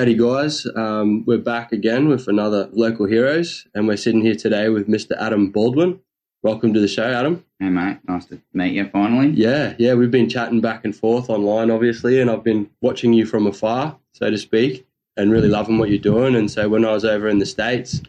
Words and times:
Howdy, 0.00 0.14
guys. 0.14 0.66
Um, 0.76 1.26
we're 1.26 1.36
back 1.36 1.72
again 1.72 2.08
with 2.08 2.26
another 2.26 2.70
Local 2.72 3.04
Heroes, 3.04 3.66
and 3.74 3.86
we're 3.86 3.98
sitting 3.98 4.22
here 4.22 4.34
today 4.34 4.70
with 4.70 4.88
Mr. 4.88 5.14
Adam 5.20 5.50
Baldwin. 5.50 6.00
Welcome 6.42 6.72
to 6.72 6.80
the 6.80 6.88
show, 6.88 7.04
Adam. 7.04 7.44
Hey, 7.58 7.68
mate. 7.68 7.98
Nice 8.08 8.24
to 8.28 8.40
meet 8.54 8.72
you 8.72 8.88
finally. 8.88 9.28
Yeah, 9.28 9.74
yeah, 9.78 9.92
we've 9.92 10.10
been 10.10 10.30
chatting 10.30 10.62
back 10.62 10.86
and 10.86 10.96
forth 10.96 11.28
online, 11.28 11.70
obviously, 11.70 12.18
and 12.18 12.30
I've 12.30 12.42
been 12.42 12.70
watching 12.80 13.12
you 13.12 13.26
from 13.26 13.46
afar, 13.46 13.98
so 14.12 14.30
to 14.30 14.38
speak, 14.38 14.86
and 15.18 15.30
really 15.30 15.48
loving 15.48 15.76
what 15.76 15.90
you're 15.90 15.98
doing. 15.98 16.34
And 16.34 16.50
so 16.50 16.66
when 16.66 16.86
I 16.86 16.92
was 16.92 17.04
over 17.04 17.28
in 17.28 17.38
the 17.38 17.44
States, 17.44 18.00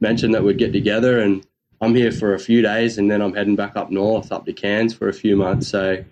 mentioned 0.00 0.34
that 0.34 0.42
we'd 0.42 0.58
get 0.58 0.72
together, 0.72 1.20
and 1.20 1.46
I'm 1.80 1.94
here 1.94 2.10
for 2.10 2.34
a 2.34 2.40
few 2.40 2.60
days, 2.60 2.98
and 2.98 3.08
then 3.08 3.22
I'm 3.22 3.36
heading 3.36 3.54
back 3.54 3.76
up 3.76 3.92
north, 3.92 4.32
up 4.32 4.46
to 4.46 4.52
Cairns 4.52 4.94
for 4.94 5.08
a 5.08 5.14
few 5.14 5.36
months. 5.36 5.68
So 5.68 6.04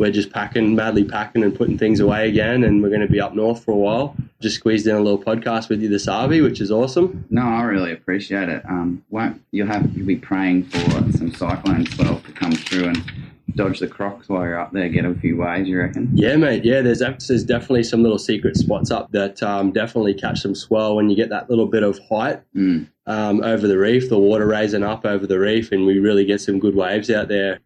we're 0.00 0.10
just 0.10 0.32
packing, 0.32 0.74
madly 0.74 1.04
packing 1.04 1.44
and 1.44 1.54
putting 1.54 1.78
things 1.78 2.00
away 2.00 2.28
again, 2.28 2.64
and 2.64 2.82
we're 2.82 2.88
going 2.88 3.02
to 3.02 3.06
be 3.12 3.20
up 3.20 3.34
north 3.34 3.62
for 3.64 3.72
a 3.72 3.76
while. 3.76 4.16
Just 4.40 4.56
squeezed 4.56 4.86
in 4.86 4.96
a 4.96 5.00
little 5.00 5.22
podcast 5.22 5.68
with 5.68 5.82
you 5.82 5.88
this 5.88 6.08
Arby, 6.08 6.40
which 6.40 6.60
is 6.60 6.70
awesome. 6.72 7.24
No, 7.30 7.42
I 7.42 7.62
really 7.62 7.92
appreciate 7.92 8.48
it. 8.48 8.62
Um, 8.68 9.04
won't 9.10 9.40
you'll 9.52 9.66
have 9.68 9.88
you'll 9.96 10.06
be 10.06 10.16
praying 10.16 10.64
for 10.64 10.78
some 11.12 11.32
cyclone 11.32 11.86
swell 11.86 12.18
to 12.20 12.32
come 12.32 12.52
through 12.52 12.84
and 12.88 13.12
dodge 13.56 13.80
the 13.80 13.88
crocs 13.88 14.28
while 14.28 14.42
you're 14.44 14.58
up 14.60 14.72
there, 14.72 14.88
get 14.88 15.04
a 15.04 15.12
few 15.16 15.36
waves. 15.36 15.68
You 15.68 15.80
reckon? 15.80 16.08
Yeah, 16.14 16.36
mate. 16.36 16.64
Yeah, 16.64 16.80
there's 16.80 17.00
there's 17.00 17.44
definitely 17.44 17.82
some 17.82 18.02
little 18.02 18.18
secret 18.18 18.56
spots 18.56 18.90
up 18.90 19.10
that 19.12 19.42
um, 19.42 19.70
definitely 19.72 20.14
catch 20.14 20.40
some 20.40 20.54
swell 20.54 20.96
when 20.96 21.10
you 21.10 21.16
get 21.16 21.28
that 21.28 21.50
little 21.50 21.66
bit 21.66 21.82
of 21.82 21.98
height 22.08 22.40
Mm. 22.56 22.86
um, 23.06 23.42
over 23.42 23.66
the 23.68 23.76
reef, 23.76 24.08
the 24.08 24.18
water 24.18 24.46
raising 24.46 24.82
up 24.84 25.04
over 25.04 25.26
the 25.26 25.38
reef, 25.38 25.70
and 25.72 25.84
we 25.84 25.98
really 25.98 26.24
get 26.24 26.40
some 26.40 26.58
good 26.58 26.74
waves 26.74 27.10
out 27.10 27.28
there. 27.28 27.60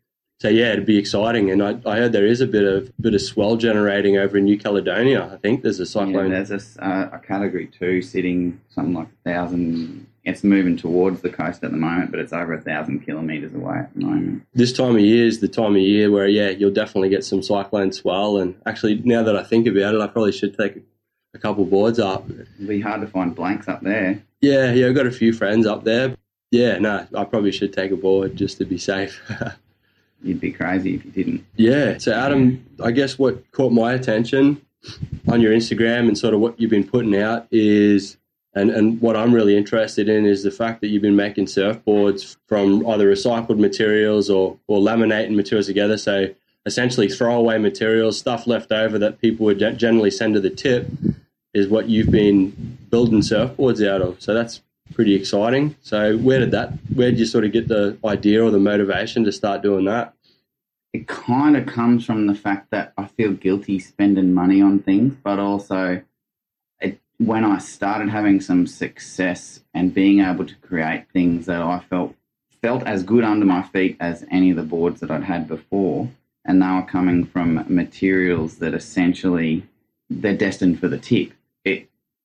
So 0.45 0.51
yeah, 0.51 0.75
it'd 0.75 0.85
be 0.85 0.99
exciting. 0.99 1.51
And 1.51 1.63
I, 1.63 1.79
I 1.87 1.97
heard 1.97 2.13
there 2.13 2.27
is 2.27 2.43
a 2.43 2.47
bit 2.47 2.65
of 2.65 2.93
bit 3.01 3.15
of 3.15 3.23
swell 3.23 3.57
generating 3.57 4.19
over 4.19 4.37
in 4.37 4.45
New 4.45 4.59
Caledonia. 4.59 5.31
I 5.33 5.39
think 5.39 5.63
there's 5.63 5.81
a 5.81 5.87
cyclone. 5.87 6.31
Yeah, 6.31 6.43
there's 6.43 6.77
a, 6.77 6.85
uh, 6.85 7.09
a 7.15 7.19
category 7.19 7.67
two 7.67 8.03
sitting 8.03 8.61
something 8.69 8.93
like 8.93 9.09
a 9.09 9.31
thousand. 9.31 10.07
It's 10.23 10.45
moving 10.45 10.77
towards 10.77 11.23
the 11.23 11.31
coast 11.31 11.65
at 11.65 11.71
the 11.71 11.79
moment, 11.79 12.11
but 12.11 12.21
it's 12.21 12.35
over 12.35 12.53
a 12.53 12.61
thousand 12.61 13.07
kilometres 13.07 13.55
away 13.55 13.79
at 13.79 13.95
the 13.95 14.05
moment. 14.05 14.47
this 14.53 14.75
time 14.75 14.97
of 14.97 15.01
year 15.01 15.25
is 15.27 15.41
the 15.41 15.49
time 15.49 15.77
of 15.77 15.81
year 15.81 16.11
where 16.11 16.29
yeah, 16.29 16.51
you'll 16.51 16.75
definitely 16.75 17.09
get 17.09 17.25
some 17.25 17.43
cyclone 17.43 17.91
swell. 17.91 18.37
And 18.37 18.55
actually, 18.67 18.97
now 18.97 19.23
that 19.23 19.37
I 19.37 19.45
think 19.45 19.67
about 19.67 19.95
it, 19.95 20.03
I 20.03 20.09
probably 20.09 20.33
should 20.33 20.59
take 20.59 20.77
a, 20.77 20.81
a 21.33 21.39
couple 21.39 21.65
boards 21.65 21.99
up. 21.99 22.29
It'll 22.29 22.69
be 22.69 22.83
hard 22.83 23.01
to 23.01 23.07
find 23.07 23.35
blanks 23.35 23.67
up 23.67 23.81
there. 23.81 24.23
Yeah, 24.43 24.75
yeah, 24.75 24.89
I've 24.89 24.95
got 24.95 25.07
a 25.07 25.11
few 25.11 25.33
friends 25.33 25.67
up 25.67 25.85
there. 25.85 26.15
Yeah, 26.51 26.77
no, 26.77 27.07
I 27.17 27.25
probably 27.25 27.51
should 27.51 27.73
take 27.73 27.93
a 27.93 27.97
board 27.97 28.37
just 28.37 28.59
to 28.59 28.67
be 28.67 28.77
safe. 28.77 29.23
You'd 30.25 30.41
be 30.41 30.53
crazy 30.53 30.95
if 30.95 31.05
you 31.05 31.11
didn't. 31.11 31.45
Yeah. 31.57 31.99
So, 31.99 32.13
Adam, 32.13 32.65
I 32.83 32.93
guess 32.93 33.19
what 33.19 33.51
caught 33.53 33.73
my 33.73 33.93
attention 33.93 34.61
on 35.29 35.43
your 35.43 35.53
Instagram 35.53 36.09
and 36.09 36.17
sort 36.17 36.33
of 36.33 36.41
what 36.41 36.59
you've 36.59 36.71
been 36.71 36.89
putting 36.89 37.15
out 37.15 37.47
is, 37.51 38.17
and, 38.55 38.71
and 38.71 39.01
what 39.03 39.17
I'm 39.17 39.35
really 39.35 39.55
interested 39.55 40.09
in 40.09 40.25
is 40.25 40.43
the 40.43 40.51
fact 40.51 40.81
that 40.81 40.89
you've 40.89 41.03
been 41.03 41.15
making 41.15 41.45
surfboards 41.47 42.37
from 42.47 42.87
either 42.87 43.11
recycled 43.11 43.59
materials 43.59 44.31
or, 44.31 44.59
or 44.67 44.81
laminating 44.81 45.35
materials 45.35 45.67
together. 45.67 45.99
So, 45.99 46.29
essentially, 46.65 47.09
throwaway 47.09 47.59
materials, 47.59 48.19
stuff 48.19 48.47
left 48.47 48.73
over 48.73 48.99
that 48.99 49.21
people 49.21 49.45
would 49.45 49.59
generally 49.59 50.11
send 50.11 50.35
to 50.35 50.41
the 50.41 50.51
tip, 50.51 50.89
is 51.53 51.69
what 51.69 51.91
you've 51.91 52.11
been 52.11 52.79
building 52.89 53.21
surfboards 53.21 53.87
out 53.87 54.01
of. 54.01 54.23
So, 54.23 54.33
that's 54.33 54.63
pretty 54.95 55.15
exciting. 55.15 55.77
So, 55.83 56.17
where 56.17 56.41
did 56.41 56.53
that, 56.53 56.73
where 56.95 57.11
did 57.11 57.19
you 57.19 57.27
sort 57.27 57.45
of 57.45 57.53
get 57.53 57.69
the 57.69 57.99
idea 58.05 58.43
or 58.43 58.51
the 58.51 58.59
motivation 58.59 59.25
to 59.25 59.33
start 59.33 59.63
doing 59.63 59.85
that? 59.85 60.15
it 60.95 61.09
kind 61.09 61.57
of 61.57 61.67
comes 61.67 62.07
from 62.07 62.29
the 62.29 62.37
fact 62.37 62.71
that 62.71 62.93
I 62.97 63.07
feel 63.09 63.33
guilty 63.33 63.81
spending 63.81 64.33
money 64.33 64.63
on 64.63 64.79
things, 64.79 65.17
but 65.25 65.41
also 65.41 66.03
it, 66.79 67.01
when 67.19 67.45
I 67.45 67.59
started 67.59 68.11
having 68.11 68.41
some 68.41 68.69
success 68.69 69.65
and 69.75 69.93
being 69.93 70.21
able 70.21 70.47
to 70.47 70.55
create 70.55 71.07
things 71.13 71.47
that 71.47 71.61
I 71.61 71.81
felt 71.81 72.15
felt 72.63 72.85
as 72.85 73.03
good 73.03 73.25
under 73.25 73.45
my 73.45 73.63
feet 73.63 73.97
as 73.99 74.25
any 74.31 74.51
of 74.51 74.57
the 74.57 74.63
boards 74.63 75.01
that 75.01 75.11
I'd 75.11 75.25
had 75.25 75.49
before, 75.49 76.09
and 76.45 76.63
they 76.63 76.67
were 76.67 76.83
coming 76.83 77.25
from 77.25 77.65
materials 77.69 78.59
that 78.59 78.73
essentially 78.73 79.67
they're 80.09 80.37
destined 80.37 80.79
for 80.79 80.87
the 80.87 80.97
tip. 80.97 81.33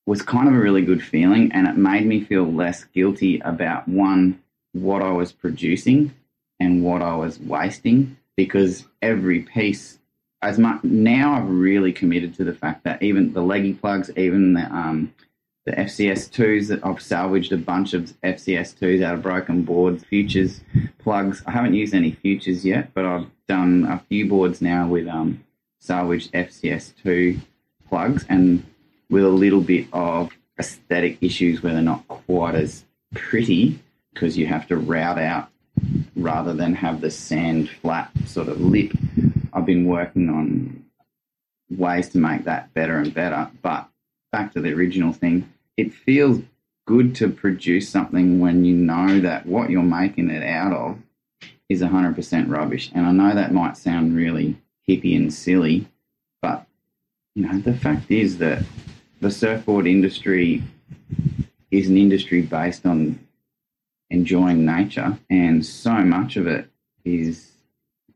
Was 0.10 0.24
kind 0.24 0.48
of 0.48 0.56
a 0.56 0.58
really 0.58 0.82
good 0.82 1.04
feeling, 1.04 1.52
and 1.52 1.68
it 1.68 1.78
made 1.78 2.04
me 2.04 2.20
feel 2.20 2.52
less 2.52 2.84
guilty 2.84 3.40
about 3.42 3.88
one 3.88 4.42
what 4.72 5.04
I 5.04 5.12
was 5.12 5.32
producing 5.32 6.16
and 6.60 6.84
what 6.84 7.04
I 7.04 7.16
was 7.16 7.40
wasting 7.40 8.18
because 8.36 8.86
every 9.04 9.42
piece, 9.42 10.00
as 10.42 10.58
much 10.58 10.84
now, 10.84 11.34
I've 11.34 11.48
really 11.48 11.94
committed 11.94 12.34
to 12.34 12.44
the 12.44 12.56
fact 12.56 12.86
that 12.86 13.04
even 13.04 13.34
the 13.34 13.44
leggy 13.44 13.76
plugs, 13.76 14.10
even 14.18 14.54
the 14.54 14.66
um, 14.76 15.14
the 15.68 15.74
FCS 15.74 16.32
twos 16.32 16.70
that 16.70 16.84
I've 16.84 17.04
salvaged 17.04 17.52
a 17.52 17.58
bunch 17.58 17.94
of 17.94 18.12
FCS 18.24 18.80
twos 18.80 19.04
out 19.04 19.14
of 19.14 19.22
broken 19.22 19.62
boards, 19.62 20.04
futures 20.04 20.62
plugs. 20.98 21.44
I 21.46 21.52
haven't 21.52 21.76
used 21.76 21.94
any 21.94 22.14
futures 22.14 22.66
yet, 22.66 22.96
but 22.96 23.06
I've 23.06 23.28
done 23.48 23.86
a 23.86 24.00
few 24.10 24.28
boards 24.28 24.60
now 24.60 24.88
with 24.88 25.08
um, 25.08 25.46
salvaged 25.80 26.32
FCS 26.32 26.94
two 27.04 27.40
plugs 27.88 28.26
and 28.28 28.66
with 29.10 29.24
a 29.24 29.30
little 29.30 29.62
bit 29.62 29.88
of 29.94 30.32
aesthetic 30.60 31.18
issues 31.22 31.64
where 31.64 31.74
they're 31.74 31.82
not 31.82 32.08
quite 32.08 32.56
as 32.56 32.86
pretty 33.14 33.80
because 34.14 34.38
you 34.38 34.46
have 34.46 34.68
to 34.68 34.78
route 34.78 35.18
out 35.18 35.50
rather 36.16 36.54
than 36.54 36.74
have 36.76 37.02
the 37.02 37.10
sand 37.10 37.70
flat 37.70 38.12
sort 38.26 38.50
of 38.50 38.60
lip. 38.60 38.92
I've 39.54 39.66
been 39.66 39.86
working 39.86 40.30
on 40.30 40.86
ways 41.70 42.10
to 42.10 42.18
make 42.18 42.44
that 42.44 42.74
better 42.74 42.98
and 42.98 43.14
better. 43.14 43.50
But 43.62 43.88
back 44.32 44.54
to 44.54 44.62
the 44.62 44.74
original 44.74 45.14
thing, 45.14 45.52
it 45.78 45.94
feels 45.94 46.42
good 46.86 47.16
to 47.16 47.30
produce 47.30 47.88
something 47.88 48.40
when 48.40 48.66
you 48.66 48.76
know 48.76 49.20
that 49.20 49.46
what 49.46 49.70
you're 49.70 49.84
making 49.84 50.30
it 50.30 50.44
out 50.44 50.74
of 50.74 50.98
is 51.70 51.82
100% 51.82 52.50
rubbish. 52.50 52.92
And 52.94 53.06
I 53.06 53.12
know 53.12 53.34
that 53.36 53.54
might 53.54 53.78
sound 53.78 54.16
really 54.16 54.58
hippie 54.88 55.16
and 55.16 55.32
silly, 55.32 55.88
but 56.42 56.66
you 57.36 57.46
know, 57.46 57.60
the 57.60 57.76
fact 57.76 58.10
is 58.10 58.40
that 58.40 58.64
the 59.20 59.32
surfboard 59.32 59.88
industry 59.88 60.64
is 61.72 61.90
an 61.90 61.98
industry 61.98 62.42
based 62.42 62.86
on 62.86 63.20
enjoying 64.10 64.66
nature, 64.66 65.18
and 65.30 65.66
so 65.66 65.94
much 65.94 66.36
of 66.36 66.48
it 66.48 66.70
is 67.06 67.52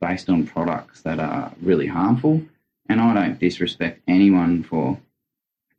based 0.02 0.30
on 0.30 0.46
products 0.46 1.02
that 1.02 1.20
are 1.20 1.52
really 1.62 1.88
harmful. 1.88 2.42
And 2.90 3.00
I 3.00 3.14
don't 3.14 3.40
disrespect 3.40 4.02
anyone 4.08 4.64
for 4.64 5.00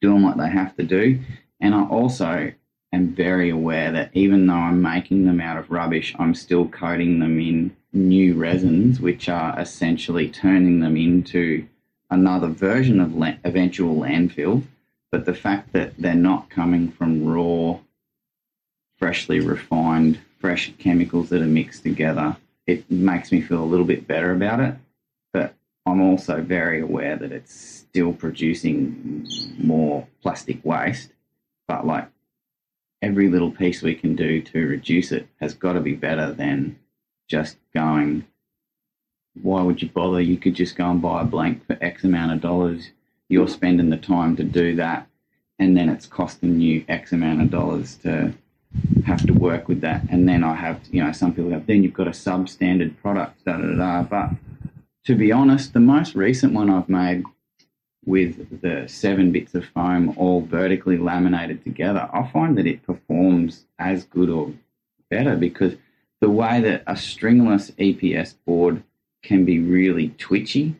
doing 0.00 0.22
what 0.22 0.38
they 0.38 0.48
have 0.48 0.76
to 0.76 0.82
do. 0.82 1.20
And 1.60 1.74
I 1.74 1.84
also 1.84 2.52
am 2.92 3.14
very 3.14 3.50
aware 3.50 3.92
that 3.92 4.10
even 4.14 4.46
though 4.46 4.54
I'm 4.54 4.80
making 4.80 5.26
them 5.26 5.40
out 5.40 5.58
of 5.58 5.70
rubbish, 5.70 6.14
I'm 6.18 6.34
still 6.34 6.68
coating 6.68 7.18
them 7.18 7.38
in 7.40 7.76
new 7.92 8.34
resins, 8.34 9.00
which 9.00 9.28
are 9.28 9.58
essentially 9.58 10.28
turning 10.28 10.80
them 10.80 10.96
into 10.96 11.66
another 12.10 12.48
version 12.48 13.00
of 13.00 13.14
la- 13.14 13.34
eventual 13.44 13.96
landfill. 13.96 14.62
But 15.14 15.26
the 15.26 15.32
fact 15.32 15.72
that 15.74 15.96
they're 15.96 16.12
not 16.16 16.50
coming 16.50 16.90
from 16.90 17.24
raw 17.24 17.78
freshly 18.98 19.38
refined, 19.38 20.18
fresh 20.40 20.72
chemicals 20.76 21.28
that 21.28 21.40
are 21.40 21.46
mixed 21.46 21.84
together, 21.84 22.36
it 22.66 22.90
makes 22.90 23.30
me 23.30 23.40
feel 23.40 23.62
a 23.62 23.72
little 23.72 23.86
bit 23.86 24.08
better 24.08 24.32
about 24.32 24.58
it. 24.58 24.74
But 25.32 25.54
I'm 25.86 26.00
also 26.00 26.42
very 26.42 26.80
aware 26.80 27.14
that 27.14 27.30
it's 27.30 27.54
still 27.54 28.12
producing 28.12 29.24
more 29.56 30.08
plastic 30.20 30.64
waste. 30.64 31.12
But 31.68 31.86
like 31.86 32.08
every 33.00 33.28
little 33.28 33.52
piece 33.52 33.82
we 33.82 33.94
can 33.94 34.16
do 34.16 34.42
to 34.42 34.66
reduce 34.66 35.12
it 35.12 35.28
has 35.40 35.54
got 35.54 35.74
to 35.74 35.80
be 35.80 35.94
better 35.94 36.32
than 36.32 36.76
just 37.28 37.56
going, 37.72 38.26
why 39.40 39.62
would 39.62 39.80
you 39.80 39.90
bother? 39.90 40.20
You 40.20 40.38
could 40.38 40.54
just 40.54 40.74
go 40.74 40.90
and 40.90 41.00
buy 41.00 41.22
a 41.22 41.24
blank 41.24 41.64
for 41.68 41.78
X 41.80 42.02
amount 42.02 42.32
of 42.32 42.40
dollars. 42.40 42.90
You're 43.34 43.48
spending 43.48 43.90
the 43.90 43.96
time 43.96 44.36
to 44.36 44.44
do 44.44 44.76
that, 44.76 45.08
and 45.58 45.76
then 45.76 45.88
it's 45.88 46.06
costing 46.06 46.60
you 46.60 46.84
X 46.86 47.10
amount 47.10 47.42
of 47.42 47.50
dollars 47.50 47.96
to 48.04 48.32
have 49.04 49.26
to 49.26 49.32
work 49.32 49.66
with 49.66 49.80
that. 49.80 50.02
And 50.08 50.28
then 50.28 50.44
I 50.44 50.54
have, 50.54 50.80
you 50.92 51.02
know, 51.02 51.10
some 51.10 51.34
people 51.34 51.50
have, 51.50 51.66
then 51.66 51.82
you've 51.82 51.94
got 51.94 52.06
a 52.06 52.12
substandard 52.12 52.96
product, 53.02 53.44
da 53.44 53.56
da 53.56 53.66
da. 53.66 53.74
da. 53.74 54.02
But 54.04 54.30
to 55.06 55.16
be 55.16 55.32
honest, 55.32 55.72
the 55.72 55.80
most 55.80 56.14
recent 56.14 56.52
one 56.52 56.70
I've 56.70 56.88
made 56.88 57.24
with 58.04 58.60
the 58.60 58.86
seven 58.86 59.32
bits 59.32 59.52
of 59.56 59.64
foam 59.66 60.14
all 60.16 60.42
vertically 60.42 60.96
laminated 60.96 61.64
together, 61.64 62.08
I 62.12 62.28
find 62.28 62.56
that 62.56 62.68
it 62.68 62.84
performs 62.84 63.66
as 63.80 64.04
good 64.04 64.30
or 64.30 64.52
better 65.10 65.34
because 65.34 65.74
the 66.20 66.30
way 66.30 66.60
that 66.60 66.84
a 66.86 66.96
stringless 66.96 67.72
EPS 67.72 68.36
board 68.46 68.84
can 69.24 69.44
be 69.44 69.58
really 69.58 70.10
twitchy. 70.18 70.76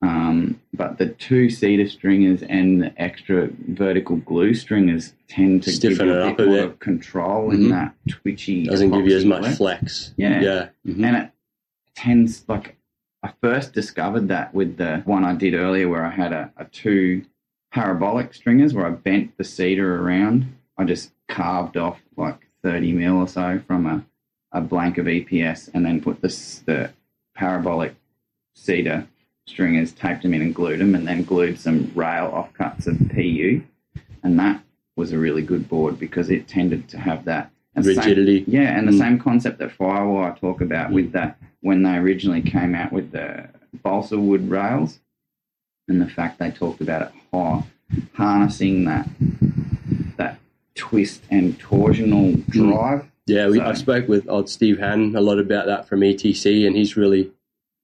Um, 0.00 0.60
but 0.72 0.98
the 0.98 1.06
two 1.08 1.50
cedar 1.50 1.88
stringers 1.88 2.42
and 2.42 2.80
the 2.80 2.92
extra 3.02 3.48
vertical 3.68 4.16
glue 4.16 4.54
stringers 4.54 5.12
tend 5.28 5.64
to 5.64 5.70
Stiffen 5.70 5.98
give 5.98 6.06
you 6.06 6.12
a 6.22 6.34
bit 6.34 6.46
more 6.48 6.58
of 6.60 6.78
control 6.78 7.50
Mhm. 7.50 7.54
in 7.54 7.68
that 7.70 7.94
twitchy. 8.08 8.64
Doesn't 8.64 8.90
give 8.92 9.08
you 9.08 9.16
as 9.16 9.24
much 9.24 9.42
glue. 9.42 9.54
flex. 9.54 10.14
Yeah. 10.16 10.40
Yeah. 10.40 10.68
Mhm. 10.86 11.04
And 11.04 11.16
it 11.16 11.30
tends 11.96 12.44
like 12.48 12.76
I 13.24 13.32
first 13.40 13.72
discovered 13.72 14.28
that 14.28 14.54
with 14.54 14.76
the 14.76 14.98
one 15.04 15.24
I 15.24 15.34
did 15.34 15.54
earlier 15.54 15.88
where 15.88 16.04
I 16.04 16.10
had 16.10 16.32
a, 16.32 16.52
a 16.56 16.64
two 16.66 17.24
parabolic 17.72 18.32
stringers 18.32 18.72
where 18.72 18.86
I 18.86 18.90
bent 18.90 19.36
the 19.36 19.44
cedar 19.44 20.00
around. 20.00 20.46
I 20.76 20.84
just 20.84 21.10
carved 21.26 21.76
off 21.76 22.00
like 22.16 22.46
30 22.62 22.92
mil 22.92 23.16
or 23.16 23.26
so 23.26 23.60
from 23.66 23.86
a, 23.86 24.04
a 24.52 24.60
blank 24.60 24.96
of 24.98 25.06
EPS 25.06 25.68
and 25.74 25.84
then 25.84 26.00
put 26.00 26.20
this, 26.22 26.60
the 26.60 26.90
parabolic 27.34 27.96
cedar 28.54 29.08
stringers, 29.48 29.92
taped 29.92 30.22
them 30.22 30.34
in 30.34 30.42
and 30.42 30.54
glued 30.54 30.78
them, 30.80 30.94
and 30.94 31.06
then 31.06 31.22
glued 31.24 31.58
some 31.58 31.90
rail 31.94 32.30
offcuts 32.30 32.86
of 32.86 32.98
PU. 33.10 33.62
And 34.22 34.38
that 34.38 34.62
was 34.96 35.12
a 35.12 35.18
really 35.18 35.42
good 35.42 35.68
board 35.68 35.98
because 35.98 36.28
it 36.30 36.46
tended 36.48 36.88
to 36.88 36.98
have 36.98 37.24
that 37.24 37.50
and 37.74 37.84
same- 37.84 38.44
yeah, 38.48 38.76
and 38.76 38.88
the 38.88 38.92
Mm. 38.92 38.98
same 38.98 39.18
concept 39.20 39.58
that 39.58 39.70
Firewire 39.76 40.36
talk 40.38 40.60
about 40.60 40.90
with 40.90 41.12
that 41.12 41.38
when 41.60 41.82
they 41.84 41.96
originally 41.96 42.42
came 42.42 42.74
out 42.74 42.92
with 42.92 43.12
the 43.12 43.44
balsa 43.84 44.18
wood 44.18 44.50
rails, 44.50 44.98
and 45.88 46.00
the 46.00 46.08
fact 46.08 46.38
they 46.40 46.50
talked 46.50 46.80
about 46.80 47.02
it 47.02 47.08
ha- 47.32 47.62
harnessing 48.14 48.84
that 48.86 49.08
that 50.16 50.38
twist 50.74 51.22
and 51.30 51.58
torsional 51.60 52.44
drive. 52.48 53.04
Yeah, 53.26 53.48
we, 53.48 53.58
So- 53.58 53.64
I 53.66 53.72
spoke 53.74 54.08
with 54.08 54.28
old 54.28 54.48
Steve 54.48 54.78
Hannon 54.78 55.14
a 55.14 55.20
lot 55.20 55.38
about 55.38 55.66
that 55.66 55.86
from 55.88 56.02
ETC, 56.02 56.66
and 56.66 56.74
he's 56.74 56.96
really 56.96 57.30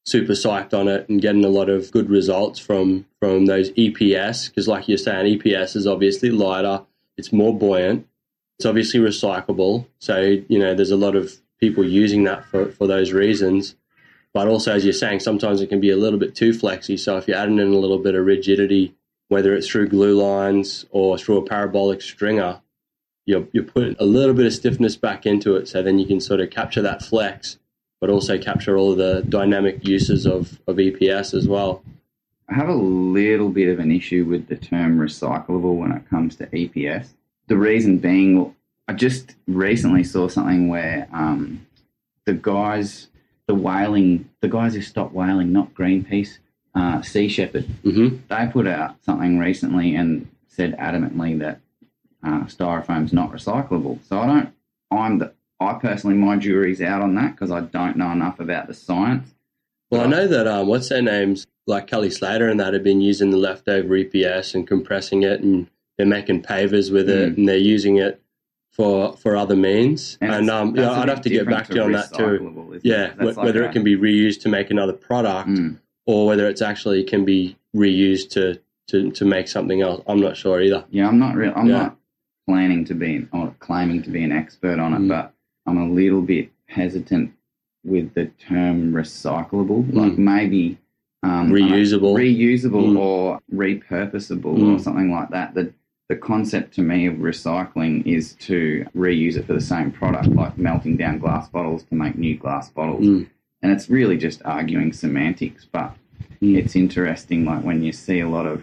super 0.05 0.33
psyched 0.33 0.75
on 0.75 0.89
it 0.89 1.09
and 1.09 1.21
getting 1.21 1.45
a 1.45 1.49
lot 1.49 1.69
of 1.69 1.91
good 1.91 2.11
results 2.11 2.59
from 2.59 3.07
from 3.21 3.47
those 3.47 3.71
EPS. 3.73 4.49
Because, 4.49 4.69
like 4.69 4.89
you're 4.89 4.99
saying, 4.99 5.39
EPS 5.39 5.77
is 5.77 5.87
obviously 5.87 6.31
lighter, 6.31 6.83
it's 7.17 7.33
more 7.33 7.57
buoyant, 7.57 8.07
it's 8.59 8.67
obviously 8.67 9.01
recyclable. 9.01 9.87
So 9.99 10.21
you 10.21 10.59
know, 10.59 10.75
there's 10.75 10.91
a 10.91 10.97
lot 10.97 11.17
of 11.17 11.33
people 11.61 11.85
using 11.85 12.25
that 12.25 12.45
for 12.45 12.71
for 12.71 12.87
those 12.87 13.13
reasons. 13.13 13.77
But 14.33 14.49
also, 14.49 14.73
as 14.73 14.85
you're 14.85 14.93
saying, 14.93 15.21
sometimes 15.21 15.61
it 15.61 15.69
can 15.69 15.81
be 15.81 15.91
a 15.91 15.97
little 15.97 16.19
bit 16.19 16.35
too 16.35 16.53
flexy. 16.53 16.97
So 16.97 17.17
if 17.17 17.29
you're 17.29 17.37
adding 17.37 17.61
in 17.61 17.69
a 17.69 17.79
little 17.79 18.01
bit 18.01 18.17
of 18.17 18.27
rigidity, 18.27 18.93
whether 19.29 19.55
it's 19.55 19.69
through 19.69 19.89
glue 19.89 20.21
lines 20.21 20.87
or 20.91 21.17
through 21.17 21.39
a 21.39 21.47
parabolic 21.47 22.03
stringer, 22.03 22.61
you're, 23.27 23.47
you're 23.53 23.63
putting 23.63 23.95
a 24.01 24.05
little 24.05 24.35
bit 24.35 24.47
of 24.47 24.53
stiffness 24.53 24.97
back 24.97 25.25
into 25.25 25.55
it 25.55 25.69
so 25.69 25.83
then 25.83 26.01
you 26.01 26.07
can 26.07 26.21
sort 26.21 26.41
of 26.41 26.51
capture 26.51 26.83
that 26.83 27.01
flex 27.01 27.59
but 28.01 28.11
also 28.11 28.39
capture 28.39 28.77
all 28.77 28.93
of 28.93 28.99
the 28.99 29.25
dynamic 29.29 29.87
uses 29.87 30.27
of, 30.27 30.61
of 30.67 30.77
EPS 30.77 31.35
as 31.35 31.49
well. 31.49 31.83
I 32.49 32.55
have 32.55 32.69
a 32.69 32.75
little 32.75 33.49
bit 33.49 33.69
of 33.69 33.79
an 33.79 33.91
issue 33.91 34.25
with 34.25 34.49
the 34.49 34.57
term 34.57 34.99
recyclable 34.99 35.77
when 35.77 35.93
it 35.93 36.09
comes 36.11 36.37
to 36.37 36.47
EPS. 36.47 37.09
The 37.49 37.57
reason 37.57 37.99
being, 37.99 38.55
I 38.89 38.93
just 38.93 39.35
recently 39.47 40.05
saw 40.05 40.29
something 40.29 40.69
where 40.69 41.09
um, 41.13 41.67
the 42.27 42.35
guys, 42.35 43.09
the 43.47 43.55
whaling, 43.55 44.29
the 44.41 44.49
guys 44.49 44.75
who 44.75 44.83
stopped 44.83 45.15
whaling, 45.15 45.53
not 45.53 45.75
Greenpeace, 45.75 46.39
uh, 46.75 47.03
Sea 47.03 47.29
Shepherd, 47.29 47.65
hmm 47.83 48.17
they 48.29 48.49
put 48.53 48.67
out 48.67 48.97
something 49.05 49.39
recently 49.39 49.95
and 49.95 50.29
said 50.49 50.77
adamantly 50.77 51.39
that 51.39 51.61
uh, 52.25 52.45
styrofoam's 52.45 53.13
not 53.13 53.31
recyclable. 53.33 53.99
So 54.09 54.19
I 54.19 54.27
don't. 54.27 54.55
I'm 54.91 55.19
the. 55.19 55.33
I 55.65 55.75
personally, 55.75 56.17
my 56.17 56.37
jury's 56.37 56.81
out 56.83 57.03
on 57.03 57.15
that 57.17 57.33
because 57.33 57.51
I 57.51 57.61
don't 57.61 57.97
know 57.97 58.11
enough 58.11 58.41
about 58.41 58.67
the 58.67 58.75
science. 58.75 59.35
Well, 59.91 60.03
I 60.03 60.07
know 60.07 60.27
that 60.27 60.47
um, 60.47 60.67
what's 60.67 60.89
their 60.89 61.03
names, 61.03 61.47
like 61.67 61.87
Kelly 61.87 62.11
Slater 62.11 62.49
and 62.49 62.59
that, 62.61 62.75
have 62.75 62.83
been 62.83 63.01
using 63.01 63.31
the 63.31 63.37
leftover 63.37 63.89
EPS 63.97 64.55
and 64.55 64.67
compressing 64.67 65.23
it, 65.23 65.41
and 65.41 65.69
they're 65.99 66.07
making 66.07 66.43
pavers 66.43 66.93
with 66.93 67.09
it, 67.09 67.37
and 67.37 67.49
they're 67.49 67.57
using 67.57 67.97
it 67.99 68.21
for 68.73 69.17
for 69.17 69.37
other 69.37 69.55
means. 69.57 70.19
And, 70.21 70.33
it's- 70.33 70.49
um, 70.51 70.75
yeah, 70.75 70.91
a 70.91 71.01
I'd 71.03 71.09
have 71.09 71.21
to 71.23 71.29
get 71.31 71.47
back 71.49 71.69
to 71.69 71.75
you 71.77 71.83
on 71.83 71.93
that 71.93 72.13
too. 72.13 72.81
Yeah? 72.83 73.13
That's 73.17 73.37
wh- 73.37 73.45
whether 73.45 73.61
like 73.63 73.71
it 73.71 73.73
can 73.73 73.85
be 73.85 73.97
reused 73.97 74.41
to 74.43 74.49
make 74.49 74.71
another 74.71 74.93
product, 74.93 75.49
Mm. 75.49 75.79
or 76.07 76.27
whether 76.27 76.49
it's 76.49 76.63
actually 76.63 77.05
can 77.05 77.25
be 77.25 77.57
reused 77.77 78.31
to, 78.31 78.59
to, 78.89 79.11
to 79.13 79.25
make 79.25 79.47
something 79.49 79.81
else. 79.83 80.03
I'm 80.09 80.21
not 80.21 80.37
sure 80.37 80.61
either. 80.61 80.85
Yeah, 80.91 81.07
I'm 81.09 81.19
not 81.21 81.37
real. 81.37 81.53
I'm 81.55 81.67
Yeah. 81.69 81.79
not 81.79 81.97
planning 82.49 82.85
to 82.87 82.95
be 82.95 83.27
or 83.33 83.55
claiming 83.61 84.03
to 84.03 84.11
be 84.11 84.23
an 84.25 84.33
expert 84.33 84.79
on 84.81 84.93
it, 84.93 84.99
Mm. 85.01 85.09
but 85.09 85.34
I'm 85.67 85.79
a 85.79 85.89
little 85.89 86.23
bit 86.23 86.51
hesitant 86.67 87.33
with 87.85 88.15
the 88.15 88.27
term 88.39 88.93
recyclable. 88.93 89.93
Like 89.93 90.19
maybe 90.19 90.79
um, 91.23 91.51
Reusable. 91.51 92.15
reusable 92.15 92.89
Mm. 92.93 92.99
or 92.99 93.41
repurposable 93.53 94.59
Mm. 94.59 94.75
or 94.77 94.79
something 94.79 95.11
like 95.11 95.31
that. 95.31 95.55
The 95.55 95.73
the 96.11 96.17
concept 96.17 96.75
to 96.75 96.83
me 96.83 97.07
of 97.07 97.15
recycling 97.15 98.05
is 98.07 98.35
to 98.35 98.85
reuse 98.95 99.37
it 99.39 99.47
for 99.47 99.55
the 99.55 99.61
same 99.61 99.91
product, 99.91 100.27
like 100.29 100.59
melting 100.59 100.99
down 100.99 101.19
glass 101.19 101.49
bottles 101.49 101.83
to 101.85 101.95
make 101.95 102.19
new 102.19 102.37
glass 102.37 102.69
bottles. 102.69 103.07
Mm. 103.07 103.27
And 103.63 103.73
it's 103.73 103.89
really 103.89 104.19
just 104.19 104.43
arguing 104.45 104.93
semantics, 104.93 105.65
but 105.65 105.97
Mm. 106.43 106.57
it's 106.59 106.77
interesting 106.77 107.47
like 107.47 107.65
when 107.65 107.83
you 107.83 107.91
see 107.91 108.21
a 108.21 108.29
lot 108.29 108.45
of 108.47 108.63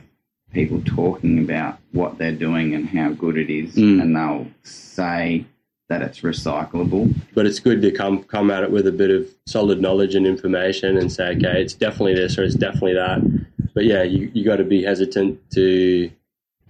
people 0.54 0.84
talking 0.86 1.40
about 1.40 1.80
what 1.94 2.20
they're 2.20 2.32
doing 2.48 2.76
and 2.76 2.88
how 2.90 3.10
good 3.12 3.38
it 3.38 3.50
is 3.50 3.76
Mm. 3.76 4.02
and 4.04 4.16
they'll 4.16 4.46
say 4.62 5.46
that 5.92 6.02
it's 6.02 6.22
recyclable. 6.22 7.14
but 7.36 7.46
it's 7.46 7.60
good 7.60 7.82
to 7.82 7.92
come 7.92 8.24
come 8.24 8.50
at 8.50 8.64
it 8.64 8.72
with 8.72 8.88
a 8.88 8.92
bit 8.94 9.12
of 9.12 9.28
solid 9.46 9.82
knowledge 9.82 10.16
and 10.16 10.26
information 10.26 10.98
and 10.98 11.12
say, 11.12 11.36
okay, 11.36 11.62
it's 11.62 11.74
definitely 11.74 12.16
this 12.16 12.38
or 12.38 12.44
it's 12.44 12.56
definitely 12.56 12.94
that. 12.94 13.20
But 13.74 13.84
yeah, 13.86 14.04
you, 14.04 14.32
you 14.34 14.44
got 14.46 14.58
to 14.58 14.64
be 14.64 14.84
hesitant 14.84 15.40
to 15.52 16.10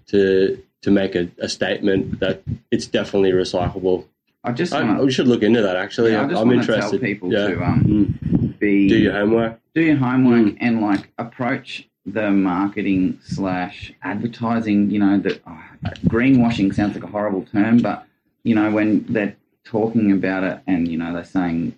to 0.07 0.62
to 0.81 0.89
make 0.91 1.13
a, 1.15 1.29
a 1.39 1.47
statement 1.47 2.19
that 2.19 2.41
it's 2.71 2.88
definitely 2.88 3.31
recyclable. 3.31 4.06
I 4.44 4.51
just 4.53 4.73
I, 4.73 4.83
want 4.83 5.03
we 5.06 5.12
should 5.12 5.27
look 5.27 5.44
into 5.44 5.62
that 5.62 5.75
actually. 5.75 6.12
yeah, 6.13 6.21
I 6.21 6.25
want 6.25 6.31
to 6.31 6.44
tell 6.44 6.75
interested. 6.75 7.01
people 7.01 7.31
yeah. 7.31 7.47
to 7.47 7.63
um, 7.63 8.17
Mm. 8.31 8.59
be 8.59 8.88
Do 8.89 8.97
your 8.97 9.13
homework. 9.13 9.59
do 9.75 9.81
your 9.81 9.97
homework 9.97 10.45
Mm. 10.47 10.57
and 10.62 10.81
like 10.81 11.12
approach 11.19 11.88
the 12.07 12.31
marketing 12.31 13.19
slash 13.24 13.94
advertising 14.01 14.89
you 14.89 14.97
know 15.00 15.19
that 15.19 15.39
oh, 15.45 15.59
greenwashing 16.07 16.74
sounds 16.74 16.95
like 16.95 17.03
a 17.03 17.07
horrible 17.15 17.44
term 17.53 17.77
but 17.77 18.06
you 18.43 18.55
know 18.55 18.71
when 18.71 19.05
they're 19.09 19.35
talking 19.63 20.11
about 20.11 20.43
it 20.43 20.59
and 20.67 20.88
you 20.88 20.97
know 20.97 21.13
they're 21.13 21.23
saying 21.23 21.77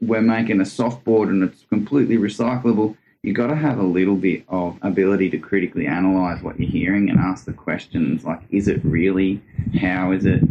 we're 0.00 0.22
making 0.22 0.60
a 0.60 0.64
soft 0.64 1.04
board 1.04 1.28
and 1.28 1.42
it's 1.42 1.64
completely 1.70 2.16
recyclable 2.16 2.96
you've 3.26 3.36
got 3.36 3.48
to 3.48 3.56
have 3.56 3.78
a 3.78 3.82
little 3.82 4.14
bit 4.14 4.44
of 4.48 4.78
ability 4.82 5.28
to 5.28 5.36
critically 5.36 5.84
analyze 5.88 6.40
what 6.42 6.58
you're 6.60 6.70
hearing 6.70 7.10
and 7.10 7.18
ask 7.18 7.44
the 7.44 7.52
questions 7.52 8.24
like 8.24 8.40
is 8.50 8.68
it 8.68 8.80
really? 8.84 9.42
How 9.80 10.12
is 10.12 10.24
it? 10.24 10.42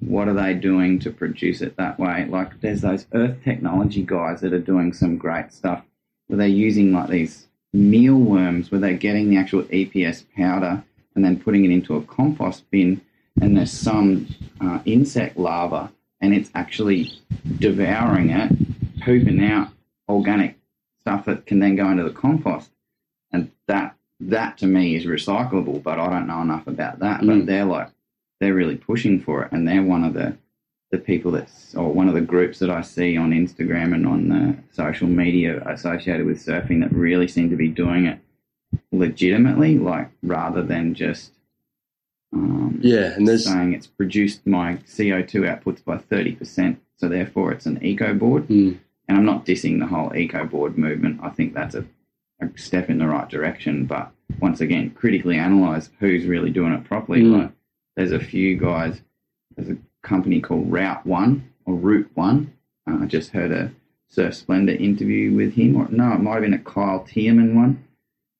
What 0.00 0.28
are 0.28 0.34
they 0.34 0.52
doing 0.52 0.98
to 1.00 1.10
produce 1.10 1.62
it 1.62 1.76
that 1.78 1.98
way? 1.98 2.26
Like 2.26 2.60
there's 2.60 2.82
those 2.82 3.06
earth 3.14 3.42
technology 3.42 4.02
guys 4.02 4.42
that 4.42 4.52
are 4.52 4.58
doing 4.58 4.92
some 4.92 5.16
great 5.16 5.52
stuff 5.52 5.82
where 6.26 6.36
they're 6.36 6.46
using 6.46 6.92
like 6.92 7.08
these 7.08 7.46
mealworms 7.72 8.70
where 8.70 8.80
they're 8.80 8.92
getting 8.92 9.30
the 9.30 9.38
actual 9.38 9.62
EPS 9.64 10.24
powder 10.36 10.84
and 11.14 11.24
then 11.24 11.40
putting 11.40 11.64
it 11.64 11.70
into 11.70 11.96
a 11.96 12.02
compost 12.02 12.70
bin 12.70 13.00
and 13.40 13.56
there's 13.56 13.72
some 13.72 14.26
uh, 14.60 14.80
insect 14.84 15.36
larva 15.36 15.92
and 16.20 16.34
it's 16.34 16.50
actually 16.54 17.12
devouring 17.58 18.30
it, 18.30 18.50
pooping 19.02 19.44
out 19.44 19.68
organic 20.08 20.56
stuff 21.00 21.24
that 21.26 21.46
can 21.46 21.58
then 21.60 21.76
go 21.76 21.88
into 21.90 22.02
the 22.04 22.10
compost. 22.10 22.70
And 23.32 23.50
that 23.66 23.94
that 24.20 24.58
to 24.58 24.66
me 24.66 24.96
is 24.96 25.04
recyclable, 25.06 25.80
but 25.82 26.00
I 26.00 26.10
don't 26.10 26.26
know 26.26 26.42
enough 26.42 26.66
about 26.66 26.98
that. 27.00 27.20
But 27.20 27.28
Mm. 27.28 27.46
they're 27.46 27.64
like 27.64 27.90
they're 28.40 28.54
really 28.54 28.76
pushing 28.76 29.20
for 29.20 29.44
it 29.44 29.52
and 29.52 29.66
they're 29.66 29.82
one 29.82 30.04
of 30.04 30.14
the 30.14 30.36
the 30.90 30.98
people 30.98 31.30
that's 31.30 31.74
or 31.74 31.92
one 31.92 32.08
of 32.08 32.14
the 32.14 32.20
groups 32.20 32.58
that 32.58 32.70
I 32.70 32.80
see 32.80 33.16
on 33.16 33.30
Instagram 33.30 33.94
and 33.94 34.06
on 34.06 34.28
the 34.28 34.56
social 34.72 35.06
media 35.06 35.62
associated 35.66 36.26
with 36.26 36.44
surfing 36.44 36.80
that 36.80 36.92
really 36.92 37.28
seem 37.28 37.50
to 37.50 37.56
be 37.56 37.68
doing 37.68 38.06
it 38.06 38.18
legitimately, 38.92 39.78
like 39.78 40.10
rather 40.22 40.62
than 40.62 40.94
just 40.94 41.32
um, 42.32 42.78
Yeah, 42.82 43.12
and 43.14 43.26
there's 43.26 43.44
saying 43.44 43.72
it's 43.72 43.88
reduced 43.98 44.46
my 44.46 44.76
CO2 44.76 45.42
outputs 45.42 45.84
by 45.84 45.98
30%, 45.98 46.76
so 46.96 47.08
therefore 47.08 47.52
it's 47.52 47.66
an 47.66 47.82
eco 47.84 48.14
board. 48.14 48.46
Mm. 48.48 48.78
And 49.08 49.16
I'm 49.16 49.24
not 49.24 49.46
dissing 49.46 49.78
the 49.78 49.86
whole 49.86 50.14
eco 50.14 50.44
board 50.44 50.76
movement. 50.76 51.20
I 51.22 51.30
think 51.30 51.54
that's 51.54 51.74
a, 51.74 51.84
a 52.40 52.48
step 52.56 52.90
in 52.90 52.98
the 52.98 53.06
right 53.06 53.28
direction. 53.28 53.86
But 53.86 54.10
once 54.38 54.60
again, 54.60 54.90
critically 54.90 55.38
analyze 55.38 55.90
who's 55.98 56.26
really 56.26 56.50
doing 56.50 56.72
it 56.72 56.84
properly. 56.84 57.22
Mm. 57.22 57.42
Like 57.42 57.52
there's 57.96 58.12
a 58.12 58.20
few 58.20 58.56
guys, 58.56 59.00
there's 59.56 59.70
a 59.70 59.78
company 60.02 60.40
called 60.40 60.70
Route 60.70 61.06
One 61.06 61.50
or 61.64 61.74
Route 61.74 62.10
One. 62.14 62.52
Uh, 62.88 62.98
I 63.02 63.06
just 63.06 63.30
heard 63.30 63.50
a 63.50 63.72
Surf 64.08 64.34
Splendor 64.34 64.72
interview 64.72 65.34
with 65.34 65.54
him, 65.54 65.76
or 65.76 65.88
no, 65.90 66.12
it 66.12 66.20
might 66.20 66.34
have 66.34 66.42
been 66.42 66.54
a 66.54 66.58
Kyle 66.58 67.04
Thiermann 67.04 67.54
one. 67.54 67.84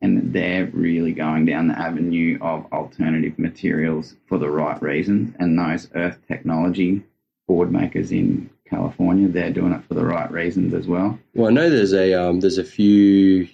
And 0.01 0.33
they're 0.33 0.67
really 0.67 1.13
going 1.13 1.45
down 1.47 1.69
the 1.69 1.79
avenue 1.79 2.39
of 2.41 2.73
alternative 2.73 3.39
materials 3.39 4.15
for 4.27 4.39
the 4.39 4.49
right 4.49 4.81
reasons. 4.81 5.35
And 5.41 5.59
those 5.59 5.89
Earth 5.95 6.19
Technology 6.29 7.03
board 7.49 7.73
makers 7.73 8.13
in 8.13 8.49
California, 8.69 9.29
they're 9.29 9.51
doing 9.51 9.73
it 9.73 9.83
for 9.85 9.95
the 9.95 10.05
right 10.05 10.31
reasons 10.31 10.73
as 10.75 10.87
well. 10.87 11.19
Well, 11.35 11.49
I 11.49 11.53
know 11.53 11.69
there's 11.69 11.95
a 11.95 12.15
um, 12.15 12.41
there's 12.41 12.59
a 12.59 12.65
few 12.65 13.49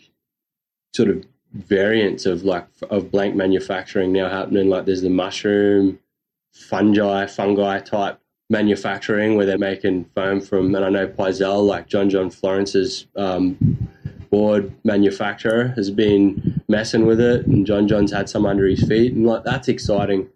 sort 0.94 1.08
of 1.08 1.24
variants 1.52 2.26
of 2.26 2.44
like 2.44 2.66
of 2.90 3.10
blank 3.10 3.34
manufacturing 3.36 4.12
now 4.12 4.28
happening. 4.28 4.68
Like 4.68 4.84
there's 4.84 5.02
the 5.02 5.10
mushroom, 5.10 5.98
fungi, 6.52 7.26
fungi 7.26 7.80
type 7.80 8.20
manufacturing 8.50 9.36
where 9.36 9.46
they're 9.46 9.58
making 9.58 10.04
foam 10.14 10.40
from. 10.40 10.74
And 10.74 10.84
I 10.84 10.90
know 10.90 11.06
Pyzel, 11.06 11.64
like 11.66 11.86
John 11.86 12.10
John 12.10 12.30
Florence's 12.30 13.06
um, 13.16 13.88
board 14.34 14.74
manufacturer 14.82 15.68
has 15.76 15.92
been 15.92 16.60
messing 16.66 17.06
with 17.06 17.20
it, 17.20 17.46
and 17.46 17.64
John 17.64 17.86
John's 17.86 18.10
had 18.10 18.28
some 18.28 18.44
under 18.44 18.66
his 18.66 18.82
feet, 18.82 19.12
and 19.12 19.24
like 19.24 19.44
that's 19.44 19.68
exciting, 19.68 20.28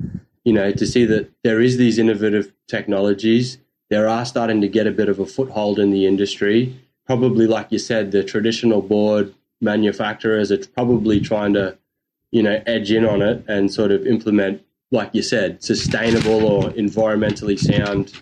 you 0.44 0.52
know, 0.52 0.70
to 0.70 0.86
see 0.86 1.04
that 1.06 1.28
there 1.42 1.60
is 1.60 1.78
these 1.78 1.98
innovative 1.98 2.52
technologies. 2.68 3.58
There 3.90 4.08
are 4.08 4.24
starting 4.24 4.60
to 4.60 4.68
get 4.68 4.86
a 4.86 4.92
bit 4.92 5.08
of 5.08 5.18
a 5.18 5.26
foothold 5.26 5.80
in 5.80 5.90
the 5.90 6.06
industry. 6.06 6.78
Probably, 7.06 7.48
like 7.48 7.72
you 7.72 7.80
said, 7.80 8.12
the 8.12 8.22
traditional 8.22 8.82
board 8.82 9.34
manufacturers 9.60 10.52
are 10.52 10.64
probably 10.78 11.18
trying 11.18 11.54
to, 11.54 11.76
you 12.30 12.44
know, 12.44 12.62
edge 12.66 12.92
in 12.92 13.04
on 13.04 13.20
it 13.20 13.44
and 13.48 13.72
sort 13.72 13.90
of 13.90 14.06
implement, 14.06 14.62
like 14.92 15.10
you 15.12 15.22
said, 15.22 15.60
sustainable 15.60 16.44
or 16.44 16.70
environmentally 16.70 17.58
sound 17.58 18.12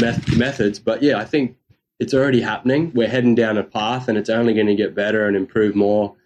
met- 0.00 0.36
methods. 0.36 0.80
But 0.80 1.00
yeah, 1.00 1.18
I 1.18 1.24
think 1.24 1.56
it's 2.02 2.12
already 2.12 2.40
happening. 2.40 2.90
We're 2.94 3.06
heading 3.06 3.36
down 3.36 3.56
a 3.56 3.62
path, 3.62 4.08
and 4.08 4.18
it's 4.18 4.28
only 4.28 4.54
going 4.54 4.66
to 4.66 4.74
get 4.74 4.92
better 4.92 5.28
and 5.28 5.36
improve 5.36 5.76
more. 5.76 6.16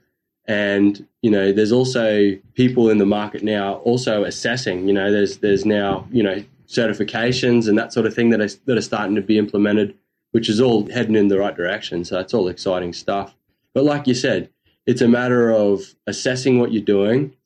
And 0.46 1.06
you 1.20 1.30
know, 1.30 1.52
there's 1.52 1.70
also 1.70 2.34
people 2.54 2.88
in 2.88 2.96
the 2.96 3.04
market 3.04 3.42
now 3.42 3.74
also 3.90 4.24
assessing. 4.24 4.88
You 4.88 4.94
know, 4.94 5.12
there's 5.12 5.36
there's 5.38 5.66
now 5.66 6.08
you 6.10 6.22
know 6.22 6.42
certifications 6.66 7.68
and 7.68 7.76
that 7.76 7.92
sort 7.92 8.06
of 8.06 8.14
thing 8.14 8.30
that 8.30 8.40
are 8.40 8.48
that 8.64 8.78
are 8.78 8.88
starting 8.92 9.16
to 9.16 9.20
be 9.20 9.36
implemented, 9.36 9.94
which 10.30 10.48
is 10.48 10.62
all 10.62 10.90
heading 10.90 11.14
in 11.14 11.28
the 11.28 11.38
right 11.38 11.54
direction. 11.54 12.06
So 12.06 12.14
that's 12.14 12.32
all 12.32 12.48
exciting 12.48 12.94
stuff. 12.94 13.36
But 13.74 13.84
like 13.84 14.06
you 14.06 14.14
said, 14.14 14.48
it's 14.86 15.02
a 15.02 15.08
matter 15.08 15.50
of 15.50 15.94
assessing 16.06 16.58
what 16.58 16.72
you're 16.72 16.82
doing, 16.82 17.36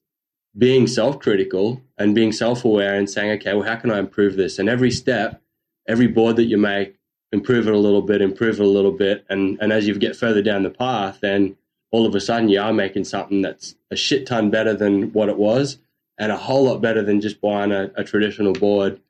being 0.56 0.87
self-critical, 0.87 1.82
and 1.99 2.14
being 2.14 2.30
self-aware, 2.30 2.94
and 2.94 3.10
saying, 3.10 3.32
okay, 3.32 3.54
well, 3.54 3.66
how 3.66 3.75
can 3.75 3.90
I 3.90 3.99
improve 3.99 4.37
this? 4.37 4.60
And 4.60 4.68
every 4.68 4.92
step, 4.92 5.42
every 5.88 6.06
board 6.06 6.37
that 6.37 6.44
you 6.44 6.58
make 6.58 7.00
improve 7.32 7.68
it 7.68 7.75
a 7.75 7.78
little 7.78 8.02
bit, 8.02 8.20
improve 8.22 8.60
it 8.60 8.64
a 8.64 8.68
little 8.68 8.92
bit, 8.92 9.25
and 9.28 9.58
and 9.60 9.72
as 9.72 9.87
you 9.87 9.94
get 9.99 10.16
further 10.16 10.42
down 10.42 10.62
the 10.62 10.70
path, 10.70 11.20
then 11.20 11.56
all 11.92 12.06
of 12.06 12.14
a 12.14 12.20
sudden 12.20 12.49
you 12.49 12.60
are 12.60 12.72
making 12.72 13.04
something 13.04 13.42
that's 13.42 13.75
a 13.90 13.96
shit 13.96 14.26
ton 14.26 14.50
better 14.50 14.75
than 14.75 15.12
what 15.12 15.28
it 15.28 15.37
was, 15.37 15.78
and 16.18 16.30
a 16.32 16.37
whole 16.37 16.64
lot 16.64 16.80
better 16.80 17.02
than 17.02 17.20
just 17.20 17.40
buying 17.40 17.72
a, 17.72 17.90
a 17.96 18.04
traditional 18.04 18.52
board. 18.52 19.00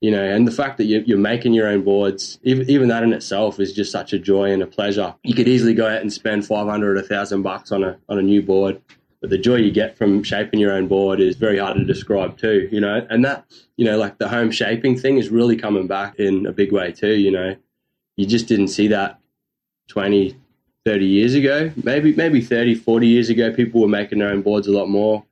You 0.00 0.12
know, 0.12 0.22
and 0.22 0.46
the 0.46 0.52
fact 0.52 0.78
that 0.78 0.84
you, 0.84 1.02
you're 1.06 1.18
making 1.18 1.54
your 1.54 1.66
own 1.66 1.82
boards, 1.82 2.38
even, 2.44 2.70
even 2.70 2.88
that 2.88 3.02
in 3.02 3.12
itself 3.12 3.58
is 3.58 3.72
just 3.72 3.90
such 3.90 4.12
a 4.12 4.18
joy 4.18 4.52
and 4.52 4.62
a 4.62 4.66
pleasure. 4.66 5.12
You 5.24 5.34
could 5.34 5.48
easily 5.48 5.74
go 5.74 5.88
out 5.88 6.00
and 6.00 6.12
spend 6.12 6.46
five 6.46 6.68
hundred, 6.68 6.98
a 6.98 7.02
thousand 7.02 7.42
bucks 7.42 7.72
on 7.72 7.82
a 7.82 7.98
on 8.08 8.16
a 8.16 8.22
new 8.22 8.40
board, 8.40 8.80
but 9.20 9.30
the 9.30 9.38
joy 9.38 9.56
you 9.56 9.72
get 9.72 9.98
from 9.98 10.22
shaping 10.22 10.60
your 10.60 10.72
own 10.72 10.86
board 10.86 11.20
is 11.20 11.34
very 11.34 11.58
hard 11.58 11.78
to 11.78 11.84
describe 11.84 12.38
too. 12.38 12.68
You 12.70 12.80
know, 12.80 13.04
and 13.10 13.24
that 13.24 13.44
you 13.76 13.84
know, 13.84 13.98
like 13.98 14.18
the 14.18 14.28
home 14.28 14.52
shaping 14.52 14.96
thing 14.96 15.18
is 15.18 15.30
really 15.30 15.56
coming 15.56 15.88
back 15.88 16.20
in 16.20 16.46
a 16.46 16.52
big 16.52 16.70
way 16.70 16.92
too. 16.92 17.14
You 17.14 17.32
know, 17.32 17.56
you 18.18 18.26
just 18.26 18.48
didn't 18.48 18.68
see 18.68 18.88
that 18.88 19.20
20, 19.90 20.36
30 20.84 21.06
years 21.06 21.34
ago. 21.34 21.70
Maybe 21.84 22.12
maybe 22.14 22.40
30, 22.40 22.74
40 22.74 23.06
years 23.06 23.30
ago, 23.30 23.52
people 23.52 23.80
were 23.80 23.88
making 23.88 24.18
their 24.18 24.28
own 24.28 24.42
boards 24.42 24.66
a 24.66 24.72
lot 24.72 24.88
more. 24.88 25.24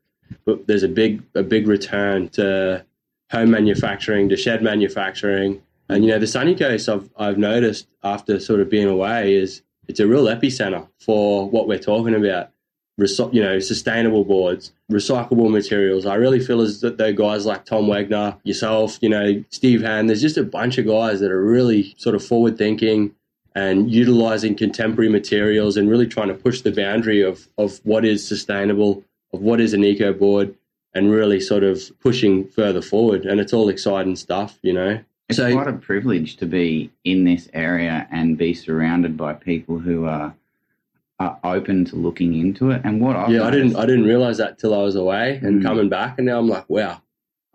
But 0.44 0.68
there's 0.68 0.84
a 0.84 0.88
big 0.88 1.22
a 1.34 1.42
big 1.42 1.66
return 1.66 2.28
to 2.30 2.84
home 3.32 3.50
manufacturing, 3.50 4.28
to 4.28 4.36
shed 4.36 4.62
manufacturing. 4.62 5.60
And 5.88 6.04
you 6.04 6.12
know, 6.12 6.20
the 6.20 6.28
sunny 6.28 6.54
coast 6.54 6.88
I've 6.88 7.10
I've 7.18 7.38
noticed 7.38 7.88
after 8.04 8.38
sort 8.38 8.60
of 8.60 8.70
being 8.70 8.88
away 8.88 9.34
is 9.34 9.62
it's 9.88 9.98
a 9.98 10.06
real 10.06 10.26
epicenter 10.26 10.88
for 11.00 11.50
what 11.50 11.66
we're 11.66 11.80
talking 11.80 12.14
about. 12.14 12.50
You 12.98 13.42
know, 13.42 13.58
sustainable 13.58 14.24
boards, 14.24 14.72
recyclable 14.90 15.50
materials. 15.50 16.06
I 16.06 16.14
really 16.14 16.40
feel 16.40 16.62
as 16.62 16.80
though 16.80 17.12
guys 17.12 17.44
like 17.44 17.66
Tom 17.66 17.84
Wegner, 17.84 18.38
yourself, 18.42 18.98
you 19.02 19.10
know, 19.10 19.44
Steve 19.50 19.82
Hand, 19.82 20.08
there's 20.08 20.22
just 20.22 20.38
a 20.38 20.42
bunch 20.42 20.78
of 20.78 20.86
guys 20.86 21.20
that 21.20 21.30
are 21.30 21.44
really 21.44 21.94
sort 21.98 22.14
of 22.14 22.24
forward 22.24 22.56
thinking 22.56 23.14
and 23.54 23.90
utilizing 23.90 24.54
contemporary 24.54 25.10
materials 25.10 25.76
and 25.76 25.90
really 25.90 26.06
trying 26.06 26.28
to 26.28 26.34
push 26.34 26.62
the 26.62 26.72
boundary 26.72 27.22
of, 27.22 27.48
of 27.58 27.80
what 27.84 28.04
is 28.04 28.26
sustainable, 28.26 29.04
of 29.34 29.42
what 29.42 29.60
is 29.60 29.74
an 29.74 29.84
eco 29.84 30.14
board, 30.14 30.54
and 30.94 31.10
really 31.10 31.40
sort 31.40 31.64
of 31.64 31.82
pushing 32.00 32.48
further 32.48 32.80
forward. 32.80 33.26
And 33.26 33.40
it's 33.40 33.52
all 33.52 33.68
exciting 33.68 34.16
stuff, 34.16 34.58
you 34.62 34.72
know. 34.72 35.00
It's 35.28 35.38
so, 35.38 35.52
quite 35.52 35.68
a 35.68 35.72
privilege 35.72 36.36
to 36.36 36.46
be 36.46 36.90
in 37.04 37.24
this 37.24 37.48
area 37.52 38.06
and 38.10 38.38
be 38.38 38.54
surrounded 38.54 39.16
by 39.16 39.34
people 39.34 39.78
who 39.78 40.06
are 40.06 40.34
are 41.18 41.38
open 41.44 41.84
to 41.86 41.96
looking 41.96 42.34
into 42.34 42.70
it. 42.70 42.82
And 42.84 43.00
what 43.00 43.16
I've 43.16 43.30
yeah, 43.30 43.38
noticed, 43.38 43.54
I 43.54 43.56
didn't 43.56 43.76
I 43.76 43.86
didn't 43.86 44.04
realize 44.04 44.38
that 44.38 44.58
till 44.58 44.74
I 44.74 44.82
was 44.82 44.96
away 44.96 45.40
and 45.42 45.60
mm. 45.60 45.64
coming 45.64 45.88
back, 45.88 46.18
and 46.18 46.26
now 46.26 46.38
I'm 46.38 46.48
like, 46.48 46.68
wow, 46.68 47.00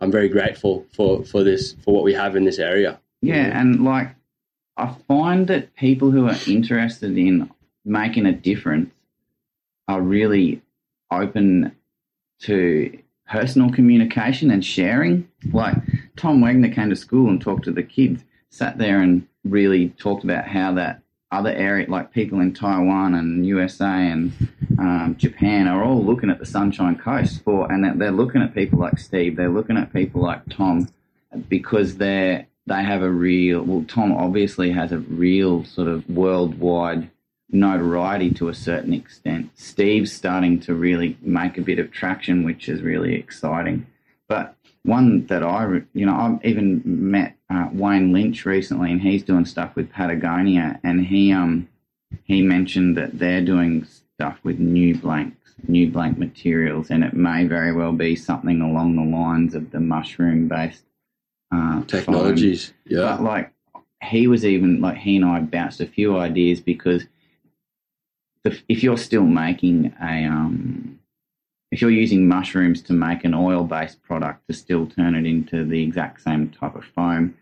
I'm 0.00 0.10
very 0.10 0.28
grateful 0.28 0.86
for 0.94 1.24
for 1.24 1.44
this 1.44 1.74
for 1.84 1.94
what 1.94 2.04
we 2.04 2.14
have 2.14 2.36
in 2.36 2.44
this 2.44 2.58
area. 2.58 3.00
Yeah, 3.20 3.58
and 3.58 3.84
like 3.84 4.14
I 4.76 4.94
find 5.06 5.46
that 5.48 5.74
people 5.76 6.10
who 6.10 6.26
are 6.28 6.36
interested 6.46 7.16
in 7.16 7.50
making 7.84 8.26
a 8.26 8.32
difference 8.32 8.92
are 9.88 10.00
really 10.00 10.62
open 11.10 11.76
to 12.40 12.98
personal 13.28 13.70
communication 13.70 14.50
and 14.50 14.64
sharing. 14.64 15.28
Like 15.52 15.76
Tom 16.16 16.40
Wegner 16.40 16.74
came 16.74 16.90
to 16.90 16.96
school 16.96 17.28
and 17.28 17.40
talked 17.40 17.64
to 17.64 17.72
the 17.72 17.82
kids, 17.82 18.24
sat 18.50 18.78
there 18.78 19.00
and 19.00 19.26
really 19.44 19.90
talked 19.90 20.24
about 20.24 20.46
how 20.46 20.72
that 20.74 21.01
other 21.32 21.50
area, 21.50 21.88
like 21.88 22.12
people 22.12 22.40
in 22.40 22.52
Taiwan 22.52 23.14
and 23.14 23.46
USA 23.46 23.86
and 23.86 24.32
um, 24.78 25.16
Japan, 25.18 25.66
are 25.66 25.82
all 25.82 26.04
looking 26.04 26.30
at 26.30 26.38
the 26.38 26.46
Sunshine 26.46 26.96
Coast 26.96 27.42
for, 27.42 27.70
and 27.70 28.00
they're 28.00 28.10
looking 28.12 28.42
at 28.42 28.54
people 28.54 28.78
like 28.78 28.98
Steve, 28.98 29.36
they're 29.36 29.48
looking 29.48 29.76
at 29.76 29.92
people 29.92 30.22
like 30.22 30.42
Tom, 30.48 30.88
because 31.48 31.96
they're 31.96 32.46
they 32.66 32.82
have 32.82 33.02
a 33.02 33.10
real. 33.10 33.62
Well, 33.62 33.84
Tom 33.88 34.12
obviously 34.12 34.70
has 34.70 34.92
a 34.92 34.98
real 34.98 35.64
sort 35.64 35.88
of 35.88 36.08
worldwide 36.08 37.10
notoriety 37.50 38.30
to 38.34 38.48
a 38.48 38.54
certain 38.54 38.92
extent. 38.92 39.50
Steve's 39.54 40.12
starting 40.12 40.60
to 40.60 40.74
really 40.74 41.16
make 41.20 41.58
a 41.58 41.62
bit 41.62 41.78
of 41.78 41.90
traction, 41.90 42.44
which 42.44 42.68
is 42.68 42.82
really 42.82 43.14
exciting. 43.14 43.86
But 44.28 44.54
one 44.84 45.26
that 45.26 45.42
I, 45.42 45.82
you 45.92 46.06
know, 46.06 46.14
I've 46.14 46.44
even 46.44 46.82
met 46.84 47.36
uh, 47.52 47.68
Wayne 47.72 48.12
Lynch 48.12 48.46
recently, 48.46 48.90
and 48.90 49.00
he's 49.00 49.22
doing 49.22 49.44
stuff 49.44 49.74
with 49.76 49.90
Patagonia, 49.90 50.80
and 50.82 51.04
he 51.04 51.32
um 51.32 51.68
he 52.24 52.42
mentioned 52.42 52.96
that 52.96 53.18
they're 53.18 53.44
doing 53.44 53.84
stuff 53.84 54.38
with 54.42 54.58
new 54.58 54.96
blanks, 54.96 55.54
new 55.68 55.90
blank 55.90 56.18
materials, 56.18 56.90
and 56.90 57.04
it 57.04 57.14
may 57.14 57.44
very 57.44 57.72
well 57.72 57.92
be 57.92 58.16
something 58.16 58.60
along 58.60 58.96
the 58.96 59.16
lines 59.16 59.54
of 59.54 59.70
the 59.70 59.80
mushroom 59.80 60.48
based 60.48 60.84
uh, 61.52 61.82
technologies. 61.84 62.68
Foam. 62.68 62.76
Yeah, 62.86 63.16
but 63.16 63.22
like 63.22 63.52
he 64.02 64.26
was 64.28 64.44
even 64.44 64.80
like 64.80 64.96
he 64.96 65.16
and 65.16 65.24
I 65.24 65.40
bounced 65.40 65.80
a 65.80 65.86
few 65.86 66.16
ideas 66.16 66.60
because 66.60 67.04
if 68.44 68.82
you're 68.82 68.98
still 68.98 69.24
making 69.24 69.94
a 70.02 70.24
um, 70.24 70.98
if 71.70 71.80
you're 71.80 71.90
using 71.90 72.28
mushrooms 72.28 72.82
to 72.82 72.92
make 72.92 73.24
an 73.24 73.34
oil 73.34 73.64
based 73.64 74.02
product 74.02 74.46
to 74.46 74.54
still 74.54 74.86
turn 74.86 75.14
it 75.14 75.26
into 75.26 75.64
the 75.64 75.82
exact 75.82 76.22
same 76.22 76.50
type 76.50 76.74
of 76.74 76.84
foam, 76.84 77.34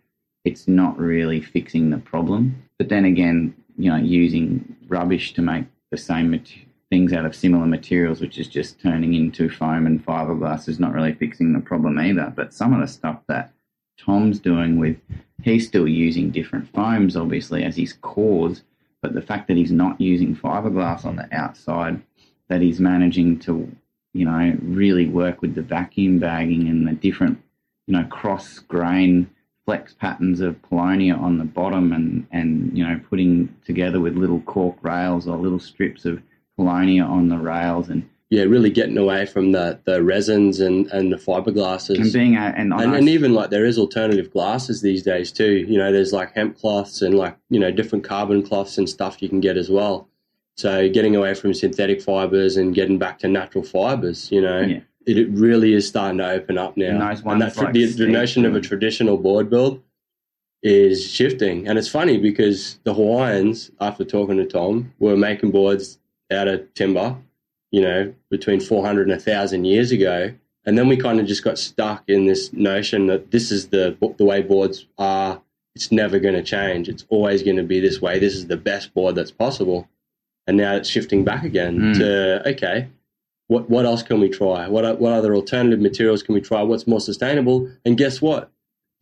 it's 0.44 0.68
not 0.68 0.98
really 0.98 1.40
fixing 1.40 1.90
the 1.90 1.98
problem. 1.98 2.62
But 2.78 2.88
then 2.88 3.04
again, 3.04 3.54
you 3.76 3.90
know, 3.90 3.96
using 3.96 4.76
rubbish 4.88 5.32
to 5.34 5.42
make 5.42 5.66
the 5.90 5.96
same 5.96 6.42
things 6.90 7.12
out 7.12 7.24
of 7.24 7.34
similar 7.34 7.66
materials, 7.66 8.20
which 8.20 8.38
is 8.38 8.48
just 8.48 8.80
turning 8.80 9.14
into 9.14 9.48
foam 9.48 9.86
and 9.86 10.04
fiberglass, 10.04 10.68
is 10.68 10.80
not 10.80 10.92
really 10.92 11.14
fixing 11.14 11.52
the 11.52 11.60
problem 11.60 11.98
either. 11.98 12.32
But 12.34 12.54
some 12.54 12.72
of 12.72 12.80
the 12.80 12.88
stuff 12.88 13.20
that 13.28 13.52
Tom's 13.98 14.38
doing 14.38 14.78
with, 14.78 14.96
he's 15.42 15.66
still 15.66 15.86
using 15.86 16.30
different 16.30 16.72
foams, 16.72 17.16
obviously, 17.16 17.64
as 17.64 17.76
his 17.76 17.92
cores. 17.92 18.62
But 19.02 19.14
the 19.14 19.22
fact 19.22 19.48
that 19.48 19.56
he's 19.56 19.72
not 19.72 20.00
using 20.00 20.36
fiberglass 20.36 21.04
on 21.04 21.16
the 21.16 21.28
outside, 21.32 22.02
that 22.48 22.60
he's 22.60 22.80
managing 22.80 23.38
to 23.40 23.70
you 24.12 24.24
know, 24.24 24.56
really 24.62 25.06
work 25.06 25.40
with 25.40 25.54
the 25.54 25.62
vacuum 25.62 26.18
bagging 26.18 26.68
and 26.68 26.86
the 26.86 26.92
different, 26.92 27.40
you 27.86 27.92
know, 27.92 28.04
cross 28.04 28.58
grain 28.58 29.30
flex 29.70 29.94
patterns 29.94 30.40
of 30.40 30.60
paulownia 30.62 31.16
on 31.16 31.38
the 31.38 31.44
bottom 31.44 31.92
and, 31.92 32.26
and, 32.32 32.76
you 32.76 32.84
know, 32.84 33.00
putting 33.08 33.48
together 33.64 34.00
with 34.00 34.16
little 34.16 34.40
cork 34.40 34.76
rails 34.82 35.28
or 35.28 35.36
little 35.36 35.60
strips 35.60 36.04
of 36.04 36.20
paulownia 36.58 37.08
on 37.08 37.28
the 37.28 37.38
rails 37.38 37.88
and 37.88 38.08
yeah, 38.30 38.42
really 38.42 38.70
getting 38.70 38.98
away 38.98 39.26
from 39.26 39.52
the, 39.52 39.78
the 39.84 40.02
resins 40.02 40.58
and, 40.58 40.88
and 40.88 41.12
the 41.12 41.16
fiberglasses. 41.16 42.00
And 42.00 42.12
being 42.12 42.36
a, 42.36 42.52
and, 42.56 42.72
and, 42.72 42.96
and, 42.96 43.08
even 43.08 43.32
like 43.32 43.50
there 43.50 43.64
is 43.64 43.78
alternative 43.78 44.32
glasses 44.32 44.82
these 44.82 45.04
days 45.04 45.30
too. 45.30 45.64
You 45.68 45.78
know, 45.78 45.92
there's 45.92 46.12
like 46.12 46.34
hemp 46.34 46.58
cloths 46.58 47.00
and 47.00 47.14
like, 47.14 47.36
you 47.48 47.60
know, 47.60 47.70
different 47.70 48.02
carbon 48.02 48.42
cloths 48.42 48.76
and 48.76 48.90
stuff 48.90 49.22
you 49.22 49.28
can 49.28 49.38
get 49.38 49.56
as 49.56 49.70
well. 49.70 50.08
So 50.56 50.88
getting 50.88 51.14
away 51.14 51.34
from 51.34 51.54
synthetic 51.54 52.02
fibers 52.02 52.56
and 52.56 52.74
getting 52.74 52.98
back 52.98 53.20
to 53.20 53.28
natural 53.28 53.62
fibers, 53.62 54.32
you 54.32 54.40
know, 54.40 54.62
yeah. 54.62 54.80
It, 55.06 55.18
it, 55.18 55.28
really 55.30 55.72
is 55.72 55.88
starting 55.88 56.18
to 56.18 56.30
open 56.30 56.58
up 56.58 56.76
now. 56.76 56.96
Nice 56.98 57.20
and 57.22 57.40
that, 57.42 57.56
like 57.56 57.72
the, 57.72 57.86
the 57.86 58.06
notion 58.06 58.44
of 58.44 58.54
a 58.54 58.60
traditional 58.60 59.16
board 59.16 59.48
build 59.50 59.82
is 60.62 61.10
shifting. 61.10 61.66
And 61.66 61.78
it's 61.78 61.88
funny 61.88 62.18
because 62.18 62.78
the 62.84 62.92
Hawaiians, 62.94 63.70
after 63.80 64.04
talking 64.04 64.36
to 64.36 64.46
Tom, 64.46 64.92
were 64.98 65.16
making 65.16 65.50
boards 65.52 65.98
out 66.30 66.48
of 66.48 66.72
timber, 66.74 67.16
you 67.70 67.80
know, 67.80 68.14
between 68.30 68.60
400 68.60 69.02
and 69.02 69.12
1,000 69.12 69.64
years 69.64 69.90
ago. 69.90 70.32
And 70.66 70.76
then 70.76 70.88
we 70.88 70.96
kind 70.98 71.18
of 71.18 71.26
just 71.26 71.42
got 71.42 71.58
stuck 71.58 72.04
in 72.08 72.26
this 72.26 72.52
notion 72.52 73.06
that 73.06 73.30
this 73.30 73.50
is 73.50 73.68
the, 73.68 73.96
the 74.18 74.24
way 74.24 74.42
boards 74.42 74.86
are. 74.98 75.40
It's 75.74 75.90
never 75.90 76.18
going 76.18 76.34
to 76.34 76.42
change. 76.42 76.88
It's 76.88 77.06
always 77.08 77.42
going 77.42 77.56
to 77.56 77.62
be 77.62 77.80
this 77.80 78.00
way. 78.02 78.18
This 78.18 78.34
is 78.34 78.48
the 78.48 78.56
best 78.56 78.92
board 78.92 79.14
that's 79.14 79.30
possible. 79.30 79.88
and 80.46 80.56
now 80.56 80.74
it's 80.74 80.88
shifting 80.88 81.22
back 81.24 81.44
again 81.44 81.78
Mm. 81.78 81.98
to 81.98 82.48
okay, 82.50 82.88
what 83.50 83.68
what 83.68 83.84
else 83.84 84.04
can 84.04 84.20
we 84.20 84.28
try? 84.28 84.68
What 84.68 85.00
what 85.00 85.12
other 85.12 85.34
alternative 85.34 85.80
materials 85.80 86.22
can 86.22 86.34
we 86.36 86.40
try? 86.40 86.62
What's 86.62 86.86
more 86.86 87.00
sustainable? 87.00 87.68
And 87.84 87.98
guess 87.98 88.22
what? 88.22 88.52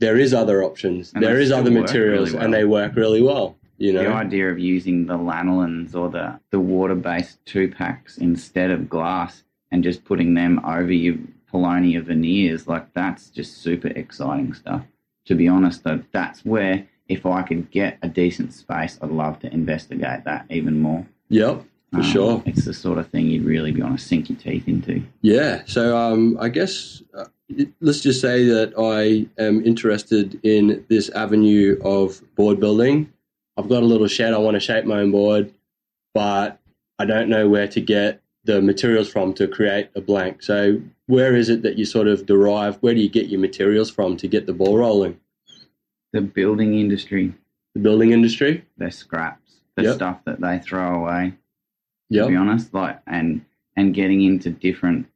There 0.01 0.17
is 0.17 0.33
other 0.33 0.63
options. 0.63 1.13
And 1.13 1.23
there 1.23 1.39
is 1.39 1.53
other 1.53 1.71
materials, 1.71 2.33
really 2.33 2.45
and 2.45 2.55
they 2.55 2.65
work 2.65 2.97
really 2.97 3.21
well. 3.21 3.57
You 3.77 3.93
know, 3.93 4.05
The 4.05 4.09
idea 4.09 4.51
of 4.51 4.59
using 4.59 5.07
the 5.07 5.19
lanolins 5.19 5.95
or 5.95 6.09
the, 6.09 6.41
the 6.51 6.59
water 6.59 6.95
based 6.95 7.45
two 7.45 7.69
packs 7.69 8.17
instead 8.17 8.71
of 8.71 8.89
glass 8.89 9.45
and 9.71 9.85
just 9.85 10.05
putting 10.05 10.35
them 10.35 10.61
over 10.65 10.93
your 10.93 11.17
Paulownia 11.53 12.03
veneers, 12.03 12.67
like 12.67 12.93
that's 12.95 13.29
just 13.29 13.59
super 13.59 13.89
exciting 13.89 14.55
stuff. 14.55 14.83
To 15.27 15.35
be 15.35 15.47
honest, 15.47 15.85
though, 15.85 16.03
that's 16.11 16.45
where 16.45 16.89
if 17.07 17.27
I 17.27 17.43
could 17.43 17.71
get 17.71 17.99
a 18.03 18.09
decent 18.09 18.55
space, 18.55 18.99
I'd 19.03 19.11
love 19.11 19.39
to 19.41 19.53
investigate 19.53 20.25
that 20.25 20.47
even 20.49 20.81
more. 20.81 21.07
yep, 21.29 21.65
for 21.93 21.97
Um, 21.99 22.03
sure. 22.03 22.43
It's 22.47 22.65
the 22.65 22.75
sort 22.75 22.99
of 22.99 23.09
thing 23.09 23.27
you'd 23.29 23.45
really 23.45 23.73
be 23.73 23.83
want 23.83 23.99
to 23.99 24.05
sink 24.05 24.29
your 24.29 24.39
teeth 24.39 24.69
into. 24.69 25.03
Yeah. 25.23 25.63
So 25.67 25.97
um, 25.97 26.37
I 26.41 26.49
guess 26.49 27.03
uh, 27.15 27.25
let's 27.81 28.01
just 28.01 28.21
say 28.21 28.45
that 28.47 28.75
I 28.79 29.27
am 29.43 29.65
interested 29.65 30.39
in 30.43 30.85
this 30.89 31.09
avenue 31.11 31.79
of 31.83 32.23
board 32.35 32.61
building. 32.61 33.13
I've 33.57 33.69
got 33.69 33.83
a 33.83 33.87
little 33.87 34.07
shed. 34.07 34.35
I 34.35 34.39
want 34.39 34.55
to 34.55 34.61
shape 34.61 34.85
my 34.85 35.01
own 35.01 35.11
board, 35.11 35.53
but 36.15 36.61
I 36.99 37.05
don't 37.07 37.29
know 37.29 37.49
where 37.49 37.69
to 37.69 37.81
get 37.81 38.21
the 38.45 38.61
materials 38.63 39.09
from 39.11 39.35
to 39.35 39.49
create 39.49 39.89
a 39.95 40.01
blank. 40.01 40.43
So 40.43 40.81
where 41.07 41.35
is 41.35 41.49
it 41.49 41.63
that 41.63 41.77
you 41.79 41.85
sort 41.85 42.07
of 42.07 42.27
derive? 42.27 42.77
Where 42.77 42.95
do 42.95 43.01
you 43.01 43.09
get 43.09 43.29
your 43.29 43.41
materials 43.41 43.91
from 43.91 44.17
to 44.19 44.29
get 44.29 44.47
the 44.47 44.53
ball 44.53 44.79
rolling? 44.79 45.19
The 46.13 46.21
building 46.21 46.79
industry, 46.79 47.35
The 47.75 47.81
building 47.81 48.13
industry. 48.13 48.65
their 48.79 48.91
scraps, 48.91 49.57
the 49.77 49.83
Yep. 49.85 49.95
stuff 49.97 50.25
that 50.25 50.41
they 50.41 50.59
throw 50.59 50.95
away. 51.03 51.35
To 52.13 52.29
be 52.29 52.37
honest, 52.37 52.73
like 52.75 52.99
and 53.07 53.45
and 53.77 53.95
getting 53.95 54.23
into 54.23 54.51
different 54.51 55.07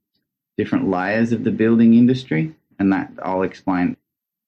different 0.56 0.88
layers 0.88 1.32
of 1.32 1.44
the 1.44 1.50
building 1.50 1.94
industry, 1.94 2.54
and 2.78 2.92
that 2.92 3.10
I'll 3.22 3.42
explain. 3.42 3.96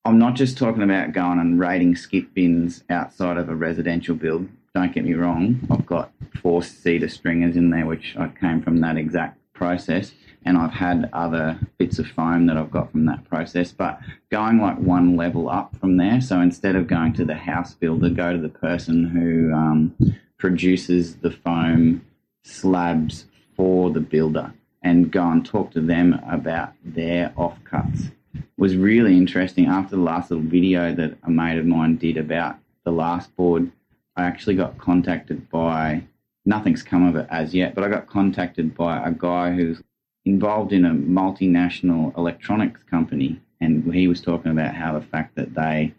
I'm 0.07 0.19
not 0.19 0.35
just 0.35 0.59
talking 0.59 0.83
about 0.83 1.13
going 1.13 1.39
and 1.39 1.59
raiding 1.59 1.97
skip 1.97 2.35
bins 2.35 2.85
outside 2.91 3.39
of 3.39 3.49
a 3.49 3.55
residential 3.55 4.15
build. 4.15 4.49
Don't 4.75 4.93
get 4.93 5.05
me 5.05 5.15
wrong. 5.15 5.67
I've 5.71 5.87
got 5.87 6.13
four 6.43 6.63
cedar 6.63 7.09
stringers 7.09 7.57
in 7.57 7.71
there, 7.71 7.87
which 7.87 8.15
I 8.19 8.29
came 8.29 8.61
from 8.61 8.81
that 8.81 8.99
exact 8.99 9.39
process, 9.55 10.13
and 10.45 10.59
I've 10.59 10.73
had 10.73 11.09
other 11.15 11.59
bits 11.79 11.99
of 11.99 12.07
foam 12.07 12.47
that 12.47 12.57
I've 12.59 12.71
got 12.71 12.91
from 12.91 13.07
that 13.07 13.25
process. 13.25 13.73
But 13.73 13.99
going 14.31 14.61
like 14.61 14.79
one 14.79 15.17
level 15.17 15.49
up 15.49 15.75
from 15.79 15.97
there, 15.97 16.21
so 16.21 16.41
instead 16.41 16.77
of 16.77 16.87
going 16.87 17.15
to 17.15 17.25
the 17.25 17.35
house 17.35 17.73
builder, 17.73 18.11
go 18.11 18.33
to 18.33 18.39
the 18.39 18.49
person 18.51 19.05
who 19.05 19.55
um, 19.55 19.95
produces 20.39 21.17
the 21.17 21.31
foam 21.31 22.05
slabs 22.45 23.27
for 23.57 23.91
the 23.91 24.01
builder 24.01 24.53
and 24.83 25.11
go 25.11 25.27
and 25.29 25.45
talk 25.45 25.73
to 25.73 25.81
them 25.81 26.21
about 26.29 26.73
their 26.85 27.31
offcuts 27.37 28.13
was 28.57 28.77
really 28.77 29.17
interesting. 29.17 29.67
After 29.67 29.97
the 29.97 30.03
last 30.03 30.31
little 30.31 30.47
video 30.47 30.95
that 30.95 31.17
a 31.25 31.31
mate 31.31 31.59
of 31.59 31.67
mine 31.67 31.97
did 31.97 32.17
about 32.17 32.57
the 32.85 32.93
last 32.93 33.35
board, 33.37 33.71
I 34.17 34.25
actually 34.25 34.55
got 34.55 34.79
contacted 34.79 35.51
by 35.51 36.05
nothing's 36.45 36.83
come 36.83 37.07
of 37.07 37.17
it 37.17 37.27
as 37.31 37.55
yet, 37.55 37.75
but 37.75 37.83
I 37.83 37.89
got 37.89 38.07
contacted 38.07 38.75
by 38.75 39.05
a 39.05 39.11
guy 39.11 39.53
who's 39.53 39.83
involved 40.25 40.73
in 40.73 40.85
a 40.85 40.91
multinational 40.91 42.17
electronics 42.17 42.83
company, 42.85 43.41
and 43.61 43.93
he 43.93 44.07
was 44.09 44.21
talking 44.21 44.53
about 44.53 44.75
how 44.75 44.99
the 44.99 45.05
fact 45.05 45.35
that 45.37 45.55
they 45.55 45.95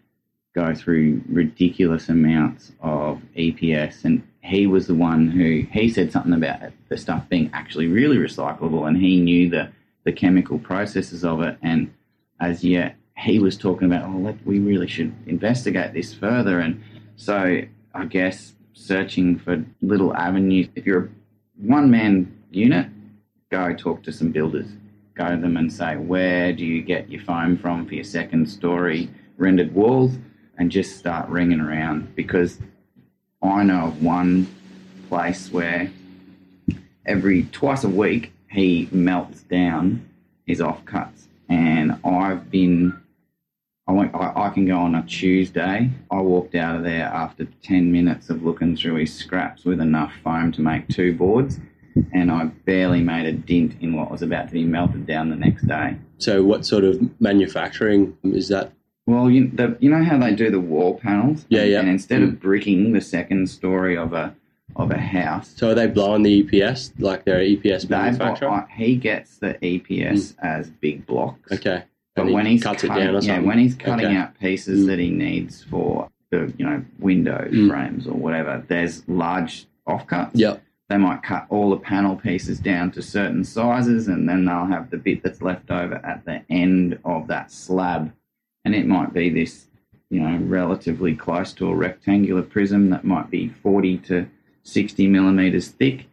go 0.54 0.74
through 0.74 1.22
ridiculous 1.28 2.08
amounts 2.08 2.72
of 2.80 3.20
EPS, 3.36 4.04
and 4.04 4.26
he 4.46 4.66
was 4.66 4.86
the 4.86 4.94
one 4.94 5.28
who 5.28 5.66
he 5.70 5.88
said 5.88 6.12
something 6.12 6.32
about 6.32 6.72
the 6.88 6.96
stuff 6.96 7.28
being 7.28 7.50
actually 7.52 7.88
really 7.88 8.16
recyclable, 8.16 8.86
and 8.86 8.96
he 8.96 9.20
knew 9.20 9.50
the 9.50 9.70
the 10.04 10.12
chemical 10.12 10.58
processes 10.58 11.24
of 11.24 11.42
it, 11.42 11.58
and 11.62 11.92
as 12.40 12.62
yet 12.62 12.96
he 13.18 13.38
was 13.40 13.56
talking 13.56 13.86
about, 13.90 14.08
oh, 14.08 14.18
let, 14.18 14.46
we 14.46 14.60
really 14.60 14.86
should 14.86 15.12
investigate 15.26 15.92
this 15.92 16.14
further, 16.14 16.60
and 16.60 16.82
so 17.16 17.60
I 17.94 18.04
guess 18.04 18.54
searching 18.72 19.38
for 19.38 19.64
little 19.80 20.14
avenues. 20.14 20.68
If 20.76 20.86
you're 20.86 21.04
a 21.04 21.08
one 21.56 21.90
man 21.90 22.36
unit, 22.50 22.88
go 23.50 23.74
talk 23.74 24.02
to 24.04 24.12
some 24.12 24.30
builders. 24.30 24.68
Go 25.14 25.30
to 25.30 25.36
them 25.40 25.56
and 25.56 25.72
say, 25.72 25.96
where 25.96 26.52
do 26.52 26.64
you 26.64 26.82
get 26.82 27.10
your 27.10 27.22
foam 27.22 27.56
from 27.56 27.86
for 27.86 27.94
your 27.94 28.04
second 28.04 28.46
story 28.46 29.10
rendered 29.38 29.74
walls? 29.74 30.12
And 30.58 30.70
just 30.70 30.98
start 30.98 31.28
ringing 31.28 31.60
around 31.60 32.14
because 32.14 32.58
I 33.46 33.62
know 33.62 33.86
of 33.86 34.02
one 34.02 34.46
place 35.08 35.50
where 35.50 35.90
every 37.04 37.44
twice 37.52 37.84
a 37.84 37.88
week 37.88 38.32
he 38.48 38.88
melts 38.90 39.42
down 39.42 40.08
his 40.46 40.60
offcuts. 40.60 41.26
And 41.48 41.98
I've 42.04 42.50
been 42.50 43.00
I 43.88 43.92
went. 43.92 44.14
I, 44.14 44.32
I 44.34 44.50
can 44.50 44.66
go 44.66 44.76
on 44.78 44.96
a 44.96 45.02
Tuesday. 45.06 45.90
I 46.10 46.20
walked 46.20 46.56
out 46.56 46.74
of 46.74 46.82
there 46.82 47.04
after 47.04 47.46
ten 47.62 47.92
minutes 47.92 48.30
of 48.30 48.42
looking 48.42 48.76
through 48.76 48.96
his 48.96 49.14
scraps 49.14 49.64
with 49.64 49.80
enough 49.80 50.12
foam 50.24 50.50
to 50.52 50.60
make 50.60 50.88
two 50.88 51.14
boards, 51.14 51.60
and 52.12 52.32
I 52.32 52.46
barely 52.46 53.00
made 53.00 53.26
a 53.26 53.32
dint 53.32 53.76
in 53.80 53.94
what 53.94 54.10
was 54.10 54.22
about 54.22 54.48
to 54.48 54.52
be 54.52 54.64
melted 54.64 55.06
down 55.06 55.30
the 55.30 55.36
next 55.36 55.68
day. 55.68 55.96
So 56.18 56.42
what 56.42 56.66
sort 56.66 56.82
of 56.82 57.00
manufacturing 57.20 58.16
is 58.24 58.48
that? 58.48 58.72
Well, 59.06 59.30
you, 59.30 59.48
the, 59.54 59.76
you 59.80 59.88
know 59.88 60.02
how 60.02 60.18
they 60.18 60.34
do 60.34 60.50
the 60.50 60.60
wall 60.60 60.98
panels. 60.98 61.46
Yeah, 61.48 61.62
yeah. 61.62 61.80
And 61.80 61.88
instead 61.88 62.22
of 62.22 62.40
bricking 62.40 62.92
the 62.92 63.00
second 63.00 63.48
story 63.48 63.96
of 63.96 64.12
a 64.12 64.34
of 64.74 64.90
a 64.90 64.98
house, 64.98 65.54
So 65.56 65.70
are 65.70 65.74
they 65.74 65.86
blowing 65.86 66.22
the 66.22 66.42
EPS 66.42 66.92
like 66.98 67.24
they're 67.24 67.38
EPS 67.40 67.88
manufacturer? 67.88 68.48
got, 68.48 68.70
he 68.70 68.96
gets 68.96 69.38
the 69.38 69.54
EPS 69.62 70.34
as 70.40 70.68
big 70.70 71.06
blocks. 71.06 71.50
okay. 71.52 71.84
But 72.14 72.22
And 72.22 72.28
he 72.30 72.34
when 72.34 72.46
he's 72.46 72.62
cuts 72.62 72.84
it 72.84 72.88
cutting, 72.88 73.04
down 73.06 73.14
or 73.14 73.20
yeah, 73.20 73.38
when 73.38 73.58
he's 73.58 73.74
cutting 73.74 74.06
Okay. 74.06 74.16
out 74.16 74.38
pieces 74.38 74.84
Mm. 74.84 74.86
that 74.88 74.98
he 74.98 75.10
needs 75.10 75.62
for 75.62 76.10
the 76.30 76.52
you 76.58 76.66
know 76.66 76.82
window 76.98 77.48
Mm. 77.50 77.68
frames 77.70 78.06
or 78.06 78.14
whatever, 78.14 78.64
there's 78.68 79.08
large 79.08 79.66
offcuts. 79.88 80.30
Yep. 80.34 80.62
They 80.88 80.98
might 80.98 81.22
cut 81.22 81.46
all 81.48 81.70
the 81.70 81.78
panel 81.78 82.16
pieces 82.16 82.58
down 82.58 82.90
to 82.92 83.02
certain 83.02 83.44
sizes, 83.44 84.08
and 84.08 84.28
then 84.28 84.44
they'll 84.44 84.66
have 84.66 84.90
the 84.90 84.98
bit 84.98 85.22
that's 85.22 85.40
left 85.42 85.70
over 85.70 85.94
at 86.04 86.24
the 86.26 86.42
end 86.50 86.98
of 87.04 87.28
that 87.28 87.50
slab, 87.50 88.12
and 88.66 88.74
it 88.74 88.84
might 88.86 89.14
be 89.14 89.30
this 89.30 89.66
you 90.10 90.20
know 90.20 90.36
relatively 90.44 91.14
close 91.14 91.52
to 91.54 91.68
a 91.70 91.74
rectangular 91.74 92.42
prism 92.42 92.90
that 92.90 93.04
might 93.04 93.30
be 93.30 93.48
40 93.48 93.98
to 93.98 94.26
60 94.64 95.06
millimeters 95.06 95.68
thick, 95.68 96.06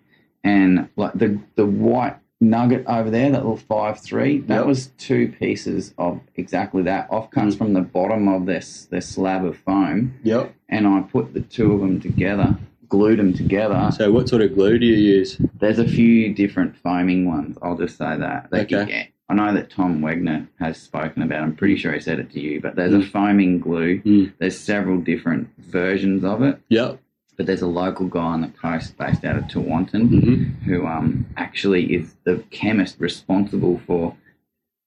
and 0.43 0.87
like 0.95 1.13
the 1.13 1.39
the 1.55 1.65
white 1.65 2.15
nugget 2.39 2.83
over 2.87 3.09
there, 3.09 3.31
that 3.31 3.39
little 3.41 3.57
five 3.57 3.99
three, 3.99 4.39
that 4.41 4.57
Yep. 4.59 4.65
was 4.67 4.87
two 4.97 5.29
pieces 5.39 5.93
of 5.97 6.19
exactly 6.35 6.83
that 6.83 7.09
offcuts 7.09 7.53
Mm. 7.53 7.57
from 7.57 7.73
the 7.73 7.81
bottom 7.81 8.27
of 8.27 8.45
this 8.45 8.85
this 8.85 9.07
slab 9.07 9.43
of 9.45 9.57
foam, 9.57 10.13
Yep. 10.23 10.53
and 10.69 10.85
I 10.85 11.01
put 11.01 11.33
the 11.33 11.39
two 11.41 11.71
of 11.73 11.79
them 11.81 11.99
together, 11.99 12.55
glued 12.89 13.17
them 13.17 13.33
together. 13.33 13.89
So 13.97 14.11
what 14.11 14.29
sort 14.29 14.41
of 14.43 14.53
glue 14.53 14.77
do 14.77 14.85
you 14.85 14.95
use? 15.17 15.39
There's 15.59 15.79
a 15.79 15.87
few 15.87 16.31
different 16.33 16.75
foaming 16.77 17.25
ones. 17.25 17.57
I'll 17.63 17.77
just 17.77 17.97
say 17.97 18.15
that. 18.17 18.49
That 18.51 18.69
you 18.69 18.77
Okay. 18.79 19.09
I 19.29 19.35
know 19.35 19.53
that 19.53 19.69
Tom 19.69 20.01
Wegner 20.01 20.47
has 20.59 20.77
spoken 20.81 21.21
about. 21.23 21.39
it. 21.39 21.43
I'm 21.43 21.55
pretty 21.55 21.77
sure 21.77 21.93
he 21.93 21.99
said 21.99 22.19
it 22.19 22.31
to 22.31 22.39
you. 22.39 22.59
But 22.61 22.75
there's 22.75 22.93
a 22.93 22.97
Mm. 22.99 23.09
foaming 23.11 23.59
glue. 23.59 24.01
Mm. 24.01 24.33
There's 24.37 24.57
several 24.57 24.97
different 24.99 25.47
versions 25.59 26.23
of 26.23 26.41
it. 26.43 26.59
Yep. 26.69 26.99
But 27.37 27.45
there's 27.47 27.61
a 27.61 27.67
local 27.67 28.07
guy 28.07 28.19
on 28.19 28.41
the 28.41 28.49
coast 28.49 28.97
based 28.97 29.23
out 29.25 29.37
of 29.37 29.45
Tewantin 29.45 30.07
hmm 30.09 30.43
who 30.65 30.85
um, 30.85 31.25
actually 31.37 31.93
is 31.93 32.15
the 32.25 32.43
chemist 32.51 32.97
responsible 32.99 33.81
for 33.87 34.15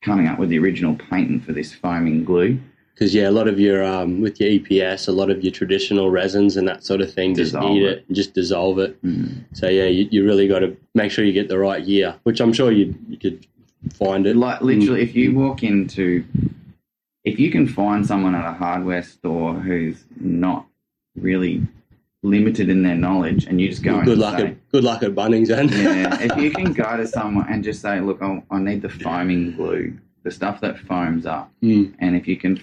coming 0.03 0.29
up 0.29 0.39
with 0.39 0.51
the 0.51 0.59
original 0.59 0.95
patent 0.95 1.45
for 1.45 1.53
this 1.53 1.73
foaming 1.75 2.23
glue. 2.25 2.61
Because 2.95 3.15
yeah, 3.15 3.29
a 3.29 3.33
lot 3.33 3.49
of 3.49 3.59
your 3.59 3.85
um, 3.85 4.21
with 4.21 4.41
your 4.41 4.49
EPS, 4.51 5.09
a 5.09 5.13
lot 5.13 5.29
of 5.31 5.43
your 5.43 5.51
traditional 5.53 6.11
resins 6.11 6.57
and 6.57 6.69
that 6.69 6.85
sort 6.85 7.01
of 7.01 7.13
thing, 7.13 7.35
just 7.35 7.53
Dissolve 7.53 7.77
eat 7.77 7.83
it. 7.83 7.99
it 7.99 8.05
and 8.07 8.17
just 8.17 8.33
dissolve 8.33 8.79
it. 8.79 9.03
Mm. 9.05 9.45
So 9.55 9.69
yeah, 9.69 9.85
you, 9.87 10.07
you 10.11 10.25
really 10.25 10.47
got 10.47 10.61
to 10.61 10.77
make 10.95 11.11
sure 11.11 11.25
you 11.25 11.33
get 11.33 11.49
the 11.49 11.59
right 11.59 11.83
year, 11.85 12.15
which 12.23 12.41
I'm 12.41 12.53
sure 12.53 12.71
you 12.71 12.95
you 13.09 13.19
could 13.19 13.45
find 13.95 14.27
it. 14.27 14.37
Like 14.37 14.61
literally, 14.61 15.03
if 15.03 15.15
you 15.15 15.35
walk 15.35 15.63
into, 15.63 16.25
if 17.25 17.39
you 17.39 17.51
can 17.51 17.67
find 17.67 18.07
someone 18.07 18.35
at 18.35 18.49
a 18.49 18.53
hardware 18.53 19.03
store 19.03 19.55
who's 19.55 20.05
not 20.21 20.67
really 21.17 21.67
limited 22.23 22.69
in 22.69 22.83
their 22.83 22.95
knowledge, 22.97 23.45
and 23.47 23.61
you 23.61 23.69
just 23.69 23.83
go 23.83 23.99
in 24.01 24.05
good 24.05 24.13
and 24.15 24.21
luck 24.21 24.39
say, 24.39 24.47
at 24.49 24.69
good 24.73 24.85
luck 24.85 25.03
at 25.03 25.15
Bunnings 25.15 25.49
then. 25.49 25.69
yeah, 25.69 26.19
if 26.21 26.37
you 26.37 26.51
can 26.51 26.73
go 26.73 26.97
to 26.97 27.07
someone 27.07 27.47
and 27.49 27.63
just 27.63 27.81
say, 27.81 28.01
look, 28.01 28.21
I, 28.23 28.43
I 28.51 28.59
need 28.59 28.83
the 28.83 28.89
foaming 28.89 29.55
glue, 29.55 29.97
the 30.25 30.31
stuff 30.31 30.61
that 30.61 30.79
foams 30.81 31.27
up, 31.27 31.51
Mm. 31.63 31.95
and 32.01 32.17
if 32.17 32.27
you 32.27 32.37
can 32.37 32.61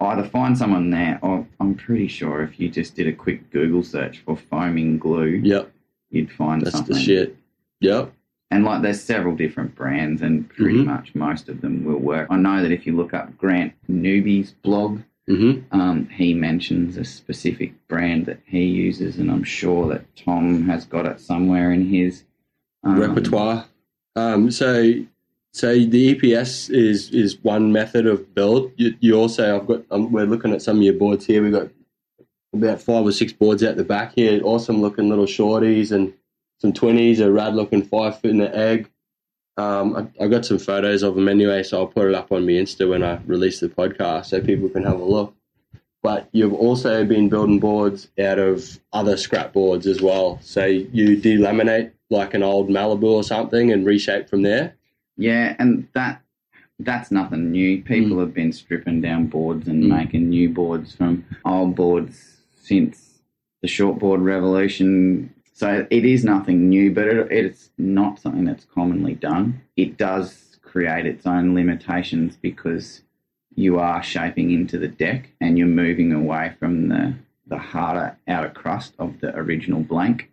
either 0.00 0.24
find 0.28 0.58
someone 0.58 0.90
there, 0.90 1.18
or 1.22 1.46
I'm 1.60 1.74
pretty 1.76 2.08
sure 2.08 2.42
if 2.42 2.58
you 2.60 2.68
just 2.68 2.94
did 2.96 3.06
a 3.06 3.12
quick 3.12 3.50
Google 3.50 3.82
search 3.84 4.18
for 4.18 4.36
foaming 4.36 4.98
glue, 4.98 5.40
Yep, 5.44 5.72
you'd 6.10 6.32
find 6.32 6.60
that's 6.62 6.76
something. 6.76 6.94
the 6.96 7.00
shit. 7.00 7.36
Yep. 7.80 8.12
And 8.52 8.66
like, 8.66 8.82
there's 8.82 9.00
several 9.00 9.34
different 9.34 9.74
brands, 9.74 10.20
and 10.20 10.46
pretty 10.50 10.80
Mhm. 10.80 10.84
much 10.84 11.14
most 11.14 11.48
of 11.48 11.62
them 11.62 11.84
will 11.84 11.96
work. 11.98 12.26
I 12.30 12.36
know 12.36 12.62
that 12.62 12.70
if 12.70 12.86
you 12.86 12.94
look 12.94 13.14
up 13.14 13.36
Grant 13.38 13.72
Newby's 13.88 14.52
blog, 14.62 15.00
hmm 15.26 15.52
Um, 15.70 16.06
he 16.10 16.34
mentions 16.34 16.98
a 16.98 17.04
specific 17.04 17.72
brand 17.88 18.26
that 18.26 18.40
he 18.44 18.64
uses, 18.64 19.18
and 19.18 19.30
I'm 19.30 19.44
sure 19.44 19.88
that 19.88 20.04
Tom 20.16 20.64
has 20.64 20.84
got 20.84 21.06
it 21.06 21.18
somewhere 21.20 21.72
in 21.72 21.86
his 21.86 22.24
um, 22.84 22.98
repertoire. 23.00 23.64
Um, 24.16 24.50
so, 24.50 24.92
so 25.52 25.72
the 25.78 26.14
EPS 26.14 26.68
is 26.68 27.10
is 27.10 27.42
one 27.42 27.72
method 27.72 28.06
of 28.06 28.34
build. 28.34 28.72
You, 28.76 28.94
you 29.00 29.14
also, 29.14 29.56
I've 29.56 29.66
got. 29.66 29.82
Um, 29.90 30.12
we're 30.12 30.26
looking 30.26 30.52
at 30.52 30.60
some 30.60 30.76
of 30.78 30.82
your 30.82 30.94
boards 30.94 31.24
here. 31.24 31.42
We've 31.42 31.52
got 31.52 31.68
about 32.52 32.82
five 32.82 33.06
or 33.06 33.12
six 33.12 33.32
boards 33.32 33.62
out 33.62 33.76
the 33.76 33.84
back 33.84 34.12
here. 34.14 34.42
Awesome 34.44 34.82
looking 34.82 35.08
little 35.08 35.24
shorties 35.26 35.90
and 35.92 36.12
some 36.62 36.72
twenties. 36.72 37.20
A 37.20 37.30
rad 37.30 37.54
looking 37.54 37.82
five 37.82 38.18
foot 38.20 38.30
in 38.30 38.38
the 38.38 38.56
egg. 38.56 38.88
Um, 39.58 40.10
I, 40.18 40.24
I 40.24 40.28
got 40.28 40.46
some 40.46 40.58
photos 40.58 41.02
of 41.02 41.14
them 41.14 41.28
anyway, 41.28 41.62
so 41.62 41.80
I'll 41.80 41.86
put 41.86 42.08
it 42.08 42.14
up 42.14 42.32
on 42.32 42.46
my 42.46 42.52
Insta 42.52 42.88
when 42.88 43.02
I 43.02 43.18
release 43.26 43.60
the 43.60 43.68
podcast, 43.68 44.26
so 44.26 44.40
people 44.40 44.70
can 44.70 44.84
have 44.84 44.98
a 44.98 45.04
look. 45.04 45.34
But 46.02 46.28
you've 46.32 46.54
also 46.54 47.04
been 47.04 47.28
building 47.28 47.60
boards 47.60 48.08
out 48.18 48.38
of 48.38 48.80
other 48.92 49.16
scrap 49.16 49.52
boards 49.52 49.86
as 49.86 50.00
well. 50.00 50.38
So 50.42 50.64
you 50.64 51.16
delaminate 51.16 51.92
like 52.10 52.32
an 52.34 52.42
old 52.42 52.68
Malibu 52.70 53.04
or 53.04 53.22
something 53.24 53.70
and 53.72 53.84
reshape 53.86 54.28
from 54.28 54.42
there. 54.42 54.74
Yeah, 55.16 55.54
and 55.58 55.86
that 55.92 56.22
that's 56.78 57.10
nothing 57.10 57.52
new. 57.52 57.82
People 57.82 58.18
have 58.20 58.32
been 58.34 58.52
stripping 58.52 59.00
down 59.02 59.26
boards 59.26 59.68
and 59.68 59.84
Mm. 59.84 59.88
making 59.88 60.30
new 60.30 60.48
boards 60.48 60.94
from 60.94 61.24
old 61.44 61.74
boards 61.76 62.38
since 62.60 63.20
the 63.60 63.68
shortboard 63.68 64.22
revolution. 64.24 65.32
So 65.62 65.86
it 65.90 66.04
is 66.04 66.24
nothing 66.24 66.68
new, 66.68 66.92
but 66.92 67.06
it, 67.06 67.30
it's 67.30 67.70
not 67.78 68.18
something 68.18 68.44
that's 68.44 68.64
commonly 68.64 69.14
done. 69.14 69.62
It 69.76 69.96
does 69.96 70.58
create 70.60 71.06
its 71.06 71.24
own 71.24 71.54
limitations 71.54 72.36
because 72.36 73.02
you 73.54 73.78
are 73.78 74.02
shaping 74.02 74.50
into 74.50 74.76
the 74.76 74.88
deck 74.88 75.28
and 75.40 75.56
you're 75.56 75.68
moving 75.68 76.12
away 76.12 76.52
from 76.58 76.88
the 76.88 77.14
the 77.46 77.58
harder 77.58 78.18
outer 78.26 78.50
crust 78.50 78.94
of 78.98 79.20
the 79.20 79.36
original 79.36 79.82
blank. 79.82 80.32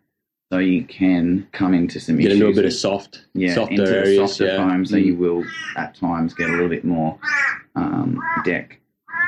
So 0.52 0.58
you 0.58 0.84
can 0.84 1.48
come 1.52 1.76
into 1.76 2.00
some 2.00 2.16
issues. 2.20 2.30
Get 2.30 2.32
issues 2.32 2.48
into 2.48 2.60
a 2.60 2.64
bit 2.64 2.66
of 2.66 2.74
soft, 2.74 3.26
yeah, 3.36 3.54
softer 3.54 3.72
into 3.74 3.86
the 3.86 3.98
areas. 3.98 4.32
softer 4.32 4.46
yeah. 4.48 4.58
foam, 4.58 4.84
so 4.84 4.96
Mm. 4.96 5.06
you 5.06 5.16
will 5.16 5.44
at 5.78 5.94
times 5.94 6.34
get 6.34 6.50
a 6.50 6.54
little 6.54 6.70
bit 6.70 6.84
more 6.84 7.20
um, 7.76 8.20
deck 8.46 8.80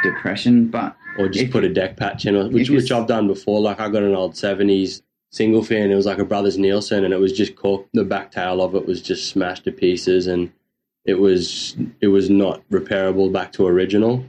depression. 0.01 0.65
But 0.65 0.95
or 1.19 1.29
just 1.29 1.51
put 1.51 1.63
a 1.63 1.69
deck 1.71 1.95
patch 1.95 2.25
in, 2.25 2.51
which 2.51 2.71
which 2.71 2.91
I've 2.91 3.05
done 3.05 3.27
before. 3.27 3.61
Like 3.61 3.79
I 3.79 3.87
got 3.87 4.01
an 4.01 4.15
old 4.15 4.35
seventies 4.35 5.03
single 5.31 5.63
fin. 5.63 5.91
It 5.91 5.95
was 5.95 6.05
like 6.05 6.19
a 6.19 6.25
Brothers 6.25 6.57
Neilsen, 6.57 7.03
and 7.03 7.13
it 7.13 7.19
was 7.19 7.33
just 7.33 7.55
cork. 7.55 7.85
The 7.93 8.03
back 8.03 8.31
tail 8.31 8.61
of 8.61 8.75
it 8.75 8.85
was 8.85 9.01
just 9.01 9.29
smashed 9.29 9.63
to 9.65 9.71
pieces, 9.71 10.27
and 10.27 10.51
it 11.05 11.15
was 11.19 11.75
it 11.99 12.07
was 12.07 12.29
not 12.29 12.61
repairable 12.69 13.31
back 13.31 13.51
to 13.53 13.65
original. 13.67 14.23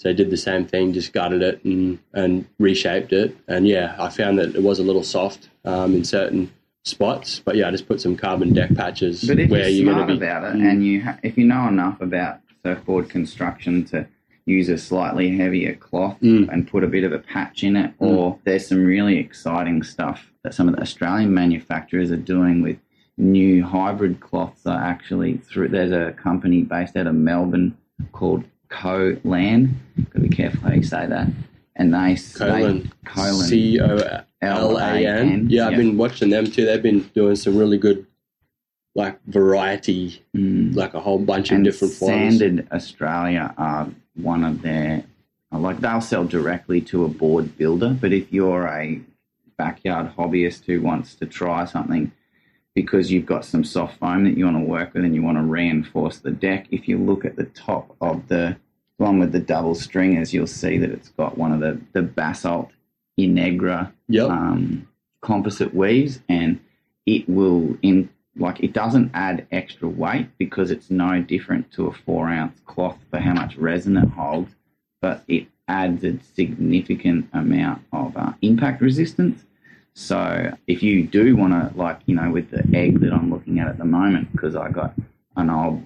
So 0.00 0.10
I 0.10 0.12
did 0.12 0.30
the 0.30 0.36
same 0.36 0.66
thing, 0.66 0.92
just 0.92 1.12
gutted 1.12 1.42
it 1.42 1.64
and 1.64 1.98
and 2.12 2.46
reshaped 2.58 3.12
it. 3.12 3.36
And 3.46 3.66
yeah, 3.68 3.94
I 3.98 4.08
found 4.08 4.38
that 4.38 4.54
it 4.56 4.62
was 4.62 4.78
a 4.78 4.82
little 4.82 5.04
soft 5.04 5.48
um, 5.64 5.94
in 5.94 6.04
certain 6.04 6.52
spots. 6.84 7.40
But 7.44 7.56
yeah, 7.56 7.68
I 7.68 7.70
just 7.70 7.86
put 7.88 8.00
some 8.00 8.16
carbon 8.16 8.52
deck 8.52 8.74
patches 8.74 9.24
but 9.26 9.38
if 9.38 9.50
where 9.50 9.68
you're 9.68 9.84
you're 9.84 9.92
smart 9.92 10.08
going 10.08 10.18
to 10.18 10.20
be. 10.20 10.26
about 10.26 10.44
it, 10.44 10.58
Mm. 10.58 10.70
and 10.70 10.84
you 10.84 11.02
ha- 11.02 11.18
if 11.22 11.38
you 11.38 11.44
know 11.44 11.68
enough 11.68 12.00
about 12.00 12.40
surfboard 12.64 13.08
construction 13.08 13.84
to 13.86 14.06
use 14.46 14.68
a 14.68 14.76
slightly 14.76 15.36
heavier 15.36 15.74
cloth 15.74 16.18
Mm. 16.20 16.48
and 16.52 16.68
put 16.68 16.84
a 16.84 16.86
bit 16.86 17.04
of 17.04 17.12
a 17.12 17.18
patch 17.18 17.64
in 17.64 17.76
it, 17.76 17.92
or 17.98 18.38
there's 18.44 18.66
some 18.66 18.84
really 18.84 19.16
exciting 19.18 19.82
stuff 19.82 20.30
that 20.42 20.52
some 20.54 20.68
of 20.68 20.76
the 20.76 20.82
Australian 20.82 21.32
manufacturers 21.32 22.10
are 22.10 22.16
doing 22.16 22.60
with 22.62 22.76
new 23.16 23.64
hybrid 23.64 24.20
cloths. 24.20 24.66
Are 24.66 24.78
actually 24.82 25.38
through. 25.38 25.68
There's 25.68 25.92
a 25.92 26.12
company 26.12 26.62
based 26.62 26.96
out 26.96 27.06
of 27.06 27.14
Melbourne 27.14 27.76
called 28.12 28.44
Colan. 28.68 29.76
Got 29.96 30.12
to 30.14 30.20
be 30.20 30.28
careful 30.28 30.68
how 30.68 30.74
you 30.74 30.82
say 30.82 31.06
that. 31.06 31.28
And 31.76 31.92
they 31.94 32.16
Colon. 32.34 32.92
Colan. 33.04 33.46
C 33.46 33.80
O 33.80 34.20
L 34.42 34.76
A 34.78 35.06
N. 35.06 35.46
Yeah, 35.48 35.66
I've 35.66 35.72
Yeah. 35.72 35.78
been 35.78 35.96
watching 35.96 36.30
them 36.30 36.46
too. 36.46 36.64
They've 36.66 36.82
been 36.82 37.04
doing 37.14 37.36
some 37.36 37.56
really 37.56 37.78
good, 37.78 38.04
like 38.94 39.18
variety, 39.26 40.22
Mm. 40.36 40.74
like 40.74 40.94
a 40.94 41.00
whole 41.00 41.18
bunch 41.18 41.50
of 41.50 41.56
and 41.56 41.64
different 41.64 41.94
forms. 41.94 42.38
Sanded 42.38 42.68
Australia 42.72 43.54
are 43.58 43.88
one 44.14 44.44
of 44.44 44.62
their 44.62 45.04
like 45.52 45.78
they'll 45.80 46.00
sell 46.00 46.24
directly 46.24 46.80
to 46.80 47.04
a 47.04 47.08
board 47.08 47.56
builder. 47.56 47.96
But 48.00 48.12
if 48.12 48.32
you're 48.32 48.66
a 48.66 49.00
backyard 49.56 50.10
hobbyist 50.16 50.64
who 50.64 50.80
wants 50.80 51.14
to 51.16 51.26
try 51.26 51.64
something 51.64 52.10
because 52.74 53.12
you've 53.12 53.26
got 53.26 53.44
some 53.44 53.62
soft 53.62 53.98
foam 54.00 54.24
that 54.24 54.36
you 54.36 54.44
want 54.46 54.56
to 54.56 54.64
work 54.64 54.94
with 54.94 55.04
and 55.04 55.14
you 55.14 55.22
want 55.22 55.38
to 55.38 55.42
reinforce 55.44 56.18
the 56.18 56.32
deck, 56.32 56.66
if 56.72 56.88
you 56.88 56.98
look 56.98 57.24
at 57.24 57.36
the 57.36 57.44
top 57.44 57.94
of 58.00 58.26
the 58.26 58.56
one 58.96 59.20
with 59.20 59.30
the 59.30 59.38
double 59.38 59.76
stringers, 59.76 60.34
you'll 60.34 60.48
see 60.48 60.76
that 60.78 60.90
it's 60.90 61.10
got 61.10 61.38
one 61.38 61.52
of 61.52 61.60
the 61.60 61.80
the 61.92 62.02
basalt 62.02 62.70
Innegra 63.18 63.92
Yep. 64.08 64.28
um, 64.30 64.88
composite 65.20 65.72
weaves, 65.72 66.20
and 66.28 66.58
it 67.06 67.28
will 67.28 67.76
in 67.80 68.08
like 68.36 68.60
it 68.60 68.72
doesn't 68.72 69.10
add 69.14 69.46
extra 69.52 69.88
weight 69.88 70.28
because 70.38 70.70
it's 70.70 70.90
no 70.90 71.20
different 71.22 71.70
to 71.72 71.86
a 71.86 71.92
four 71.92 72.28
ounce 72.28 72.60
cloth 72.66 72.98
for 73.10 73.18
how 73.18 73.34
much 73.34 73.56
resin 73.56 73.96
it 73.96 74.08
holds, 74.08 74.54
but 75.00 75.22
it 75.28 75.46
adds 75.68 76.04
a 76.04 76.18
significant 76.34 77.28
amount 77.32 77.82
of 77.92 78.16
uh, 78.16 78.32
impact 78.42 78.82
resistance. 78.82 79.44
So 79.94 80.52
if 80.66 80.82
you 80.82 81.04
do 81.04 81.36
want 81.36 81.52
to, 81.52 81.78
like 81.78 82.00
you 82.06 82.16
know, 82.16 82.30
with 82.30 82.50
the 82.50 82.64
egg 82.76 83.00
that 83.00 83.12
I'm 83.12 83.30
looking 83.30 83.60
at 83.60 83.68
at 83.68 83.78
the 83.78 83.84
moment, 83.84 84.32
because 84.32 84.56
I 84.56 84.70
got 84.70 84.94
an 85.36 85.50
old 85.50 85.84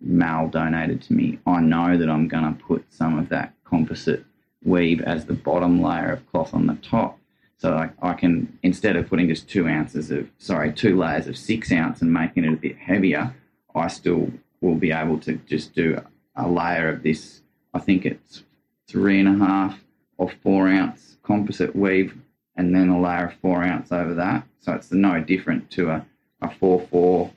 mal 0.00 0.48
donated 0.48 1.00
to 1.02 1.14
me, 1.14 1.38
I 1.46 1.60
know 1.60 1.96
that 1.96 2.10
I'm 2.10 2.28
going 2.28 2.44
to 2.44 2.62
put 2.62 2.84
some 2.92 3.18
of 3.18 3.30
that 3.30 3.54
composite 3.64 4.24
weave 4.62 5.00
as 5.00 5.24
the 5.24 5.32
bottom 5.32 5.80
layer 5.82 6.12
of 6.12 6.30
cloth 6.30 6.52
on 6.52 6.66
the 6.66 6.74
top. 6.76 7.18
So 7.58 7.72
I, 7.74 7.90
I 8.02 8.12
can, 8.12 8.58
instead 8.62 8.96
of 8.96 9.08
putting 9.08 9.28
just 9.28 9.48
two 9.48 9.66
ounces 9.66 10.10
of, 10.10 10.28
sorry, 10.38 10.72
two 10.72 10.96
layers 10.96 11.26
of 11.26 11.36
six 11.38 11.72
ounce 11.72 12.02
and 12.02 12.12
making 12.12 12.44
it 12.44 12.52
a 12.52 12.56
bit 12.56 12.76
heavier, 12.76 13.34
I 13.74 13.88
still 13.88 14.30
will 14.60 14.74
be 14.74 14.92
able 14.92 15.18
to 15.20 15.34
just 15.46 15.74
do 15.74 16.00
a 16.34 16.48
layer 16.48 16.88
of 16.88 17.02
this. 17.02 17.40
I 17.72 17.78
think 17.78 18.04
it's 18.04 18.42
three 18.88 19.18
and 19.20 19.28
a 19.40 19.44
half 19.44 19.78
or 20.18 20.30
four 20.42 20.68
ounce 20.68 21.16
composite 21.22 21.74
weave 21.74 22.14
and 22.56 22.74
then 22.74 22.88
a 22.88 23.00
layer 23.00 23.26
of 23.26 23.34
four 23.40 23.62
ounce 23.62 23.90
over 23.90 24.14
that. 24.14 24.46
So 24.60 24.72
it's 24.74 24.92
no 24.92 25.20
different 25.20 25.70
to 25.72 25.90
a, 25.90 26.06
a 26.42 26.50
four 26.50 26.80
four 26.90 27.30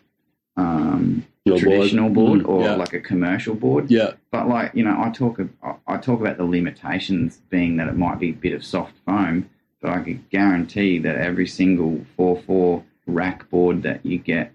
um, 0.57 1.25
Your 1.45 1.55
board. 1.55 1.61
traditional 1.63 2.09
board, 2.09 2.41
Mm, 2.41 2.47
or 2.49 2.61
yeah. 2.63 2.75
like 2.75 2.93
a 2.93 2.99
commercial 2.99 3.55
board. 3.55 3.89
Yeah. 3.89 4.13
But 4.31 4.49
like 4.49 4.73
you 4.75 4.83
know, 4.83 5.01
I 5.01 5.09
talk 5.11 5.39
I 5.87 5.97
talk 5.97 6.19
about 6.19 6.37
the 6.37 6.43
limitations 6.45 7.37
being 7.49 7.77
that 7.77 7.87
it 7.87 7.95
might 7.97 8.19
be 8.19 8.29
a 8.29 8.33
bit 8.33 8.53
of 8.53 8.65
soft 8.65 8.93
foam, 9.05 9.49
but 9.81 9.91
I 9.91 9.99
could 10.01 10.29
guarantee 10.29 10.99
that 10.99 11.15
every 11.17 11.47
single 11.47 12.05
four 12.15 12.41
four 12.45 12.83
rack 13.07 13.49
board 13.49 13.83
that 13.83 14.05
you 14.05 14.17
get, 14.19 14.51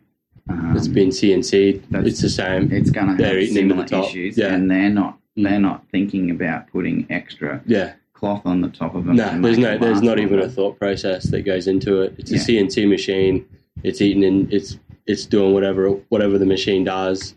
um, 0.49 0.75
It's 0.77 0.89
been 0.89 1.09
CNC'd. 1.09 1.83
It's 2.07 2.21
the 2.21 2.29
same. 2.29 2.71
it's 2.73 2.91
going 2.91 3.17
to 3.17 3.25
have 3.25 3.49
similar 3.49 3.85
the 3.85 4.01
issues, 4.05 4.37
Yeah. 4.39 4.55
and 4.55 4.71
they're 4.71 4.91
not 4.91 5.19
Mm. 5.37 5.43
they're 5.49 5.61
not 5.61 5.85
thinking 5.91 6.31
about 6.31 6.69
putting 6.71 7.07
extra 7.11 7.61
Yeah. 7.67 7.95
cloth 8.13 8.43
on 8.47 8.61
the 8.61 8.69
top 8.69 8.95
of 8.95 9.05
them. 9.05 9.17
No, 9.17 9.41
there's 9.41 9.59
no, 9.59 9.77
there's 9.79 10.01
not 10.03 10.21
even 10.21 10.39
a 10.39 10.49
thought 10.49 10.79
process 10.79 11.25
that 11.31 11.43
goes 11.43 11.67
into 11.67 12.03
it. 12.03 12.15
It's 12.19 12.31
a 12.31 12.37
Yeah. 12.37 12.41
CNC 12.63 12.87
machine. 12.89 13.45
It's 13.83 14.01
eating 14.01 14.23
in. 14.23 14.49
It's 14.53 14.79
it's 15.07 15.27
doing 15.27 15.53
whatever 15.53 15.89
whatever 16.11 16.39
the 16.39 16.47
machine 16.47 16.85
does, 16.85 17.35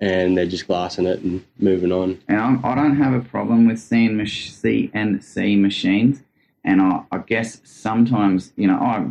and 0.00 0.36
they're 0.36 0.44
just 0.46 0.66
glassing 0.66 1.06
it 1.06 1.20
and 1.22 1.42
moving 1.60 1.92
on. 1.92 2.18
And 2.28 2.38
I'm, 2.38 2.64
I 2.64 2.74
don't 2.74 2.96
have 2.96 3.14
a 3.14 3.20
problem 3.20 3.66
with 3.68 3.78
C 3.78 4.06
and, 4.06 4.16
mach- 4.18 4.26
C 4.28 4.90
and 4.92 5.22
C 5.22 5.54
machines. 5.56 6.22
And 6.66 6.82
I, 6.82 7.04
I 7.12 7.18
guess 7.18 7.60
sometimes, 7.64 8.52
you 8.56 8.66
know, 8.66 8.78
I 8.78 9.06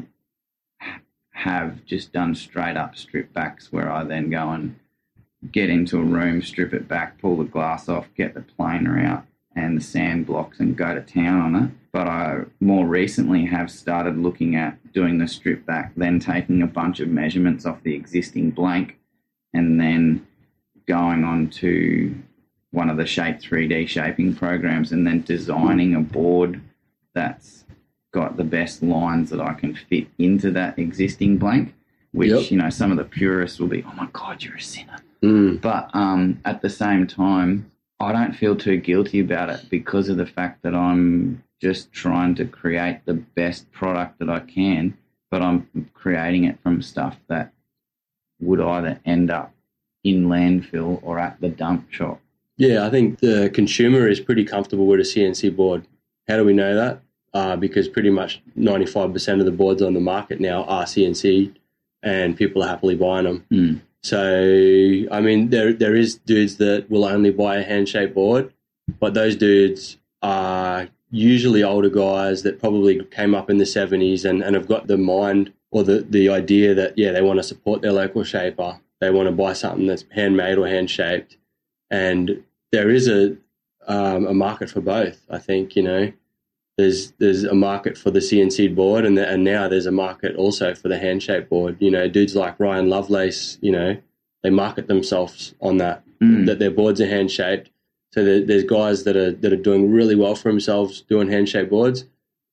have 1.31 1.85
just 1.85 2.11
done 2.11 2.35
straight 2.35 2.75
up 2.75 2.95
strip 2.97 3.33
backs 3.33 3.71
where 3.71 3.91
I 3.91 4.03
then 4.03 4.29
go 4.29 4.49
and 4.49 4.77
get 5.51 5.69
into 5.69 5.97
a 5.97 6.03
room, 6.03 6.41
strip 6.41 6.73
it 6.73 6.87
back, 6.87 7.19
pull 7.19 7.37
the 7.37 7.45
glass 7.45 7.87
off, 7.87 8.07
get 8.15 8.33
the 8.33 8.41
planer 8.41 8.99
out 8.99 9.25
and 9.55 9.77
the 9.77 9.81
sand 9.81 10.25
blocks 10.25 10.59
and 10.59 10.75
go 10.75 10.93
to 10.93 11.01
town 11.01 11.39
on 11.39 11.63
it. 11.63 11.71
But 11.93 12.07
I 12.07 12.41
more 12.59 12.85
recently 12.85 13.45
have 13.45 13.71
started 13.71 14.17
looking 14.17 14.57
at 14.57 14.91
doing 14.91 15.17
the 15.17 15.27
strip 15.27 15.65
back, 15.65 15.93
then 15.95 16.19
taking 16.19 16.61
a 16.61 16.67
bunch 16.67 16.99
of 16.99 17.07
measurements 17.07 17.65
off 17.65 17.83
the 17.83 17.95
existing 17.95 18.51
blank 18.51 18.97
and 19.53 19.79
then 19.79 20.27
going 20.87 21.23
on 21.23 21.49
to 21.49 22.13
one 22.71 22.89
of 22.89 22.97
the 22.97 23.05
Shape 23.05 23.39
3D 23.39 23.87
shaping 23.87 24.35
programs 24.35 24.91
and 24.91 25.07
then 25.07 25.21
designing 25.21 25.95
a 25.95 26.01
board 26.01 26.59
that's 27.15 27.65
got 28.13 28.37
the 28.37 28.43
best 28.43 28.83
lines 28.83 29.31
that 29.31 29.41
I 29.41 29.53
can 29.53 29.73
fit 29.73 30.07
into 30.19 30.51
that 30.51 30.77
existing 30.77 31.37
blank. 31.37 31.73
Which, 32.11 32.29
Yep. 32.29 32.51
you 32.51 32.57
know, 32.57 32.69
some 32.69 32.91
of 32.91 32.97
the 32.97 33.03
purists 33.03 33.59
will 33.59 33.67
be, 33.67 33.83
oh 33.83 33.93
my 33.97 34.07
God, 34.13 34.41
you're 34.41 34.55
a 34.55 34.61
sinner. 34.61 34.95
Mm. 35.21 35.59
But 35.59 35.89
um, 35.93 36.39
at 36.45 36.61
the 36.61 36.69
same 36.69 37.07
time, 37.07 37.69
I 37.99 38.13
don't 38.13 38.33
feel 38.33 38.55
too 38.55 38.77
guilty 38.77 39.19
about 39.19 39.49
it 39.49 39.65
because 39.69 40.07
of 40.07 40.15
the 40.15 40.25
fact 40.25 40.61
that 40.63 40.73
I'm 40.73 41.43
just 41.61 41.91
trying 41.91 42.35
to 42.35 42.45
create 42.45 43.01
the 43.05 43.15
best 43.15 43.69
product 43.73 44.19
that 44.19 44.29
I 44.29 44.39
can, 44.39 44.97
but 45.29 45.41
I'm 45.41 45.67
creating 45.93 46.45
it 46.45 46.57
from 46.61 46.81
stuff 46.81 47.17
that 47.27 47.51
would 48.39 48.61
either 48.61 48.99
end 49.05 49.29
up 49.31 49.53
in 50.03 50.27
landfill 50.27 50.99
or 51.03 51.19
at 51.19 51.41
the 51.41 51.49
dump 51.49 51.91
shop 51.91 52.21
Yeah, 52.57 52.85
I 52.85 52.89
think 52.91 53.19
the 53.19 53.49
consumer 53.53 54.07
is 54.07 54.19
pretty 54.21 54.45
comfortable 54.45 54.85
with 54.87 54.99
a 54.99 55.03
CNC 55.03 55.53
board. 55.55 55.85
How 56.29 56.37
do 56.37 56.45
we 56.45 56.53
know 56.53 56.75
that? 56.75 57.01
Uh, 57.35 57.57
because 57.57 57.89
pretty 57.89 58.09
much 58.09 58.41
95% 58.57 59.41
of 59.41 59.45
the 59.45 59.51
boards 59.51 59.81
on 59.81 59.93
the 59.93 59.99
market 59.99 60.39
now 60.39 60.63
are 60.63 60.85
CNC 60.85 61.53
and 62.01 62.37
people 62.37 62.63
are 62.63 62.67
happily 62.69 62.95
buying 62.95 63.25
them. 63.25 63.45
Mm. 63.51 63.81
So, 64.03 65.05
I 65.11 65.19
mean, 65.19 65.49
there 65.49 65.73
there 65.73 65.97
is 65.97 66.15
dudes 66.15 66.55
that 66.57 66.89
will 66.89 67.03
only 67.03 67.31
buy 67.31 67.57
a 67.57 67.63
hand-shaped 67.63 68.15
board, 68.15 68.53
but 69.01 69.15
those 69.15 69.35
dudes 69.35 69.97
are 70.21 70.87
usually 71.11 71.61
older 71.61 71.89
guys 71.89 72.43
that 72.43 72.57
probably 72.57 73.03
came 73.03 73.35
up 73.35 73.49
in 73.49 73.57
the 73.57 73.65
70s 73.65 74.23
and, 74.23 74.41
and 74.41 74.55
have 74.55 74.69
got 74.69 74.87
the 74.87 74.97
mind 74.97 75.51
or 75.71 75.83
the, 75.83 76.05
the 76.09 76.29
idea 76.29 76.73
that, 76.73 76.97
yeah, 76.97 77.11
they 77.11 77.21
want 77.21 77.39
to 77.39 77.43
support 77.43 77.81
their 77.81 77.91
local 77.91 78.23
shaper. 78.23 78.79
They 79.01 79.11
want 79.11 79.27
to 79.27 79.35
buy 79.35 79.51
something 79.51 79.87
that's 79.87 80.05
handmade 80.11 80.57
or 80.57 80.69
hand-shaped. 80.69 81.35
And 81.91 82.45
there 82.71 82.89
is 82.89 83.09
a, 83.09 83.35
um, 83.87 84.25
a 84.25 84.33
market 84.33 84.69
for 84.69 84.79
both, 84.79 85.21
I 85.29 85.37
think, 85.37 85.75
you 85.75 85.83
know. 85.83 86.13
There's 86.77 87.11
there's 87.19 87.43
a 87.45 87.53
market 87.55 87.97
for 87.97 88.11
the 88.11 88.19
CNC 88.19 88.75
board, 88.75 89.05
and 89.05 89.17
the, 89.17 89.27
and 89.29 89.43
now 89.43 89.67
there's 89.69 89.85
a 89.85 89.91
market 89.91 90.35
also 90.35 90.73
for 90.75 90.89
the 90.89 90.97
handshaped 90.97 91.49
board. 91.49 91.77
You 91.79 91.89
know, 91.91 92.07
dudes 92.09 92.35
like 92.35 92.59
Ryan 92.59 92.89
Lovelace, 92.89 93.57
you 93.61 93.71
know, 93.71 93.97
they 94.43 94.49
market 94.49 94.87
themselves 94.87 95.55
on 95.61 95.77
that 95.77 96.03
Mm. 96.21 96.45
that 96.45 96.59
their 96.59 96.71
boards 96.71 97.01
are 97.01 97.07
hand 97.07 97.29
shaped. 97.29 97.69
So 98.13 98.23
there, 98.23 98.39
there's 98.39 98.63
guys 98.63 99.03
that 99.03 99.17
are 99.17 99.31
that 99.33 99.51
are 99.51 99.57
doing 99.57 99.91
really 99.91 100.15
well 100.15 100.33
for 100.35 100.49
themselves 100.49 101.01
doing 101.01 101.29
hand 101.29 101.49
shaped 101.49 101.69
boards. 101.69 102.05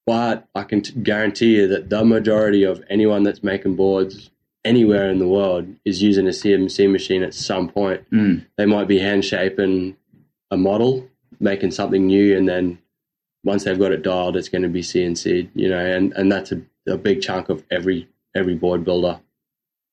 But 0.05 0.49
I 0.57 0.65
can 0.65 0.81
t- 0.83 0.93
guarantee 1.01 1.57
you 1.59 1.69
that 1.69 1.89
the 1.89 2.05
majority 2.05 2.65
of 2.65 2.83
anyone 2.91 3.23
that's 3.23 3.45
making 3.45 3.77
boards 3.77 4.31
anywhere 4.65 5.11
in 5.11 5.21
the 5.21 5.29
world 5.29 5.67
is 5.85 6.03
using 6.03 6.27
a 6.27 6.31
CNC 6.33 6.91
machine 6.91 7.23
at 7.23 7.35
some 7.35 7.69
point. 7.69 8.03
Mm. 8.11 8.45
They 8.57 8.67
might 8.67 8.89
be 8.89 8.99
hand 8.99 9.25
shaping 9.25 9.97
a 10.51 10.57
model, 10.57 11.09
making 11.39 11.71
something 11.71 12.05
new, 12.09 12.37
and 12.37 12.49
then 12.49 12.79
once 13.45 13.65
they've 13.65 13.79
got 13.79 13.93
it 13.93 14.03
dialed, 14.03 14.37
it's 14.37 14.49
going 14.49 14.63
to 14.63 14.69
be 14.69 14.83
CNC. 14.83 15.51
You 15.55 15.69
know, 15.69 15.85
and 15.85 16.13
and 16.15 16.31
that's 16.31 16.53
a, 16.53 16.63
a 16.87 16.97
big 16.97 17.23
chunk 17.23 17.49
of 17.49 17.65
every 17.71 18.09
every 18.35 18.55
board 18.55 18.85
builder 18.85 19.21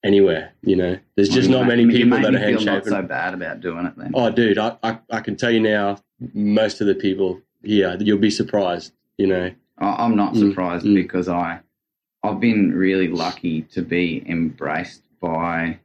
anywhere. 0.04 0.52
You 0.62 0.76
know, 0.76 0.98
there's 1.16 1.28
just 1.28 1.50
Well, 1.50 1.60
not 1.60 1.68
many 1.68 1.86
people 1.86 2.18
that 2.20 2.34
are 2.34 2.38
hand 2.38 2.56
feel 2.58 2.64
not 2.66 2.84
shaping. 2.84 2.92
so 2.92 3.02
bad 3.02 3.34
about 3.34 3.60
doing 3.60 3.86
it 3.86 3.94
then. 3.96 4.12
Oh, 4.14 4.30
dude, 4.30 4.58
I, 4.58 4.76
I, 4.82 4.98
I 5.10 5.20
can 5.20 5.36
tell 5.36 5.50
you 5.50 5.60
now, 5.60 5.98
most 6.34 6.80
of 6.80 6.86
the 6.86 6.94
people 6.94 7.40
here, 7.62 7.96
you'll 8.00 8.18
be 8.18 8.30
surprised. 8.30 8.92
You 9.18 9.26
know, 9.26 9.50
I- 9.78 10.04
I'm 10.04 10.16
not 10.16 10.34
Mm, 10.34 10.48
surprised 10.50 10.86
mm. 10.86 10.94
because 10.94 11.28
I 11.28 11.60
I've 12.22 12.40
been 12.40 12.72
really 12.74 13.08
lucky 13.08 13.62
to 13.72 13.82
be 13.82 14.22
embraced 14.28 15.02
by 15.20 15.78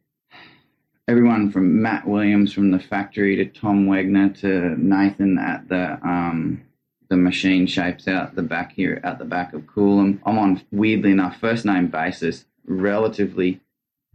everyone 1.07 1.51
from 1.51 1.81
Matt 1.81 2.07
Williams 2.07 2.51
from 2.53 2.71
the 2.71 2.79
factory 2.79 3.35
to 3.37 3.45
Tom 3.45 3.85
Wegner 3.87 4.37
to 4.41 4.75
Nathan 4.81 5.37
at 5.37 5.67
the 5.69 5.93
um 6.07 6.61
the 7.09 7.17
machine 7.17 7.67
shapes 7.67 8.07
out 8.07 8.35
the 8.35 8.41
back 8.43 8.73
here 8.73 8.99
at 9.03 9.19
the 9.19 9.25
back 9.25 9.53
of 9.53 9.61
Coolum. 9.63 10.19
I'm 10.25 10.37
on 10.37 10.61
weirdly 10.71 11.11
enough 11.11 11.39
first 11.39 11.65
name 11.65 11.87
basis, 11.87 12.45
relatively 12.65 13.61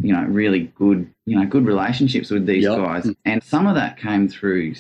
you 0.03 0.15
know, 0.15 0.25
really 0.25 0.73
good, 0.77 1.13
you 1.27 1.39
know, 1.39 1.47
good 1.47 1.67
relationships 1.67 2.31
with 2.31 2.47
these 2.47 2.65
Yep. 2.65 2.77
guys. 2.79 3.11
And 3.25 3.43
some 3.43 3.67
of 3.67 3.75
that 3.75 3.99
came 3.99 4.29
through 4.29 4.75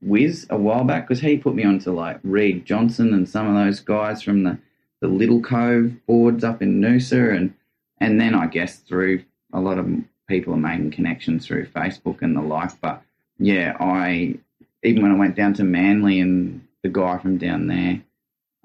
Wiz 0.00 0.46
a 0.48 0.56
while 0.56 0.84
back 0.84 1.06
because 1.08 1.20
he 1.20 1.36
put 1.38 1.54
me 1.54 1.64
onto 1.64 1.90
like 1.90 2.20
Reed 2.22 2.64
Johnson 2.64 3.12
and 3.12 3.28
some 3.28 3.48
of 3.48 3.54
those 3.54 3.80
guys 3.80 4.22
from 4.22 4.44
the, 4.44 4.58
the 5.00 5.08
Little 5.08 5.40
Cove 5.42 5.94
boards 6.06 6.44
up 6.44 6.62
in 6.62 6.80
Noosa. 6.80 7.36
And, 7.36 7.54
and 7.98 8.20
then 8.20 8.34
I 8.34 8.46
guess 8.46 8.76
through 8.76 9.24
a 9.52 9.60
lot 9.60 9.78
of 9.78 9.88
people 10.28 10.54
are 10.54 10.58
making 10.58 10.92
connections 10.92 11.46
through 11.46 11.66
Facebook 11.66 12.22
and 12.22 12.36
the 12.36 12.40
like. 12.40 12.80
But 12.80 13.02
yeah, 13.38 13.76
I, 13.80 14.36
even 14.84 15.02
when 15.02 15.10
I 15.12 15.16
went 15.18 15.34
down 15.34 15.54
to 15.54 15.64
Manly 15.64 16.20
and 16.20 16.64
the 16.82 16.88
guy 16.88 17.18
from 17.18 17.38
down 17.38 17.66
there, 17.66 18.02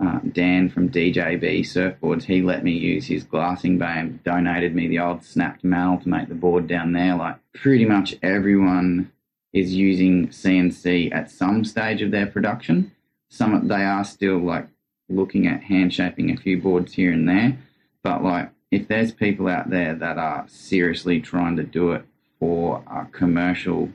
uh, 0.04 0.20
Dan 0.32 0.70
from 0.70 0.90
DJB 0.90 1.62
Surfboards, 1.62 2.24
he 2.24 2.42
let 2.42 2.64
me 2.64 2.72
use 2.72 3.08
his 3.08 3.24
glassing 3.24 3.78
bay 3.78 3.96
and 3.98 4.24
donated 4.24 4.76
me 4.76 4.88
the 4.88 5.00
old 5.00 5.24
snapped 5.24 5.64
mallet 5.64 6.04
to 6.04 6.10
make 6.10 6.28
the 6.28 6.36
board 6.36 6.68
down 6.68 6.92
there. 6.92 7.16
Like 7.16 7.38
pretty 7.54 7.86
much 7.86 8.16
everyone 8.22 9.12
is 9.54 9.74
using 9.74 10.28
CNC 10.28 11.14
at 11.14 11.32
some 11.32 11.64
stage 11.64 12.02
of 12.02 12.12
their 12.12 12.28
production. 12.28 12.92
Some 13.30 13.68
they 13.68 13.84
are 13.84 14.04
still 14.04 14.40
like 14.40 14.68
looking 15.08 15.48
at 15.48 15.64
hand 15.64 15.94
shaping 15.94 16.30
a 16.30 16.38
few 16.38 16.62
boards 16.62 16.94
here 16.94 17.14
and 17.14 17.28
there, 17.28 17.58
but 18.04 18.24
like 18.24 18.50
if 18.72 18.88
there's 18.88 19.14
people 19.14 19.48
out 19.48 19.70
there 19.70 19.96
that 19.96 20.18
are 20.18 20.46
seriously 20.50 21.22
trying 21.22 21.56
to 21.56 21.64
do 21.64 21.92
it 21.94 22.04
for 22.40 22.84
a 22.92 23.06
commercial, 23.12 23.90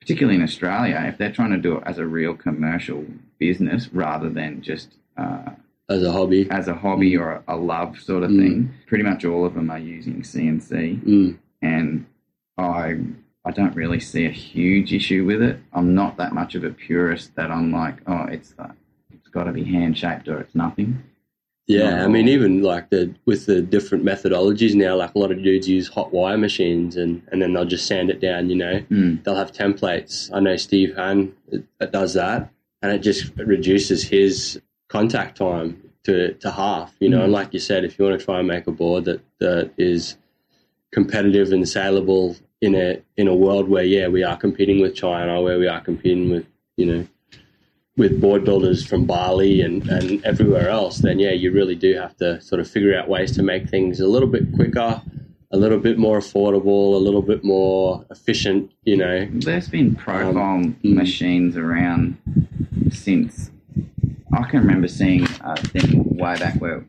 particularly 0.00 0.36
in 0.36 0.42
Australia, 0.42 1.00
if 1.06 1.16
they're 1.16 1.30
trying 1.30 1.52
to 1.52 1.58
do 1.58 1.76
it 1.76 1.82
as 1.86 1.98
a 1.98 2.06
real 2.06 2.34
commercial 2.34 3.06
business 3.38 3.88
rather 3.92 4.28
than 4.28 4.60
just 4.62 4.94
uh, 5.16 5.50
as 5.88 6.02
a 6.02 6.12
hobby. 6.12 6.48
as 6.50 6.68
a 6.68 6.74
hobby 6.74 7.16
or 7.16 7.32
a, 7.32 7.42
a 7.48 7.56
love 7.56 7.98
sort 7.98 8.22
of 8.22 8.30
Mm. 8.30 8.38
thing. 8.38 8.70
Pretty 8.86 9.04
much 9.04 9.24
all 9.24 9.44
of 9.44 9.54
them 9.54 9.70
are 9.70 9.78
using 9.78 10.22
CNC, 10.22 11.00
Mm. 11.04 11.38
and 11.62 12.06
I 12.56 12.98
I 13.44 13.50
don't 13.50 13.74
really 13.74 14.00
see 14.00 14.26
a 14.26 14.30
huge 14.30 14.92
issue 14.92 15.24
with 15.24 15.40
it. 15.42 15.58
I'm 15.72 15.94
not 15.94 16.18
that 16.18 16.32
much 16.34 16.54
of 16.54 16.64
a 16.64 16.70
purist 16.70 17.34
that 17.36 17.50
I'm 17.50 17.72
like, 17.72 17.96
oh, 18.06 18.24
it's 18.24 18.54
uh, 18.58 18.72
it's 19.14 19.28
got 19.28 19.44
to 19.44 19.52
be 19.52 19.64
hand 19.64 19.96
shaped 19.96 20.28
or 20.28 20.38
it's 20.40 20.54
nothing. 20.54 21.02
Yeah, 21.66 22.02
I 22.02 22.08
mean, 22.08 22.28
even 22.28 22.62
like 22.62 22.88
the 22.90 23.14
with 23.26 23.44
the 23.46 23.60
different 23.60 24.02
methodologies 24.04 24.74
now, 24.74 24.96
like 24.96 25.14
a 25.14 25.18
lot 25.18 25.30
of 25.30 25.42
dudes 25.42 25.68
use 25.68 25.86
hot 25.88 26.12
wire 26.12 26.38
machines, 26.38 26.96
and 26.96 27.22
and 27.30 27.40
then 27.40 27.52
they'll 27.54 27.64
just 27.66 27.86
sand 27.86 28.10
it 28.10 28.20
down. 28.20 28.48
You 28.50 28.56
know, 28.56 28.80
Mm. 28.90 29.22
they'll 29.22 29.34
have 29.36 29.52
templates. 29.52 30.30
I 30.32 30.40
know 30.40 30.56
Steve 30.56 30.94
that 30.96 31.92
does 31.92 32.14
that, 32.14 32.50
and 32.82 32.92
it 32.92 32.98
just 33.00 33.32
reduces 33.36 34.04
his 34.04 34.60
contact 34.88 35.38
time 35.38 35.82
to 36.04 36.34
to 36.34 36.50
half. 36.50 36.94
You 37.00 37.08
know, 37.10 37.20
Mm. 37.20 37.24
and 37.24 37.32
like 37.32 37.52
you 37.52 37.60
said, 37.60 37.84
if 37.84 37.98
you 37.98 38.04
want 38.04 38.18
to 38.18 38.24
try 38.24 38.38
and 38.38 38.48
make 38.48 38.66
a 38.66 38.72
board 38.72 39.04
that 39.04 39.20
that 39.40 39.70
is 39.76 40.16
competitive 40.92 41.52
and 41.52 41.68
saleable 41.68 42.36
in 42.60 42.74
a 42.74 43.02
in 43.16 43.28
a 43.28 43.34
world 43.34 43.68
where 43.68 43.84
yeah 43.84 44.08
we 44.08 44.22
are 44.22 44.36
competing 44.36 44.80
with 44.80 44.94
China, 44.94 45.42
where 45.42 45.58
we 45.58 45.68
are 45.68 45.80
competing 45.80 46.30
with 46.30 46.46
you 46.76 46.86
know 46.86 47.06
with 47.98 48.20
board 48.20 48.44
builders 48.44 48.86
from 48.86 49.04
Bali 49.06 49.60
and, 49.60 49.86
and 49.88 50.24
everywhere 50.24 50.68
else, 50.68 50.98
then 50.98 51.18
yeah, 51.18 51.32
you 51.32 51.50
really 51.50 51.74
do 51.74 51.94
have 51.96 52.16
to 52.18 52.40
sort 52.40 52.60
of 52.60 52.70
figure 52.70 52.96
out 52.96 53.08
ways 53.08 53.32
to 53.32 53.42
make 53.42 53.68
things 53.68 53.98
a 53.98 54.06
little 54.06 54.28
bit 54.28 54.52
quicker, 54.54 55.02
a 55.50 55.56
little 55.56 55.78
bit 55.78 55.98
more 55.98 56.20
affordable, 56.20 56.94
a 56.94 56.98
little 56.98 57.22
bit 57.22 57.42
more 57.42 58.06
efficient, 58.08 58.70
you 58.84 58.96
know. 58.96 59.28
There's 59.32 59.68
been 59.68 59.96
profile 59.96 60.32
mm. 60.62 60.76
machines 60.84 61.56
around 61.56 62.16
since 62.90 63.50
I 64.32 64.42
can 64.44 64.60
remember 64.60 64.88
seeing 64.88 65.24
a 65.42 65.56
thing 65.56 66.04
way 66.16 66.36
back 66.38 66.54
where 66.60 66.84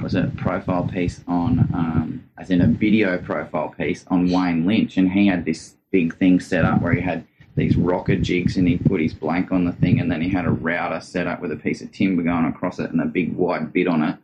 was 0.00 0.14
a 0.14 0.32
profile 0.38 0.84
piece 0.88 1.22
on, 1.28 1.58
um, 1.74 2.24
as 2.38 2.48
in 2.50 2.62
a 2.62 2.66
video 2.66 3.18
profile 3.18 3.68
piece 3.76 4.04
on 4.08 4.30
Wayne 4.30 4.64
Lynch, 4.66 4.96
and 4.96 5.10
he 5.12 5.26
had 5.26 5.44
this 5.44 5.76
big 5.90 6.16
thing 6.16 6.40
set 6.40 6.64
up 6.64 6.80
where 6.80 6.94
he 6.94 7.00
had 7.02 7.26
these 7.56 7.76
rocker 7.76 8.16
jigs 8.16 8.56
and 8.56 8.66
he 8.66 8.78
put 8.78 9.00
his 9.00 9.12
blank 9.12 9.52
on 9.52 9.64
the 9.66 9.72
thing, 9.72 10.00
and 10.00 10.10
then 10.10 10.22
he 10.22 10.30
had 10.30 10.46
a 10.46 10.50
router 10.50 11.00
set 11.00 11.26
up 11.26 11.42
with 11.42 11.52
a 11.52 11.56
piece 11.56 11.82
of 11.82 11.92
timber 11.92 12.22
going 12.22 12.46
across 12.46 12.78
it 12.78 12.90
and 12.90 13.00
a 13.02 13.04
big 13.06 13.34
wide 13.34 13.72
bit 13.74 13.86
on 13.88 14.02
it, 14.02 14.16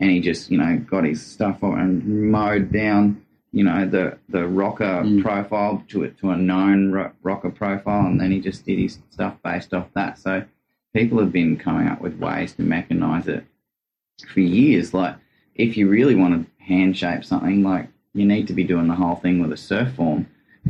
and 0.00 0.10
he 0.10 0.18
just 0.20 0.50
you 0.50 0.58
know 0.58 0.76
got 0.78 1.04
his 1.04 1.24
stuff 1.24 1.62
on 1.62 1.78
and 1.78 2.30
mowed 2.32 2.72
down 2.72 3.22
you 3.52 3.62
know 3.62 3.86
the 3.86 4.18
the 4.30 4.46
rocker 4.48 5.02
Mm. 5.04 5.22
profile 5.22 5.84
to 5.88 6.02
it 6.02 6.18
to 6.18 6.30
a 6.30 6.36
known 6.36 6.90
ro- 6.90 7.12
rocker 7.22 7.50
profile, 7.50 8.06
and 8.06 8.20
then 8.20 8.32
he 8.32 8.40
just 8.40 8.64
did 8.66 8.78
his 8.80 8.98
stuff 9.10 9.36
based 9.44 9.72
off 9.74 9.86
that. 9.94 10.18
So 10.18 10.44
people 10.94 11.18
have 11.18 11.32
been 11.32 11.56
coming 11.56 11.88
up 11.88 12.00
with 12.00 12.18
ways 12.18 12.52
to 12.54 12.62
mechanize 12.62 13.28
it 13.28 13.44
for 14.28 14.40
years. 14.40 14.92
Like 14.92 15.16
if 15.54 15.76
you 15.76 15.88
really 15.88 16.14
want 16.14 16.46
to 16.46 16.64
hand 16.64 16.96
shape 16.96 17.24
something, 17.24 17.62
like 17.62 17.88
you 18.14 18.26
need 18.26 18.46
to 18.48 18.52
be 18.52 18.64
doing 18.64 18.88
the 18.88 18.94
whole 18.94 19.16
thing 19.16 19.40
with 19.40 19.52
a 19.52 19.56
Surform, 19.56 20.26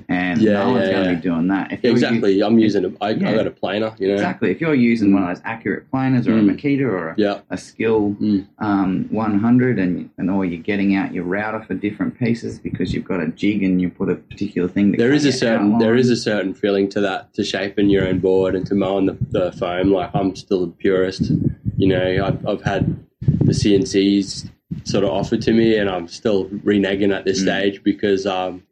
and 0.08 0.40
Yeah, 0.40 0.52
no 0.64 0.72
one's 0.72 0.86
yeah, 0.86 0.92
going 0.92 1.04
to 1.04 1.10
yeah. 1.10 1.14
be 1.16 1.20
doing 1.20 1.48
that. 1.48 1.72
If 1.72 1.84
Exactly. 1.84 2.40
I'm 2.42 2.58
using 2.58 2.84
a, 2.84 2.92
I, 3.00 3.10
Yeah. 3.10 3.30
I 3.30 3.34
got 3.34 3.46
a 3.46 3.50
planer, 3.50 3.92
you 3.98 4.08
know. 4.08 4.14
Exactly. 4.14 4.50
If 4.50 4.60
you're 4.60 4.74
using 4.74 5.12
one 5.12 5.22
of 5.24 5.28
those 5.28 5.42
accurate 5.44 5.90
planers 5.90 6.26
or 6.28 6.32
Mm. 6.32 6.50
a 6.50 6.54
Makita 6.54 6.82
or 6.82 7.08
a, 7.10 7.14
Yeah. 7.16 7.40
a 7.50 7.56
Skil 7.58 8.16
Mm. 8.20 8.46
um, 8.58 9.06
100 9.10 9.78
and, 9.78 10.10
and 10.16 10.30
or 10.30 10.44
you're 10.44 10.62
getting 10.62 10.94
out 10.94 11.12
your 11.12 11.24
router 11.24 11.62
for 11.64 11.74
different 11.74 12.18
pieces 12.18 12.58
because 12.58 12.94
you've 12.94 13.04
got 13.04 13.20
a 13.20 13.28
jig 13.28 13.62
and 13.62 13.80
you 13.80 13.90
put 13.90 14.08
a 14.08 14.14
particular 14.14 14.68
thing 14.68 14.92
There 14.92 15.10
cut 15.10 15.24
a 15.24 15.32
certain 15.32 15.78
there 15.78 15.96
is 15.96 16.08
a 16.10 16.16
certain 16.16 16.54
feeling 16.54 16.88
to 16.90 17.00
that 17.00 17.32
to 17.34 17.42
shaping 17.44 17.90
your 17.90 18.06
own 18.06 18.18
board 18.20 18.54
and 18.54 18.66
to 18.66 18.74
mowing 18.74 19.06
the, 19.06 19.16
the 19.30 19.52
foam. 19.52 19.90
Like 19.92 20.10
I'm 20.14 20.36
still 20.36 20.64
a 20.64 20.68
purist, 20.68 21.30
you 21.76 21.88
know. 21.88 22.24
I've, 22.24 22.46
I've 22.46 22.62
had 22.62 22.96
the 23.40 23.52
CNCs 23.52 24.48
sort 24.84 25.04
of 25.04 25.10
offered 25.10 25.42
to 25.42 25.52
me, 25.52 25.76
and 25.76 25.90
I'm 25.90 26.06
still 26.08 26.46
reneging 26.46 27.14
at 27.14 27.24
this 27.24 27.40
Mm. 27.40 27.42
stage 27.42 27.82
because 27.82 28.24
um, 28.26 28.62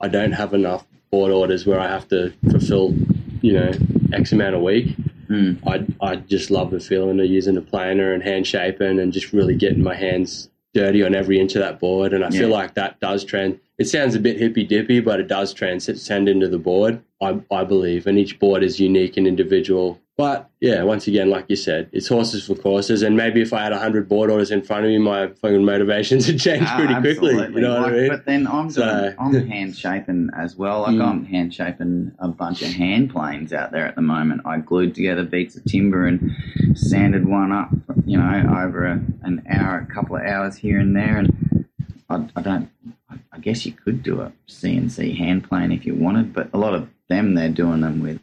I 0.00 0.08
don't 0.08 0.32
have 0.32 0.54
enough 0.54 0.86
board 1.10 1.32
orders 1.32 1.66
where 1.66 1.80
I 1.80 1.88
have 1.88 2.08
to 2.08 2.32
fulfill, 2.50 2.94
you 3.42 3.52
know, 3.52 3.72
X 4.12 4.32
amount 4.32 4.54
a 4.54 4.60
week. 4.60 4.96
Mm. 5.28 5.58
I 5.66 6.06
I 6.06 6.16
just 6.16 6.50
love 6.50 6.70
the 6.70 6.80
feeling 6.80 7.20
of 7.20 7.26
using 7.26 7.56
a 7.56 7.60
planer 7.62 8.12
and 8.12 8.22
hand 8.22 8.46
shaping 8.46 8.98
and 8.98 9.12
just 9.12 9.32
really 9.32 9.54
getting 9.56 9.82
my 9.82 9.94
hands 9.94 10.48
dirty 10.74 11.02
on 11.02 11.14
every 11.14 11.40
inch 11.40 11.54
of 11.54 11.60
that 11.62 11.80
board. 11.80 12.12
And 12.12 12.24
I 12.24 12.30
feel 12.30 12.48
like 12.48 12.74
that 12.74 13.00
does 13.00 13.24
trend. 13.24 13.58
it 13.78 13.86
sounds 13.86 14.14
a 14.14 14.20
bit 14.20 14.38
hippy 14.38 14.64
dippy, 14.64 15.00
but 15.00 15.18
it 15.20 15.28
does 15.28 15.52
transcend 15.54 16.28
into 16.28 16.48
the 16.48 16.58
board, 16.58 17.02
I, 17.20 17.40
I 17.50 17.64
believe. 17.64 18.06
And 18.06 18.18
each 18.18 18.38
board 18.38 18.62
is 18.62 18.78
unique 18.78 19.16
and 19.16 19.26
individual. 19.26 20.00
But 20.18 20.50
yeah, 20.60 20.82
once 20.82 21.06
again, 21.06 21.30
like 21.30 21.44
you 21.48 21.54
said, 21.54 21.88
it's 21.92 22.08
horses 22.08 22.44
for 22.44 22.56
courses. 22.56 23.02
And 23.02 23.16
maybe 23.16 23.40
if 23.40 23.52
I 23.52 23.62
had 23.62 23.70
100 23.70 24.08
board 24.08 24.30
orders 24.30 24.50
in 24.50 24.62
front 24.62 24.84
of 24.84 24.90
me, 24.90 24.98
my 24.98 25.28
fucking 25.28 25.64
motivations 25.64 26.26
would 26.26 26.40
change 26.46 26.64
Ah, 26.66 26.76
pretty 26.76 26.94
quickly. 26.94 27.34
You 27.34 27.40
absolutely. 27.40 27.62
know 27.62 27.80
what 27.80 27.88
I 27.88 27.96
mean? 27.96 28.08
But 28.08 28.24
then 28.26 28.46
I'm 28.48 28.68
So- 28.68 28.82
doing, 28.82 29.14
I'm 29.20 29.46
hand 29.48 29.76
shaping 29.76 30.28
as 30.36 30.56
well. 30.56 30.80
Like 30.82 30.96
Mm. 30.96 31.06
I'm 31.08 31.24
hand 31.24 31.54
shaping 31.54 32.10
a 32.18 32.26
bunch 32.26 32.62
of 32.62 32.68
hand 32.72 33.10
planes 33.10 33.52
out 33.52 33.70
there 33.70 33.86
at 33.86 33.94
the 33.94 34.02
moment. 34.02 34.42
I 34.44 34.58
glued 34.58 34.96
together 34.96 35.22
beats 35.22 35.54
of 35.54 35.64
timber 35.66 36.04
and 36.08 36.34
sanded 36.74 37.24
one 37.28 37.52
up, 37.52 37.68
you 38.04 38.18
know, 38.18 38.58
over 38.60 38.86
a, 38.86 39.00
an 39.22 39.44
hour, 39.48 39.86
a 39.88 39.94
couple 39.94 40.16
of 40.16 40.22
hours 40.22 40.56
here 40.56 40.80
and 40.80 40.96
there. 40.96 41.18
And 41.18 41.64
I, 42.10 42.26
I 42.34 42.42
don't. 42.42 42.68
I- 43.08 43.18
I 43.30 43.40
guess 43.40 43.64
you 43.64 43.70
could 43.70 44.02
do 44.02 44.20
a 44.20 44.32
CNC 44.48 45.16
hand 45.16 45.48
plane 45.48 45.70
if 45.70 45.86
you 45.86 45.94
wanted, 45.94 46.32
but 46.32 46.50
a 46.52 46.58
lot 46.58 46.74
of 46.74 46.88
them 47.08 47.34
they're 47.36 47.48
doing 47.48 47.82
them 47.82 48.00
with 48.02 48.18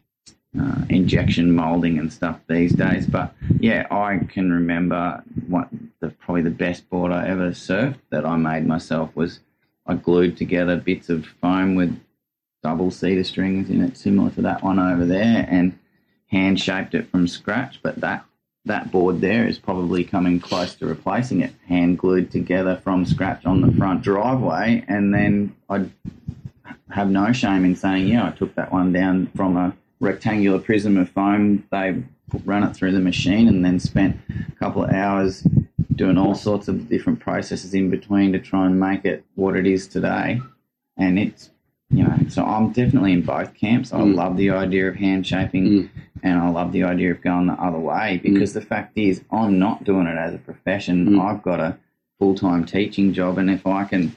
uh, 0.59 0.85
injection 0.89 1.53
molding 1.53 1.97
and 1.97 2.11
stuff 2.11 2.39
these 2.47 2.73
days. 2.73 3.05
But 3.07 3.33
yeah, 3.59 3.87
I 3.91 4.19
can 4.25 4.51
remember 4.51 5.23
what 5.47 5.69
the 5.99 6.09
probably 6.09 6.43
the 6.43 6.49
best 6.49 6.89
board 6.89 7.11
I 7.11 7.27
ever 7.27 7.51
surfed 7.51 7.99
that 8.09 8.25
I 8.25 8.37
made 8.37 8.65
myself 8.65 9.15
was 9.15 9.39
I 9.85 9.95
glued 9.95 10.37
together 10.37 10.75
bits 10.77 11.09
of 11.09 11.25
foam 11.41 11.75
with 11.75 11.99
double 12.63 12.89
cedar 12.91 13.23
strings 13.23 13.69
in 13.69 13.83
it, 13.83 13.97
similar 13.97 14.31
to 14.31 14.41
that 14.41 14.63
one 14.63 14.79
over 14.79 15.05
there, 15.05 15.45
and 15.49 15.77
hand 16.27 16.59
shaped 16.59 16.95
it 16.95 17.09
from 17.11 17.27
scratch. 17.27 17.79
But 17.83 17.97
that 18.01 18.25
that 18.65 18.91
board 18.91 19.21
there 19.21 19.47
is 19.47 19.59
probably 19.59 20.03
coming 20.03 20.39
close 20.39 20.73
to 20.75 20.87
replacing 20.87 21.41
it, 21.41 21.53
hand 21.67 21.99
glued 21.99 22.31
together 22.31 22.81
from 22.83 23.05
scratch 23.05 23.45
on 23.45 23.61
the 23.61 23.71
front 23.73 24.01
driveway, 24.01 24.83
and 24.87 25.13
then 25.13 25.55
I'd 25.69 25.91
have 26.89 27.09
no 27.09 27.31
shame 27.31 27.65
in 27.65 27.75
saying, 27.75 28.07
yeah, 28.07 28.27
I 28.27 28.31
took 28.31 28.55
that 28.55 28.71
one 28.71 28.91
down 28.91 29.27
from 29.35 29.57
a 29.57 29.75
rectangular 30.05 30.59
prism 30.59 30.97
of 30.97 31.09
foam. 31.09 31.65
They 31.71 32.03
run 32.45 32.63
it 32.63 32.75
through 32.75 32.91
the 32.93 32.99
machine 32.99 33.47
and 33.47 33.65
then 33.65 33.79
spent 33.79 34.17
a 34.29 34.51
couple 34.55 34.83
of 34.83 34.91
hours 34.91 35.45
doing 35.95 36.17
all 36.17 36.35
sorts 36.35 36.67
of 36.67 36.87
different 36.89 37.19
processes 37.19 37.73
in 37.73 37.89
between 37.89 38.31
to 38.33 38.39
try 38.39 38.65
and 38.65 38.79
make 38.79 39.05
it 39.05 39.23
what 39.35 39.55
it 39.55 39.65
is 39.65 39.87
today. 39.87 40.41
And 40.97 41.17
it's, 41.19 41.49
you 41.89 42.03
know, 42.03 42.17
so 42.29 42.43
I'm 42.45 42.71
definitely 42.71 43.13
in 43.13 43.21
both 43.21 43.53
camps. 43.53 43.93
I 43.93 43.99
Mm. 44.01 44.15
love 44.15 44.37
the 44.37 44.49
idea 44.51 44.87
of 44.89 44.95
hand 44.95 45.25
shaping 45.25 45.65
Mm. 45.65 45.89
and 46.23 46.39
I 46.39 46.49
love 46.49 46.71
the 46.71 46.83
idea 46.83 47.11
of 47.11 47.21
going 47.21 47.47
the 47.47 47.53
other 47.53 47.79
way 47.79 48.19
because 48.21 48.53
the 48.53 48.61
fact 48.61 48.97
is, 48.97 49.23
I'm 49.31 49.57
not 49.59 49.83
doing 49.83 50.07
it 50.07 50.17
as 50.17 50.33
a 50.33 50.37
profession. 50.39 51.05
Mm. 51.07 51.21
I've 51.21 51.41
got 51.43 51.59
a 51.59 51.77
full 52.19 52.35
time 52.35 52.65
teaching 52.65 53.13
job, 53.13 53.37
and 53.37 53.49
if 53.49 53.65
I 53.67 53.83
can 53.85 54.15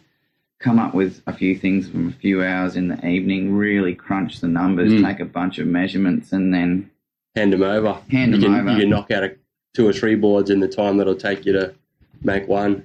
come 0.61 0.79
up 0.79 0.95
with 0.95 1.23
a 1.27 1.33
few 1.33 1.57
things 1.57 1.89
from 1.89 2.09
a 2.09 2.13
few 2.13 2.43
hours 2.43 2.77
in 2.77 2.89
the 2.89 3.07
evening, 3.07 3.55
really 3.55 3.95
crunch 3.95 4.41
the 4.41 4.49
numbers, 4.49 4.93
Mm. 4.93 5.05
take 5.05 5.21
a 5.21 5.25
bunch 5.25 5.59
of 5.59 5.67
measurements, 5.67 6.33
and 6.33 6.53
then 6.53 6.91
Hand 7.37 7.53
them 7.53 7.63
over. 7.63 7.99
hand 8.11 8.35
you 8.35 8.41
them 8.41 8.53
can, 8.55 8.61
over. 8.61 8.71
You 8.73 8.81
can 8.81 8.91
knock 8.91 9.11
out 9.13 9.23
a, 9.23 9.37
two 9.75 9.87
or 9.87 9.93
three 9.93 10.17
boards 10.17 10.51
in 10.51 10.59
the 10.61 10.67
time 10.69 10.97
that'll 10.97 11.15
take 11.15 11.47
you 11.47 11.53
to 11.53 11.75
make 12.25 12.49
one. 12.49 12.85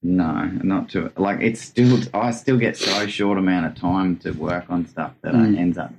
No, 0.00 0.44
not 0.62 0.88
to 0.90 1.10
like 1.16 1.40
it's 1.40 1.60
still. 1.60 1.98
I 2.14 2.30
still 2.30 2.56
get 2.56 2.76
so 2.76 3.08
short 3.08 3.36
amount 3.36 3.66
of 3.66 3.74
time 3.74 4.16
to 4.18 4.30
work 4.30 4.66
on 4.68 4.86
stuff 4.86 5.12
that 5.22 5.34
Mm. 5.34 5.56
I 5.56 5.58
ends 5.58 5.76
up 5.76 5.92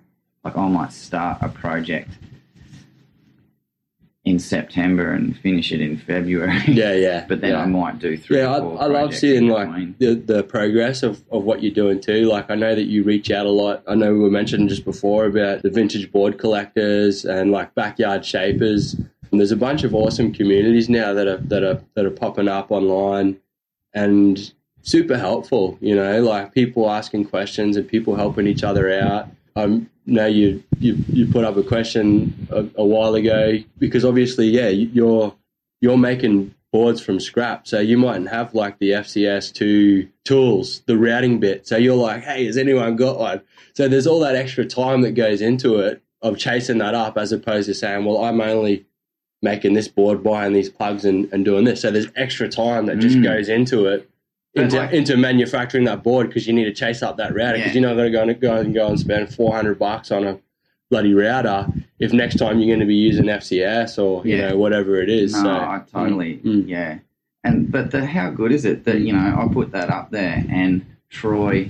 like 0.45 0.55
I 0.57 0.69
might 0.69 0.93
start 0.93 1.39
a 1.41 1.49
project 1.49 2.11
in 4.25 4.37
September 4.37 5.11
and 5.11 5.37
finish 5.39 5.71
it 5.71 5.81
in 5.81 5.97
February. 5.97 6.59
Yeah, 6.67 6.93
yeah. 6.93 7.25
but 7.27 7.41
then 7.41 7.51
yeah. 7.51 7.61
I 7.61 7.65
might 7.65 7.99
do 7.99 8.17
three. 8.17 8.37
yeah, 8.37 8.53
I, 8.53 8.57
I 8.57 8.85
love 8.85 9.15
seeing 9.15 9.47
like 9.47 9.97
the, 9.97 10.13
the 10.15 10.43
progress 10.43 11.03
of, 11.03 11.23
of 11.31 11.43
what 11.43 11.63
you're 11.63 11.73
doing 11.73 11.99
too. 11.99 12.25
Like 12.25 12.49
I 12.51 12.55
know 12.55 12.75
that 12.75 12.83
you 12.83 13.03
reach 13.03 13.31
out 13.31 13.45
a 13.45 13.49
lot. 13.49 13.83
I 13.87 13.95
know 13.95 14.13
we 14.13 14.19
were 14.19 14.29
mentioning 14.29 14.67
just 14.67 14.85
before 14.85 15.25
about 15.25 15.63
the 15.63 15.69
vintage 15.69 16.11
board 16.11 16.37
collectors 16.37 17.25
and 17.25 17.51
like 17.51 17.73
backyard 17.75 18.25
shapers. 18.25 18.93
And 19.31 19.39
there's 19.39 19.51
a 19.51 19.57
bunch 19.57 19.83
of 19.83 19.95
awesome 19.95 20.33
communities 20.33 20.89
now 20.89 21.13
that 21.13 21.27
are 21.27 21.37
that 21.37 21.63
are 21.63 21.81
that 21.95 22.05
are 22.05 22.11
popping 22.11 22.47
up 22.47 22.71
online 22.71 23.39
and 23.93 24.53
super 24.81 25.17
helpful. 25.17 25.77
You 25.81 25.95
know, 25.95 26.21
like 26.21 26.53
people 26.53 26.89
asking 26.89 27.25
questions 27.25 27.77
and 27.77 27.87
people 27.87 28.15
helping 28.15 28.47
each 28.47 28.63
other 28.63 28.91
out. 28.91 29.27
I 29.55 29.81
know 30.09 30.25
you 30.25 30.63
you 30.79 30.97
you 31.07 31.27
put 31.27 31.43
up 31.43 31.57
a 31.57 31.63
question 31.63 32.47
a, 32.51 32.65
a 32.75 32.85
while 32.85 33.15
ago 33.15 33.57
because 33.77 34.03
obviously, 34.05 34.47
yeah, 34.47 34.69
you- 34.69 34.89
you're 34.93 35.35
you're 35.81 35.97
making 35.97 36.53
boards 36.71 37.01
from 37.01 37.19
scrap, 37.19 37.67
so 37.67 37.79
you 37.79 37.97
mightn't 37.97 38.29
have 38.29 38.53
like 38.53 38.77
the 38.79 38.91
FCS 38.91 39.51
two 39.53 40.07
tools, 40.25 40.81
the 40.85 40.97
routing 40.97 41.39
bit. 41.39 41.65
So 41.67 41.77
you're 41.77 41.95
like, 41.95 42.23
hey, 42.23 42.45
has 42.45 42.57
anyone 42.57 42.95
got 42.95 43.17
one? 43.17 43.41
So 43.73 43.87
there's 43.87 44.05
all 44.05 44.19
that 44.19 44.35
extra 44.35 44.65
time 44.65 45.01
that 45.01 45.11
goes 45.11 45.41
into 45.41 45.77
it 45.79 46.01
of 46.21 46.37
chasing 46.37 46.77
that 46.79 46.93
up, 46.93 47.17
as 47.17 47.31
opposed 47.31 47.67
to 47.67 47.73
saying, 47.73 48.05
well, 48.05 48.23
I'm 48.23 48.39
only 48.41 48.85
making 49.41 49.73
this 49.73 49.87
board, 49.87 50.21
buying 50.21 50.53
these 50.53 50.69
plugs, 50.69 51.05
and, 51.05 51.31
and 51.33 51.43
doing 51.45 51.63
this. 51.63 51.81
So 51.81 51.89
there's 51.91 52.07
extra 52.15 52.49
time 52.49 52.85
that 52.87 52.99
just 52.99 53.15
Mm. 53.17 53.23
goes 53.23 53.47
into 53.49 53.85
it. 53.87 54.07
Into, 54.63 54.77
like- 54.77 54.93
into 54.93 55.17
manufacturing 55.17 55.83
that 55.85 56.03
board 56.03 56.27
because 56.27 56.47
you 56.47 56.53
need 56.53 56.65
to 56.65 56.73
chase 56.73 57.01
up 57.01 57.17
that 57.17 57.33
router 57.33 57.57
because 57.57 57.75
Yeah. 57.75 57.81
you're 57.81 57.95
not 57.95 58.11
going 58.11 58.27
to 58.27 58.33
go 58.33 58.55
and 58.57 58.73
go 58.73 58.87
and 58.87 58.99
spend 58.99 59.33
400 59.33 59.77
bucks 59.79 60.11
on 60.11 60.25
a 60.25 60.37
bloody 60.89 61.13
router 61.13 61.67
if 61.99 62.13
next 62.13 62.35
time 62.37 62.59
you're 62.59 62.67
going 62.67 62.79
to 62.79 62.85
be 62.85 62.95
using 62.95 63.25
FCS 63.29 63.97
or 64.01 64.25
you 64.25 64.35
Yeah. 64.35 64.49
know 64.49 64.57
whatever 64.57 65.01
it 65.01 65.09
is. 65.09 65.33
No, 65.33 65.43
so 65.43 65.49
I 65.49 65.81
totally, 65.91 66.39
Mm. 66.43 66.67
yeah. 66.67 66.99
And 67.43 67.71
but 67.71 67.91
the, 67.91 68.05
how 68.05 68.29
good 68.31 68.51
is 68.51 68.65
it 68.65 68.83
that 68.85 68.99
you 68.99 69.13
know 69.13 69.19
I 69.19 69.47
put 69.53 69.71
that 69.71 69.89
up 69.89 70.11
there 70.11 70.43
and 70.49 70.85
Troy, 71.09 71.69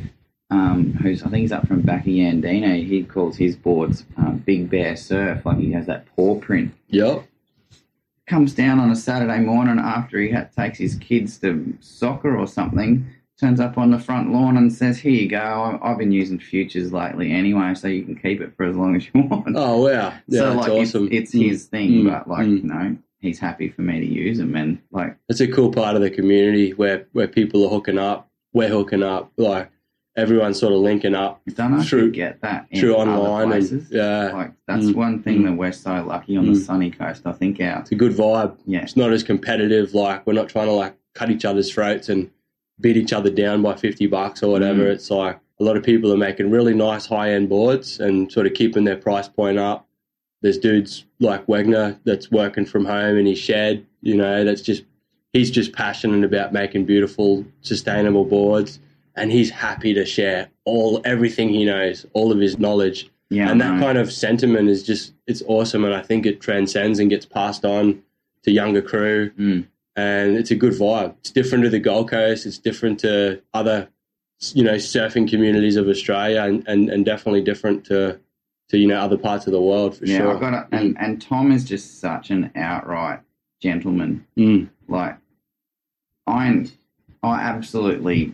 um, 0.51 0.93
who's 1.01 1.21
I 1.23 1.29
think 1.29 1.41
he's 1.41 1.51
up 1.51 1.67
from 1.67 1.81
back 1.81 2.01
of 2.01 2.13
Yandina, 2.13 2.85
he 2.85 3.03
calls 3.03 3.37
his 3.37 3.55
boards 3.55 4.05
uh, 4.17 4.31
Big 4.31 4.69
Bear 4.69 4.95
Surf, 4.95 5.45
like 5.45 5.57
he 5.59 5.71
has 5.73 5.85
that 5.85 6.05
paw 6.15 6.39
print. 6.39 6.71
yep, 6.89 7.23
Comes 8.29 8.53
down 8.53 8.79
on 8.79 8.91
a 8.91 8.95
Saturday 8.95 9.39
morning 9.39 9.79
after 9.79 10.19
he 10.21 10.29
ha- 10.29 10.45
takes 10.55 10.77
his 10.77 10.93
kids 10.97 11.39
to 11.39 11.75
soccer 11.79 12.37
or 12.37 12.45
something. 12.45 13.07
Turns 13.41 13.59
up 13.59 13.75
on 13.75 13.89
the 13.89 13.97
front 13.97 14.31
lawn 14.31 14.55
and 14.55 14.71
says, 14.71 14.99
"Here 14.99 15.11
you 15.11 15.27
go. 15.27 15.79
I've 15.81 15.97
been 15.97 16.11
using 16.11 16.37
futures 16.37 16.93
lately 16.93 17.31
anyway, 17.31 17.73
so 17.73 17.87
you 17.87 18.03
can 18.03 18.15
keep 18.15 18.39
it 18.39 18.53
for 18.55 18.65
as 18.67 18.75
long 18.75 18.95
as 18.95 19.07
you 19.11 19.21
want." 19.31 19.55
Oh 19.57 19.81
wow, 19.81 19.87
yeah, 19.87 20.13
so 20.29 20.53
that's 20.53 20.67
like 20.67 20.69
awesome. 20.79 21.07
it's, 21.11 21.33
it's 21.33 21.35
Mm. 21.35 21.49
his 21.49 21.65
thing, 21.65 21.91
Mm. 22.03 22.09
but 22.11 22.27
like 22.29 22.45
Mm. 22.45 22.57
you 22.61 22.63
know, 22.69 22.97
he's 23.19 23.39
happy 23.39 23.67
for 23.69 23.81
me 23.81 23.99
to 23.99 24.05
use 24.05 24.37
them, 24.37 24.55
and 24.55 24.77
like 24.91 25.15
It's 25.27 25.39
a 25.41 25.47
cool 25.47 25.71
part 25.71 25.95
of 25.95 26.03
the 26.03 26.11
community 26.11 26.69
where 26.73 27.07
where 27.13 27.27
people 27.27 27.65
are 27.65 27.69
hooking 27.71 27.97
up. 27.97 28.29
We're 28.53 28.69
hooking 28.69 29.01
up. 29.01 29.31
Like 29.37 29.71
everyone's 30.15 30.59
sort 30.59 30.73
of 30.73 30.79
linking 30.79 31.15
up 31.15 31.41
I 31.47 31.51
don't 31.51 31.71
know 31.71 31.79
if 31.79 31.87
Through- 31.87 32.05
you 32.05 32.11
get 32.11 32.41
that 32.41 32.67
in 32.71 32.79
through 32.79 32.95
online, 32.95 33.51
and 33.53 33.87
yeah, 33.91 34.31
like 34.33 34.51
that's 34.67 34.87
Mm. 34.87 34.95
one 34.95 35.23
thing 35.23 35.39
Mm. 35.39 35.45
that 35.45 35.53
we're 35.57 35.71
so 35.71 36.03
lucky 36.05 36.35
on 36.35 36.45
the 36.45 36.51
Mm. 36.59 36.65
sunny 36.65 36.91
coast. 36.91 37.21
I 37.25 37.31
think 37.31 37.61
our 37.61 37.79
it's 37.81 37.91
a 37.91 37.95
good 37.95 38.13
vibe. 38.13 38.55
yeah, 38.65 38.81
It's 38.81 38.97
not 38.97 39.11
as 39.13 39.23
competitive. 39.23 39.93
Like 39.93 40.25
we're 40.27 40.33
not 40.33 40.49
trying 40.49 40.67
to 40.67 40.73
like 40.73 40.95
cut 41.13 41.29
each 41.29 41.45
other's 41.45 41.71
throats 41.71 42.09
and 42.09 42.29
beat 42.81 42.97
each 42.97 43.13
other 43.13 43.29
down 43.29 43.61
by 43.61 43.75
fifty 43.75 44.07
bucks 44.07 44.41
or 44.43 44.51
whatever. 44.51 44.83
Mm. 44.85 44.91
It's 44.93 45.09
like 45.11 45.39
a 45.59 45.63
lot 45.63 45.77
of 45.77 45.83
people 45.83 46.11
are 46.13 46.17
making 46.17 46.49
really 46.49 46.73
nice 46.73 47.05
high 47.05 47.31
end 47.33 47.49
boards 47.49 47.99
and 47.99 48.31
sort 48.31 48.45
of 48.47 48.53
keeping 48.53 48.85
their 48.85 48.95
price 48.97 49.27
point 49.27 49.57
up. 49.59 49.85
There's 50.41 50.57
dudes 50.57 51.05
like 51.19 51.45
Wegner 51.47 51.97
that's 52.05 52.31
working 52.31 52.65
from 52.65 52.85
home 52.85 53.17
in 53.17 53.25
his 53.25 53.37
shed. 53.37 53.85
You 54.01 54.15
know, 54.15 54.43
that's 54.45 54.61
just 54.61 54.83
he's 55.33 55.51
just 55.51 55.73
passionate 55.73 56.23
about 56.23 56.53
making 56.53 56.85
beautiful, 56.85 57.45
sustainable 57.61 58.23
boards, 58.25 58.79
and 59.19 59.31
he's 59.31 59.49
happy 59.49 59.93
to 59.93 60.05
share 60.05 60.49
all 60.65 61.01
everything 61.05 61.49
he 61.49 61.65
knows, 61.65 62.05
all 62.13 62.31
of 62.31 62.39
his 62.39 62.57
knowledge 62.57 63.09
yeah, 63.29 63.51
and 63.51 63.61
that 63.61 63.79
kind 63.79 63.97
of 63.97 64.11
sentiment 64.11 64.69
is 64.69 64.81
just 64.81 65.13
it's 65.27 65.43
awesome 65.45 65.85
and 65.85 65.93
i 65.93 66.01
think 66.01 66.25
it 66.25 66.41
transcends 66.41 66.97
and 66.97 67.11
gets 67.11 67.25
passed 67.27 67.63
on 67.63 68.01
to 68.43 68.51
younger 68.51 68.81
crew 68.81 69.29
Mm. 69.37 69.67
and 69.95 70.35
it's 70.35 70.49
a 70.49 70.55
good 70.55 70.73
vibe 70.73 71.15
it's 71.19 71.29
different 71.29 71.63
to 71.63 71.69
the 71.69 71.79
gold 71.79 72.09
coast 72.09 72.47
it's 72.47 72.57
different 72.57 72.99
to 73.01 73.39
other 73.53 73.87
you 74.53 74.63
know 74.63 74.75
surfing 74.75 75.29
communities 75.29 75.75
of 75.75 75.87
australia 75.87 76.41
and, 76.41 76.67
and, 76.67 76.89
and 76.89 77.05
definitely 77.05 77.41
different 77.41 77.85
to 77.85 78.19
to 78.69 78.77
you 78.79 78.87
know 78.87 78.99
other 78.99 79.17
parts 79.17 79.45
of 79.45 79.53
the 79.53 79.61
world 79.61 79.97
for 79.97 80.05
yeah, 80.05 80.17
sure 80.17 80.35
I 80.35 80.39
got. 80.39 80.67
And 80.71 80.97
and 80.99 81.21
Tom 81.21 81.51
is 81.51 81.63
just 81.63 81.99
such 81.99 82.29
an 82.29 82.51
outright 82.55 83.19
gentleman. 83.61 84.25
Mm. 84.37 84.69
Like 84.87 85.17
I, 86.27 86.65
I 87.21 87.41
absolutely 87.41 88.31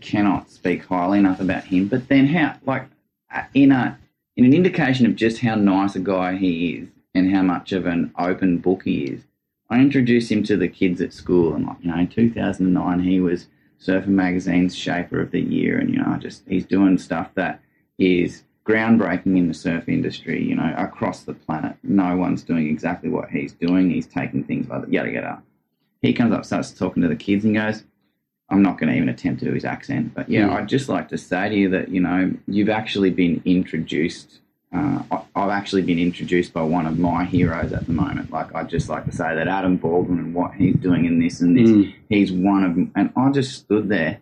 cannot 0.00 0.50
speak 0.50 0.84
highly 0.84 1.18
enough 1.18 1.40
about 1.40 1.64
him. 1.64 1.88
But 1.88 2.08
then 2.08 2.26
how 2.26 2.56
like 2.64 2.88
in 3.54 3.72
a 3.72 3.98
in 4.36 4.44
an 4.44 4.54
indication 4.54 5.06
of 5.06 5.16
just 5.16 5.40
how 5.40 5.56
nice 5.56 5.96
a 5.96 6.00
guy 6.00 6.36
he 6.36 6.70
is 6.70 6.88
and 7.14 7.34
how 7.34 7.42
much 7.42 7.72
of 7.72 7.86
an 7.86 8.12
open 8.18 8.58
book 8.58 8.84
he 8.84 9.04
is. 9.04 9.22
I 9.70 9.80
introduced 9.80 10.30
him 10.30 10.42
to 10.44 10.56
the 10.56 10.68
kids 10.68 11.00
at 11.00 11.12
school, 11.12 11.54
and 11.54 11.66
like 11.66 11.76
you 11.82 11.90
know, 11.90 11.98
in 11.98 12.08
2009 12.08 13.00
he 13.00 13.20
was 13.20 13.48
Surfer 13.78 14.10
Magazine's 14.10 14.74
Shaper 14.74 15.20
of 15.20 15.30
the 15.30 15.40
Year, 15.40 15.78
and 15.78 15.90
you 15.90 15.96
know, 15.96 16.16
just 16.18 16.42
he's 16.48 16.64
doing 16.64 16.96
stuff 16.98 17.30
that 17.34 17.60
is 17.98 18.44
groundbreaking 18.64 19.36
in 19.36 19.48
the 19.48 19.54
surf 19.54 19.88
industry. 19.88 20.42
You 20.42 20.54
know, 20.54 20.74
across 20.76 21.24
the 21.24 21.34
planet, 21.34 21.76
no 21.82 22.16
one's 22.16 22.42
doing 22.42 22.68
exactly 22.68 23.10
what 23.10 23.30
he's 23.30 23.52
doing. 23.52 23.90
He's 23.90 24.06
taking 24.06 24.44
things 24.44 24.68
like 24.68 24.82
that, 24.82 24.92
yada 24.92 25.10
yada. 25.10 25.42
He 26.00 26.12
comes 26.12 26.32
up, 26.32 26.44
starts 26.44 26.70
talking 26.70 27.02
to 27.02 27.08
the 27.08 27.16
kids, 27.16 27.44
and 27.44 27.54
goes, 27.54 27.82
I'm 28.50 28.62
not 28.62 28.78
going 28.78 28.90
to 28.90 28.96
even 28.96 29.08
attempt 29.10 29.40
to 29.40 29.46
do 29.46 29.52
his 29.52 29.64
accent, 29.64 30.14
but 30.14 30.28
yeah, 30.28 30.48
Mm. 30.48 30.52
I'd 30.54 30.68
just 30.68 30.88
like 30.88 31.08
to 31.10 31.18
say 31.18 31.48
to 31.50 31.54
you 31.54 31.68
that 31.70 31.90
you 31.90 32.00
know 32.00 32.32
you've 32.46 32.70
actually 32.70 33.10
been 33.10 33.42
introduced. 33.44 34.40
Uh, 34.72 35.02
I- 35.10 35.22
I've 35.34 35.50
actually 35.50 35.82
been 35.82 35.98
introduced 35.98 36.52
by 36.52 36.62
one 36.62 36.86
of 36.86 36.98
my 36.98 37.24
heroes 37.24 37.72
at 37.72 37.86
the 37.86 37.92
moment. 37.92 38.30
Like 38.30 38.54
I'd 38.54 38.68
just 38.68 38.88
like 38.88 39.04
to 39.06 39.12
say 39.12 39.34
that 39.34 39.48
Adam 39.48 39.76
Baldwin 39.76 40.18
and 40.18 40.34
what 40.34 40.54
he's 40.54 40.76
doing 40.76 41.04
in 41.04 41.18
this 41.20 41.40
and 41.40 41.56
this, 41.56 41.68
Mm. 41.70 41.92
he's 42.08 42.32
one 42.32 42.64
of, 42.64 42.76
and 42.96 43.10
I 43.16 43.30
just 43.30 43.52
stood 43.54 43.88
there 43.88 44.18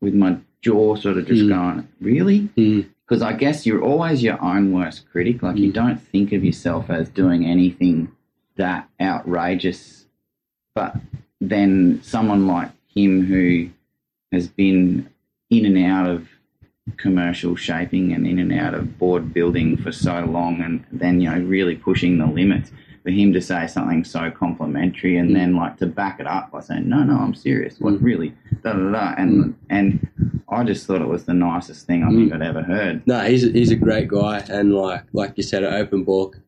with 0.00 0.14
my 0.14 0.38
jaw 0.62 0.94
sort 0.96 1.16
of 1.18 1.26
just 1.26 1.42
Mm. 1.44 1.48
going, 1.48 1.88
really? 2.00 2.40
Mm. 2.56 2.86
Because 3.06 3.22
I 3.22 3.32
guess 3.34 3.64
you're 3.66 3.82
always 3.82 4.22
your 4.22 4.42
own 4.42 4.72
worst 4.72 5.08
critic. 5.10 5.42
Like 5.42 5.56
you 5.56 5.70
Mm. 5.70 5.74
don't 5.74 6.00
think 6.00 6.32
of 6.32 6.44
yourself 6.44 6.90
as 6.90 7.08
doing 7.08 7.44
anything 7.46 8.08
that 8.56 8.88
outrageous, 9.00 10.06
but 10.74 10.96
then 11.40 12.00
someone 12.02 12.46
like 12.46 12.70
him 12.96 13.24
who 13.26 13.68
has 14.32 14.48
been 14.48 15.08
in 15.50 15.64
and 15.66 15.78
out 15.78 16.08
of 16.10 16.28
commercial 16.96 17.54
shaping 17.56 18.12
and 18.12 18.26
in 18.26 18.38
and 18.38 18.52
out 18.52 18.74
of 18.74 18.98
board 18.98 19.32
building 19.34 19.76
for 19.76 19.92
so 19.92 20.24
long 20.24 20.60
and 20.60 20.84
then 20.92 21.20
you 21.20 21.28
know 21.30 21.38
really 21.40 21.74
pushing 21.76 22.18
the 22.18 22.26
limits 22.26 22.70
for 23.02 23.10
him 23.10 23.32
to 23.32 23.40
say 23.40 23.66
something 23.66 24.04
so 24.04 24.30
complimentary 24.30 25.16
and 25.16 25.30
Mm. 25.30 25.34
then 25.34 25.56
like 25.56 25.76
to 25.78 25.86
back 25.86 26.20
it 26.20 26.26
up 26.26 26.50
by 26.52 26.60
saying 26.60 26.88
no 26.88 27.02
no 27.02 27.14
i'm 27.16 27.34
serious 27.34 27.78
what 27.80 27.94
Mm. 27.94 28.02
really 28.02 28.34
da 28.62 28.72
da 28.72 28.90
da 28.92 29.14
and 29.18 29.54
and 29.68 30.08
i 30.48 30.62
just 30.64 30.86
thought 30.86 31.02
it 31.02 31.08
was 31.08 31.24
the 31.24 31.34
nicest 31.34 31.86
thing 31.88 32.04
i 32.04 32.08
think 32.10 32.32
i'd 32.32 32.42
ever 32.42 32.62
heard 32.62 33.04
No, 33.06 33.20
he's 33.20 33.44
a, 33.44 33.50
he's 33.50 33.72
a 33.72 33.76
great 33.76 34.06
guy, 34.08 34.38
and 34.48 34.72
like 34.74 35.04
like 35.12 35.32
you 35.36 35.42
said, 35.42 35.64
an 35.64 35.74
open 35.74 36.04
book. 36.04 36.38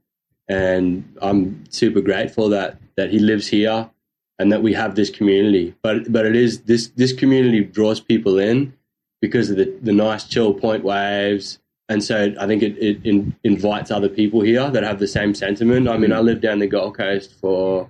And 0.49 1.05
I'm 1.21 1.65
super 1.69 2.01
grateful 2.01 2.49
that 2.51 2.79
that 2.97 3.11
he 3.11 3.19
lives 3.19 3.47
here, 3.49 3.91
and 4.39 4.53
that 4.53 4.63
we 4.63 4.73
have 4.73 4.95
this 4.95 5.11
community. 5.11 5.75
But 5.83 6.11
but 6.11 6.27
it 6.27 6.37
is 6.37 6.63
this 6.63 6.89
this 6.89 7.13
community 7.13 7.65
draws 7.65 8.01
people 8.01 8.39
in 8.39 8.73
because 9.21 9.51
of 9.51 9.57
the 9.57 9.77
the 9.83 9.93
nice 9.93 10.25
chill 10.25 10.55
point 10.55 10.85
waves, 10.85 11.59
and 11.89 12.03
so 12.03 12.35
I 12.39 12.47
think 12.47 12.63
it, 12.63 12.79
it 12.79 13.01
in, 13.05 13.35
invites 13.45 13.91
other 13.91 14.09
people 14.09 14.41
here 14.41 14.71
that 14.71 14.83
have 14.83 14.99
the 14.99 15.09
same 15.09 15.35
sentiment. 15.35 15.89
I 15.89 15.97
mean, 15.97 16.13
I 16.13 16.21
lived 16.21 16.43
down 16.43 16.61
the 16.61 16.67
Gold 16.67 16.97
Coast 16.97 17.35
for 17.41 17.89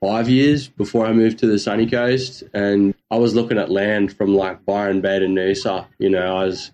five 0.00 0.28
years 0.28 0.68
before 0.68 1.06
I 1.06 1.12
moved 1.12 1.38
to 1.40 1.46
the 1.46 1.58
sunny 1.58 1.88
coast, 1.88 2.42
and 2.54 2.94
I 3.10 3.18
was 3.18 3.34
looking 3.34 3.58
at 3.58 3.70
land 3.70 4.16
from 4.16 4.34
like 4.34 4.64
Byron 4.64 5.00
Bay 5.00 5.18
to 5.18 5.26
Noosa. 5.26 5.86
You 5.98 6.10
know, 6.10 6.36
I 6.36 6.44
was 6.44 6.70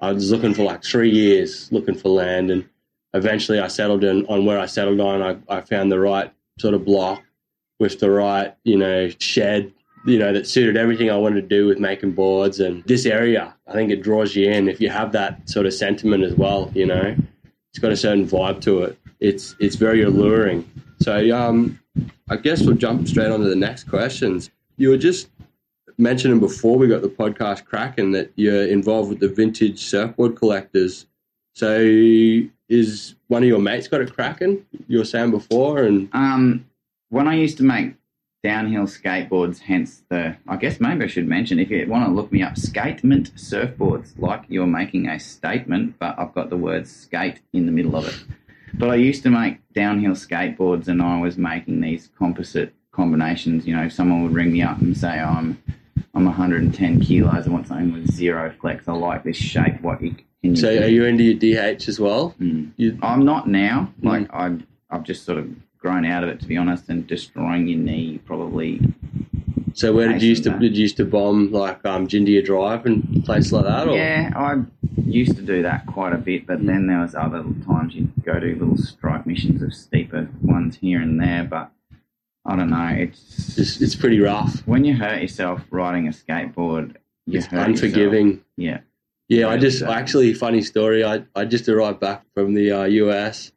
I 0.00 0.12
was 0.12 0.30
looking 0.30 0.54
for 0.54 0.64
like 0.64 0.84
three 0.84 1.10
years 1.10 1.72
looking 1.72 1.94
for 1.94 2.10
land, 2.10 2.50
and 2.50 2.68
eventually 3.14 3.60
I 3.60 3.68
settled 3.68 4.04
in 4.04 4.26
on 4.26 4.44
where 4.44 4.58
I 4.58 4.66
settled 4.66 5.00
on. 5.00 5.22
I, 5.22 5.56
I 5.56 5.60
found 5.62 5.90
the 5.90 6.00
right 6.00 6.30
sort 6.58 6.74
of 6.74 6.84
block 6.84 7.22
with 7.80 7.98
the 7.98 8.10
right, 8.10 8.54
you 8.64 8.76
know, 8.76 9.08
shed, 9.18 9.72
you 10.06 10.18
know, 10.18 10.32
that 10.32 10.46
suited 10.46 10.76
everything 10.76 11.10
I 11.10 11.16
wanted 11.16 11.40
to 11.40 11.48
do 11.48 11.66
with 11.66 11.80
making 11.80 12.12
boards. 12.12 12.60
And 12.60 12.84
this 12.84 13.06
area, 13.06 13.54
I 13.66 13.72
think 13.72 13.90
it 13.90 14.02
draws 14.02 14.36
you 14.36 14.50
in 14.50 14.68
if 14.68 14.80
you 14.80 14.90
have 14.90 15.10
that 15.12 15.48
sort 15.48 15.66
of 15.66 15.74
sentiment 15.74 16.22
as 16.22 16.34
well. 16.34 16.70
You 16.74 16.86
know, 16.86 17.16
it's 17.70 17.78
got 17.80 17.90
a 17.90 17.96
certain 17.96 18.26
vibe 18.26 18.60
to 18.62 18.82
it. 18.84 18.98
It's 19.18 19.56
it's 19.58 19.76
very 19.76 20.02
alluring. 20.02 20.70
So 21.00 21.34
um, 21.36 21.80
I 22.28 22.36
guess 22.36 22.62
we'll 22.62 22.76
jump 22.76 23.08
straight 23.08 23.30
on 23.30 23.40
to 23.40 23.48
the 23.48 23.56
next 23.56 23.84
questions. 23.84 24.50
You 24.76 24.90
were 24.90 24.98
just 24.98 25.28
mentioning 25.98 26.40
before 26.40 26.78
we 26.78 26.86
got 26.86 27.02
the 27.02 27.08
podcast 27.08 27.64
cracking 27.64 28.12
that 28.12 28.30
you're 28.36 28.66
involved 28.66 29.10
with 29.10 29.20
the 29.20 29.28
vintage 29.28 29.84
surfboard 29.84 30.36
collectors. 30.36 31.06
So 31.54 31.78
is 32.68 33.14
one 33.28 33.42
of 33.42 33.48
your 33.48 33.58
mates 33.58 33.88
got 33.88 34.00
a 34.00 34.06
cracking? 34.06 34.64
You 34.88 34.98
were 34.98 35.04
saying 35.04 35.30
before, 35.30 35.82
and 35.82 36.08
Um, 36.12 36.64
when 37.10 37.28
I 37.28 37.34
used 37.34 37.58
to 37.58 37.62
make 37.62 37.94
downhill 38.42 38.84
skateboards, 38.84 39.58
hence 39.58 40.02
the, 40.08 40.36
I 40.48 40.56
guess 40.56 40.80
maybe 40.80 41.04
I 41.04 41.08
should 41.08 41.28
mention 41.28 41.58
if 41.58 41.70
you 41.70 41.86
want 41.86 42.06
to 42.06 42.12
look 42.12 42.32
me 42.32 42.42
up, 42.42 42.54
skatement 42.54 43.32
surfboards, 43.32 44.18
like 44.18 44.44
you're 44.48 44.66
making 44.66 45.08
a 45.08 45.20
statement, 45.20 45.96
but 45.98 46.18
I've 46.18 46.32
got 46.32 46.48
the 46.48 46.56
word 46.56 46.88
skate 46.88 47.40
in 47.52 47.66
the 47.66 47.72
middle 47.72 47.96
of 47.96 48.08
it. 48.08 48.24
But 48.72 48.88
I 48.88 48.94
used 48.94 49.22
to 49.24 49.30
make 49.30 49.58
downhill 49.74 50.12
skateboards 50.12 50.88
and 50.88 51.02
I 51.02 51.20
was 51.20 51.36
making 51.36 51.80
these 51.80 52.08
composite 52.16 52.72
combinations. 52.92 53.66
You 53.66 53.76
know, 53.76 53.88
someone 53.88 54.22
would 54.22 54.32
ring 54.32 54.52
me 54.52 54.62
up 54.62 54.80
and 54.80 54.96
say, 54.96 55.18
I'm, 55.18 55.62
I'm 56.14 56.24
110 56.24 57.00
kilos, 57.00 57.46
I 57.46 57.50
want 57.50 57.66
something 57.66 57.92
with 57.92 58.10
zero 58.10 58.54
flex, 58.60 58.88
I 58.88 58.92
like 58.92 59.24
this 59.24 59.36
shape, 59.36 59.80
what 59.82 60.00
you, 60.00 60.12
can 60.12 60.54
you 60.54 60.56
so 60.56 60.78
do? 60.78 60.84
are 60.84 60.88
you 60.88 61.04
into 61.04 61.24
your 61.24 61.74
DH 61.74 61.88
as 61.88 62.00
well? 62.00 62.34
Mm. 62.40 62.70
You, 62.76 62.98
I'm 63.02 63.24
not 63.24 63.48
now. 63.48 63.92
Mm. 64.00 64.04
Like 64.04 64.30
I've, 64.32 64.62
I've 64.88 65.02
just 65.02 65.24
sort 65.24 65.38
of 65.38 65.50
grown 65.80 66.04
out 66.04 66.22
of 66.22 66.28
it, 66.28 66.40
to 66.40 66.46
be 66.46 66.56
honest, 66.56 66.88
and 66.88 67.06
destroying 67.06 67.66
your 67.68 67.78
knee 67.78 68.18
probably. 68.26 68.80
so 69.74 69.92
where 69.92 70.08
did 70.08 70.22
you 70.22 70.28
used 70.30 70.44
to 70.44 70.50
Nice, 70.50 70.60
did 70.60 70.76
you 70.76 70.82
used 70.82 70.96
to 70.98 71.04
bomb 71.04 71.50
like 71.52 71.84
um, 71.86 72.06
Jindia 72.06 72.44
Drive 72.44 72.86
and 72.86 73.24
places 73.24 73.52
like 73.52 73.64
that? 73.64 73.88
Or? 73.88 73.96
Yeah, 73.96 74.30
I 74.36 74.62
used 75.06 75.36
to 75.36 75.42
do 75.42 75.62
that 75.62 75.86
quite 75.86 76.12
a 76.12 76.18
bit, 76.18 76.46
but 76.46 76.64
then 76.66 76.86
there 76.86 77.00
was 77.00 77.14
other 77.14 77.42
times 77.66 77.94
you'd 77.94 78.12
go 78.24 78.38
to 78.38 78.46
little 78.46 78.76
strike 78.76 79.26
missions 79.26 79.62
of 79.62 79.72
steeper 79.74 80.28
ones 80.42 80.76
here 80.76 81.00
and 81.00 81.18
there. 81.20 81.44
But 81.44 81.70
I 82.44 82.56
don't 82.56 82.70
know. 82.70 82.88
It's 82.88 83.58
It's, 83.58 83.80
it's 83.80 83.94
pretty 83.96 84.20
rough. 84.20 84.66
when 84.66 84.84
you 84.84 84.94
hurt 84.96 85.20
yourself 85.22 85.62
riding 85.70 86.08
a 86.08 86.10
skateboard. 86.10 86.96
You 87.26 87.38
It's 87.38 87.46
hurt 87.46 87.68
yourself. 87.68 87.82
unforgiving. 87.84 88.40
Yeah. 88.56 88.80
Yeah, 89.28 89.48
I 89.48 89.56
just 89.56 89.76
exactly. 89.76 89.96
actually 89.96 90.34
funny 90.34 90.60
story. 90.62 91.04
I 91.04 91.22
I 91.36 91.44
just 91.44 91.68
arrived 91.68 92.00
back 92.00 92.24
from 92.34 92.54
the 92.54 92.72
uh, 92.72 92.84
US, 92.84 93.52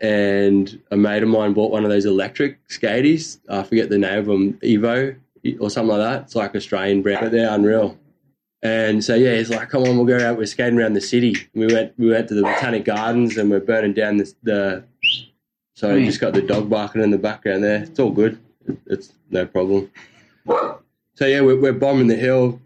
and 0.00 0.80
a 0.90 0.96
mate 0.96 1.22
of 1.22 1.28
mine 1.28 1.52
bought 1.52 1.72
one 1.72 1.84
of 1.84 1.90
those 1.90 2.06
electric 2.06 2.66
skaties. 2.68 3.38
I 3.48 3.62
forget 3.62 3.90
the 3.90 3.98
name 3.98 4.18
of 4.18 4.26
them, 4.26 4.54
Evo 4.54 5.16
or 5.60 5.70
something 5.70 5.96
like 5.96 6.06
that. 6.06 6.22
It's 6.22 6.34
like 6.34 6.54
Australian 6.54 7.02
brand, 7.02 7.20
but 7.20 7.32
they're 7.32 7.52
unreal. 7.52 7.98
And 8.62 9.04
so 9.04 9.14
yeah, 9.14 9.36
he's 9.36 9.50
like, 9.50 9.68
"Come 9.68 9.84
on, 9.84 9.96
we'll 9.96 10.06
go 10.06 10.18
out. 10.18 10.36
We're 10.36 10.46
skating 10.46 10.78
around 10.78 10.94
the 10.94 11.00
city." 11.00 11.36
We 11.54 11.66
went 11.66 11.94
we 11.96 12.10
went 12.10 12.28
to 12.28 12.34
the 12.34 12.42
Botanic 12.42 12.84
Gardens, 12.84 13.36
and 13.36 13.50
we're 13.50 13.60
burning 13.60 13.92
down 13.92 14.16
the. 14.16 14.34
the 14.42 14.84
so 15.74 15.96
just 16.00 16.20
got 16.20 16.32
the 16.32 16.42
dog 16.42 16.68
barking 16.68 17.02
in 17.02 17.12
the 17.12 17.18
background 17.18 17.62
there. 17.62 17.84
It's 17.84 18.00
all 18.00 18.10
good. 18.10 18.36
It's 18.86 19.12
no 19.30 19.46
problem. 19.46 19.92
So 21.14 21.26
yeah, 21.26 21.40
we're, 21.40 21.60
we're 21.60 21.72
bombing 21.72 22.08
the 22.08 22.16
hill, 22.16 22.60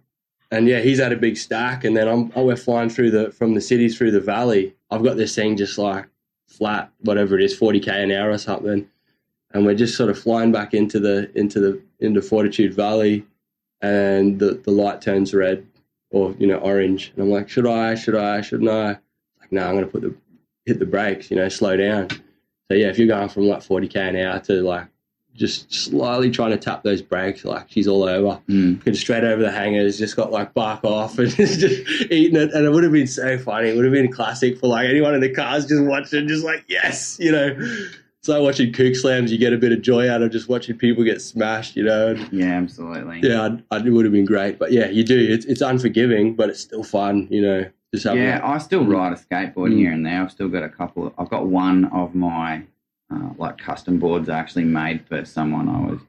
and 0.50 0.66
yeah, 0.66 0.80
he's 0.80 0.98
had 0.98 1.12
a 1.12 1.16
big 1.16 1.36
stack, 1.36 1.84
and 1.84 1.94
then 1.94 2.08
I'm 2.08 2.32
oh, 2.34 2.46
we're 2.46 2.56
flying 2.56 2.88
through 2.88 3.10
the 3.10 3.30
from 3.30 3.52
the 3.52 3.60
city 3.60 3.90
through 3.90 4.12
the 4.12 4.20
valley. 4.20 4.74
I've 4.90 5.04
got 5.04 5.18
this 5.18 5.34
thing 5.34 5.58
just 5.58 5.76
like 5.76 6.06
flat, 6.52 6.90
whatever 7.00 7.38
it 7.38 7.44
is, 7.44 7.58
40k 7.58 7.88
an 7.88 8.12
hour 8.12 8.30
or 8.30 8.38
something, 8.38 8.88
and 9.52 9.66
we're 9.66 9.74
just 9.74 9.96
sort 9.96 10.10
of 10.10 10.18
flying 10.18 10.52
back 10.52 10.74
into 10.74 10.98
the 10.98 11.30
into 11.34 11.60
the 11.60 11.82
into 12.00 12.22
Fortitude 12.22 12.74
Valley, 12.74 13.24
and 13.80 14.38
the 14.38 14.54
the 14.64 14.70
light 14.70 15.00
turns 15.00 15.34
red 15.34 15.66
or 16.10 16.34
you 16.38 16.46
know 16.46 16.58
orange, 16.58 17.12
and 17.14 17.24
I'm 17.24 17.30
like, 17.30 17.48
should 17.48 17.66
I? 17.66 17.94
Should 17.94 18.16
I? 18.16 18.40
Shouldn't 18.40 18.70
I? 18.70 18.88
Like, 19.40 19.50
no, 19.50 19.66
I'm 19.66 19.74
gonna 19.74 19.86
put 19.86 20.02
the 20.02 20.14
hit 20.66 20.78
the 20.78 20.86
brakes, 20.86 21.30
you 21.30 21.36
know, 21.36 21.48
slow 21.48 21.76
down. 21.76 22.08
So 22.10 22.76
yeah, 22.76 22.88
if 22.88 22.98
you're 22.98 23.08
going 23.08 23.28
from 23.28 23.48
like 23.48 23.60
40k 23.60 23.96
an 23.96 24.16
hour 24.16 24.38
to 24.40 24.62
like 24.62 24.86
just 25.34 25.72
slowly 25.72 26.30
trying 26.30 26.50
to 26.50 26.56
tap 26.58 26.82
those 26.82 27.00
brakes, 27.02 27.44
like 27.44 27.66
she's 27.68 27.88
all 27.88 28.02
over 28.04 28.38
Mm. 28.48 28.84
Going 28.84 28.94
straight 28.94 29.24
over 29.24 29.40
the 29.42 29.50
hangers, 29.50 29.98
just 29.98 30.14
got 30.16 30.30
like 30.30 30.52
bark 30.54 30.84
off 30.84 31.18
and 31.18 31.30
just 31.34 31.60
eating 32.10 32.36
it. 32.36 32.52
And 32.52 32.66
it 32.66 32.70
would 32.70 32.84
have 32.84 32.92
been 32.92 33.06
so 33.06 33.38
funny. 33.38 33.68
It 33.70 33.76
would 33.76 33.84
have 33.84 33.94
been 33.94 34.12
classic 34.12 34.58
for 34.58 34.66
like 34.68 34.88
anyone 34.88 35.14
in 35.14 35.20
the 35.20 35.32
cars 35.34 35.66
just 35.66 35.82
watching, 35.84 36.28
just 36.28 36.44
like, 36.44 36.64
yes, 36.68 37.16
you 37.20 37.32
know. 37.32 37.56
It's 38.18 38.28
like 38.28 38.40
watching 38.42 38.72
kook 38.72 38.94
slams. 38.94 39.32
You 39.32 39.38
get 39.38 39.52
a 39.52 39.58
bit 39.58 39.72
of 39.72 39.82
joy 39.82 40.08
out 40.08 40.22
of 40.22 40.30
just 40.30 40.48
watching 40.48 40.76
people 40.78 41.02
get 41.02 41.20
smashed, 41.20 41.74
you 41.74 41.82
know. 41.82 42.08
And 42.08 42.32
Yeah, 42.32 42.52
absolutely. 42.58 43.20
yeah, 43.28 43.42
I'd, 43.46 43.64
I'd, 43.72 43.86
it 43.86 43.90
would 43.90 44.04
have 44.04 44.12
been 44.12 44.26
great. 44.26 44.58
But 44.60 44.70
yeah, 44.70 44.86
you 44.86 45.02
do. 45.02 45.18
It's, 45.18 45.44
it's 45.46 45.60
unforgiving, 45.60 46.36
but 46.36 46.48
it's 46.48 46.60
still 46.60 46.84
fun, 46.84 47.26
you 47.30 47.42
know. 47.42 47.64
Just 47.92 48.04
Yeah, 48.06 48.14
that- 48.38 48.44
I 48.44 48.58
still 48.58 48.84
ride 48.84 49.12
a 49.12 49.16
skateboard 49.16 49.72
Mm. 49.72 49.76
here 49.78 49.92
and 49.92 50.06
there. 50.06 50.22
I've 50.22 50.30
still 50.30 50.48
got 50.48 50.62
a 50.62 50.68
couple. 50.68 51.08
Of, 51.08 51.14
I've 51.18 51.30
got 51.30 51.46
one 51.46 51.86
of 51.86 52.14
my 52.14 52.62
uh, 53.12 53.30
like 53.38 53.58
custom 53.58 53.98
boards 53.98 54.28
I 54.28 54.38
actually 54.38 54.64
made 54.64 55.06
for 55.06 55.24
someone 55.24 55.68
I 55.68 55.90
was. 55.90 56.00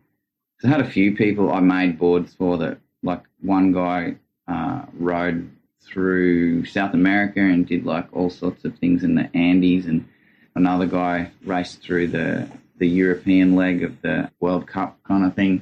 I 0.63 0.67
had 0.67 0.81
a 0.81 0.89
few 0.89 1.15
people 1.15 1.51
I 1.51 1.59
made 1.59 1.99
boards 1.99 2.33
for 2.33 2.57
that. 2.57 2.77
Like 3.01 3.21
one 3.41 3.73
guy 3.73 4.15
uh, 4.47 4.83
rode 4.93 5.51
through 5.81 6.65
South 6.65 6.93
America 6.93 7.41
and 7.41 7.67
did 7.67 7.85
like 7.85 8.07
all 8.13 8.29
sorts 8.29 8.63
of 8.63 8.77
things 8.77 9.03
in 9.03 9.15
the 9.15 9.29
Andes, 9.35 9.85
and 9.85 10.07
another 10.55 10.85
guy 10.85 11.31
raced 11.43 11.81
through 11.81 12.07
the 12.07 12.49
the 12.77 12.87
European 12.87 13.55
leg 13.55 13.83
of 13.83 14.01
the 14.01 14.29
World 14.39 14.67
Cup 14.67 15.01
kind 15.03 15.25
of 15.25 15.35
thing. 15.35 15.61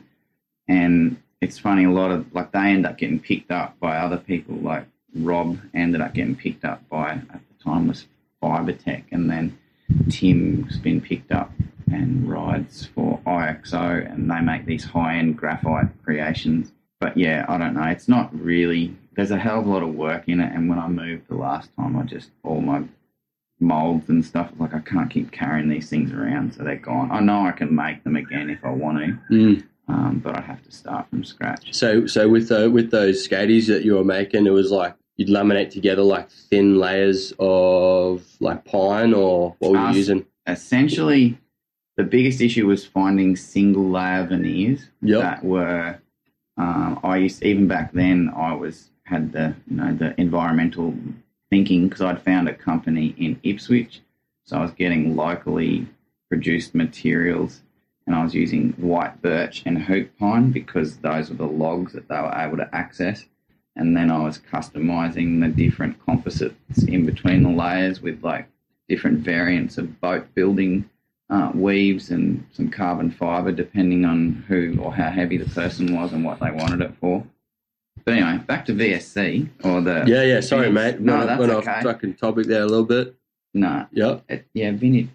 And 0.67 1.21
it's 1.41 1.57
funny, 1.57 1.85
a 1.85 1.91
lot 1.91 2.11
of 2.11 2.33
like 2.33 2.51
they 2.51 2.59
end 2.59 2.85
up 2.85 2.97
getting 2.97 3.19
picked 3.19 3.51
up 3.51 3.79
by 3.79 3.97
other 3.97 4.17
people. 4.17 4.55
Like 4.55 4.85
Rob 5.15 5.59
ended 5.73 6.01
up 6.01 6.13
getting 6.13 6.35
picked 6.35 6.63
up 6.63 6.87
by 6.89 7.11
at 7.11 7.27
the 7.31 7.63
time 7.63 7.87
was 7.87 8.05
Fibretec, 8.41 9.05
and 9.11 9.29
then 9.29 9.57
Tim's 10.09 10.77
been 10.77 11.01
picked 11.01 11.31
up 11.31 11.51
and 11.91 12.29
rides 12.29 12.87
for 12.95 13.19
IXO, 13.25 14.11
and 14.11 14.29
they 14.29 14.39
make 14.39 14.65
these 14.65 14.83
high 14.83 15.17
end 15.17 15.37
graphite 15.37 15.87
creations. 16.03 16.71
But 16.99 17.17
yeah, 17.17 17.45
I 17.47 17.57
don't 17.57 17.73
know. 17.73 17.83
It's 17.83 18.07
not 18.07 18.33
really. 18.37 18.95
There's 19.15 19.31
a 19.31 19.37
hell 19.37 19.59
of 19.59 19.65
a 19.65 19.69
lot 19.69 19.83
of 19.83 19.93
work 19.93 20.27
in 20.27 20.39
it, 20.39 20.53
and 20.53 20.69
when 20.69 20.79
I 20.79 20.87
moved 20.87 21.27
the 21.27 21.35
last 21.35 21.69
time, 21.75 21.97
I 21.97 22.03
just 22.03 22.29
all 22.43 22.61
my 22.61 22.83
molds 23.59 24.09
and 24.09 24.25
stuff 24.25 24.51
like 24.59 24.73
I 24.73 24.79
can't 24.79 25.09
keep 25.09 25.31
carrying 25.31 25.69
these 25.69 25.89
things 25.89 26.11
around, 26.11 26.53
so 26.53 26.63
they're 26.63 26.77
gone. 26.77 27.11
I 27.11 27.19
know 27.19 27.45
I 27.45 27.51
can 27.51 27.73
make 27.73 28.03
them 28.03 28.15
again 28.15 28.49
if 28.49 28.63
I 28.65 28.71
want 28.71 28.97
to. 28.97 29.35
Mm. 29.35 29.63
um, 29.87 30.21
but 30.23 30.37
I 30.37 30.41
have 30.41 30.63
to 30.63 30.71
start 30.71 31.09
from 31.09 31.23
scratch. 31.23 31.73
So, 31.73 32.07
so 32.07 32.27
with 32.27 32.49
the, 32.49 32.69
with 32.71 32.91
those 32.91 33.27
skaties 33.27 33.67
that 33.67 33.83
you 33.85 33.95
were 33.95 34.03
making, 34.03 34.47
it 34.47 34.51
was 34.51 34.71
like 34.71 34.95
you'd 35.21 35.29
laminate 35.29 35.69
together 35.69 36.01
like 36.01 36.29
thin 36.29 36.79
layers 36.79 37.31
of 37.39 38.23
like 38.39 38.65
pine, 38.65 39.13
or 39.13 39.55
what 39.59 39.71
were 39.71 39.77
you 39.77 39.83
Us- 39.83 39.95
using? 39.95 40.25
Essentially, 40.47 41.37
the 41.97 42.03
biggest 42.03 42.41
issue 42.41 42.65
was 42.65 42.83
finding 42.85 43.35
single 43.35 43.87
layer 43.89 44.25
veneers 44.25 44.89
Yep. 45.01 45.21
that 45.21 45.43
were. 45.45 45.99
Um, 46.57 46.99
I 47.03 47.17
used 47.17 47.43
even 47.43 47.67
back 47.67 47.93
then. 47.93 48.31
I 48.35 48.53
was 48.53 48.89
had 49.05 49.31
the 49.31 49.55
you 49.69 49.77
know 49.77 49.93
the 49.93 50.19
environmental 50.19 50.95
thinking 51.51 51.87
because 51.87 52.01
I'd 52.01 52.21
found 52.23 52.47
a 52.49 52.53
company 52.53 53.13
in 53.17 53.39
Ipswich, 53.43 54.01
so 54.45 54.57
I 54.57 54.61
was 54.61 54.71
getting 54.71 55.15
locally 55.15 55.87
produced 56.29 56.73
materials, 56.73 57.61
and 58.07 58.15
I 58.15 58.23
was 58.23 58.33
using 58.33 58.71
white 58.77 59.21
birch 59.21 59.61
and 59.67 59.77
hoop 59.83 60.17
pine 60.17 60.49
because 60.51 60.97
those 60.97 61.29
were 61.29 61.35
the 61.35 61.45
logs 61.47 61.93
that 61.93 62.07
they 62.07 62.15
were 62.15 62.33
able 62.35 62.57
to 62.57 62.69
access. 62.75 63.25
And 63.75 63.95
then 63.95 64.11
I 64.11 64.19
was 64.23 64.37
customizing 64.37 65.39
the 65.41 65.47
different 65.47 66.03
composites 66.05 66.83
in 66.83 67.05
between 67.05 67.43
the 67.43 67.49
layers 67.49 68.01
with 68.01 68.23
like 68.23 68.47
different 68.89 69.19
variants 69.19 69.77
of 69.77 69.99
boat 70.01 70.33
building 70.35 70.89
uh, 71.29 71.51
weaves 71.55 72.09
and 72.11 72.45
some 72.51 72.69
carbon 72.69 73.09
fiber, 73.09 73.51
depending 73.51 74.03
on 74.03 74.43
who 74.47 74.77
or 74.81 74.93
how 74.93 75.09
heavy 75.09 75.37
the 75.37 75.49
person 75.49 75.95
was 75.95 76.11
and 76.11 76.25
what 76.25 76.39
they 76.41 76.51
wanted 76.51 76.81
it 76.81 76.93
for. 76.99 77.25
But 78.03 78.15
anyway, 78.15 78.43
back 78.45 78.65
to 78.65 78.73
VSC 78.73 79.47
or 79.63 79.81
the 79.81 80.03
Yeah, 80.07 80.23
yeah. 80.23 80.41
Sorry, 80.41 80.69
mate. 80.69 80.99
No, 80.99 81.17
went, 81.17 81.27
that's 81.27 81.39
went 81.39 81.51
okay. 81.53 81.71
off 81.71 81.83
fucking 81.83 82.15
topic 82.15 82.47
there 82.47 82.63
a 82.63 82.65
little 82.65 82.85
bit. 82.85 83.15
no, 83.53 83.85
Yep. 83.91 84.23
it, 84.27 84.47
yeah, 84.53 84.71
vintage. 84.71 85.09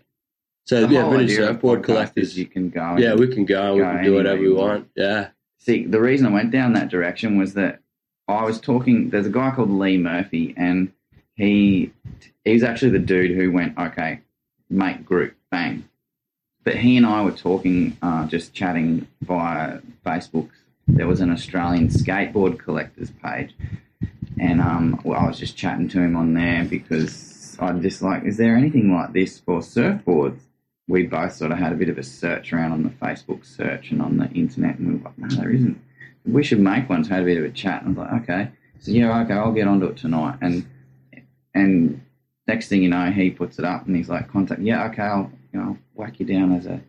So 0.65 0.87
the 0.87 0.95
yeah, 0.95 1.09
vintage 1.11 1.37
surfboard 1.37 1.85
collectors. 1.85 2.37
you 2.37 2.47
can 2.47 2.71
go. 2.71 2.97
Yeah, 2.99 3.15
we 3.15 3.29
can 3.29 3.45
go 3.45 3.75
and 3.75 3.77
we 3.77 3.83
can 3.83 4.05
do 4.05 4.15
whatever 4.15 4.41
we 4.41 4.49
you 4.49 4.57
want. 4.57 4.89
Yeah. 4.97 5.29
See, 5.59 5.85
the 5.85 6.01
reason 6.01 6.27
I 6.27 6.31
went 6.31 6.51
down 6.51 6.73
that 6.75 6.89
direction 6.89 7.37
was 7.39 7.55
that 7.55 7.81
I 8.29 8.45
was 8.45 8.61
talking. 8.61 9.11
There's 9.11 9.27
a 9.27 9.31
guy 9.31 9.53
called 9.53 9.71
Lee 9.71 9.99
Murphy, 9.99 10.55
and 10.57 10.93
he 11.35 11.93
he's 12.45 12.65
actually 12.65 12.91
the 12.91 12.99
dude 12.99 13.37
who 13.37 13.53
went, 13.53 13.79
okay, 13.79 14.21
make 14.69 15.05
group, 15.05 15.35
bang. 15.51 15.89
But 16.65 16.77
he 16.77 16.97
and 16.97 17.07
I 17.07 17.23
were 17.23 17.33
talking, 17.33 17.97
uh, 18.03 18.27
just 18.27 18.53
chatting 18.53 19.07
via 19.23 19.81
Facebook. 20.05 20.51
There 20.89 21.07
was 21.07 21.21
an 21.21 21.31
Australian 21.31 21.89
skateboard 21.89 22.59
collectors 22.59 23.13
page, 23.23 23.55
and 24.41 24.61
um, 24.61 25.01
well, 25.05 25.21
I 25.21 25.29
was 25.29 25.39
just 25.39 25.57
chatting 25.57 25.89
to 25.91 26.01
him 26.01 26.17
on 26.17 26.35
there 26.35 26.65
because 26.65 27.57
I'm 27.61 27.81
just 27.83 28.03
like, 28.03 28.25
is 28.25 28.37
there 28.37 28.57
anything 28.57 28.93
like 28.93 29.13
this 29.13 29.39
for 29.39 29.61
surfboards? 29.61 30.41
We 30.89 31.05
both 31.05 31.33
sort 31.35 31.53
of 31.53 31.59
had 31.59 31.73
a 31.73 31.77
bit 31.77 31.89
of 31.89 31.99
a 31.99 32.03
search 32.03 32.53
around 32.53 32.73
on 32.73 32.83
the 32.85 32.91
Facebook 32.91 33.45
search 33.45 33.91
and 33.91 34.03
on 34.03 34.17
the 34.17 34.29
internet, 34.31 34.79
and 34.79 34.89
we 34.89 34.95
were 34.97 35.05
like, 35.05 35.19
no, 35.19 35.29
there 35.29 35.51
isn't 35.51 35.81
we 36.27 36.43
should 36.43 36.61
make 36.61 36.89
one. 36.89 37.05
So 37.05 37.11
I 37.13 37.15
had 37.15 37.23
a 37.23 37.27
bit 37.27 37.39
of 37.39 37.45
a 37.45 37.51
chat, 37.51 37.83
and 37.83 37.97
I 37.99 38.03
was 38.03 38.11
like, 38.13 38.23
okay, 38.23 38.51
so 38.81 38.91
yeah, 38.91 39.21
okay, 39.23 39.35
I'll 39.35 39.53
get 39.53 39.69
onto 39.69 39.87
it 39.87 39.97
tonight. 39.97 40.37
And 40.41 40.67
and 41.55 42.01
next 42.47 42.69
thing 42.69 42.83
you 42.83 42.89
know, 42.89 43.11
he 43.11 43.31
puts 43.31 43.59
it 43.59 43.65
up, 43.65 43.87
and 43.87 43.97
he's 43.97 44.09
like, 44.09 44.29
contact, 44.29 44.61
yeah, 44.61 44.85
okay, 44.87 45.03
I'll 45.03 45.31
you 45.53 45.61
know 45.61 45.79
whack 45.95 46.21
you 46.21 46.27
down 46.27 46.53
as 46.53 46.67
a 46.67 46.81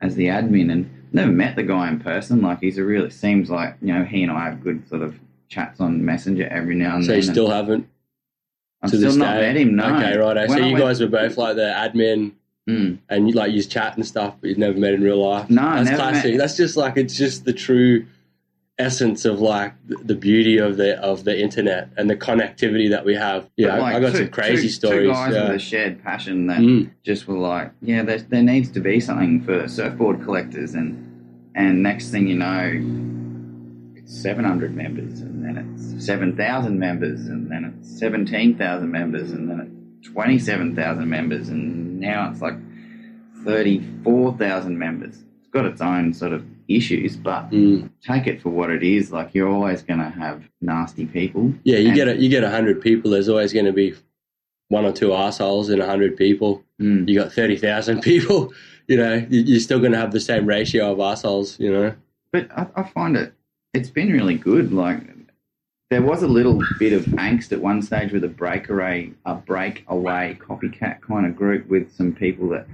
as 0.00 0.14
the 0.14 0.26
admin. 0.26 0.70
And 0.72 0.90
never 1.12 1.30
met 1.32 1.56
the 1.56 1.62
guy 1.62 1.88
in 1.88 1.98
person. 2.00 2.40
Like 2.42 2.60
he's 2.60 2.78
a 2.78 2.84
really 2.84 3.10
seems 3.10 3.50
like 3.50 3.76
you 3.82 3.92
know 3.94 4.04
he 4.04 4.22
and 4.22 4.32
I 4.32 4.44
have 4.46 4.62
good 4.62 4.88
sort 4.88 5.02
of 5.02 5.14
chats 5.48 5.80
on 5.80 6.04
Messenger 6.04 6.48
every 6.48 6.74
now 6.74 6.96
and 6.96 7.04
So 7.04 7.12
then. 7.12 7.22
So 7.22 7.26
you 7.28 7.32
still 7.34 7.50
haven't 7.50 7.88
to 8.82 8.88
still 8.88 9.00
this 9.00 9.16
not 9.16 9.34
day? 9.34 9.40
met 9.40 9.56
him. 9.56 9.76
No. 9.76 9.84
Okay, 9.96 10.16
right. 10.18 10.48
So 10.48 10.54
When 10.54 10.62
I 10.62 10.66
you 10.66 10.72
went- 10.74 10.84
guys 10.84 11.00
were 11.00 11.06
both 11.08 11.36
like 11.36 11.56
the 11.56 11.62
admin 11.62 12.32
Mm. 12.68 12.98
and 13.08 13.26
you 13.26 13.34
like 13.34 13.50
use 13.50 13.66
chat 13.66 13.96
and 13.96 14.06
stuff, 14.06 14.34
but 14.42 14.48
you've 14.50 14.58
never 14.58 14.76
met 14.78 14.92
in 14.92 15.02
real 15.02 15.26
life. 15.26 15.48
No, 15.48 15.62
that's 15.62 15.86
never 15.88 15.96
classic. 16.02 16.32
met. 16.32 16.38
That's 16.38 16.54
just 16.54 16.76
like 16.76 16.98
it's 16.98 17.16
just 17.16 17.46
the 17.46 17.54
true 17.54 18.04
essence 18.78 19.24
of 19.24 19.40
like 19.40 19.72
the- 19.88 20.14
beauty 20.14 20.56
of 20.58 20.76
the 20.76 20.96
of 21.02 21.24
the 21.24 21.40
internet 21.40 21.88
and 21.96 22.08
the 22.08 22.16
connectivity 22.16 22.90
that 22.90 23.04
we 23.04 23.14
have. 23.14 23.48
Yeah, 23.56 23.74
I- 23.74 23.78
like, 23.78 23.94
I 23.96 24.00
got 24.00 24.12
two- 24.12 24.18
some 24.18 24.28
crazy 24.28 24.62
two, 24.68 24.68
stories. 24.68 25.08
Two 25.08 25.12
guys 25.12 25.34
yeah. 25.34 25.46
with 25.48 25.56
a 25.56 25.58
shared 25.58 26.02
passion 26.04 26.46
that 26.46 26.60
Mm. 26.60 26.90
just 27.02 27.26
were 27.26 27.38
like, 27.38 27.72
yeah, 27.82 28.02
there, 28.04 28.18
there 28.18 28.42
needs 28.42 28.70
to 28.72 28.80
be 28.80 29.00
something 29.00 29.40
for 29.42 29.66
surfboard 29.68 30.22
collectors, 30.22 30.74
and 30.74 31.04
and 31.54 31.82
next 31.82 32.10
thing 32.10 32.28
you 32.28 32.36
know, 32.36 32.70
it's 33.96 34.16
seven 34.22 34.44
hundred 34.44 34.74
members, 34.76 35.20
and 35.20 35.44
then 35.44 35.56
it's 35.74 36.04
seven 36.06 36.36
thousand 36.36 36.78
members, 36.78 37.26
and 37.26 37.50
then 37.50 37.64
it's 37.80 37.98
seventeen 37.98 38.56
thousand 38.56 38.90
members, 38.92 39.32
and 39.32 39.50
then 39.50 39.58
it's 40.00 40.08
twenty 40.10 40.38
seven 40.38 40.76
thousand 40.76 41.08
members, 41.08 41.48
and 41.48 41.98
now 42.00 42.30
it's 42.30 42.40
like 42.40 42.54
thirty 43.44 43.82
four 44.04 44.36
thousand 44.36 44.78
members. 44.78 45.16
It's 45.40 45.48
got 45.52 45.64
its 45.64 45.80
own 45.80 46.12
sort 46.14 46.32
of 46.32 46.44
issues, 46.68 47.16
but 47.16 47.50
Mm. 47.50 47.88
take 48.02 48.26
it 48.26 48.40
for 48.42 48.50
what 48.50 48.70
it 48.70 48.82
is. 48.82 49.10
Like 49.10 49.34
you're 49.34 49.48
always 49.48 49.82
going 49.82 50.00
to 50.00 50.10
have 50.10 50.42
nasty 50.60 51.06
people. 51.06 51.52
Yeah, 51.64 51.78
you 51.78 51.88
And- 51.88 51.96
get 51.96 52.08
a, 52.08 52.16
you 52.16 52.28
get 52.28 52.44
a 52.44 52.50
hundred 52.50 52.80
people. 52.80 53.10
There's 53.10 53.28
always 53.28 53.52
going 53.52 53.66
to 53.66 53.72
be 53.72 53.94
one 54.68 54.84
or 54.84 54.92
two 54.92 55.12
assholes 55.14 55.70
in 55.70 55.80
a 55.80 55.86
hundred 55.86 56.16
people. 56.16 56.62
Mm. 56.80 57.08
You 57.08 57.18
got 57.18 57.32
thirty 57.32 57.56
thousand 57.56 58.02
people. 58.10 58.52
You 58.86 58.96
know, 58.98 59.14
you- 59.28 59.42
you're 59.42 59.60
still 59.60 59.80
going 59.80 59.92
to 59.92 59.98
have 59.98 60.12
the 60.12 60.20
same 60.20 60.46
ratio 60.46 60.92
of 60.92 61.00
assholes. 61.00 61.58
You 61.58 61.72
know. 61.72 61.94
But 62.32 62.50
I, 62.52 62.66
I 62.76 62.82
find 62.82 63.16
it, 63.16 63.32
it's 63.72 63.90
been 63.90 64.12
really 64.12 64.34
good. 64.36 64.70
Like, 64.72 65.00
there 65.90 66.02
was 66.02 66.22
a 66.22 66.28
little 66.28 66.60
bit 66.78 66.92
of 66.92 67.06
angst 67.06 67.50
at 67.52 67.60
one 67.62 67.80
stage 67.80 68.12
with 68.12 68.22
a 68.24 68.28
breakaway, 68.28 69.12
a 69.24 69.34
breakaway 69.34 70.36
copycat 70.38 71.00
kind 71.00 71.24
of 71.24 71.34
group 71.34 71.66
with 71.68 71.90
some 71.94 72.12
people 72.14 72.50
that 72.50 72.66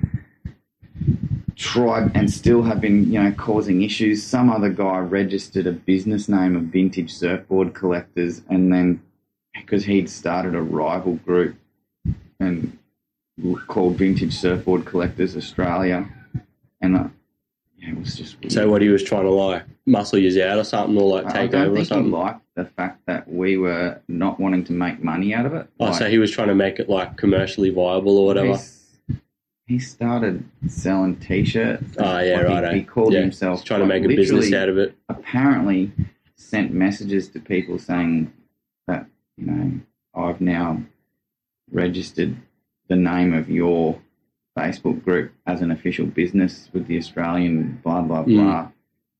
tried 1.56 2.12
and 2.14 2.30
still 2.32 2.62
have 2.62 2.80
been, 2.80 3.12
you 3.12 3.22
know, 3.22 3.32
causing 3.32 3.82
issues. 3.82 4.22
Some 4.22 4.50
other 4.50 4.70
guy 4.70 4.98
registered 4.98 5.66
a 5.66 5.72
business 5.72 6.28
name 6.28 6.56
of 6.56 6.64
Vintage 6.64 7.14
Surfboard 7.14 7.74
Collectors, 7.74 8.42
and 8.48 8.72
then 8.72 9.02
because 9.54 9.84
he'd 9.84 10.10
started 10.10 10.54
a 10.54 10.62
rival 10.62 11.14
group 11.16 11.56
and 12.40 12.78
called 13.66 13.96
Vintage 13.96 14.34
Surfboard 14.34 14.84
Collectors 14.84 15.36
Australia, 15.36 16.08
and 16.80 16.96
uh, 16.96 17.08
yeah, 17.78 17.90
it 17.90 17.98
was 17.98 18.16
just 18.16 18.40
weird. 18.40 18.52
So 18.52 18.70
what 18.70 18.82
he 18.82 18.88
was 18.88 19.02
trying 19.02 19.24
to 19.24 19.30
like 19.30 19.64
muscle 19.86 20.18
you 20.18 20.42
out 20.42 20.58
or 20.58 20.64
something, 20.64 20.96
or 20.96 21.20
like 21.20 21.32
take 21.32 21.54
over 21.54 21.78
or 21.78 21.84
something. 21.84 22.10
liked 22.10 22.40
the 22.54 22.64
fact 22.64 23.00
that 23.06 23.28
we 23.28 23.56
were 23.56 24.00
not 24.08 24.38
wanting 24.38 24.64
to 24.64 24.72
make 24.72 25.02
money 25.02 25.34
out 25.34 25.46
of 25.46 25.54
it. 25.54 25.68
Oh, 25.80 25.86
Like, 25.86 25.94
so 25.94 26.08
he 26.08 26.18
was 26.18 26.30
trying 26.30 26.48
to 26.48 26.54
make 26.54 26.78
it 26.78 26.88
like 26.88 27.16
commercially 27.16 27.70
viable 27.70 28.18
or 28.18 28.26
whatever. 28.26 28.58
He 29.66 29.78
started 29.78 30.44
selling 30.68 31.16
T-shirts. 31.16 31.96
Oh 31.98 32.18
yeah, 32.18 32.36
Like, 32.36 32.46
he- 32.46 32.52
right. 32.54 32.74
He, 32.76 32.82
called 32.82 33.12
yeah. 33.14 33.20
himself 33.20 33.60
He's 33.60 33.64
trying 33.64 33.80
to 33.80 33.86
make 33.86 34.04
a 34.04 34.08
business 34.08 34.52
out 34.52 34.68
of 34.68 34.76
it. 34.78 34.94
Apparently, 35.08 35.90
sent 36.36 36.72
messages 36.72 37.28
to 37.30 37.40
people 37.40 37.78
saying 37.78 38.32
that 38.86 39.06
you 39.38 39.46
know 39.46 39.80
I've 40.14 40.40
now 40.40 40.82
registered 41.72 42.36
the 42.88 42.96
name 42.96 43.32
of 43.32 43.48
your 43.48 43.98
Facebook 44.56 45.02
group 45.02 45.32
as 45.46 45.62
an 45.62 45.70
official 45.70 46.06
business 46.06 46.68
with 46.72 46.86
the 46.86 46.98
Australian 46.98 47.80
blah 47.82 48.02
blah 48.02 48.24
Mm. 48.24 48.34
blah. 48.36 48.68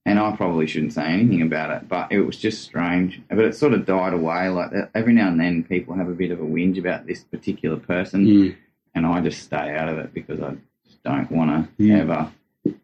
And 0.07 0.19
I 0.19 0.37
probably 0.37 0.67
shouldn't 0.67 0.93
say 0.93 1.05
anything 1.07 1.41
about 1.41 1.71
it, 1.71 1.89
but 1.89 2.13
it 2.13 2.21
was 2.21 2.37
just 2.37 2.63
strange. 2.63 3.23
But 3.31 3.39
it 3.47 3.57
sort 3.57 3.73
of 3.73 3.87
died 3.87 4.13
away. 4.13 4.51
Like 4.51 4.71
every 4.95 5.15
now 5.15 5.29
and 5.29 5.41
then, 5.41 5.65
people 5.65 5.95
have 5.95 6.11
a 6.11 6.13
bit 6.15 6.31
of 6.31 6.41
a 6.41 6.45
whinge 6.45 6.77
about 6.79 7.07
this 7.07 7.25
particular 7.25 7.79
person, 7.79 8.27
Mm. 8.27 8.57
And 8.95 9.07
I 9.07 9.21
just 9.21 9.43
stay 9.43 9.75
out 9.77 9.89
of 9.89 9.99
it 9.99 10.15
because 10.15 10.41
I 10.41 10.55
just 10.87 11.03
don't 11.03 11.31
want 11.31 11.51
to 11.77 11.83
Mm. 11.83 11.99
ever 12.01 12.31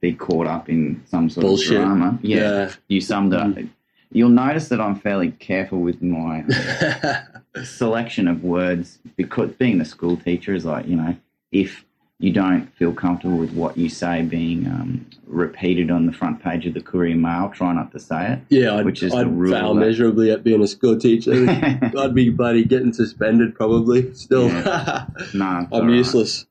be 0.01 0.13
caught 0.13 0.47
up 0.47 0.69
in 0.69 1.03
some 1.07 1.31
sort 1.31 1.47
Bullshit. 1.47 1.79
of 1.79 1.85
drama. 1.85 2.19
Yeah, 2.23 2.37
Yeah. 2.39 2.73
you 2.89 3.01
summed 3.01 3.33
it 3.33 3.41
up. 3.41 3.57
You'll 4.13 4.29
notice 4.31 4.69
that 4.69 4.81
I'm 4.81 4.97
fairly 4.97 5.31
careful 5.31 5.79
with 5.81 6.03
my 6.03 6.45
selection 7.65 8.27
of 8.29 8.43
words 8.43 8.99
because 9.17 9.53
being 9.53 9.79
the 9.79 9.85
school 9.85 10.17
teacher 10.17 10.53
is 10.55 10.65
like, 10.65 10.87
you 10.89 10.97
know, 10.97 11.17
if 11.53 11.85
you 12.21 12.31
don't 12.33 12.67
feel 12.77 12.93
comfortable 12.93 13.39
with 13.39 13.53
what 13.55 13.77
you 13.79 13.89
say 13.89 14.21
being 14.23 14.67
um, 14.67 15.07
repeated 15.27 15.91
on 15.91 16.05
the 16.05 16.13
front 16.13 16.43
page 16.43 16.67
of 16.67 16.75
the 16.75 16.81
Courier 16.81 17.17
Mail, 17.17 17.51
try 17.53 17.73
not 17.73 17.91
to 17.93 17.99
say 17.99 18.35
it. 18.35 18.39
yeah, 18.51 18.75
I'd, 18.77 18.85
Which 18.85 19.03
is 19.03 19.11
the 19.13 19.19
I'd 19.19 19.27
rule 19.35 19.53
fail 19.53 19.75
that- 19.75 19.81
miserably 19.81 20.31
at 20.31 20.45
being 20.45 20.63
a 20.63 20.67
school 20.69 20.99
teacher. 20.99 21.33
I'd 21.99 22.15
be 22.15 22.29
bloody 22.29 22.65
getting 22.65 22.93
suspended 22.93 23.55
probably. 23.55 24.13
Still, 24.15 24.49
no, 25.35 25.67
I'm 25.73 25.87
right. 25.87 25.91
useless. 25.91 26.47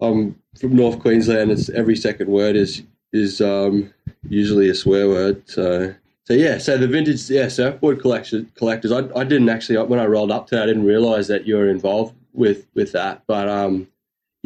I'm 0.00 0.38
from 0.60 0.76
North 0.76 0.98
Queensland. 1.00 1.50
It's 1.50 1.68
every 1.70 1.96
second 1.96 2.28
word 2.28 2.54
is 2.54 2.82
is 3.12 3.40
um, 3.40 3.92
usually 4.28 4.68
a 4.68 4.74
swear 4.74 5.08
word. 5.08 5.42
So 5.48 5.94
so 6.24 6.34
yeah. 6.34 6.58
So 6.58 6.76
the 6.76 6.88
vintage 6.88 7.30
yeah 7.30 7.48
surfboard 7.48 8.00
collection 8.02 8.52
collectors. 8.56 8.92
I, 8.92 9.08
I 9.18 9.24
didn't 9.24 9.48
actually 9.48 9.78
when 9.86 9.98
I 9.98 10.04
rolled 10.04 10.30
up 10.30 10.46
to 10.48 10.62
I 10.62 10.66
didn't 10.66 10.84
realize 10.84 11.28
that 11.28 11.46
you 11.46 11.56
were 11.56 11.70
involved 11.70 12.14
with 12.34 12.66
with 12.74 12.92
that. 12.92 13.22
But 13.26 13.48
um, 13.48 13.88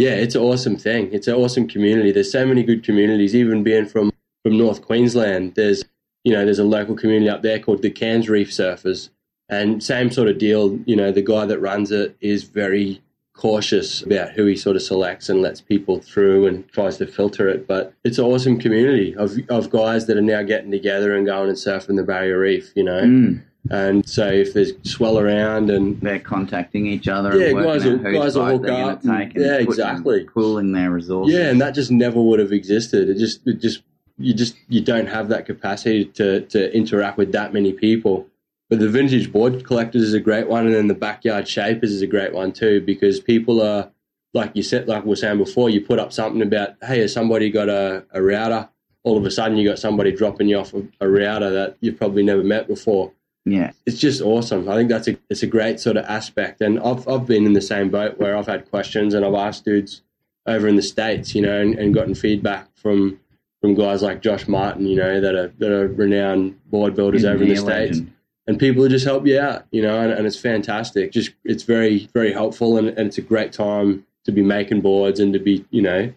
yeah, 0.00 0.14
it's 0.14 0.34
an 0.34 0.40
awesome 0.40 0.78
thing. 0.78 1.12
It's 1.12 1.28
an 1.28 1.34
awesome 1.34 1.68
community. 1.68 2.10
There's 2.10 2.32
so 2.32 2.46
many 2.46 2.62
good 2.62 2.82
communities. 2.82 3.34
Even 3.34 3.62
being 3.62 3.84
from 3.84 4.10
from 4.42 4.56
North 4.56 4.80
Queensland, 4.80 5.56
there's 5.56 5.84
you 6.24 6.32
know 6.32 6.46
there's 6.46 6.58
a 6.58 6.64
local 6.64 6.96
community 6.96 7.28
up 7.28 7.42
there 7.42 7.58
called 7.58 7.82
the 7.82 7.90
Cairns 7.90 8.26
Reef 8.26 8.50
Surfers, 8.50 9.10
and 9.50 9.84
same 9.84 10.10
sort 10.10 10.28
of 10.28 10.38
deal. 10.38 10.78
You 10.86 10.96
know, 10.96 11.12
the 11.12 11.20
guy 11.20 11.44
that 11.44 11.60
runs 11.60 11.90
it 11.92 12.16
is 12.22 12.44
very 12.44 13.02
cautious 13.34 14.00
about 14.00 14.32
who 14.32 14.46
he 14.46 14.56
sort 14.56 14.76
of 14.76 14.80
selects 14.82 15.28
and 15.28 15.42
lets 15.42 15.60
people 15.60 16.00
through 16.00 16.46
and 16.46 16.66
tries 16.72 16.96
to 16.96 17.06
filter 17.06 17.50
it. 17.50 17.66
But 17.66 17.92
it's 18.02 18.16
an 18.16 18.24
awesome 18.24 18.58
community 18.58 19.14
of, 19.16 19.32
of 19.50 19.68
guys 19.68 20.06
that 20.06 20.16
are 20.16 20.22
now 20.22 20.42
getting 20.42 20.70
together 20.70 21.14
and 21.14 21.26
going 21.26 21.48
and 21.48 21.58
surfing 21.58 21.96
the 21.96 22.04
barrier 22.04 22.38
reef, 22.38 22.72
you 22.74 22.84
know. 22.84 23.02
Mm. 23.02 23.42
And 23.68 24.08
so 24.08 24.26
if 24.26 24.54
there's 24.54 24.72
swell 24.84 25.18
around 25.18 25.70
and 25.70 26.00
They're 26.00 26.18
contacting 26.18 26.86
each 26.86 27.08
other. 27.08 27.36
Yeah, 27.38 27.52
guys 27.52 27.84
will- 27.84 27.98
guys 27.98 28.34
will 28.36 28.46
hook 28.46 28.68
up 28.68 29.04
and- 29.04 29.32
yeah, 29.36 29.58
exactly. 29.58 30.24
pooling 30.24 30.72
their 30.72 30.90
resources. 30.90 31.34
yeah, 31.34 31.50
and 31.50 31.60
that 31.60 31.74
just 31.74 31.90
never 31.90 32.20
would 32.20 32.38
have 32.40 32.52
existed. 32.52 33.08
It 33.10 33.18
just 33.18 33.46
it 33.46 33.60
just 33.60 33.82
you 34.18 34.32
just 34.34 34.56
you 34.68 34.80
don't 34.80 35.08
have 35.08 35.28
that 35.28 35.44
capacity 35.46 36.06
to 36.06 36.40
to 36.42 36.74
interact 36.74 37.18
with 37.18 37.32
that 37.32 37.52
many 37.52 37.72
people. 37.72 38.26
But 38.70 38.78
the 38.78 38.88
vintage 38.88 39.32
board 39.32 39.64
collectors 39.64 40.02
is 40.02 40.14
a 40.14 40.20
great 40.20 40.48
one, 40.48 40.64
and 40.66 40.74
then 40.74 40.86
the 40.86 40.94
backyard 40.94 41.46
shapers 41.48 41.92
is 41.92 42.02
a 42.02 42.06
great 42.06 42.32
one 42.32 42.52
too 42.52 42.80
because 42.80 43.20
people 43.20 43.60
are 43.60 43.90
like 44.32 44.52
you 44.54 44.62
said, 44.62 44.86
like 44.88 45.02
we 45.04 45.10
were 45.10 45.16
saying 45.16 45.38
before, 45.38 45.68
you 45.68 45.80
put 45.80 45.98
up 45.98 46.12
something 46.12 46.40
about 46.40 46.76
hey, 46.82 47.00
has 47.00 47.12
somebody 47.12 47.50
got 47.50 47.68
a, 47.68 48.04
a 48.12 48.22
router? 48.22 48.68
All 49.02 49.16
of 49.16 49.24
a 49.24 49.30
sudden, 49.30 49.56
you 49.58 49.68
got 49.68 49.78
somebody 49.78 50.12
dropping 50.12 50.48
you 50.48 50.58
off 50.58 50.72
a, 50.74 50.82
a 51.00 51.08
router 51.08 51.50
that 51.50 51.76
you've 51.80 51.96
probably 51.98 52.22
never 52.22 52.42
met 52.44 52.68
before 52.68 53.12
yeah, 53.44 53.72
it's 53.86 53.98
just 53.98 54.20
awesome. 54.20 54.68
I 54.68 54.74
think 54.74 54.88
that's 54.88 55.08
a 55.08 55.16
it's 55.30 55.42
a 55.42 55.46
great 55.46 55.80
sort 55.80 55.96
of 55.96 56.04
aspect, 56.04 56.60
and 56.60 56.78
I've 56.80 57.06
I've 57.08 57.26
been 57.26 57.46
in 57.46 57.54
the 57.54 57.62
same 57.62 57.90
boat 57.90 58.18
where 58.18 58.36
I've 58.36 58.46
had 58.46 58.70
questions 58.70 59.14
and 59.14 59.24
I've 59.24 59.34
asked 59.34 59.64
dudes 59.64 60.02
over 60.46 60.68
in 60.68 60.76
the 60.76 60.82
states, 60.82 61.34
you 61.34 61.42
know, 61.42 61.60
and, 61.60 61.74
and 61.78 61.94
gotten 61.94 62.14
feedback 62.14 62.68
from 62.76 63.18
from 63.60 63.74
guys 63.74 64.02
like 64.02 64.22
Josh 64.22 64.48
Martin, 64.48 64.86
you 64.86 64.96
know, 64.96 65.20
that 65.20 65.34
are 65.34 65.48
that 65.58 65.72
are 65.72 65.88
renowned 65.88 66.58
board 66.70 66.94
builders 66.94 67.24
over 67.24 67.42
in 67.42 67.48
the 67.48 67.56
states, 67.56 67.98
legend. 67.98 68.12
and 68.46 68.58
people 68.58 68.86
just 68.88 69.04
help 69.06 69.26
you 69.26 69.38
out, 69.38 69.66
you 69.70 69.82
know, 69.82 70.00
and, 70.00 70.12
and 70.12 70.26
it's 70.26 70.38
fantastic. 70.38 71.12
Just 71.12 71.32
it's 71.44 71.62
very 71.62 72.08
very 72.12 72.32
helpful, 72.32 72.76
and, 72.76 72.88
and 72.88 73.08
it's 73.08 73.18
a 73.18 73.22
great 73.22 73.52
time 73.52 74.06
to 74.24 74.32
be 74.32 74.42
making 74.42 74.80
boards 74.82 75.18
and 75.18 75.32
to 75.32 75.38
be 75.38 75.64
you 75.70 75.82
know 75.82 76.12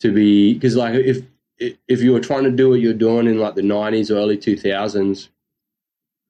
to 0.00 0.12
be 0.12 0.54
because 0.54 0.76
like 0.76 0.94
if 0.94 1.22
if 1.58 2.00
you 2.00 2.12
were 2.12 2.20
trying 2.20 2.44
to 2.44 2.50
do 2.50 2.70
what 2.70 2.80
you're 2.80 2.94
doing 2.94 3.26
in 3.26 3.38
like 3.38 3.54
the 3.54 3.62
90s 3.62 4.10
or 4.10 4.14
early 4.14 4.38
2000s 4.38 5.28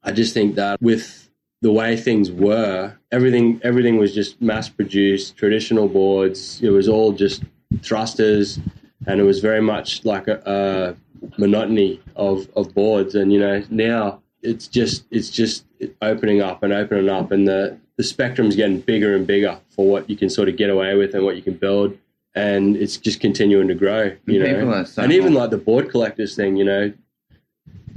I 0.03 0.13
just 0.13 0.35
think 0.35 0.55
that 0.55 0.81
with 0.81 1.29
the 1.63 1.73
way 1.73 1.97
things 1.97 2.31
were, 2.31 2.95
everything 3.13 3.61
everything 3.63 3.99
was 3.99 4.15
just 4.15 4.41
mass 4.41 4.69
produced, 4.69 5.37
traditional 5.37 5.89
boards. 5.89 6.63
It 6.63 6.71
was 6.71 6.89
all 6.89 7.13
just 7.13 7.43
thrusters, 7.83 8.59
and 9.07 9.21
it 9.21 9.25
was 9.25 9.41
very 9.41 9.61
much 9.61 10.05
like 10.05 10.27
a, 10.29 10.97
a 11.21 11.31
monotony 11.39 12.01
of, 12.17 12.49
of 12.57 12.75
boards. 12.75 13.15
And 13.15 13.33
you 13.33 13.39
know 13.39 13.63
now 13.71 14.23
it's 14.43 14.69
just 14.69 15.05
it's 15.11 15.31
just 15.31 15.67
opening 16.01 16.41
up 16.41 16.63
and 16.63 16.73
opening 16.73 17.09
up, 17.11 17.31
and 17.31 17.47
the 17.47 17.79
the 17.97 18.05
spectrum's 18.05 18.57
getting 18.57 18.81
bigger 18.81 19.15
and 19.15 19.27
bigger 19.27 19.61
for 19.69 19.87
what 19.87 20.09
you 20.09 20.17
can 20.17 20.31
sort 20.31 20.49
of 20.49 20.57
get 20.57 20.71
away 20.71 20.97
with 20.97 21.15
and 21.15 21.25
what 21.25 21.37
you 21.37 21.43
can 21.43 21.55
build. 21.55 21.97
And 22.35 22.77
it's 22.77 22.97
just 22.97 23.21
continuing 23.21 23.69
to 23.69 23.75
grow, 23.75 24.17
you 24.25 24.43
People 24.43 24.67
know. 24.67 24.85
so 24.85 25.03
and 25.03 25.13
even 25.13 25.35
like 25.35 25.51
the 25.51 25.59
board 25.59 25.91
collectors 25.91 26.37
thing, 26.37 26.57
you 26.57 26.65
know, 26.65 26.93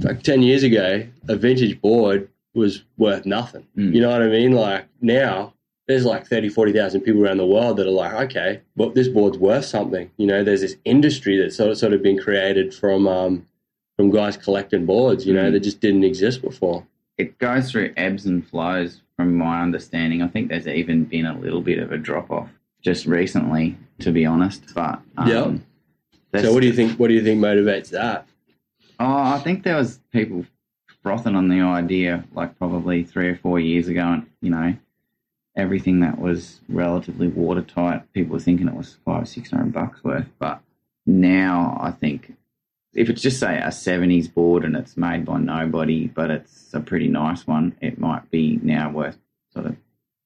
like 0.00 0.22
10 0.22 0.42
years 0.42 0.62
ago, 0.62 1.06
a 1.28 1.36
vintage 1.36 1.80
board 1.80 2.28
was 2.54 2.84
worth 2.96 3.26
nothing. 3.26 3.66
Mm. 3.76 3.94
You 3.94 4.00
know 4.00 4.10
what 4.10 4.22
I 4.22 4.28
mean? 4.28 4.52
Like 4.52 4.86
now, 5.00 5.52
there's 5.86 6.04
like 6.04 6.26
30, 6.26 6.48
40,000 6.48 7.00
people 7.02 7.22
around 7.22 7.36
the 7.38 7.46
world 7.46 7.76
that 7.76 7.86
are 7.86 7.90
like, 7.90 8.12
okay, 8.30 8.60
well, 8.76 8.90
this 8.90 9.08
board's 9.08 9.36
worth 9.38 9.64
something. 9.66 10.10
You 10.16 10.26
know, 10.26 10.42
there's 10.42 10.62
this 10.62 10.76
industry 10.84 11.36
that's 11.38 11.56
sort 11.56 11.70
of, 11.70 11.76
sort 11.78 11.92
of 11.92 12.02
been 12.02 12.18
created 12.18 12.72
from, 12.74 13.06
um, 13.06 13.46
from 13.96 14.10
guys 14.10 14.36
collecting 14.36 14.86
boards, 14.86 15.26
you 15.26 15.34
know, 15.34 15.50
Mm. 15.50 15.52
that 15.52 15.60
just 15.60 15.80
didn't 15.80 16.04
exist 16.04 16.42
before. 16.42 16.86
it 17.16 17.38
goes 17.38 17.70
through 17.70 17.92
ebbs 17.96 18.26
and 18.26 18.44
flows 18.48 19.00
from 19.16 19.36
my 19.36 19.62
understanding. 19.62 20.20
I 20.20 20.26
think 20.26 20.48
there's 20.48 20.66
even 20.66 21.04
been 21.04 21.26
a 21.26 21.38
little 21.38 21.60
bit 21.60 21.78
of 21.78 21.92
a 21.92 21.96
drop 21.96 22.28
off 22.32 22.48
just 22.82 23.06
recently, 23.06 23.76
to 24.00 24.10
be 24.10 24.26
honest. 24.26 24.74
But 24.74 25.00
um, 25.16 25.28
Yeah. 26.32 26.40
So 26.42 26.52
what 26.52 26.62
do 26.62 26.66
you 26.66 26.72
think, 26.72 26.98
what 26.98 27.06
do 27.06 27.14
you 27.14 27.22
think 27.22 27.40
motivates 27.40 27.90
that? 27.90 28.26
Oh, 29.00 29.06
I 29.22 29.38
think 29.38 29.62
there 29.64 29.76
was 29.76 29.98
people 30.12 30.44
frothing 31.02 31.34
on 31.36 31.48
the 31.48 31.60
idea 31.60 32.24
like 32.32 32.58
probably 32.58 33.04
three 33.04 33.28
or 33.28 33.36
four 33.36 33.58
years 33.60 33.88
ago, 33.88 34.00
and 34.12 34.26
you 34.40 34.50
know, 34.50 34.74
everything 35.56 36.00
that 36.00 36.18
was 36.18 36.60
relatively 36.68 37.28
watertight, 37.28 38.12
people 38.12 38.34
were 38.34 38.40
thinking 38.40 38.68
it 38.68 38.74
was 38.74 38.96
five, 39.04 39.28
six 39.28 39.50
hundred 39.50 39.72
bucks 39.72 40.02
worth. 40.04 40.26
But 40.38 40.60
now 41.06 41.76
I 41.80 41.90
think 41.90 42.34
if 42.94 43.10
it's 43.10 43.22
just 43.22 43.40
say 43.40 43.58
a 43.58 43.72
seventies 43.72 44.28
board 44.28 44.64
and 44.64 44.76
it's 44.76 44.96
made 44.96 45.24
by 45.24 45.38
nobody, 45.38 46.06
but 46.06 46.30
it's 46.30 46.72
a 46.72 46.80
pretty 46.80 47.08
nice 47.08 47.46
one, 47.46 47.76
it 47.80 47.98
might 47.98 48.30
be 48.30 48.58
now 48.62 48.90
worth 48.90 49.18
sort 49.52 49.66
of 49.66 49.76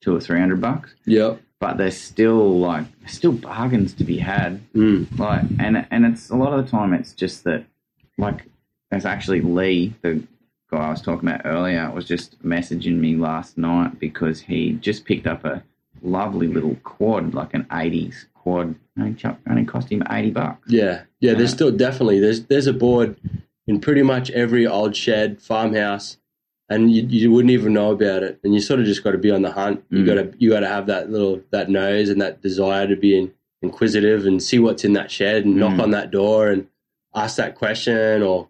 two 0.03 0.15
or 0.15 0.21
three 0.21 0.39
hundred 0.39 0.61
bucks. 0.61 0.95
Yep. 1.07 1.41
But 1.61 1.77
there's 1.77 1.97
still 2.01 2.59
like 2.61 2.85
still 3.07 3.33
bargains 3.33 3.93
to 3.95 4.05
be 4.05 4.19
had 4.19 4.61
Mm. 4.75 5.19
like 5.19 5.43
and 5.59 5.87
and 5.91 6.07
it's 6.07 6.31
a 6.31 6.37
lot 6.37 6.57
of 6.57 6.65
the 6.65 6.71
time 6.71 6.93
it's 6.95 7.13
just 7.15 7.43
that 7.45 7.65
like 8.17 8.45
it's 8.91 9.05
actually 9.05 9.41
lee 9.41 9.95
the 10.03 10.23
guy 10.71 10.79
i 10.79 10.91
was 10.91 11.03
talking 11.03 11.29
about 11.29 11.43
earlier 11.45 11.91
was 11.91 12.05
just 12.07 12.41
messaging 12.43 12.97
me 12.97 13.17
last 13.17 13.59
night 13.59 13.99
because 13.99 14.41
he 14.41 14.73
just 14.75 15.05
picked 15.05 15.27
up 15.27 15.45
a 15.45 15.63
lovely 16.03 16.47
little 16.47 16.77
quad 16.85 17.35
like 17.35 17.55
an 17.55 17.65
80s 17.65 18.27
quad 18.35 18.75
only, 18.99 19.17
only 19.49 19.65
cost 19.65 19.91
him 19.91 20.03
80 20.11 20.31
bucks 20.31 20.71
Yeah, 20.71 21.03
yeah. 21.21 21.35
There's 21.35 21.51
Yeah. 21.51 21.55
still 21.57 21.71
definitely 21.73 22.21
there's 22.21 22.45
there's 22.45 22.67
a 22.67 22.73
board 22.73 23.17
in 23.67 23.81
pretty 23.81 24.03
much 24.03 24.31
every 24.31 24.67
old 24.67 24.97
shed 24.97 25.43
farmhouse, 25.43 26.17
and 26.71 26.91
you, 26.91 27.03
you 27.07 27.31
wouldn't 27.31 27.51
even 27.51 27.75
know 27.75 27.91
about 27.91 28.23
it. 28.23 28.39
And 28.43 28.55
you 28.55 28.61
sort 28.61 28.81
of 28.81 28.87
just 28.87 29.05
got 29.05 29.11
to 29.11 29.19
be 29.19 29.31
on 29.31 29.43
the 29.43 29.53
hunt. 29.53 29.85
You 29.91 29.99
Mm. 29.99 30.07
got 30.07 30.15
to 30.15 30.33
you 30.39 30.51
got 30.51 30.61
to 30.61 30.69
have 30.69 30.87
that 30.87 31.11
little 31.11 31.43
that 31.51 31.69
nose 31.69 32.09
and 32.09 32.21
that 32.23 32.41
desire 32.41 32.87
to 32.87 32.97
be 32.97 33.19
in, 33.19 33.33
inquisitive 33.61 34.25
and 34.27 34.43
see 34.43 34.59
what's 34.59 34.85
in 34.85 34.95
that 34.95 35.11
shed 35.11 35.45
and 35.45 35.57
knock 35.57 35.75
Mm. 35.75 35.83
on 35.83 35.91
that 35.91 36.11
door 36.11 36.49
and 36.49 36.67
ask 37.15 37.37
that 37.37 37.57
question 37.57 38.23
or 38.23 38.49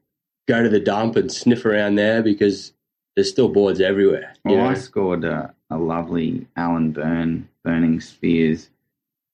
go 0.48 0.62
to 0.62 0.68
the 0.68 0.80
dump 0.80 1.16
and 1.16 1.30
sniff 1.30 1.64
around 1.64 1.94
there 1.94 2.22
because 2.22 2.72
there's 3.14 3.30
still 3.30 3.48
boards 3.48 3.80
everywhere. 3.80 4.34
Well, 4.44 4.56
know? 4.56 4.66
i 4.66 4.74
scored 4.74 5.24
a, 5.24 5.54
a 5.70 5.76
lovely 5.76 6.46
alan 6.56 6.92
Byrne 6.92 7.48
Byrning 7.64 8.00
Spears 8.00 8.70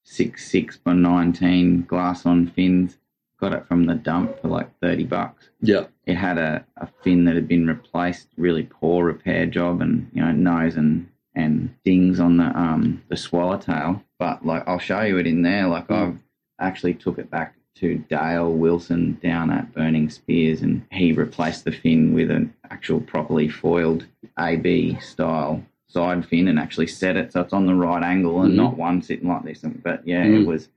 six 0.02 0.50
six 0.50 0.76
by 0.76 0.92
19 0.92 1.84
glass 1.84 2.26
on 2.26 2.48
fins 2.48 2.98
got 3.40 3.54
it 3.54 3.66
from 3.66 3.86
the 3.86 3.94
dump 3.94 4.38
for 4.40 4.48
like 4.48 4.68
30 4.80 5.04
bucks 5.04 5.48
yeah, 5.66 5.86
it 6.04 6.16
had 6.16 6.36
a, 6.36 6.64
a 6.76 6.86
fin 7.02 7.24
that 7.24 7.36
had 7.36 7.48
been 7.48 7.66
replaced, 7.66 8.28
really 8.36 8.64
poor 8.64 9.06
repair 9.06 9.46
job, 9.46 9.80
and 9.80 10.10
you 10.12 10.22
know 10.22 10.30
nose 10.30 10.76
and 10.76 11.08
and 11.34 11.74
dings 11.84 12.20
on 12.20 12.36
the 12.36 12.44
um 12.44 13.02
the 13.08 13.16
swallowtail. 13.16 14.02
But 14.18 14.44
like 14.44 14.64
I'll 14.66 14.78
show 14.78 15.00
you 15.00 15.18
it 15.18 15.26
in 15.26 15.42
there. 15.42 15.66
Like 15.66 15.88
Mm. 15.88 16.08
I've 16.08 16.18
actually 16.60 16.94
took 16.94 17.18
it 17.18 17.30
back 17.30 17.56
to 17.76 17.96
Dale 18.08 18.52
Wilson 18.52 19.18
down 19.22 19.50
at 19.50 19.72
Byrning 19.74 20.08
Spears, 20.10 20.62
and 20.62 20.82
he 20.92 21.12
replaced 21.12 21.64
the 21.64 21.72
fin 21.72 22.14
with 22.14 22.30
an 22.30 22.52
actual 22.70 23.00
properly 23.00 23.48
foiled 23.48 24.06
AB 24.38 24.98
style 25.00 25.62
side 25.88 26.24
fin, 26.26 26.48
and 26.48 26.58
actually 26.58 26.86
set 26.86 27.16
it 27.16 27.32
so 27.32 27.40
it's 27.40 27.52
on 27.52 27.66
the 27.66 27.74
right 27.74 28.02
angle 28.02 28.42
and 28.42 28.52
Mhm. 28.52 28.56
not 28.56 28.76
one 28.76 29.02
sitting 29.02 29.28
like 29.28 29.44
this. 29.44 29.64
But 29.82 30.06
yeah, 30.06 30.24
Mm. 30.24 30.42
it 30.42 30.46
was. 30.46 30.68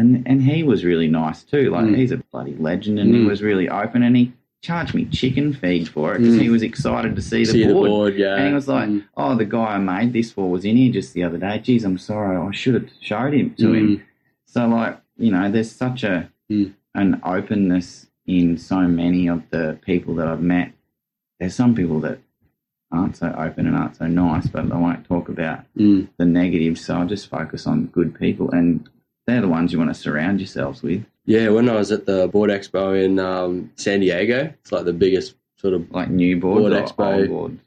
And, 0.00 0.22
and 0.26 0.42
he 0.42 0.62
was 0.62 0.84
really 0.84 1.08
nice 1.08 1.42
too. 1.42 1.70
Like 1.70 1.86
Mm. 1.86 1.96
he's 1.96 2.12
a 2.12 2.18
bloody 2.32 2.54
legend, 2.58 2.98
and 3.00 3.12
he 3.14 3.20
Mm. 3.22 3.28
was 3.28 3.42
really 3.42 3.68
open. 3.68 4.02
And 4.04 4.16
he 4.16 4.32
charged 4.60 4.94
me 4.94 5.04
chicken 5.06 5.52
feed 5.52 5.88
for 5.88 6.14
it 6.14 6.18
because 6.18 6.36
Mm. 6.36 6.42
he 6.42 6.50
was 6.50 6.62
excited 6.62 7.14
to 7.16 7.22
see 7.22 7.40
the 7.40 7.46
see 7.46 7.64
board. 7.64 7.76
the 7.84 7.88
board. 7.88 8.14
Yeah, 8.16 8.36
And 8.36 8.48
he 8.48 8.54
was 8.54 8.66
like, 8.68 8.88
Mm. 8.88 9.04
"Oh, 9.16 9.36
the 9.36 9.44
guy 9.44 9.74
I 9.74 9.78
made 9.78 10.12
this 10.12 10.32
for 10.32 10.48
was 10.50 10.64
in 10.64 10.76
here 10.76 10.92
just 10.92 11.14
the 11.14 11.22
other 11.24 11.38
day. 11.38 11.60
Geez, 11.62 11.84
I'm 11.84 11.98
sorry. 11.98 12.36
I 12.36 12.50
should 12.52 12.74
have 12.74 12.88
showed 13.00 13.34
him 13.34 13.54
to 13.58 13.72
him." 13.74 13.88
Mm. 13.88 14.00
So, 14.46 14.66
like, 14.68 14.98
you 15.18 15.30
know, 15.30 15.50
there's 15.50 15.70
such 15.70 16.04
a 16.04 16.30
Mm. 16.50 16.72
an 16.94 17.20
openness 17.24 18.06
in 18.26 18.56
so 18.56 18.80
many 18.88 19.26
of 19.28 19.42
the 19.50 19.78
people 19.84 20.14
that 20.14 20.26
I've 20.26 20.40
met. 20.42 20.72
There's 21.38 21.54
some 21.54 21.74
people 21.74 22.00
that 22.00 22.18
aren't 22.90 23.16
so 23.16 23.34
open 23.38 23.66
and 23.66 23.76
aren't 23.76 23.96
so 23.96 24.06
nice, 24.06 24.46
but 24.48 24.72
I 24.72 24.78
won't 24.78 25.04
talk 25.04 25.28
about 25.28 25.60
Mm. 25.76 26.08
the 26.16 26.24
negatives. 26.24 26.80
So 26.80 26.94
I'll 26.96 27.06
just 27.06 27.28
focus 27.28 27.66
on 27.66 27.86
good 27.86 28.14
people, 28.14 28.50
and 28.50 28.88
they're 29.26 29.42
the 29.42 29.48
ones 29.48 29.72
you 29.72 29.78
want 29.78 29.90
to 29.90 29.94
surround 29.94 30.40
yourselves 30.40 30.82
with. 30.82 31.04
Yeah, 31.26 31.50
when 31.50 31.68
I 31.68 31.74
was 31.74 31.92
at 31.92 32.06
the 32.06 32.28
board 32.28 32.48
expo 32.48 32.98
in 33.04 33.18
um, 33.18 33.70
San 33.76 34.00
Diego, 34.00 34.50
it's 34.62 34.72
like 34.72 34.86
the 34.86 34.94
biggest 34.94 35.34
sort 35.56 35.74
of 35.74 35.90
Like 35.90 36.08
new 36.08 36.38
Board 36.40 36.72
or 36.72 36.76
Expo. 36.76 37.18
old 37.20 37.28
boards. 37.28 37.60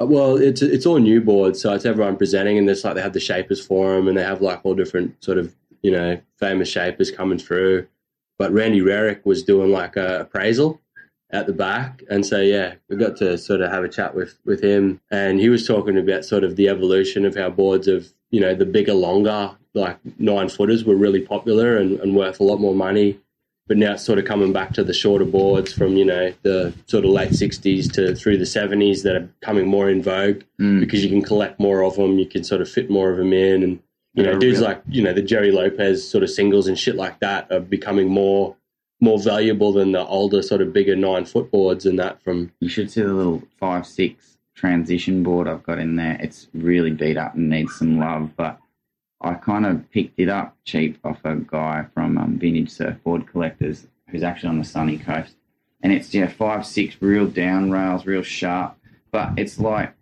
Uh, 0.00 0.06
Well, 0.06 0.36
it's 0.36 0.62
it's 0.62 0.84
all 0.86 0.98
new 0.98 1.20
boards, 1.20 1.60
so 1.60 1.72
it's 1.72 1.86
everyone 1.86 2.16
presenting, 2.16 2.58
and 2.58 2.66
there's 2.66 2.84
like 2.84 2.96
they 2.96 3.02
have 3.02 3.12
the 3.12 3.20
shapers 3.20 3.64
forum, 3.64 4.08
and 4.08 4.18
they 4.18 4.24
have 4.24 4.42
like 4.42 4.60
all 4.64 4.74
different 4.74 5.22
sort 5.22 5.38
of 5.38 5.54
you 5.82 5.90
know 5.90 6.20
famous 6.38 6.68
shapers 6.68 7.10
coming 7.10 7.38
through. 7.38 7.86
But 8.38 8.52
Randy 8.52 8.80
Rarick 8.80 9.24
was 9.24 9.42
doing 9.42 9.70
like 9.72 9.96
a 9.96 10.20
appraisal 10.20 10.80
at 11.30 11.46
the 11.46 11.52
back, 11.52 12.02
and 12.10 12.24
so 12.24 12.40
yeah, 12.40 12.74
we 12.88 12.96
got 12.96 13.16
to 13.16 13.36
sort 13.38 13.60
of 13.60 13.70
have 13.70 13.84
a 13.84 13.88
chat 13.88 14.14
with 14.14 14.38
with 14.44 14.62
him, 14.62 15.00
and 15.10 15.40
he 15.40 15.48
was 15.48 15.66
talking 15.66 15.98
about 15.98 16.24
sort 16.24 16.44
of 16.44 16.56
the 16.56 16.68
evolution 16.68 17.24
of 17.24 17.34
how 17.34 17.48
boards 17.50 17.88
of 17.88 18.12
you 18.30 18.40
know 18.40 18.54
the 18.54 18.66
bigger, 18.66 18.94
longer 18.94 19.56
like 19.74 19.98
nine 20.18 20.48
footers 20.48 20.84
were 20.84 20.96
really 20.96 21.20
popular 21.20 21.76
and, 21.76 22.00
and 22.00 22.16
worth 22.16 22.40
a 22.40 22.44
lot 22.44 22.58
more 22.60 22.74
money. 22.74 23.18
But 23.68 23.76
now 23.76 23.92
it's 23.92 24.04
sort 24.04 24.18
of 24.18 24.24
coming 24.24 24.52
back 24.52 24.72
to 24.74 24.84
the 24.84 24.94
shorter 24.94 25.24
boards 25.24 25.72
from 25.72 25.96
you 25.96 26.04
know 26.04 26.32
the 26.42 26.72
sort 26.86 27.04
of 27.04 27.10
late 27.10 27.30
'60s 27.30 27.92
to 27.94 28.14
through 28.14 28.38
the 28.38 28.44
'70s 28.44 29.02
that 29.02 29.16
are 29.16 29.28
coming 29.42 29.66
more 29.66 29.90
in 29.90 30.02
vogue 30.02 30.42
Mm. 30.60 30.80
because 30.80 31.02
you 31.02 31.10
can 31.10 31.20
collect 31.22 31.58
more 31.60 31.82
of 31.82 31.96
them, 31.96 32.18
you 32.18 32.26
can 32.26 32.44
sort 32.44 32.60
of 32.62 32.68
fit 32.68 32.88
more 32.88 33.10
of 33.10 33.18
them 33.18 33.32
in, 33.32 33.62
and 33.62 33.78
You 34.16 34.22
know, 34.24 34.38
dudes 34.38 34.58
real- 34.58 34.68
like 34.68 34.82
you 34.88 35.02
know 35.02 35.12
the 35.12 35.22
Gerry 35.22 35.52
Lopez 35.52 36.08
sort 36.08 36.24
of 36.24 36.30
singles 36.30 36.66
and 36.66 36.78
shit 36.78 36.96
like 36.96 37.20
that 37.20 37.50
are 37.52 37.60
becoming 37.60 38.08
more 38.08 38.56
more 39.00 39.18
valuable 39.18 39.72
than 39.72 39.92
the 39.92 40.04
older 40.06 40.42
sort 40.42 40.62
of 40.62 40.72
bigger 40.72 40.96
nine 40.96 41.26
foot 41.26 41.50
boards 41.50 41.84
and 41.84 41.98
that 41.98 42.22
from 42.22 42.50
You 42.60 42.68
should 42.68 42.90
see 42.90 43.02
the 43.02 43.12
little 43.12 43.42
five 43.60 43.86
six 43.86 44.38
transition 44.54 45.22
board 45.22 45.46
I've 45.46 45.62
got 45.62 45.78
in 45.78 45.96
there. 45.96 46.16
It's 46.20 46.48
really 46.54 46.90
beat 46.90 47.18
up 47.18 47.34
and 47.34 47.50
needs 47.50 47.76
some 47.76 47.98
love, 47.98 48.30
but 48.36 48.58
I 49.20 49.34
kind 49.34 49.66
of 49.66 49.90
picked 49.90 50.18
it 50.18 50.30
up 50.30 50.56
cheap 50.64 50.98
off 51.04 51.22
a 51.24 51.36
guy 51.36 51.86
from 51.92 52.16
um, 52.16 52.38
Vintage 52.38 52.70
Surfboard 52.70 53.26
Collectors 53.26 53.86
who's 54.08 54.22
actually 54.22 54.48
on 54.48 54.58
the 54.58 54.64
sunny 54.64 54.96
coast, 54.98 55.34
and 55.82 55.92
it's 55.92 56.14
yeah 56.14 56.28
five 56.28 56.64
six 56.64 56.96
real 57.00 57.26
down 57.26 57.70
rails, 57.70 58.06
real 58.06 58.22
sharp. 58.22 58.78
But 59.16 59.32
it's 59.38 59.58
like 59.58 59.94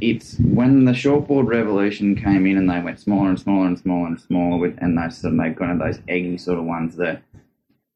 it's 0.00 0.38
when 0.38 0.84
the 0.84 0.92
shortboard 0.92 1.48
revolution 1.48 2.14
came 2.14 2.46
in 2.46 2.56
and 2.56 2.70
they 2.70 2.78
went 2.78 3.00
smaller 3.00 3.28
and 3.28 3.40
smaller 3.40 3.66
and 3.66 3.76
smaller 3.76 4.06
and 4.06 4.20
smaller 4.20 4.56
with 4.56 4.78
and 4.80 4.96
they 4.96 5.10
sort 5.10 5.32
of 5.32 5.40
they've 5.40 5.56
got 5.56 5.76
those 5.80 5.98
eggy 6.06 6.38
sort 6.38 6.60
of 6.60 6.64
ones 6.64 6.94
that 6.94 7.22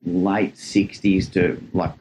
late 0.05 0.59
sixties 0.59 1.29
to 1.29 1.63
like 1.73 1.93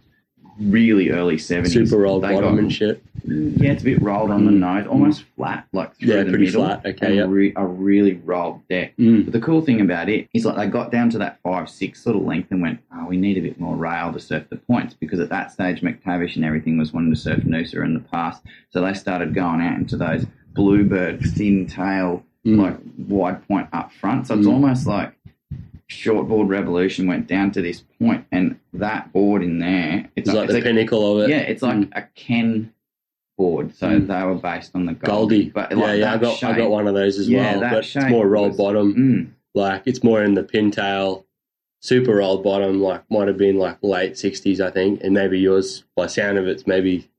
really 0.60 1.10
early 1.12 1.38
seventies. 1.38 1.74
super 1.89 2.01
rolled 2.01 2.24
They 2.24 2.34
bottom 2.34 2.56
got- 2.56 2.60
and 2.60 2.74
shit. 2.74 3.03
yeah, 3.28 3.72
it's 3.72 3.82
a 3.82 3.86
bit 3.86 4.01
rolled 4.01 4.32
on 4.32 4.45
the 4.45 4.51
Mm. 4.51 4.60
nose, 4.60 4.88
almost 4.88 5.24
flat, 5.36 5.66
like 5.74 5.95
through 5.95 6.10
Yeah, 6.14 6.24
the 6.24 6.30
pretty 6.30 6.45
middle, 6.45 6.64
flat, 6.64 6.86
okay, 6.86 7.22
re- 7.28 7.53
a 7.56 7.66
really 7.66 8.20
rolled 8.24 8.68
deck. 8.70 8.93
Mm. 8.97 9.26
But 9.26 9.34
the 9.34 9.39
cool 9.39 9.62
thing 9.62 9.82
about 9.82 10.10
it 10.10 10.28
is 10.34 10.45
like 10.45 10.56
they 10.56 10.68
got 10.68 10.91
down 10.91 11.10
to 11.12 11.18
that 11.18 11.39
five 11.43 11.70
six 11.70 12.01
sort 12.03 12.16
of 12.16 12.24
length 12.24 12.51
and 12.51 12.62
went, 12.62 12.80
oh, 12.95 13.06
we 13.08 13.18
need 13.18 13.38
a 13.38 13.41
bit 13.41 13.60
more 13.60 13.76
rail 13.76 14.14
to 14.14 14.20
surf 14.20 14.43
the 14.49 14.58
points 14.58 14.93
because 14.93 15.20
at 15.20 15.30
that 15.30 15.51
stage 15.51 15.82
McTavish 15.82 16.36
and 16.36 16.45
everything 16.45 16.78
was 16.78 16.93
wanting 16.93 17.14
to 17.14 17.20
surf 17.20 17.39
Noosa 17.43 17.84
in 17.84 17.93
the 17.93 17.99
past, 17.99 18.43
so 18.70 18.82
they 18.82 18.93
started 18.93 19.34
going 19.34 19.62
out 19.62 19.78
into 19.78 19.97
those 19.97 20.26
bluebird 20.53 21.22
thin 21.22 21.66
tail 21.68 22.24
Mm. 22.45 22.58
like 22.60 22.78
wide 23.08 23.45
point 23.47 23.68
up 23.74 23.91
front. 23.91 24.28
So 24.28 24.38
it's 24.38 24.45
Mm. 24.47 24.51
almost 24.53 24.86
like 24.86 25.12
shortboard 25.90 26.50
revolution 26.50 27.08
went 27.08 27.28
down 27.28 27.52
to 27.52 27.62
this 27.62 27.84
point, 28.00 28.26
and 28.32 28.60
that 28.74 29.12
board 29.14 29.44
in 29.44 29.60
there, 29.60 30.10
it's, 30.16 30.28
It's 30.30 30.36
like 30.36 30.46
it's 30.46 30.54
the 30.54 30.62
pinnacle 30.62 31.18
of 31.20 31.24
it. 31.24 31.30
yeah, 31.30 31.40
it's 31.40 31.62
like 31.62 31.76
Mm. 31.78 31.90
a 31.96 32.02
Ken 32.16 32.74
board. 33.38 33.76
So 33.76 33.90
Mm. 33.90 34.08
they 34.08 34.24
were 34.24 34.36
based 34.36 34.72
on 34.76 34.86
the 34.86 34.94
Goldie. 34.94 35.46
Goldie. 35.46 35.50
But 35.52 35.72
yeah, 35.72 35.78
like 35.78 36.00
yeah, 36.00 36.14
I 36.14 36.18
got 36.18 36.44
I 36.44 36.58
got 36.58 36.70
one 36.72 36.88
of 36.88 36.96
those 36.96 37.20
as 37.20 37.30
Yeah, 37.30 37.52
well. 37.52 37.60
that 37.62 37.72
But 37.72 37.96
it's 37.96 38.10
more 38.10 38.28
rolled 38.28 38.50
was- 38.50 38.58
bottom. 38.58 38.96
Mm, 38.96 39.28
Like 39.54 39.84
it's 39.86 40.04
more 40.04 40.24
in 40.24 40.34
the 40.34 40.44
pintail, 40.44 41.24
super 41.82 42.16
rolled 42.16 42.44
bottom. 42.44 42.82
Like 42.82 43.04
might 43.12 43.28
have 43.28 43.38
been 43.38 43.58
like 43.58 43.78
late 43.82 44.18
sixties, 44.18 44.60
I 44.60 44.72
think, 44.72 45.02
and 45.04 45.14
maybe 45.14 45.40
yours, 45.40 45.84
by 45.96 46.08
sound 46.08 46.38
of 46.38 46.48
it's 46.48 46.66
maybe 46.66 47.10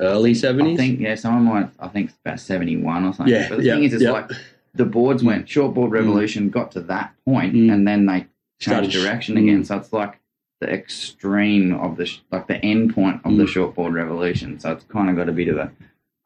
early 0.00 0.30
I 0.30 0.34
seventies. 0.34 0.78
think 0.78 1.00
yeah, 1.00 1.14
someone 1.16 1.44
might. 1.44 1.70
I 1.80 1.88
think 1.88 2.10
it's 2.10 2.18
about 2.24 2.38
seventy 2.40 2.76
one 2.76 3.04
or 3.04 3.12
something. 3.12 3.34
Yeah, 3.34 3.48
but 3.48 3.58
the 3.58 3.64
yeah, 3.64 3.74
thing 3.74 3.84
is, 3.84 3.94
it's 3.94 4.02
yeah. 4.04 4.12
like 4.12 4.30
the 4.78 4.86
boards 4.86 5.22
went 5.22 5.44
shortboard 5.46 5.90
revolution, 5.90 6.48
got 6.48 6.72
to 6.72 6.80
that 6.80 7.12
point, 7.26 7.54
Mm. 7.54 7.72
and 7.72 7.86
then 7.86 8.06
they 8.06 8.26
changed 8.60 8.92
direction 8.92 9.34
mm. 9.36 9.42
again. 9.42 9.64
So 9.64 9.76
it's 9.76 9.92
like 9.92 10.18
the 10.60 10.68
extreme 10.72 11.74
of 11.74 11.96
the 11.96 12.06
sh- 12.06 12.20
like 12.32 12.46
the 12.48 12.56
end 12.64 12.94
point 12.94 13.20
of 13.24 13.36
the 13.36 13.44
Mm. 13.44 13.48
shortboard 13.74 13.92
revolution. 13.92 14.58
So 14.58 14.72
it's 14.72 14.84
kind 14.84 15.10
of 15.10 15.16
got 15.16 15.28
a 15.28 15.32
bit 15.32 15.48
of 15.48 15.56
a, 15.56 15.70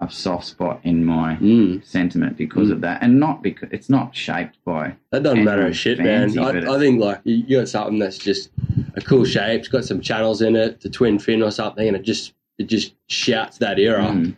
a 0.01 0.11
soft 0.11 0.47
spot 0.47 0.81
in 0.85 1.05
my 1.05 1.37
Mm. 1.37 1.85
sentiment 1.85 2.37
because 2.37 2.69
Mm. 2.69 2.73
of 2.73 2.81
that, 2.83 3.03
and 3.03 3.19
not 3.21 3.43
because 3.43 3.69
it's 3.73 3.91
not 3.91 4.15
shaped 4.15 4.57
by 4.65 4.95
That 5.11 5.23
doesn't 5.23 5.45
matter 5.45 5.67
a 5.67 5.73
shit, 5.75 5.99
fancy, 5.99 6.39
man. 6.41 6.67
I, 6.69 6.75
I 6.75 6.79
think 6.79 7.01
like 7.01 7.21
you 7.25 7.37
you 7.47 7.59
got 7.59 7.69
something 7.69 7.99
that's 7.99 8.19
just 8.19 8.51
a 8.97 9.01
cool 9.01 9.25
shape. 9.25 9.61
It's 9.61 9.69
got 9.69 9.85
some 9.85 10.01
channels 10.01 10.41
in 10.43 10.57
it, 10.57 10.81
the 10.81 10.89
twin 10.91 11.19
fin 11.19 11.43
or 11.43 11.51
something, 11.51 11.87
and 11.87 11.97
it 11.97 12.03
just 12.03 12.33
it 12.59 12.67
just 12.69 12.95
shouts 13.09 13.59
that 13.59 13.79
era. 13.79 14.05
Mm. 14.05 14.37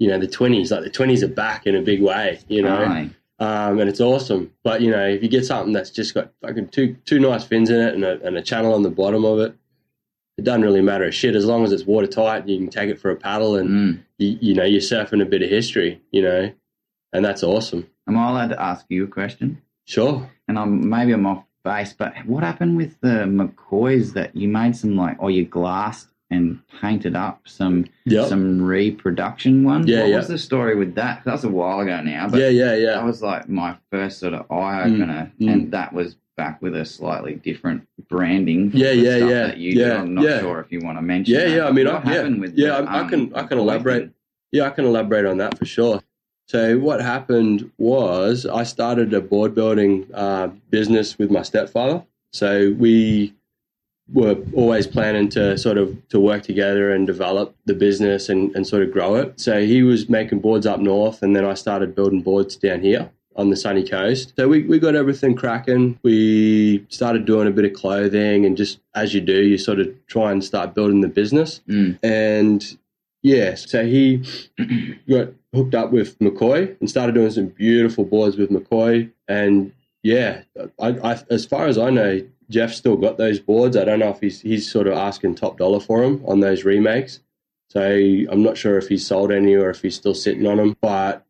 You 0.00 0.08
know, 0.08 0.18
the 0.18 0.26
twenties, 0.26 0.70
like 0.72 0.82
the 0.84 0.90
twenties 0.90 1.22
are 1.22 1.28
back 1.28 1.66
in 1.66 1.74
a 1.76 1.82
big 1.82 2.02
way. 2.02 2.40
You 2.48 2.62
know, 2.62 2.76
Aye. 2.76 3.10
Um, 3.38 3.78
and 3.80 3.88
it's 3.88 4.00
awesome. 4.00 4.52
But 4.62 4.80
you 4.80 4.90
know, 4.90 5.06
if 5.06 5.22
you 5.22 5.28
get 5.28 5.44
something 5.44 5.72
that's 5.72 5.90
just 5.90 6.14
got 6.14 6.32
fucking 6.42 6.68
two 6.68 6.96
two 7.04 7.18
nice 7.18 7.44
fins 7.44 7.70
in 7.70 7.80
it 7.80 7.94
and 7.94 8.04
a, 8.04 8.20
and 8.26 8.36
a 8.36 8.42
channel 8.42 8.74
on 8.74 8.82
the 8.82 8.90
bottom 8.90 9.24
of 9.24 9.38
it, 9.40 9.54
it 10.38 10.44
doesn't 10.44 10.62
really 10.62 10.80
matter 10.82 11.04
a 11.04 11.12
shit 11.12 11.34
as 11.34 11.44
long 11.44 11.64
as 11.64 11.72
it's 11.72 11.84
watertight. 11.84 12.48
You 12.48 12.58
can 12.58 12.68
take 12.68 12.90
it 12.90 13.00
for 13.00 13.10
a 13.10 13.16
paddle, 13.16 13.56
and 13.56 13.68
Mm. 13.70 14.00
you, 14.18 14.38
you 14.40 14.54
know 14.54 14.64
you're 14.64 14.80
surfing 14.80 15.22
a 15.22 15.26
bit 15.26 15.42
of 15.42 15.50
history. 15.50 16.00
You 16.10 16.22
know, 16.22 16.52
and 17.12 17.24
that's 17.24 17.42
awesome. 17.42 17.88
Am 18.08 18.18
I 18.18 18.28
allowed 18.30 18.48
to 18.50 18.60
ask 18.62 18.86
you 18.88 19.04
a 19.04 19.08
question? 19.08 19.62
Sure. 19.86 20.30
And 20.48 20.58
I'm 20.58 20.88
maybe 20.88 21.12
I'm 21.12 21.26
off 21.26 21.44
base, 21.64 21.92
but 21.94 22.14
what 22.26 22.42
happened 22.44 22.76
with 22.76 23.00
the 23.00 23.24
McCoys 23.24 24.12
that 24.12 24.36
you 24.36 24.48
made 24.48 24.76
some 24.76 24.96
like, 24.96 25.16
or 25.18 25.30
you 25.30 25.44
glassed 25.46 26.08
and 26.34 26.58
painted 26.80 27.14
up 27.16 27.40
some 27.46 27.86
Yep. 28.06 28.28
some 28.28 28.60
reproduction 28.62 29.64
ones? 29.64 29.86
Yeah, 29.86 30.00
what 30.00 30.10
yeah. 30.10 30.16
was 30.18 30.28
the 30.28 30.38
story 30.38 30.74
with 30.76 30.94
that? 30.96 31.22
That 31.24 31.32
was 31.32 31.44
a 31.44 31.48
while 31.48 31.80
ago 31.80 32.00
now, 32.02 32.28
but 32.28 32.40
yeah, 32.40 32.48
yeah, 32.48 32.92
that 32.94 33.04
was 33.04 33.22
like 33.22 33.48
my 33.48 33.76
first 33.90 34.18
sort 34.18 34.34
of 34.34 34.50
eye 34.50 34.82
opener, 34.82 35.32
Mm, 35.40 35.46
mm. 35.46 35.52
and 35.52 35.72
that 35.72 35.92
was 35.92 36.16
back 36.36 36.60
with 36.60 36.74
a 36.74 36.84
slightly 36.84 37.36
different 37.36 37.86
branding. 38.08 38.70
Yeah, 38.74 38.90
yeah, 38.90 39.16
yeah, 39.16 39.46
That 39.46 39.58
you 39.58 39.74
do. 39.74 39.80
yeah, 39.80 40.00
I'm 40.00 40.14
not 40.14 40.24
yeah. 40.24 40.40
sure 40.40 40.60
if 40.60 40.72
you 40.72 40.80
want 40.82 40.98
to 40.98 41.02
mention. 41.02 41.32
Yeah, 41.34 41.44
that, 41.44 41.56
yeah, 41.56 41.66
I 41.66 41.70
mean, 41.72 41.86
what 41.86 41.94
I- 42.06 42.10
yeah, 42.10 42.16
happened 42.16 42.40
with 42.40 42.54
yeah, 42.58 42.80
the, 42.80 42.90
I- 42.90 42.94
I 42.96 43.00
um, 43.00 43.08
can- 43.08 43.34
I 43.34 43.42
can 43.44 43.58
elaborate. 43.58 44.02
thing? 44.02 44.14
Yeah, 44.52 44.64
I 44.66 44.70
can 44.70 44.84
elaborate 44.84 45.26
on 45.26 45.38
that 45.38 45.56
for 45.58 45.64
sure. 45.64 46.00
So 46.46 46.78
what 46.78 47.00
happened 47.00 47.70
was 47.78 48.44
I 48.46 48.64
started 48.64 49.14
a 49.14 49.20
board 49.20 49.54
building 49.54 50.06
uh, 50.12 50.48
business 50.70 51.18
with 51.18 51.30
my 51.30 51.42
stepfather. 51.42 52.04
So 52.32 52.74
we 52.78 53.32
were 54.12 54.36
always 54.54 54.86
planning 54.86 55.28
to 55.30 55.56
sort 55.56 55.78
of 55.78 55.96
to 56.08 56.20
work 56.20 56.42
together 56.42 56.92
and 56.92 57.06
develop 57.06 57.56
the 57.64 57.74
business 57.74 58.28
and, 58.28 58.54
and 58.54 58.66
sort 58.66 58.82
of 58.82 58.92
grow 58.92 59.14
it. 59.14 59.40
So 59.40 59.64
he 59.64 59.82
was 59.82 60.08
making 60.08 60.40
boards 60.40 60.66
up 60.66 60.80
north, 60.80 61.22
and 61.22 61.34
then 61.34 61.44
I 61.44 61.54
started 61.54 61.94
building 61.94 62.22
boards 62.22 62.56
down 62.56 62.80
here 62.80 63.10
on 63.36 63.50
the 63.50 63.56
sunny 63.56 63.86
coast. 63.86 64.32
So 64.36 64.46
we, 64.46 64.62
we 64.64 64.78
got 64.78 64.94
everything 64.94 65.34
cracking. 65.34 65.98
We 66.02 66.86
started 66.88 67.24
doing 67.24 67.48
a 67.48 67.50
bit 67.50 67.64
of 67.64 67.72
clothing, 67.72 68.44
and 68.44 68.56
just 68.56 68.80
as 68.94 69.14
you 69.14 69.20
do, 69.20 69.42
you 69.42 69.58
sort 69.58 69.80
of 69.80 69.88
try 70.06 70.30
and 70.30 70.44
start 70.44 70.74
building 70.74 71.00
the 71.00 71.08
business. 71.08 71.60
Mm. 71.68 71.98
And 72.02 72.78
yeah, 73.22 73.54
so 73.54 73.84
he 73.84 74.22
got 75.08 75.28
hooked 75.54 75.74
up 75.74 75.90
with 75.90 76.18
McCoy 76.18 76.78
and 76.78 76.90
started 76.90 77.14
doing 77.14 77.30
some 77.30 77.46
beautiful 77.46 78.04
boards 78.04 78.36
with 78.36 78.50
McCoy. 78.50 79.10
And 79.28 79.72
yeah, 80.02 80.42
I, 80.78 80.88
I, 80.88 81.20
as 81.30 81.46
far 81.46 81.66
as 81.66 81.78
I 81.78 81.90
know, 81.90 82.20
Geoff 82.54 82.72
still 82.72 82.96
got 82.96 83.18
those 83.18 83.40
boards. 83.40 83.76
I 83.76 83.84
don't 83.84 83.98
know 83.98 84.10
if 84.10 84.20
he's 84.20 84.40
he's 84.40 84.70
sort 84.70 84.86
of 84.86 84.94
asking 84.94 85.34
top 85.34 85.58
dollar 85.58 85.80
for 85.80 86.00
them 86.02 86.22
on 86.26 86.40
those 86.40 86.64
remakes. 86.64 87.20
So 87.68 87.80
I'm 87.82 88.42
not 88.42 88.56
sure 88.56 88.78
if 88.78 88.88
he's 88.88 89.04
sold 89.06 89.32
any 89.32 89.54
or 89.54 89.68
if 89.70 89.82
he's 89.82 89.96
still 89.96 90.14
sitting 90.14 90.46
on 90.46 90.58
them. 90.58 90.76
But 90.80 91.26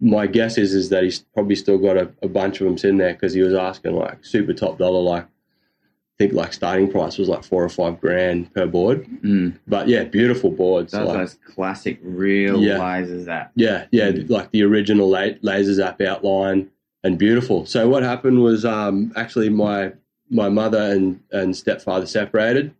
my 0.00 0.26
guess 0.26 0.58
is 0.58 0.74
is 0.74 0.90
that 0.90 1.02
he's 1.04 1.20
probably 1.34 1.56
still 1.56 1.78
got 1.78 1.96
a, 1.96 2.12
a 2.22 2.28
bunch 2.28 2.60
of 2.60 2.66
them 2.66 2.76
sitting 2.76 2.98
there 2.98 3.14
because 3.14 3.32
he 3.32 3.40
was 3.42 3.54
asking 3.54 3.96
like 3.96 4.24
super 4.24 4.52
top 4.52 4.76
dollar. 4.78 5.00
Like 5.00 5.24
I 5.24 6.16
think 6.18 6.32
like 6.34 6.52
starting 6.52 6.90
price 6.92 7.16
was 7.18 7.28
like 7.28 7.42
four 7.44 7.64
or 7.64 7.68
five 7.70 8.00
grand 8.00 8.52
per 8.52 8.66
board. 8.66 9.06
Mm. 9.24 9.58
But 9.66 9.88
yeah, 9.88 10.04
beautiful 10.04 10.50
boards. 10.50 10.92
Those, 10.92 11.08
like- 11.08 11.16
those 11.18 11.38
classic 11.54 11.98
real 12.02 12.60
Yeah. 12.62 12.78
lasers 12.78 13.24
that 13.24 13.50
yeah, 13.54 13.86
yeah, 13.90 14.10
Mm. 14.10 14.28
like 14.30 14.50
the 14.50 14.62
original 14.64 15.08
la- 15.08 15.38
Laser 15.42 15.74
Zap 15.74 16.00
outline 16.02 16.70
and 17.02 17.18
beautiful. 17.18 17.64
So 17.66 17.88
what 17.88 18.02
happened 18.02 18.42
was 18.42 18.64
um, 18.64 19.12
actually 19.16 19.48
my 19.48 19.92
my 20.30 20.48
mother 20.48 20.80
and, 20.80 21.20
and 21.30 21.56
stepfather 21.56 22.06
separated. 22.06 22.74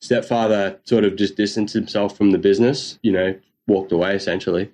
Stepfather 0.00 0.78
sort 0.84 1.04
of 1.04 1.16
just 1.16 1.36
distanced 1.36 1.74
himself 1.74 2.16
from 2.16 2.30
the 2.30 2.38
business, 2.38 2.98
you 3.02 3.12
know, 3.12 3.34
walked 3.66 3.92
away 3.92 4.14
essentially. 4.14 4.70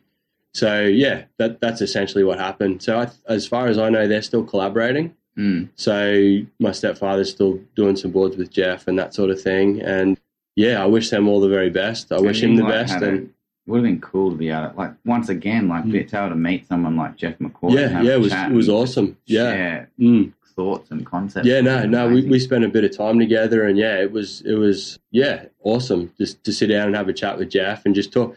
So 0.54 0.82
yeah, 0.82 1.24
that 1.38 1.60
that's 1.60 1.80
essentially 1.80 2.24
what 2.24 2.38
happened. 2.38 2.82
So 2.82 2.98
I, 3.00 3.10
as 3.28 3.46
far 3.46 3.66
as 3.66 3.76
I 3.78 3.90
know, 3.90 4.06
they're 4.06 4.22
still 4.22 4.44
collaborating. 4.44 5.14
Mm. 5.36 5.68
So 5.74 6.46
my 6.60 6.72
stepfather's 6.72 7.30
still 7.30 7.60
doing 7.74 7.96
some 7.96 8.12
boards 8.12 8.36
with 8.36 8.50
Geoff 8.50 8.86
and 8.88 8.98
that 8.98 9.12
sort 9.14 9.30
of 9.30 9.40
thing. 9.40 9.82
And 9.82 10.18
yeah, 10.54 10.82
I 10.82 10.86
wish 10.86 11.10
them 11.10 11.28
all 11.28 11.40
the 11.40 11.48
very 11.48 11.68
best. 11.70 12.10
I 12.12 12.20
wish 12.20 12.42
him 12.42 12.56
the 12.56 12.64
best. 12.64 12.94
And 13.02 13.34
would 13.66 13.78
have 13.78 13.84
been 13.84 14.00
cool 14.00 14.30
to 14.30 14.36
be 14.36 14.48
able 14.48 14.72
like, 14.76 14.92
once 15.04 15.28
again, 15.28 15.68
like, 15.68 15.84
Mm. 15.84 15.90
be 15.92 15.98
able 15.98 16.28
to 16.30 16.36
meet 16.36 16.68
someone 16.68 16.96
like 16.96 17.16
Geoff 17.16 17.34
McCoy. 17.40 17.72
yeah, 17.72 18.00
yeah, 18.00 18.14
it 18.14 18.20
was 18.20 18.32
it 18.32 18.52
was 18.52 18.68
awesome. 18.68 19.18
Yeah. 19.26 19.86
Mm. 19.98 20.32
Thoughts 20.56 20.90
and 20.90 21.04
concepts. 21.04 21.46
Yeah, 21.46 21.60
no, 21.60 21.84
no, 21.84 22.08
we, 22.08 22.24
we 22.24 22.38
spent 22.38 22.64
a 22.64 22.68
bit 22.68 22.82
of 22.82 22.96
time 22.96 23.18
together, 23.18 23.64
and 23.64 23.76
yeah, 23.76 24.00
it 24.00 24.10
was 24.10 24.40
it 24.40 24.54
was 24.54 24.98
yeah 25.10 25.44
awesome 25.62 26.12
just 26.16 26.42
to 26.44 26.52
sit 26.52 26.68
down 26.68 26.86
and 26.86 26.96
have 26.96 27.08
a 27.08 27.12
chat 27.12 27.38
with 27.38 27.50
Geoff 27.50 27.84
and 27.84 27.94
just 27.94 28.10
talk. 28.10 28.34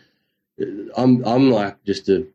I'm 0.97 1.25
I'm 1.25 1.49
like 1.49 1.81
just 1.85 2.09
a 2.09 2.27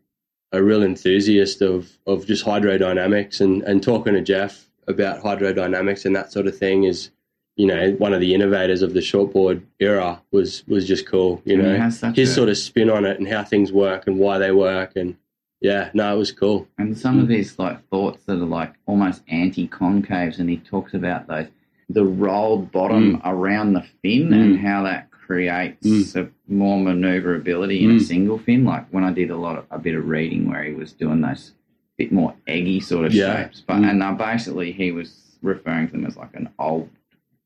a 0.53 0.63
real 0.63 0.83
enthusiast 0.83 1.61
of 1.61 1.99
of 2.07 2.27
just 2.27 2.47
hydrodynamics 2.47 3.41
and 3.41 3.63
and 3.65 3.83
talking 3.83 4.15
to 4.15 4.23
Geoff 4.23 4.71
about 4.89 5.23
hydrodynamics 5.23 6.05
and 6.05 6.17
that 6.17 6.33
sort 6.33 6.47
of 6.47 6.57
thing 6.57 6.85
is 6.85 7.11
you 7.57 7.67
know 7.67 7.93
one 7.99 8.15
of 8.15 8.21
the 8.21 8.35
innovators 8.35 8.81
of 8.81 8.95
the 8.95 9.01
shortboard 9.01 9.63
era 9.81 10.23
was 10.31 10.67
was 10.67 10.87
just 10.89 11.07
cool. 11.07 11.43
You 11.45 11.59
know 11.59 11.77
his 12.15 12.31
a- 12.31 12.35
sort 12.35 12.49
of 12.49 12.57
spin 12.57 12.89
on 12.89 13.05
it 13.05 13.19
and 13.19 13.29
how 13.29 13.45
things 13.45 13.71
work 13.71 14.07
and 14.07 14.19
why 14.19 14.39
they 14.39 14.51
work 14.51 14.93
and 14.97 15.17
yeah, 15.65 15.89
no, 15.95 16.15
it 16.15 16.19
was 16.19 16.31
cool. 16.31 16.69
And 16.79 16.97
some 16.97 17.19
of 17.19 17.25
Mm. 17.27 17.29
these 17.29 17.59
like 17.59 17.79
thoughts 17.89 18.23
that 18.27 18.35
are 18.45 18.53
like 18.61 18.75
almost 18.87 19.23
anti-concaves, 19.29 20.39
and 20.39 20.49
he 20.51 20.59
talks 20.59 20.93
about 20.95 21.27
those 21.27 21.47
the 21.91 22.05
rolled 22.05 22.73
bottom 22.73 23.21
around 23.25 23.73
the 23.75 23.85
fin 24.03 24.29
Mm. 24.31 24.43
and 24.43 24.59
how 24.59 24.83
that 24.85 25.11
creates 25.11 25.87
Mm. 25.87 26.17
a 26.23 26.29
more 26.53 26.79
maneuverability 26.83 27.85
in 27.85 27.91
a 27.91 27.95
Mm. 27.95 28.01
single 28.03 28.39
fin. 28.39 28.65
Like 28.65 28.87
when 28.91 29.05
I 29.05 29.13
did 29.13 29.31
a 29.31 29.37
lot 29.37 29.57
of 29.59 29.65
a 29.71 29.79
bit 29.79 29.95
of 29.95 30.09
reading 30.09 30.49
where 30.49 30.63
he 30.65 30.73
was 30.75 30.93
doing 30.93 31.21
those 31.21 31.53
bit 31.99 32.11
more 32.11 32.35
eggy 32.47 32.81
sort 32.81 33.05
of 33.07 33.15
Yeah. 33.15 33.45
shapes. 33.45 33.63
But 33.67 33.77
Mm. 33.83 33.91
and 33.91 34.03
uh, 34.03 34.13
basically 34.15 34.73
he 34.73 34.93
was 34.93 35.39
referring 35.43 35.87
to 35.89 35.93
them 35.93 36.07
as 36.07 36.17
like 36.17 36.35
an 36.35 36.49
old 36.59 36.89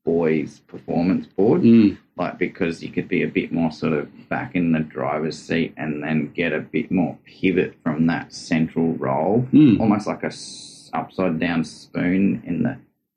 boys 0.05 0.61
performance 0.61 1.27
board, 1.27 1.63
Mm. 1.63 1.97
Like 2.19 2.39
because 2.39 2.83
you 2.83 2.91
could 2.91 3.09
be 3.09 3.23
a 3.23 3.29
bit 3.29 3.53
more 3.53 3.71
sort 3.71 3.93
of 3.93 4.29
back 4.29 4.55
in 4.57 4.73
the 4.73 4.81
driver's 4.81 5.39
seat 5.39 5.73
and 5.77 6.03
then 6.03 6.33
get 6.35 6.53
a 6.53 6.61
bit 6.61 6.91
more 6.91 7.17
pivot 7.25 7.75
from 7.85 8.07
that 8.09 8.33
central 8.33 8.95
roll, 8.95 9.47
Mm. 9.53 9.79
almost 9.81 10.07
like 10.07 10.25
a 10.25 10.33
upside 10.93 11.39
down 11.39 11.65
spoon 11.65 12.43
in 12.47 12.63
the 12.63 12.77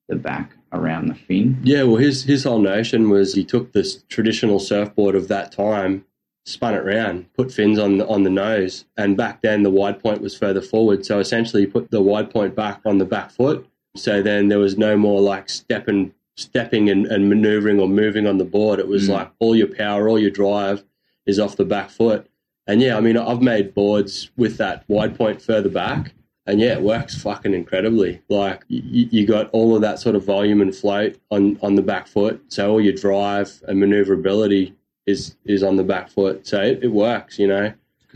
the 0.10 0.16
back 0.18 0.52
around 0.74 1.08
the 1.08 1.16
fin. 1.16 1.58
Yeah, 1.64 1.84
well, 1.84 1.96
his 1.96 2.24
his 2.24 2.44
whole 2.44 2.60
notion 2.60 3.10
was 3.10 3.34
he 3.34 3.46
took 3.46 3.72
this 3.72 4.04
traditional 4.10 4.60
surfboard 4.60 5.16
of 5.16 5.30
that 5.30 5.52
time, 5.54 6.04
spun 6.46 6.74
it 6.74 6.84
round, 6.84 7.32
put 7.34 7.52
fins 7.52 7.80
on 7.80 7.98
the, 7.98 8.08
on 8.08 8.24
the 8.24 8.30
nose, 8.30 8.86
and 8.98 9.16
back 9.16 9.42
then 9.42 9.64
the 9.64 9.70
wide 9.70 10.02
point 10.04 10.22
was 10.22 10.36
further 10.38 10.62
forward. 10.62 11.06
So 11.06 11.20
essentially, 11.20 11.62
he 11.64 11.68
put 11.68 11.92
the 11.92 12.02
wide 12.02 12.30
point 12.30 12.56
back 12.56 12.82
on 12.86 12.98
the 12.98 13.06
back 13.06 13.32
foot. 13.32 13.66
So 13.96 14.22
then 14.22 14.50
there 14.50 14.60
was 14.60 14.78
no 14.78 14.98
more 14.98 15.22
like 15.22 15.50
stepping, 15.50 16.14
stepping 16.38 16.90
and, 16.90 17.06
and 17.08 17.30
maneuvering 17.30 17.80
or 17.80 17.88
moving 17.88 18.26
on 18.28 18.38
the 18.38 18.46
board. 18.46 18.80
It 18.80 18.88
was 18.88 19.08
Mm. 19.08 19.14
like 19.14 19.32
all 19.40 19.56
your 19.56 19.68
power, 19.68 20.08
all 20.10 20.20
your 20.20 20.32
drive 20.32 20.84
is 21.26 21.40
off 21.40 21.56
the 21.58 21.66
back 21.66 21.90
foot. 21.90 22.28
And 22.68 22.82
yeah, 22.82 22.98
I 22.98 23.02
mean, 23.02 23.18
I've 23.18 23.42
made 23.42 23.74
boards 23.74 24.32
with 24.38 24.58
that 24.58 24.84
wide 24.88 25.18
point 25.18 25.42
further 25.42 25.70
back. 25.70 26.14
And 26.48 26.60
yeah, 26.60 26.74
it 26.74 26.82
works 26.82 27.22
fucking 27.22 27.54
incredibly. 27.54 28.22
Like 28.30 28.64
you, 28.68 29.08
you 29.12 29.28
got 29.28 29.50
all 29.52 29.76
of 29.76 29.82
that 29.82 30.00
sort 30.00 30.16
of 30.16 30.26
volume 30.26 30.62
and 30.62 30.76
float 30.76 31.18
on, 31.30 31.58
on 31.62 31.76
the 31.76 31.82
back 31.84 32.08
foot. 32.08 32.42
So 32.48 32.72
all 32.72 32.82
your 32.82 32.94
drive 32.94 33.62
and 33.68 33.80
maneuverability 33.80 34.76
is 35.06 35.36
is 35.46 35.64
on 35.64 35.76
the 35.76 35.84
back 35.84 36.10
foot. 36.10 36.48
So 36.48 36.62
it, 36.62 36.80
it 36.84 36.88
works, 36.88 37.38
you 37.38 37.48
know. 37.48 37.74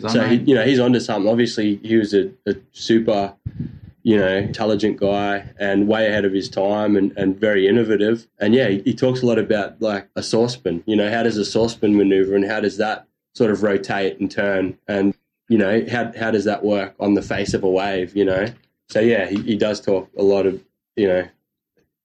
So 0.09 0.23
he, 0.27 0.35
you 0.37 0.55
know 0.55 0.63
he's 0.65 0.79
onto 0.79 0.99
something. 0.99 1.29
Obviously, 1.31 1.77
he 1.83 1.95
was 1.95 2.13
a, 2.13 2.29
a 2.47 2.55
super, 2.71 3.33
you 4.05 4.15
know, 4.15 4.37
intelligent 4.37 4.97
guy 4.97 5.51
and 5.59 5.87
way 5.87 6.05
ahead 6.05 6.25
of 6.25 6.31
his 6.31 6.47
time 6.47 6.95
and, 6.95 7.11
and 7.17 7.39
very 7.39 7.67
innovative. 7.67 8.27
And 8.39 8.53
yeah, 8.53 8.67
he, 8.67 8.83
he 8.83 8.93
talks 8.93 9.23
a 9.23 9.25
lot 9.25 9.39
about 9.39 9.81
like 9.81 10.07
a 10.15 10.21
saucepan. 10.21 10.83
You 10.85 10.95
know, 10.95 11.09
how 11.09 11.23
does 11.23 11.37
a 11.37 11.43
saucepan 11.43 11.97
maneuver 11.97 12.35
and 12.35 12.45
how 12.45 12.59
does 12.59 12.77
that 12.77 13.07
sort 13.33 13.49
of 13.49 13.63
rotate 13.63 14.19
and 14.19 14.29
turn 14.29 14.77
and 14.87 15.15
you 15.49 15.57
know 15.57 15.83
how 15.91 16.11
how 16.17 16.29
does 16.29 16.45
that 16.45 16.63
work 16.63 16.93
on 16.99 17.15
the 17.15 17.23
face 17.23 17.55
of 17.55 17.63
a 17.63 17.69
wave? 17.69 18.15
You 18.15 18.25
know. 18.25 18.45
So 18.89 18.99
yeah, 18.99 19.25
he, 19.25 19.41
he 19.41 19.55
does 19.57 19.81
talk 19.81 20.07
a 20.15 20.23
lot 20.23 20.45
of 20.45 20.63
you 20.95 21.07
know. 21.07 21.27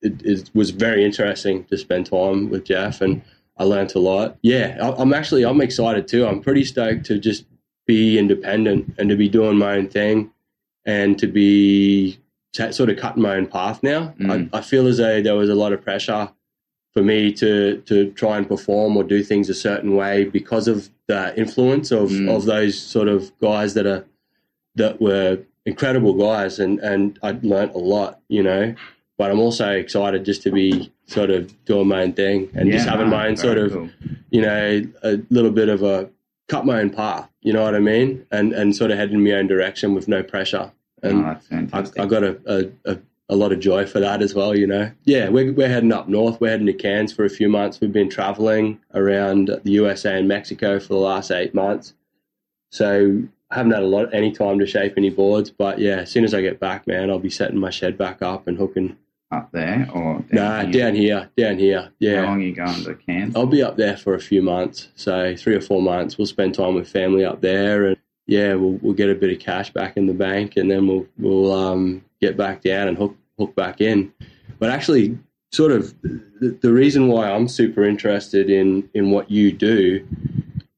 It, 0.01 0.23
it 0.25 0.51
was 0.55 0.71
very 0.71 1.05
interesting 1.05 1.65
to 1.65 1.77
spend 1.77 2.07
time 2.07 2.49
with 2.51 2.65
Geoff 2.65 3.01
and. 3.03 3.23
I 3.59 3.65
learned 3.65 3.95
a 3.95 3.99
lot. 3.99 4.39
Yeah, 4.41 4.79
I- 4.81 5.03
I'm 5.03 5.13
actually 5.13 5.45
I'm 5.45 5.61
excited 5.61 6.09
too. 6.09 6.27
I'm 6.27 6.41
pretty 6.41 6.65
stoked 6.65 7.05
to 7.07 7.19
just 7.19 7.45
be 7.87 8.19
independent 8.19 8.95
and 8.97 9.11
to 9.11 9.17
be 9.17 9.29
doing 9.29 9.59
my 9.59 9.77
own 9.77 9.87
thing 9.87 10.31
and 10.87 11.19
to 11.19 11.27
be 11.27 12.19
t- 12.53 12.73
sort 12.73 12.91
of 12.91 12.97
cutting 12.97 13.23
my 13.23 13.37
own 13.37 13.47
path 13.47 13.83
now. 13.83 14.15
Mm. 14.19 14.51
I, 14.53 14.59
I 14.59 14.61
feel 14.63 14.87
as 14.87 14.99
though 14.99 15.23
there 15.23 15.35
was 15.37 15.49
a 15.51 15.55
lot 15.55 15.73
of 15.73 15.83
pressure 15.83 16.31
for 16.93 17.03
me 17.03 17.33
to 17.35 17.81
to 17.87 18.11
try 18.13 18.37
and 18.39 18.49
perform 18.49 18.97
or 18.97 19.05
do 19.05 19.23
things 19.23 19.49
a 19.49 19.55
certain 19.55 19.95
way 19.95 20.25
because 20.25 20.67
of 20.69 20.89
the 21.07 21.37
influence 21.39 21.91
of, 21.91 22.11
Mm. 22.11 22.35
of 22.35 22.45
those 22.47 22.79
sort 22.79 23.09
of 23.09 23.31
guys 23.41 23.75
that 23.75 23.87
are 23.87 24.05
that 24.77 25.01
were 25.01 25.39
incredible 25.67 26.15
guys 26.15 26.59
and 26.59 26.79
and 26.81 27.19
I 27.23 27.39
learnt 27.43 27.75
a 27.75 27.79
lot, 27.79 28.21
you 28.29 28.43
know. 28.43 28.75
But 29.19 29.31
I'm 29.31 29.39
also 29.41 29.69
excited 29.71 30.25
just 30.25 30.43
to 30.45 30.51
be 30.51 30.91
sort 31.07 31.29
of 31.29 31.53
doing 31.67 31.89
my 31.89 32.03
own 32.03 32.15
thing 32.15 32.49
and 32.55 32.69
Yeah, 32.69 32.77
just 32.77 32.89
having 32.89 33.11
no, 33.11 33.17
my 33.17 33.27
own 33.29 33.37
sort 33.37 33.59
of 33.59 33.73
cool. 33.73 33.91
you 34.31 34.41
know, 34.41 34.83
a 35.03 35.21
little 35.29 35.51
bit 35.51 35.69
of 35.69 35.83
a 35.83 36.09
cut 36.51 36.67
my 36.67 36.81
own 36.81 36.91
path. 36.91 37.31
You 37.43 37.53
know 37.53 37.63
what 37.63 37.75
I 37.75 37.81
mean? 37.81 38.27
And 38.31 38.53
and 38.53 38.75
sort 38.75 38.91
of 38.91 38.99
head 38.99 39.11
in 39.13 39.23
my 39.23 39.33
own 39.33 39.47
direction 39.47 39.95
with 39.95 40.09
no 40.09 40.23
pressure. 40.23 40.73
And 41.03 41.25
oh, 41.25 41.39
I. 41.73 41.87
I 41.99 42.07
got 42.07 42.25
a, 42.25 42.39
a, 42.47 42.93
a, 42.93 42.99
a 43.31 43.37
lot 43.37 43.53
of 43.53 43.61
joy 43.61 43.87
for 43.87 44.01
that 44.01 44.21
as 44.21 44.35
well. 44.35 44.57
You 44.57 44.67
know, 44.67 44.91
yeah, 45.05 45.29
we're 45.29 45.53
we're 45.53 45.69
heading 45.69 45.93
up 45.93 46.09
north. 46.09 46.41
We're 46.41 46.51
heading 46.51 46.67
to 46.67 46.73
Cairns 46.73 47.13
for 47.13 47.25
a 47.25 47.31
few 47.31 47.49
months. 47.49 47.81
We've 47.81 47.93
been 47.93 48.11
traveling 48.11 48.81
around 48.93 49.61
the 49.63 49.71
USA 49.71 50.19
and 50.19 50.29
Mexico 50.29 50.81
for 50.81 50.89
the 50.89 50.97
last 50.97 51.31
eight 51.31 51.55
months. 51.55 51.95
So 52.71 53.23
I 53.51 53.55
haven't 53.55 53.73
had 53.73 53.83
a 53.83 53.87
lot 53.87 54.13
any 54.13 54.33
time 54.33 54.59
to 54.59 54.67
shape 54.67 54.95
any 54.97 55.11
boards. 55.11 55.51
But 55.51 55.79
yeah, 55.79 56.01
as 56.01 56.11
soon 56.11 56.25
as 56.25 56.35
I 56.35 56.41
get 56.41 56.61
back, 56.61 56.87
man, 56.87 57.11
I'll 57.11 57.19
be 57.19 57.31
setting 57.31 57.59
my 57.59 57.71
shed 57.71 57.97
back 57.97 58.21
up 58.23 58.47
and 58.47 58.59
hooking. 58.59 58.97
Up 59.31 59.51
there 59.53 59.89
or 59.95 60.19
down 60.21 60.27
Nah, 60.33 60.61
here? 60.65 60.73
down 60.73 60.95
here, 60.95 61.31
down 61.37 61.59
here. 61.59 61.91
Yeah. 61.99 62.21
How 62.23 62.27
long 62.27 62.41
are 62.41 62.45
you 62.45 62.55
going 62.55 62.85
to 62.85 62.95
Cairns? 62.95 63.37
I'll 63.37 63.47
be 63.47 63.63
up 63.63 63.77
there 63.77 63.97
for 63.97 64.15
a 64.15 64.21
few 64.21 64.43
months, 64.43 64.89
so 64.97 65.35
three 65.37 65.55
or 65.55 65.61
four 65.61 65.81
months. 65.83 66.19
We'll 66.19 66.27
spend 66.27 66.55
time 66.55 66.75
with 66.75 66.89
family 66.89 67.25
up 67.25 67.41
there, 67.41 67.87
and 67.87 67.97
yeah, 68.27 68.55
we'll 68.55 68.79
we'll 68.83 68.95
get 68.95 69.09
a 69.11 69.15
bit 69.15 69.33
of 69.33 69.39
cash 69.39 69.73
back 69.73 69.97
in 69.97 70.07
the 70.07 70.15
bank, 70.15 70.57
and 70.57 70.71
then 70.71 70.87
we'll 70.87 71.07
we'll 71.19 71.53
um, 71.53 72.05
get 72.21 72.37
back 72.37 72.63
down 72.63 72.89
and 72.89 72.97
hook 72.97 73.17
hook 73.39 73.55
back 73.55 73.81
in. 73.81 74.13
But 74.59 74.71
actually, 74.71 75.19
sort 75.53 75.73
of 75.73 75.95
the, 76.03 76.59
the 76.61 76.73
reason 76.73 77.09
why 77.09 77.31
I'm 77.31 77.47
super 77.49 77.85
interested 77.85 78.51
in 78.51 78.89
in 78.95 79.11
what 79.11 79.31
you 79.31 79.53
do 79.53 80.07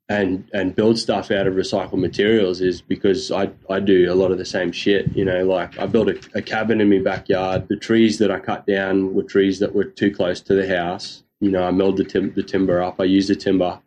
and 0.09 0.48
and 0.53 0.74
build 0.74 0.98
stuff 0.98 1.30
out 1.30 1.46
of 1.46 1.55
recycled 1.55 1.98
materials 2.00 2.61
is 2.61 2.82
because 2.82 3.30
I 3.30 3.50
I 3.70 3.80
do 3.80 4.12
a 4.12 4.14
lot 4.14 4.30
of 4.32 4.38
the 4.38 4.44
same 4.44 4.72
shit. 4.72 5.14
You 5.16 5.24
know, 5.24 5.44
like 5.44 5.78
I 5.78 5.86
built 5.86 6.09
a, 6.09 6.20
a 6.34 6.42
cabin 6.42 6.80
in 6.80 6.90
my 6.90 6.98
backyard. 6.98 7.68
The 7.68 7.76
trees 7.76 8.18
that 8.18 8.30
I 8.30 8.38
cut 8.40 8.66
down 8.66 9.14
were 9.14 9.22
trees 9.22 9.59
that 9.61 9.74
were 9.74 9.84
too 9.84 10.11
close 10.11 10.40
to 10.42 10.55
the 10.55 10.66
house. 10.76 11.22
You 11.40 11.50
know, 11.50 11.64
I 11.64 11.70
milled 11.70 11.96
the, 11.96 12.05
tim- 12.05 12.32
the 12.34 12.42
timber 12.42 12.80
up. 12.82 13.00
I 13.00 13.05
used 13.05 13.28
the 13.30 13.34
timber. 13.36 13.80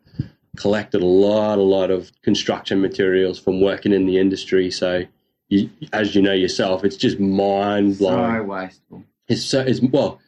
Collected 0.56 1.02
a 1.02 1.06
lot, 1.06 1.58
a 1.58 1.62
lot 1.62 1.90
of 1.90 2.10
construction 2.22 2.80
materials 2.80 3.38
from 3.38 3.60
working 3.60 3.92
in 3.92 4.06
the 4.06 4.16
industry. 4.18 4.70
So, 4.70 5.04
you, 5.48 5.68
as 5.92 6.14
you 6.14 6.22
know 6.22 6.32
yourself, 6.32 6.82
it's 6.82 6.96
just 6.96 7.20
mind 7.20 7.98
blowing 7.98 8.36
So 8.38 8.42
wasteful. 8.44 9.04
it's 9.28 9.44
so 9.44 9.60
it's 9.60 9.80
well 9.80 10.18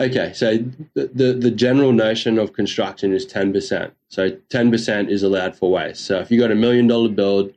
okay 0.00 0.32
so 0.34 0.58
the, 0.94 1.10
the 1.12 1.32
the 1.32 1.50
general 1.50 1.92
notion 1.92 2.38
of 2.38 2.52
construction 2.52 3.12
is 3.12 3.26
10% 3.26 3.90
so 4.08 4.30
10% 4.30 5.10
is 5.10 5.22
allowed 5.22 5.56
for 5.56 5.70
waste. 5.70 6.04
So 6.04 6.18
if 6.20 6.30
you 6.30 6.40
got 6.40 6.50
a 6.50 6.56
million 6.56 6.86
dollar 6.86 7.08
build 7.08 7.52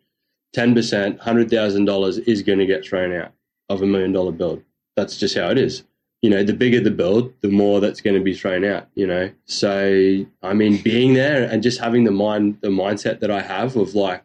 10% 0.56 1.20
$100000 1.20 2.28
is 2.28 2.42
going 2.42 2.60
to 2.60 2.66
get 2.66 2.86
thrown 2.86 3.14
out 3.14 3.32
of 3.70 3.82
a 3.82 3.86
million 3.86 4.12
dollar 4.12 4.32
build. 4.32 4.64
That's 4.96 5.18
just 5.18 5.38
how 5.38 5.50
it 5.50 5.58
is. 5.58 5.84
You 6.22 6.30
know 6.30 6.44
the 6.44 6.54
bigger 6.54 6.80
the 6.80 6.92
build 6.92 7.34
the 7.42 7.50
more 7.50 7.80
that's 7.80 8.02
going 8.02 8.16
to 8.16 8.24
be 8.24 8.36
thrown 8.36 8.64
out 8.64 8.88
you 8.94 9.08
know? 9.08 9.32
So 9.46 10.24
i 10.44 10.54
mean 10.54 10.80
being 10.84 11.16
there 11.16 11.50
and 11.50 11.64
just 11.64 11.80
having 11.80 12.04
the 12.04 12.12
mind 12.12 12.60
the 12.62 12.68
mindset 12.68 13.22
that 13.22 13.32
i 13.32 13.42
have 13.42 13.76
of 13.76 13.96
like 13.96 14.24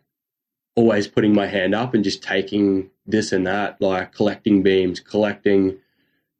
always 0.74 1.08
putting 1.08 1.34
my 1.34 1.46
hand 1.46 1.74
up 1.74 1.94
and 1.94 2.04
just 2.04 2.22
taking 2.22 2.90
this 3.06 3.32
and 3.32 3.46
that 3.46 3.80
like 3.80 4.12
collecting 4.12 4.62
beams 4.62 5.00
collecting 5.00 5.78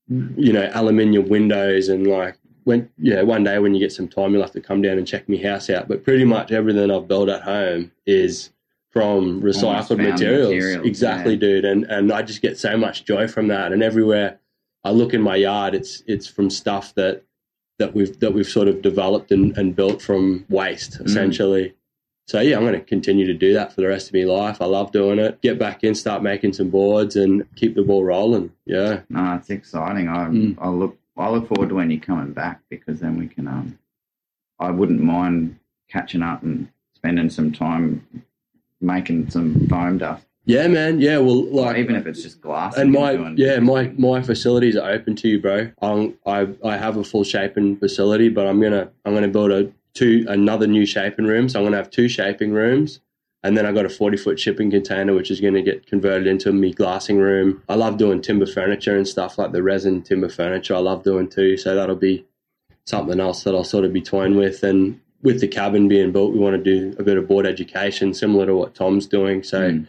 you 0.09 0.53
know, 0.53 0.71
aluminium 0.73 1.29
windows 1.29 1.89
and 1.89 2.07
like 2.07 2.39
when 2.67 2.91
yeah, 2.99 3.23
one 3.23 3.45
day 3.45 3.61
when 3.61 3.75
you 3.75 3.81
get 3.81 3.93
some 3.93 4.09
time 4.09 4.33
you'll 4.33 4.43
have 4.43 4.51
to 4.51 4.61
come 4.61 4.83
down 4.83 4.99
and 4.99 5.07
check 5.07 5.29
my 5.29 5.37
house 5.37 5.71
out. 5.71 5.87
But 5.87 6.03
pretty 6.03 6.25
much 6.25 6.51
everything 6.51 6.91
I've 6.91 7.07
built 7.07 7.29
at 7.29 7.43
home 7.43 7.93
is 8.07 8.51
from 8.91 9.41
recycled 9.41 9.99
materials. 9.99 10.51
materials, 10.51 10.87
exactly, 10.87 11.35
yeah. 11.35 11.41
dude. 11.41 11.65
And 11.65 11.85
and 11.85 12.13
I 12.13 12.23
just 12.23 12.43
get 12.43 12.59
so 12.59 12.77
much 12.77 13.05
joy 13.05 13.29
from 13.29 13.47
that. 13.49 13.73
And 13.73 13.85
everywhere 13.85 14.41
I 14.83 14.91
look 14.91 15.15
in 15.15 15.23
my 15.23 15.37
yard 15.37 15.77
it's 15.77 16.03
it's 16.09 16.27
from 16.27 16.51
stuff 16.51 16.93
that 16.97 17.23
that 17.79 17.95
we've 17.95 18.19
that 18.19 18.35
we've 18.35 18.49
sort 18.49 18.67
of 18.67 18.83
developed 18.83 19.31
and, 19.31 19.57
and 19.57 19.77
built 19.77 20.03
from 20.03 20.45
waste 20.49 21.01
essentially. 21.01 21.73
So 22.27 22.41
yeah, 22.41 22.57
I'm 22.57 22.63
going 22.63 22.73
to 22.73 22.81
continue 22.81 23.27
to 23.27 23.35
do 23.35 23.53
that 23.53 23.73
for 23.73 23.81
the 23.81 23.87
rest 23.87 24.09
of 24.09 24.15
my 24.15 24.25
life. 24.25 24.61
I 24.61 24.65
love 24.65 24.91
doing 24.91 25.21
it. 25.21 25.41
Get 25.41 25.61
back 25.61 25.85
in, 25.85 25.95
start 25.95 26.25
making 26.25 26.55
some 26.55 26.71
boards, 26.71 27.15
and 27.15 27.47
keep 27.55 27.77
the 27.77 27.85
ball 27.85 28.03
rolling. 28.03 28.51
Yeah. 28.65 29.03
No, 29.09 29.37
it's 29.37 29.51
exciting. 29.51 30.09
I 30.09 30.27
Mm. 30.27 30.57
I 30.61 30.69
look 30.69 30.99
I 31.17 31.31
look 31.31 31.49
forward 31.49 31.71
to 31.71 31.77
when 31.77 31.91
you're 31.91 32.01
coming 32.01 32.33
back 32.33 32.61
because 32.69 33.01
then 33.01 33.17
we 33.19 33.29
can 33.29 33.49
um 33.49 33.79
I 34.59 34.71
wouldn't 34.71 35.01
mind 35.01 35.59
catching 35.91 36.23
up 36.23 36.43
and 36.43 36.69
spending 36.95 37.31
some 37.31 37.53
time 37.53 38.07
making 38.81 39.31
some 39.31 39.67
foam 39.69 39.99
dust. 39.99 40.27
Yeah, 40.45 40.69
man. 40.69 41.01
Yeah, 41.01 41.19
well, 41.19 41.45
like 41.47 41.77
even 41.77 41.97
if 41.97 42.07
it's 42.07 42.23
just 42.23 42.41
glass. 42.41 42.77
and 42.77 42.93
my 42.93 43.13
yeah, 43.37 43.59
my 43.59 43.89
my 43.99 44.23
facilities 44.23 44.77
are 44.77 44.91
open 44.91 45.17
to 45.17 45.29
you, 45.29 45.41
bro. 45.41 45.73
I'm, 45.83 46.15
I 46.25 46.49
I 46.65 46.77
have 46.77 46.97
a 46.97 47.05
full 47.05 47.25
shaping 47.25 47.77
facility, 47.77 48.29
but 48.29 48.47
I'm 48.47 48.61
gonna 48.61 48.91
I'm 49.05 49.13
gonna 49.13 49.29
build 49.29 49.51
a 49.51 49.73
two 49.95 50.25
another 50.29 50.69
new 50.69 50.87
shaping 50.87 51.27
room. 51.27 51.49
So 51.49 51.59
I'm 51.59 51.67
gonna 51.67 51.77
have 51.79 51.91
two 51.91 52.09
shaping 52.09 52.53
rooms, 52.53 53.01
and 53.47 53.57
then 53.57 53.65
I 53.67 53.73
got 53.73 53.85
a 53.87 53.89
40 53.89 54.17
foot 54.17 54.39
shipping 54.41 54.71
container, 54.71 55.15
which 55.15 55.31
is 55.31 55.41
gonna 55.41 55.63
get 55.63 55.87
converted 55.87 56.27
into 56.27 56.53
me 56.53 56.73
glassing 56.73 57.19
room. 57.19 57.63
I 57.69 57.75
love 57.77 57.97
doing 57.97 58.21
timber 58.21 58.47
furniture 58.47 58.97
and 58.97 59.07
stuff 59.07 59.39
like 59.39 59.53
the 59.53 59.63
resin 59.63 60.03
timber 60.03 60.29
furniture. 60.29 60.75
I 60.75 60.79
love 60.79 61.03
doing 61.05 61.29
too. 61.29 61.57
So 61.57 61.75
that'll 61.75 61.97
be 61.97 62.25
something 62.87 63.21
else 63.21 63.43
that 63.45 63.55
I'll 63.55 63.65
sort 63.65 63.85
of 63.85 63.93
be 63.93 64.03
toying 64.03 64.37
with 64.37 64.63
and. 64.63 65.01
With 65.23 65.41
the 65.41 65.49
cabin 65.49 65.89
being 65.89 66.13
built, 66.13 66.35
we 66.35 66.39
want 66.39 66.63
to 66.63 66.63
do 66.63 66.95
a 66.99 67.03
bit 67.03 67.17
of 67.17 67.27
board 67.27 67.47
education, 67.47 68.13
similar 68.15 68.47
to 68.47 68.55
what 68.55 68.75
Tom's 68.77 69.07
doing. 69.07 69.43
So, 69.43 69.71
Mm. 69.71 69.87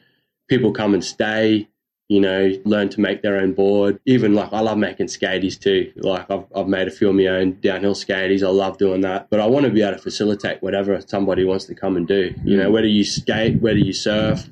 people 0.47 0.71
come 0.71 0.93
and 0.95 1.03
stay 1.03 1.67
you 2.09 2.21
know 2.21 2.53
learn 2.63 2.87
to 2.89 3.01
make 3.01 3.21
their 3.21 3.37
own 3.37 3.53
board 3.53 3.99
even 4.05 4.33
like 4.33 4.51
i 4.53 4.59
love 4.59 4.77
making 4.77 5.07
skaties 5.07 5.59
too 5.59 5.91
like 5.97 6.29
i've, 6.31 6.45
I've 6.55 6.67
made 6.67 6.87
a 6.87 6.91
few 6.91 7.09
of 7.09 7.15
my 7.15 7.27
own 7.27 7.59
downhill 7.61 7.95
skaties 7.95 8.43
i 8.45 8.49
love 8.49 8.77
doing 8.77 9.01
that 9.01 9.29
but 9.29 9.39
i 9.39 9.45
want 9.45 9.65
to 9.65 9.71
be 9.71 9.81
able 9.81 9.97
to 9.97 10.01
facilitate 10.01 10.61
whatever 10.61 10.99
somebody 11.01 11.43
wants 11.43 11.65
to 11.65 11.75
come 11.75 11.97
and 11.97 12.07
do 12.07 12.33
you 12.43 12.55
know 12.57 12.69
Mm. 12.69 12.73
whether 12.73 12.87
you 12.87 13.03
skate 13.03 13.61
whether 13.61 13.77
you 13.79 13.93
surf 13.93 14.49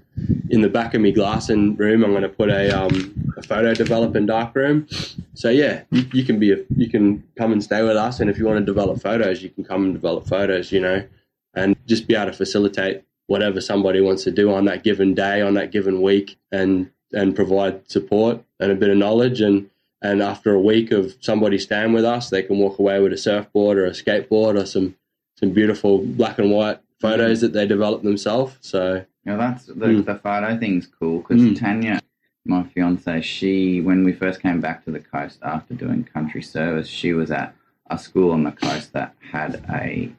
in 0.49 0.62
the 0.62 0.70
back 0.70 0.93
of 0.93 1.01
my 1.01 1.12
glassing 1.12 1.76
room, 1.76 2.03
I'm 2.03 2.12
going 2.12 2.22
to 2.22 2.30
put 2.30 2.49
a, 2.49 2.72
um, 2.72 3.34
a 3.38 3.41
photo 3.41 3.74
developing 3.74 4.26
dark 4.26 4.56
room. 4.56 4.88
So 5.34 5.49
yeah, 5.49 5.84
you, 5.91 6.06
you 6.14 6.24
can 6.24 6.39
be 6.39 6.53
a, 6.53 6.58
you 6.78 6.89
can 6.89 7.24
come 7.38 7.51
and 7.51 7.62
stay 7.62 7.82
with 7.82 7.97
us, 7.97 8.20
and 8.20 8.30
if 8.30 8.38
you 8.38 8.45
want 8.45 8.60
to 8.60 8.66
develop 8.66 9.01
photos, 9.01 9.43
you 9.43 9.49
can 9.49 9.64
come 9.66 9.84
and 9.84 9.93
develop 9.93 10.28
photos. 10.28 10.72
You 10.72 10.80
know, 10.80 11.06
and 11.53 11.76
just 11.86 12.08
be 12.08 12.16
able 12.16 12.28
to 12.32 12.38
facilitate 12.38 13.03
whatever 13.28 13.60
somebody 13.60 13.99
wants 14.01 14.24
to 14.24 14.32
do 14.32 14.53
on 14.53 14.66
that 14.66 14.84
given 14.84 15.14
day, 15.14 15.41
on 15.41 15.56
that 15.56 15.72
given 15.72 16.01
week, 16.01 16.38
and 16.51 16.89
and 17.16 17.36
provide 17.36 17.89
support 17.89 18.43
and 18.59 18.72
a 18.72 18.76
bit 18.76 18.89
of 18.89 18.97
knowledge 18.97 19.41
and 19.41 19.70
and 20.01 20.22
after 20.22 20.53
a 20.53 20.59
week 20.59 20.91
of 20.91 21.16
somebody 21.22 21.57
staying 21.57 21.91
with 21.93 22.05
us, 22.05 22.30
they 22.30 22.43
can 22.43 22.59
walk 22.59 22.78
away 22.78 22.99
with 22.99 23.11
a 23.13 23.18
surfboard 23.18 23.78
or 23.80 23.86
a 23.88 23.91
skateboard 23.91 24.61
or 24.61 24.66
some 24.68 24.95
some 25.39 25.49
beautiful 25.51 25.97
black 25.99 26.38
and 26.38 26.51
white 26.51 26.80
photos 26.99 27.41
that 27.41 27.53
they 27.53 27.66
developed 27.66 28.03
themselves. 28.03 28.55
So 28.61 29.03
Yeah, 29.26 29.38
that's 29.38 29.66
the, 29.66 29.74
Mm. 29.74 30.05
the 30.05 30.16
photo 30.16 30.55
thing's 30.59 30.86
cool 30.86 31.20
because 31.22 31.41
Mm. 31.41 31.57
Tanya, 31.57 31.99
my 32.45 32.61
fiance, 32.63 33.22
she 33.22 33.82
when 33.82 34.03
we 34.03 34.13
first 34.13 34.41
came 34.41 34.59
back 34.61 34.86
to 34.86 34.91
the 34.91 34.99
coast 34.99 35.39
after 35.41 35.74
doing 35.74 36.03
country 36.03 36.43
service, 36.43 36.88
she 36.88 37.13
was 37.13 37.32
at 37.32 37.55
a 37.89 37.97
school 37.97 38.32
on 38.32 38.43
the 38.43 38.51
coast 38.51 38.93
that 38.93 39.16
had 39.32 39.63
a 39.74 40.11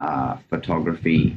uh, 0.00 0.36
photography, 0.50 1.36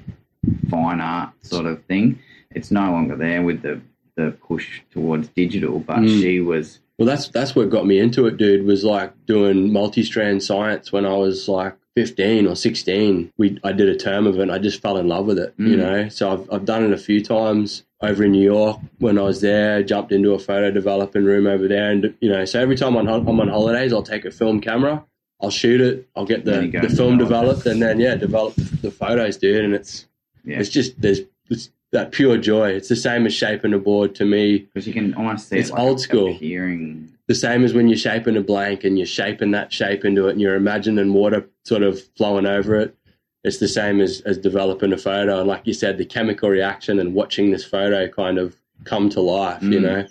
fine 0.69 0.99
art 1.01 1.29
sort 1.45 1.65
of 1.67 1.83
thing. 1.85 2.17
It's 2.51 2.71
no 2.71 2.91
longer 2.91 3.15
there 3.15 3.43
with 3.43 3.61
the 3.61 3.79
the 4.17 4.31
push 4.31 4.81
towards 4.91 5.29
digital, 5.29 5.79
but 5.79 5.99
Mm. 5.99 6.21
she 6.21 6.39
was 6.41 6.79
Well, 6.99 7.05
that's 7.05 7.27
that's 7.29 7.55
what 7.55 7.69
got 7.69 7.85
me 7.85 7.99
into 7.99 8.25
it, 8.25 8.37
dude. 8.37 8.65
Was 8.65 8.83
like 8.83 9.13
doing 9.27 9.71
multi-strand 9.71 10.41
science 10.43 10.91
when 10.91 11.05
I 11.05 11.15
was 11.15 11.47
like 11.47 11.75
fifteen 11.95 12.47
or 12.47 12.55
sixteen. 12.55 13.31
We 13.37 13.59
I 13.63 13.71
did 13.71 13.87
a 13.87 13.95
term 13.95 14.25
of 14.27 14.37
it. 14.39 14.41
and 14.41 14.51
I 14.51 14.57
just 14.57 14.81
fell 14.81 14.97
in 14.97 15.07
love 15.07 15.27
with 15.27 15.37
it, 15.39 15.53
you 15.59 15.75
Mm. 15.75 15.77
know. 15.77 16.09
So 16.09 16.31
I've 16.31 16.51
I've 16.51 16.65
done 16.65 16.83
it 16.83 16.91
a 16.91 16.97
few 16.97 17.23
times 17.23 17.83
over 18.01 18.23
in 18.23 18.31
New 18.31 18.43
York 18.43 18.79
when 18.97 19.19
I 19.19 19.21
was 19.21 19.41
there. 19.41 19.83
Jumped 19.83 20.11
into 20.11 20.33
a 20.33 20.39
photo 20.39 20.71
developing 20.71 21.23
room 21.23 21.45
over 21.45 21.67
there, 21.67 21.91
and 21.91 22.13
you 22.19 22.29
know, 22.29 22.43
so 22.45 22.59
every 22.59 22.75
time 22.75 22.95
I'm 22.95 23.07
on, 23.07 23.27
I'm 23.27 23.39
on 23.39 23.47
holidays, 23.47 23.93
I'll 23.93 24.01
take 24.03 24.25
a 24.25 24.31
film 24.31 24.59
camera. 24.59 25.05
I'll 25.39 25.51
shoot 25.51 25.79
it. 25.81 26.07
I'll 26.15 26.25
get 26.25 26.45
the, 26.45 26.67
the 26.81 26.89
film 26.89 27.19
developed, 27.19 27.67
and 27.67 27.79
then 27.79 27.99
yeah, 27.99 28.15
develop 28.15 28.55
the 28.81 28.89
photos, 28.89 29.37
dude. 29.37 29.63
And 29.63 29.75
it's 29.75 30.07
yeah 30.43 30.59
it's 30.59 30.69
just 30.69 30.99
there's 30.99 31.21
it's 31.51 31.69
that 31.91 32.11
pure 32.11 32.37
joy. 32.37 32.69
It's 32.71 32.89
the 32.89 32.95
same 32.95 33.25
as 33.25 33.33
shaping 33.33 33.73
a 33.73 33.79
board 33.79 34.13
to 34.15 34.25
me 34.25 34.59
because 34.59 34.87
you 34.87 34.93
can 34.93 35.13
almost 35.15 35.49
see 35.49 35.57
It's 35.57 35.69
it 35.69 35.73
like 35.73 35.81
old 35.81 36.01
school. 36.01 36.35
appearing. 36.35 37.09
the 37.27 37.35
same 37.35 37.63
as 37.63 37.73
when 37.73 37.87
you're 37.87 37.97
shaping 37.97 38.35
a 38.37 38.41
blank 38.41 38.83
and 38.83 38.97
you're 38.97 39.05
shaping 39.07 39.51
that 39.51 39.71
shape 39.71 40.03
into 40.05 40.27
it 40.27 40.31
and 40.31 40.41
you're 40.41 40.55
imagining 40.55 41.13
water 41.13 41.47
sort 41.63 41.83
of 41.83 42.01
flowing 42.17 42.45
over 42.45 42.75
it. 42.75 42.95
It's 43.43 43.59
the 43.59 43.67
same 43.67 44.01
as, 44.01 44.21
as 44.21 44.37
developing 44.37 44.91
a 44.91 44.97
photo. 44.97 45.39
And 45.39 45.47
like 45.47 45.61
you 45.65 45.73
said, 45.73 45.97
the 45.97 46.05
chemical 46.05 46.49
reaction 46.49 46.99
and 46.99 47.13
watching 47.13 47.51
this 47.51 47.63
photo 47.63 48.07
kind 48.09 48.37
of 48.37 48.55
come 48.83 49.09
to 49.09 49.21
life, 49.21 49.61
you 49.63 49.79
Mm. 49.79 49.81
know. 49.83 50.07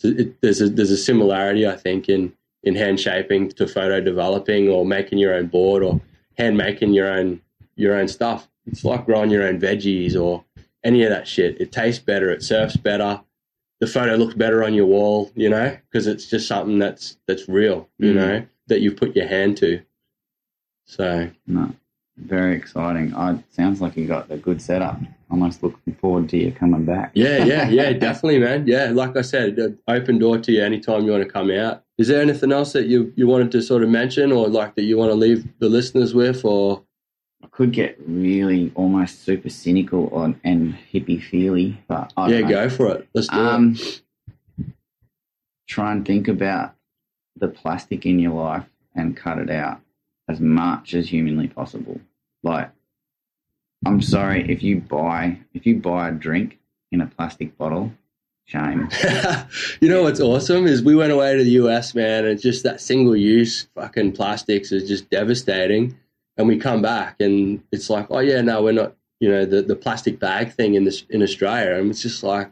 So 0.00 0.08
it, 0.08 0.40
there's 0.40 0.60
a 0.60 0.68
there's 0.68 0.92
a 0.92 0.96
similarity, 0.96 1.66
I 1.66 1.74
think, 1.76 2.08
in 2.08 2.32
in 2.62 2.74
hand 2.76 3.00
shaping 3.00 3.48
to 3.50 3.66
photo 3.66 4.00
developing 4.00 4.68
or 4.68 4.86
making 4.86 5.18
your 5.18 5.34
own 5.34 5.46
board 5.48 5.82
or 5.82 6.00
hand 6.38 6.56
making 6.56 6.92
your 6.94 7.08
own 7.08 7.40
your 7.76 7.94
own 7.96 8.06
stuff. 8.08 8.48
It's 8.66 8.84
like 8.84 9.06
growing 9.06 9.30
your 9.30 9.42
own 9.42 9.58
veggies 9.60 10.14
or 10.20 10.44
any 10.84 11.02
of 11.04 11.10
that 11.10 11.26
shit. 11.28 11.60
It 11.60 11.72
tastes 11.72 12.02
better, 12.02 12.30
it 12.30 12.42
surfs 12.42 12.76
better, 12.76 13.20
the 13.80 13.86
photo 13.86 14.16
looks 14.16 14.34
better 14.34 14.64
on 14.64 14.74
your 14.74 14.86
wall, 14.86 15.30
you 15.34 15.48
know, 15.48 15.76
because 15.90 16.06
it's 16.06 16.28
just 16.28 16.48
something 16.48 16.78
that's 16.78 17.16
that's 17.26 17.48
real, 17.48 17.88
you 17.98 18.12
Mm. 18.12 18.14
know, 18.16 18.46
that 18.68 18.80
you've 18.80 18.96
put 18.96 19.14
your 19.16 19.26
hand 19.26 19.56
to. 19.58 19.80
So 20.86 21.30
No, 21.46 21.72
very 22.16 22.56
exciting. 22.56 23.14
I 23.14 23.42
sounds 23.50 23.80
like 23.80 23.96
you 23.96 24.06
got 24.06 24.30
a 24.30 24.36
good 24.36 24.60
setup. 24.60 24.98
Almost 25.30 25.62
looking 25.62 25.92
forward 25.94 26.28
to 26.30 26.38
you 26.38 26.50
coming 26.52 26.84
back. 26.86 27.10
yeah, 27.14 27.44
yeah, 27.44 27.68
yeah, 27.78 27.92
definitely, 27.92 28.38
man. 28.38 28.66
Yeah, 28.66 28.90
like 28.94 29.14
I 29.16 29.20
said, 29.20 29.76
open 29.86 30.18
door 30.18 30.38
to 30.38 30.52
you 30.52 30.62
anytime 30.64 31.04
you 31.04 31.10
want 31.12 31.22
to 31.24 31.28
come 31.28 31.50
out. 31.50 31.84
Is 31.98 32.08
there 32.08 32.22
anything 32.22 32.50
else 32.50 32.72
that 32.72 32.86
you 32.86 33.12
you 33.16 33.26
wanted 33.26 33.52
to 33.52 33.60
sort 33.62 33.82
of 33.82 33.90
mention, 33.90 34.32
or 34.32 34.48
like 34.48 34.74
that 34.76 34.84
you 34.84 34.96
want 34.96 35.10
to 35.10 35.14
leave 35.16 35.46
the 35.58 35.68
listeners 35.68 36.14
with, 36.14 36.44
or 36.46 36.82
could 37.50 37.72
get 37.72 37.98
really 38.06 38.72
almost 38.74 39.24
super 39.24 39.48
cynical 39.48 40.08
on, 40.14 40.40
and 40.44 40.76
hippie 40.92 41.22
feely, 41.22 41.82
but 41.88 42.12
I 42.16 42.28
yeah, 42.28 42.40
know. 42.40 42.48
go 42.48 42.70
for 42.70 42.88
it. 42.92 43.08
Let's 43.14 43.28
do 43.28 43.36
it. 43.36 43.46
Um, 43.46 43.76
try 45.66 45.92
and 45.92 46.06
think 46.06 46.28
about 46.28 46.74
the 47.36 47.48
plastic 47.48 48.06
in 48.06 48.18
your 48.18 48.32
life 48.32 48.66
and 48.94 49.16
cut 49.16 49.38
it 49.38 49.50
out 49.50 49.80
as 50.28 50.40
much 50.40 50.94
as 50.94 51.08
humanly 51.08 51.48
possible. 51.48 52.00
Like, 52.42 52.70
I'm 53.86 54.02
sorry 54.02 54.50
if 54.50 54.62
you 54.62 54.80
buy 54.80 55.38
if 55.54 55.66
you 55.66 55.76
buy 55.76 56.08
a 56.08 56.12
drink 56.12 56.58
in 56.90 57.00
a 57.00 57.06
plastic 57.06 57.56
bottle, 57.56 57.92
shame. 58.44 58.88
you 59.80 59.88
know 59.88 60.02
what's 60.02 60.20
awesome 60.20 60.66
is 60.66 60.82
we 60.82 60.96
went 60.96 61.12
away 61.12 61.36
to 61.36 61.44
the 61.44 61.50
US, 61.52 61.94
man, 61.94 62.24
and 62.26 62.40
just 62.40 62.64
that 62.64 62.80
single 62.80 63.16
use 63.16 63.68
fucking 63.74 64.12
plastics 64.12 64.72
is 64.72 64.88
just 64.88 65.08
devastating. 65.10 65.96
And 66.38 66.46
we 66.48 66.56
come 66.56 66.80
back 66.80 67.16
and 67.20 67.62
it's 67.72 67.90
like, 67.90 68.06
oh 68.10 68.20
yeah, 68.20 68.40
no, 68.40 68.62
we're 68.62 68.72
not, 68.72 68.94
you 69.20 69.28
know, 69.28 69.44
the, 69.44 69.60
the 69.62 69.74
plastic 69.76 70.18
bag 70.20 70.52
thing 70.52 70.74
in 70.74 70.84
this 70.84 71.04
in 71.10 71.22
Australia. 71.22 71.74
And 71.74 71.90
it's 71.90 72.00
just 72.00 72.22
like, 72.22 72.50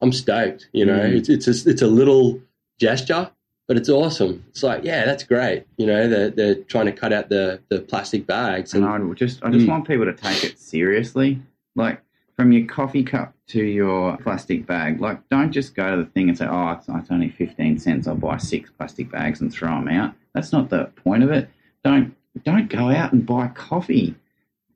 I'm 0.00 0.12
stoked, 0.12 0.68
you 0.72 0.86
know. 0.86 1.00
Mhm. 1.00 1.16
It's 1.16 1.28
it's 1.28 1.48
a, 1.66 1.70
it's 1.70 1.82
a 1.82 1.86
little 1.88 2.40
gesture, 2.78 3.30
but 3.66 3.76
it's 3.76 3.88
awesome. 3.88 4.44
It's 4.50 4.62
like, 4.62 4.84
yeah, 4.84 5.04
that's 5.04 5.24
great. 5.24 5.64
You 5.78 5.86
know, 5.86 6.08
they're 6.08 6.30
they're 6.30 6.54
trying 6.54 6.86
to 6.86 6.92
cut 6.92 7.12
out 7.12 7.28
the, 7.28 7.60
the 7.70 7.80
plastic 7.80 8.26
bags 8.26 8.72
And 8.74 8.84
and 8.84 9.10
I 9.10 9.14
just 9.14 9.42
I 9.44 9.50
just 9.50 9.66
Mm. 9.66 9.70
want 9.70 9.88
people 9.88 10.04
to 10.04 10.12
take 10.14 10.44
it 10.44 10.58
seriously. 10.58 11.40
Like 11.74 12.00
from 12.36 12.52
your 12.52 12.66
coffee 12.66 13.02
cup 13.04 13.32
to 13.48 13.62
your 13.64 14.16
plastic 14.18 14.66
bag. 14.66 15.00
Like 15.00 15.28
don't 15.28 15.50
just 15.52 15.74
go 15.74 15.90
to 15.96 16.04
the 16.04 16.10
thing 16.10 16.28
and 16.28 16.36
say, 16.38 16.46
"Oh, 16.46 16.70
it's, 16.70 16.86
it's 16.88 17.10
only 17.10 17.30
fifteen 17.30 17.78
cents. 17.78 18.06
I'll 18.06 18.14
buy 18.14 18.36
six 18.38 18.70
plastic 18.70 19.10
bags 19.10 19.40
and 19.40 19.52
throw 19.52 19.70
them 19.70 19.88
out." 19.88 20.14
That's 20.34 20.52
not 20.52 20.70
the 20.70 20.84
point 21.04 21.22
of 21.24 21.30
it. 21.30 21.48
Don't 21.84 22.14
don't 22.42 22.68
go 22.68 22.90
out 22.90 23.12
and 23.12 23.24
buy 23.24 23.48
coffee. 23.48 24.14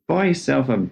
Buy 0.07 0.25
yourself 0.27 0.69
a 0.69 0.87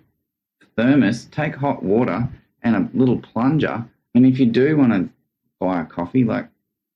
thermos. 0.75 1.25
Take 1.25 1.55
hot 1.55 1.83
water 1.83 2.29
and 2.61 2.75
a 2.75 2.89
little 2.93 3.19
plunger. 3.19 3.85
And 4.13 4.25
if 4.25 4.39
you 4.39 4.45
do 4.45 4.77
want 4.77 4.93
to 4.93 5.09
buy 5.59 5.81
a 5.81 5.85
coffee, 5.85 6.23
like 6.23 6.47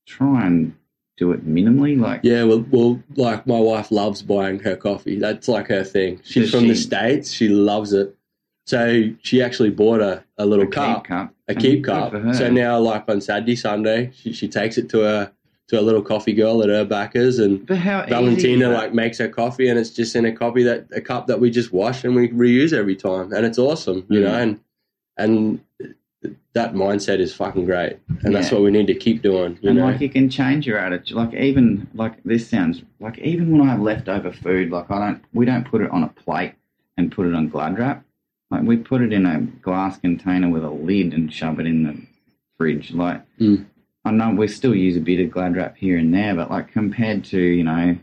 try 0.06 0.46
and 0.46 0.76
do 1.18 1.32
it 1.32 1.48
minimally. 1.48 2.00
Like 2.00 2.22
Yeah, 2.24 2.44
well, 2.44 2.66
well, 2.70 3.02
like 3.16 3.48
my 3.48 3.60
wife 3.60 3.92
loves 3.92 4.22
buying 4.22 4.60
her 4.60 4.76
coffee. 4.76 5.18
That's 5.18 5.48
like 5.48 5.68
her 5.68 5.84
thing. 5.84 6.20
She's 6.24 6.52
from 6.52 6.68
the 6.68 6.76
states. 6.76 7.32
She 7.32 7.48
loves 7.48 7.94
it. 7.94 8.16
So 8.68 9.10
she 9.22 9.42
actually 9.42 9.72
bought 9.72 10.02
a, 10.02 10.24
a 10.38 10.46
little 10.46 10.66
a 10.66 10.72
cup, 10.72 11.04
keep 11.04 11.08
cup. 11.08 11.34
a 11.48 11.56
keep 11.56 11.84
cup. 11.84 12.14
So 12.36 12.50
now, 12.50 12.80
like 12.80 13.04
on 13.08 13.20
Saturday, 13.20 13.56
Sunday, 13.56 14.12
she, 14.14 14.34
she 14.34 14.48
takes 14.48 14.78
it 14.78 14.90
to 14.90 15.00
her 15.00 15.32
to 15.72 15.80
a 15.80 15.82
little 15.82 16.02
coffee 16.02 16.34
girl 16.34 16.62
at 16.62 16.68
her 16.68 16.84
backers, 16.84 17.40
and 17.40 17.68
how 17.70 18.06
Valentina 18.06 18.68
like 18.70 18.94
makes 18.94 19.18
her 19.20 19.30
coffee, 19.30 19.70
and 19.70 19.80
it's 19.80 19.90
just 19.90 20.18
in 20.18 20.26
a 20.26 20.32
copy 20.34 20.64
that 20.64 20.86
a 20.92 21.00
cup 21.00 21.28
that 21.28 21.40
we 21.40 21.50
just 21.50 21.72
wash 21.72 22.04
and 22.04 22.14
we 22.14 22.28
reuse 22.28 22.74
every 22.74 22.96
time, 22.96 23.32
and 23.32 23.46
it's 23.46 23.58
awesome, 23.58 24.06
you 24.10 24.20
Mm. 24.20 24.24
know. 24.24 24.36
And 24.36 24.60
and 25.18 25.60
that 26.54 26.74
mindset 26.74 27.20
is 27.20 27.34
fucking 27.34 27.64
great, 27.66 27.98
and 28.24 28.36
that's 28.36 28.52
what 28.52 28.62
we 28.62 28.70
need 28.70 28.88
to 28.88 28.94
keep 28.94 29.22
doing. 29.22 29.58
You 29.62 29.70
and 29.70 29.80
know, 29.80 29.86
like 29.86 30.02
you 30.02 30.10
can 30.10 30.30
change 30.30 30.68
your 30.68 30.78
attitude. 30.78 31.16
Like 31.16 31.34
even 31.34 31.88
like 31.94 32.22
this 32.24 32.50
sounds 32.50 32.84
like 33.00 33.18
even 33.20 33.50
when 33.50 33.62
I 33.62 33.72
have 33.72 33.80
leftover 33.82 34.34
food, 34.34 34.72
like 34.72 34.92
I 34.92 35.00
don't 35.00 35.24
we 35.34 35.46
don't 35.46 35.64
put 35.64 35.82
it 35.82 35.90
on 35.90 36.04
a 36.04 36.10
plate 36.10 36.56
and 36.98 37.10
put 37.14 37.28
it 37.28 37.34
on 37.34 37.48
glad 37.48 37.80
wrap. 37.80 38.04
Like 38.50 38.64
we 38.64 38.76
put 38.76 39.02
it 39.02 39.14
in 39.14 39.26
a 39.26 39.40
glass 39.62 39.98
container 40.00 40.50
with 40.50 40.66
a 40.66 40.70
lid 40.70 41.14
and 41.14 41.32
shove 41.34 41.62
it 41.62 41.66
in 41.66 41.84
the 41.84 41.96
fridge. 42.58 42.92
Like 42.92 43.22
Mm. 43.40 43.68
I 44.04 44.12
know 44.12 44.32
we 44.32 44.48
still 44.48 44.76
use 44.76 44.98
a 44.98 45.00
bit 45.02 45.20
of 45.24 45.32
glad 45.32 45.56
wrap 45.56 45.78
here 45.78 45.98
and 45.98 46.14
there, 46.14 46.34
but 46.36 46.50
like 46.50 46.72
compared 46.72 47.24
to 47.26 47.40
you 47.40 47.64
know 47.64 47.98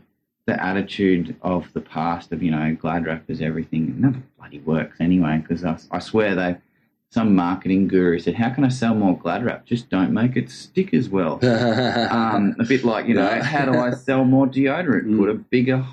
the 0.45 0.63
attitude 0.63 1.35
of 1.41 1.71
the 1.73 1.81
past 1.81 2.31
of 2.31 2.41
you 2.41 2.51
know 2.51 2.75
glad 2.79 3.05
wrap 3.05 3.23
is 3.29 3.41
everything. 3.41 3.89
It 3.89 3.97
never 3.99 4.21
bloody 4.37 4.59
works 4.59 4.97
anyway 4.99 5.39
because 5.45 5.63
I, 5.65 5.77
I 5.91 5.99
swear 5.99 6.35
they. 6.35 6.57
Some 7.11 7.33
marketing 7.35 7.87
guru 7.87 8.19
said, 8.19 8.35
"How 8.35 8.51
can 8.51 8.63
I 8.63 8.67
sell 8.69 8.93
more 8.93 9.17
glad 9.17 9.43
wrap? 9.43 9.65
Just 9.65 9.89
don't 9.89 10.13
make 10.13 10.37
it 10.37 10.49
stick 10.51 10.93
as 10.93 11.09
well." 11.09 11.39
um, 11.43 12.55
a 12.59 12.63
bit 12.63 12.83
like 12.85 13.07
you 13.07 13.15
know, 13.15 13.41
how 13.41 13.65
do 13.65 13.79
I 13.79 13.91
sell 13.91 14.23
more 14.25 14.45
deodorant? 14.45 15.05
Mm. 15.05 15.17
Put 15.17 15.29
a 15.29 15.33
bigger 15.33 15.83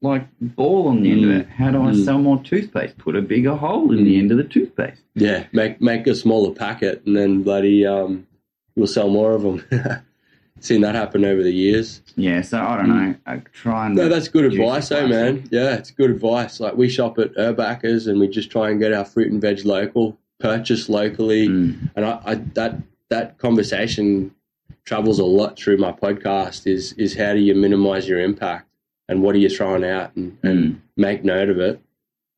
like 0.00 0.26
ball 0.40 0.88
on 0.88 1.02
the 1.02 1.12
end 1.12 1.24
of 1.24 1.30
Mm. 1.30 1.40
it. 1.40 1.48
How 1.50 1.70
do 1.70 1.82
I 1.82 1.90
Mm. 1.92 2.04
sell 2.06 2.18
more 2.18 2.42
toothpaste? 2.42 2.96
Put 2.96 3.16
a 3.16 3.20
bigger 3.22 3.54
hole 3.54 3.92
in 3.92 4.02
the 4.04 4.14
Mm. 4.16 4.18
end 4.18 4.30
of 4.32 4.38
the 4.38 4.44
toothpaste. 4.44 5.02
Yeah, 5.14 5.44
make 5.52 5.80
make 5.82 6.06
a 6.06 6.14
smaller 6.14 6.54
packet, 6.54 7.02
and 7.04 7.14
then 7.14 7.42
bloody 7.42 7.84
um, 7.86 8.26
we'll 8.76 8.86
sell 8.86 9.08
more 9.08 9.32
of 9.32 9.42
them. 9.42 9.64
Seen 10.60 10.82
that 10.82 10.94
happen 10.94 11.24
over 11.24 11.42
the 11.42 11.52
years. 11.52 12.02
Yeah, 12.14 12.42
so 12.42 12.60
I 12.60 12.76
don't 12.76 12.88
know. 12.88 13.14
I 13.26 13.38
try 13.52 13.86
and. 13.86 13.96
No, 13.96 14.08
that's 14.08 14.28
good 14.28 14.44
advice, 14.44 14.90
though, 14.90 15.08
man. 15.08 15.48
Yeah, 15.50 15.74
it's 15.74 15.90
good 15.90 16.10
advice. 16.10 16.60
Like 16.60 16.76
we 16.76 16.88
shop 16.88 17.18
at 17.18 17.34
Urbackers, 17.34 18.06
and 18.06 18.20
we 18.20 18.28
just 18.28 18.50
try 18.50 18.70
and 18.70 18.78
get 18.78 18.92
our 18.92 19.04
fruit 19.04 19.32
and 19.32 19.40
veg 19.40 19.64
local, 19.64 20.18
purchase 20.38 20.88
locally, 20.88 21.48
Mm. 21.48 21.90
and 21.96 22.04
I, 22.04 22.20
I 22.24 22.34
that 22.54 22.76
that 23.08 23.38
conversation 23.38 24.32
travels 24.84 25.18
a 25.18 25.24
lot 25.24 25.56
through 25.58 25.78
my 25.78 25.90
podcast. 25.90 26.66
Is 26.66 26.92
is 26.92 27.16
how 27.16 27.32
do 27.32 27.40
you 27.40 27.54
minimize 27.56 28.06
your 28.06 28.20
impact, 28.20 28.68
and 29.08 29.20
what 29.22 29.34
are 29.34 29.38
you 29.38 29.48
throwing 29.48 29.84
out, 29.84 30.14
and, 30.14 30.38
and 30.44 30.74
Mm. 30.74 30.78
make 30.96 31.24
note 31.24 31.48
of 31.48 31.58
it. 31.58 31.80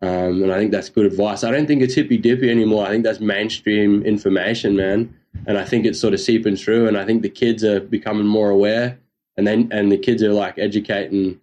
Um, 0.05 0.43
and 0.43 0.53
I 0.53 0.59
think 0.59 0.71
that's 0.71 0.91
good 0.91 1.07
advice. 1.07 1.45
I 1.45 1.51
don't 1.51 1.67
think 1.67 1.81
it's 1.81 1.95
hippy 1.95 2.19
dippy 2.19 2.51
anymore. 2.51 2.85
I 2.87 2.91
think 2.91 3.05
that's 3.05 3.21
mainstream 3.21 4.03
information, 4.03 4.77
man. 4.77 5.15
And 5.47 5.57
I 5.57 5.65
think 5.65 5.87
it's 5.87 5.99
sort 5.99 6.13
of 6.13 6.21
seeping 6.21 6.57
through. 6.57 6.89
And 6.89 6.99
I 6.99 7.07
think 7.07 7.23
the 7.23 7.31
kids 7.31 7.65
are 7.65 7.81
becoming 7.81 8.27
more 8.27 8.51
aware, 8.51 8.99
and 9.39 9.47
then 9.47 9.69
and 9.73 9.91
the 9.91 9.97
kids 9.97 10.23
are 10.23 10.33
like 10.33 10.59
educating 10.59 11.41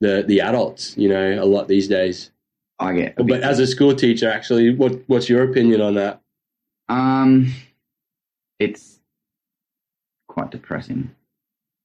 the 0.00 0.24
the 0.26 0.40
adults, 0.40 0.96
you 0.96 1.08
know, 1.08 1.42
a 1.42 1.44
lot 1.44 1.66
these 1.66 1.88
days. 1.88 2.30
I 2.78 2.92
get. 2.92 3.16
But 3.16 3.42
as 3.42 3.58
a 3.58 3.66
school 3.66 3.94
teacher, 3.94 4.30
actually, 4.30 4.72
what 4.74 5.00
what's 5.08 5.28
your 5.28 5.42
opinion 5.42 5.80
on 5.80 5.94
that? 5.94 6.20
Um, 6.88 7.52
it's 8.60 9.00
quite 10.28 10.50
depressing 10.50 11.10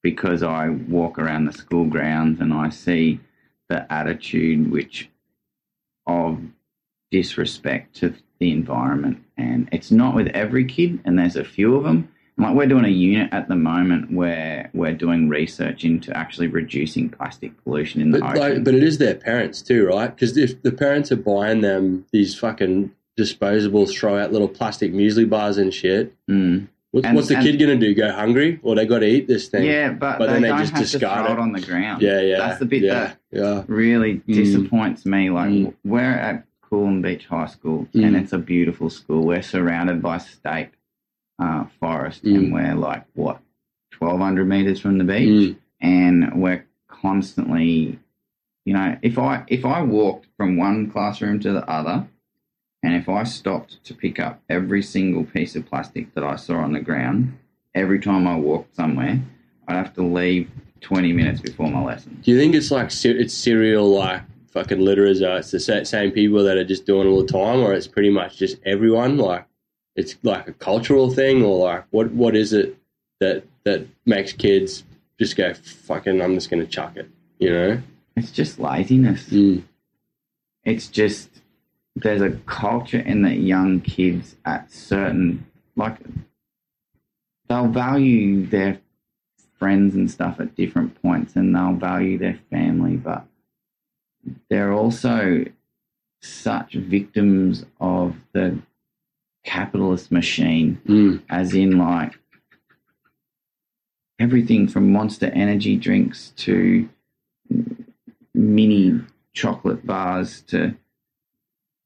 because 0.04 0.44
I 0.44 0.70
walk 0.70 1.18
around 1.18 1.46
the 1.46 1.54
school 1.54 1.86
grounds 1.86 2.42
and 2.42 2.54
I 2.54 2.70
see 2.70 3.20
the 3.70 3.92
attitude 3.92 4.70
which 4.70 5.10
of 6.08 6.40
disrespect 7.12 7.96
to 7.98 8.14
the 8.40 8.52
environment, 8.52 9.24
and 9.38 9.70
it's 9.72 9.92
not 9.92 10.16
with 10.16 10.28
every 10.28 10.66
kid, 10.66 11.00
and 11.06 11.18
there's 11.20 11.36
a 11.36 11.44
few 11.44 11.76
of 11.76 11.84
them. 11.84 12.10
Like 12.38 12.56
we're 12.56 12.66
doing 12.66 12.86
a 12.86 12.90
unit 12.90 13.30
at 13.32 13.50
the 13.50 13.56
moment 13.56 14.12
where 14.12 14.72
we're 14.74 14.94
doing 14.96 15.30
research 15.30 15.84
into 15.84 16.16
actually 16.18 16.48
reducing 16.48 17.10
plastic 17.10 17.62
pollution 17.64 18.02
in 18.02 18.12
the 18.12 18.20
But 18.20 18.32
ocean. 18.38 18.40
like, 18.56 18.64
but 18.64 18.74
it 18.74 18.82
is 18.84 18.98
their 18.98 19.14
parents 19.14 19.62
too, 19.62 19.86
right? 19.88 20.08
Because 20.16 20.36
if 20.38 20.60
the 20.64 20.72
parents 20.72 21.12
are 21.12 21.18
buying 21.18 21.62
them 21.62 22.06
these 22.12 22.34
fucking 22.34 22.92
disposables, 23.20 23.94
throw 23.96 24.18
out 24.18 24.32
little 24.32 24.48
plastic 24.48 24.92
muesli 24.94 25.30
bars 25.30 25.58
and 25.58 25.72
shit, 25.74 26.16
Mm. 26.28 26.68
What's, 26.92 27.06
And- 27.08 27.16
what's 27.16 27.28
the 27.30 27.36
and- 27.38 27.44
kid 27.46 27.58
gonna 27.60 27.76
do? 27.78 27.94
Go 27.96 28.12
hungry? 28.12 28.60
Or 28.64 28.76
they 28.76 28.86
got 28.86 29.00
to 29.00 29.08
eat 29.08 29.28
this 29.28 29.48
thing? 29.50 29.64
Yeah, 29.66 29.90
but, 29.94 30.20
But 30.20 30.28
they, 30.28 30.34
then 30.34 30.42
they 30.44 30.48
don't 30.50 30.60
just 30.60 30.72
have 30.74 30.86
to 30.86 30.92
discard 30.92 31.26
throw 31.26 31.36
it. 31.36 31.40
on 31.40 31.52
the 31.52 31.62
ground. 31.62 32.02
yeah, 32.02 32.22
yeah. 32.22 32.38
That's 32.38 32.60
the 32.60 32.66
bit 32.66 32.84
yeah, 32.84 32.94
that 32.94 33.18
yeah. 33.32 33.64
really 33.68 34.16
Mm. 34.28 34.34
disappoints 34.34 35.06
me. 35.06 35.30
Like 35.30 35.50
Mm. 35.50 35.74
we're 35.84 36.00
at 36.02 36.46
Coolum 36.70 37.02
Beach 37.02 37.26
High 37.28 37.48
School, 37.48 37.88
Mm. 37.94 38.06
and 38.06 38.16
it's 38.16 38.32
a 38.34 38.38
beautiful 38.38 38.90
school. 38.90 39.26
We're 39.26 39.42
surrounded 39.42 40.02
by 40.02 40.18
state 40.20 40.70
uh, 41.40 41.66
forest, 41.80 42.24
Mm. 42.24 42.36
and 42.36 42.54
we're 42.54 42.76
like 42.76 43.04
what 43.14 43.40
twelve 43.92 44.20
hundred 44.20 44.48
meters 44.48 44.80
from 44.80 44.98
the 45.00 45.04
beach, 45.04 45.50
Mm. 45.52 45.56
and 45.82 46.34
we're 46.42 46.66
constantly, 46.88 48.00
you 48.66 48.74
know, 48.74 48.96
if 49.02 49.18
I 49.18 49.44
if 49.48 49.66
I 49.66 49.82
walked 49.82 50.28
from 50.38 50.56
one 50.58 50.90
classroom 50.92 51.40
to 51.42 51.52
the 51.52 51.68
other. 51.70 52.08
And 52.84 52.96
if 52.96 53.08
I 53.08 53.24
stopped 53.24 53.84
to 53.86 53.94
pick 53.94 54.20
up 54.20 54.42
every 54.50 54.82
single 54.82 55.24
piece 55.24 55.56
of 55.56 55.66
plastic 55.68 56.14
that 56.16 56.24
I 56.24 56.36
saw 56.36 56.56
on 56.56 56.74
the 56.74 56.80
ground, 56.80 57.38
every 57.76 58.00
time 58.00 58.28
I 58.28 58.36
walked 58.36 58.76
somewhere, 58.76 59.20
I'd 59.68 59.76
have 59.76 59.94
to 59.96 60.04
leave 60.04 60.50
20 60.82 61.14
minutes 61.14 61.42
before 61.42 61.70
my 61.70 61.84
lesson. 61.84 62.20
Do 62.24 62.32
you 62.32 62.38
think 62.38 62.56
it's 62.56 62.72
like 62.72 62.90
it's 63.06 63.34
serial 63.34 63.88
like 63.88 64.24
fucking 64.52 64.80
litterers? 64.80 65.20
Though? 65.20 65.36
It's 65.36 65.52
the 65.52 65.86
same 65.86 66.12
people 66.12 66.44
that 66.44 66.58
are 66.58 66.64
just 66.64 66.86
doing 66.86 67.08
it 67.08 67.12
all 67.12 67.24
the 67.24 67.32
time, 67.32 67.60
or 67.60 67.74
it's 67.74 67.88
pretty 67.88 68.10
much 68.10 68.38
just 68.38 68.58
everyone? 68.66 69.18
Like 69.18 69.46
it's 69.96 70.18
like 70.24 70.48
a 70.48 70.54
cultural 70.54 71.12
thing, 71.12 71.44
or 71.44 71.66
like 71.66 71.86
what 71.92 72.12
what 72.12 72.36
is 72.36 72.52
it 72.52 72.78
that 73.20 73.44
that 73.64 73.86
makes 74.06 74.34
kids 74.34 74.84
just 75.20 75.36
go 75.36 75.54
fucking? 75.54 76.20
I'm 76.20 76.34
just 76.34 76.50
gonna 76.50 76.66
chuck 76.66 76.98
it, 76.98 77.10
you 77.38 77.52
know? 77.52 77.82
It's 78.16 78.32
just 78.32 78.60
laziness. 78.60 79.30
Mm. 79.30 79.64
It's 80.66 80.88
just 80.88 81.41
there's 81.96 82.22
a 82.22 82.32
culture 82.46 83.00
in 83.00 83.22
that 83.24 83.38
young 83.38 83.82
kids 83.82 84.36
at 84.46 84.72
certain 84.72 85.46
like 85.76 85.98
they'll 87.48 87.68
value 87.68 88.46
their 88.46 88.80
friends 89.60 89.94
and 89.96 90.10
stuff 90.10 90.40
at 90.40 90.56
different 90.56 91.00
points 91.02 91.36
and 91.36 91.54
they'll 91.56 91.74
value 91.74 92.18
their 92.18 92.40
family, 92.50 92.96
but 92.96 93.26
they're 94.50 94.74
also 94.74 95.46
such 96.22 96.74
victims 96.74 97.66
of 97.80 98.16
the 98.34 98.58
capitalist 99.44 100.12
machine 100.12 100.80
Mm. 100.88 101.22
as 101.30 101.54
in 101.54 101.78
like 101.78 102.18
everything 104.20 104.68
from 104.68 104.92
monster 104.92 105.28
energy 105.34 105.76
drinks 105.76 106.32
to 106.38 106.88
mini 108.36 109.02
chocolate 109.34 109.86
bars 109.86 110.42
to 110.42 110.76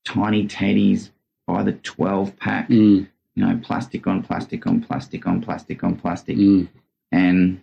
tiny 0.05 0.47
teddies 0.47 1.09
by 1.47 1.63
the 1.63 1.73
12 1.73 2.37
pack 2.37 2.69
Mm. 2.69 3.07
you 3.35 3.45
know 3.45 3.59
plastic 3.63 4.07
on 4.07 4.23
plastic 4.23 4.65
on 4.65 4.81
plastic 4.81 5.27
on 5.27 5.41
plastic 5.41 5.83
on 5.83 5.95
plastic 5.97 6.37
Mm. 6.37 6.67
and 7.11 7.61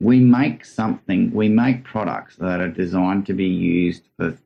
we 0.00 0.18
make 0.20 0.64
something 0.64 1.30
we 1.32 1.48
make 1.48 1.84
products 1.84 2.36
that 2.36 2.60
are 2.60 2.68
designed 2.70 3.26
to 3.26 3.34
be 3.34 3.46
used 3.46 4.04
for 4.16 4.36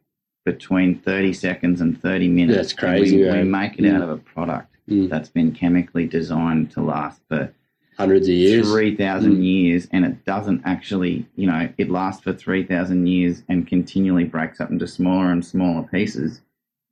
between 0.45 0.99
30 1.01 1.33
seconds 1.33 1.81
and 1.81 2.01
30 2.01 2.29
minutes 2.29 2.57
That's 2.57 2.73
crazy, 2.73 3.19
we, 3.25 3.31
we 3.31 3.43
make 3.43 3.79
it 3.79 3.83
Mm. 3.83 3.95
out 3.95 4.03
of 4.03 4.11
a 4.11 4.17
product 4.19 4.73
Mm. 4.89 5.09
that's 5.09 5.29
been 5.29 5.53
chemically 5.53 6.07
designed 6.07 6.71
to 6.73 6.81
last 6.81 7.21
for 7.29 7.53
Hundreds 7.99 8.29
of 8.29 8.35
years. 8.35 8.71
3,000 8.71 9.39
Mm. 9.39 9.43
years 9.45 9.89
and 9.91 10.05
it 10.05 10.23
doesn't 10.27 10.61
actually, 10.67 11.25
you 11.35 11.47
know, 11.47 11.67
it 11.79 11.89
lasts 11.91 12.23
for 12.23 12.33
3,000 12.35 13.07
years 13.07 13.43
and 13.49 13.67
continually 13.67 14.25
breaks 14.25 14.61
up 14.61 14.71
into 14.71 14.87
smaller 14.87 15.33
and 15.33 15.43
smaller 15.45 15.83
pieces. 15.91 16.43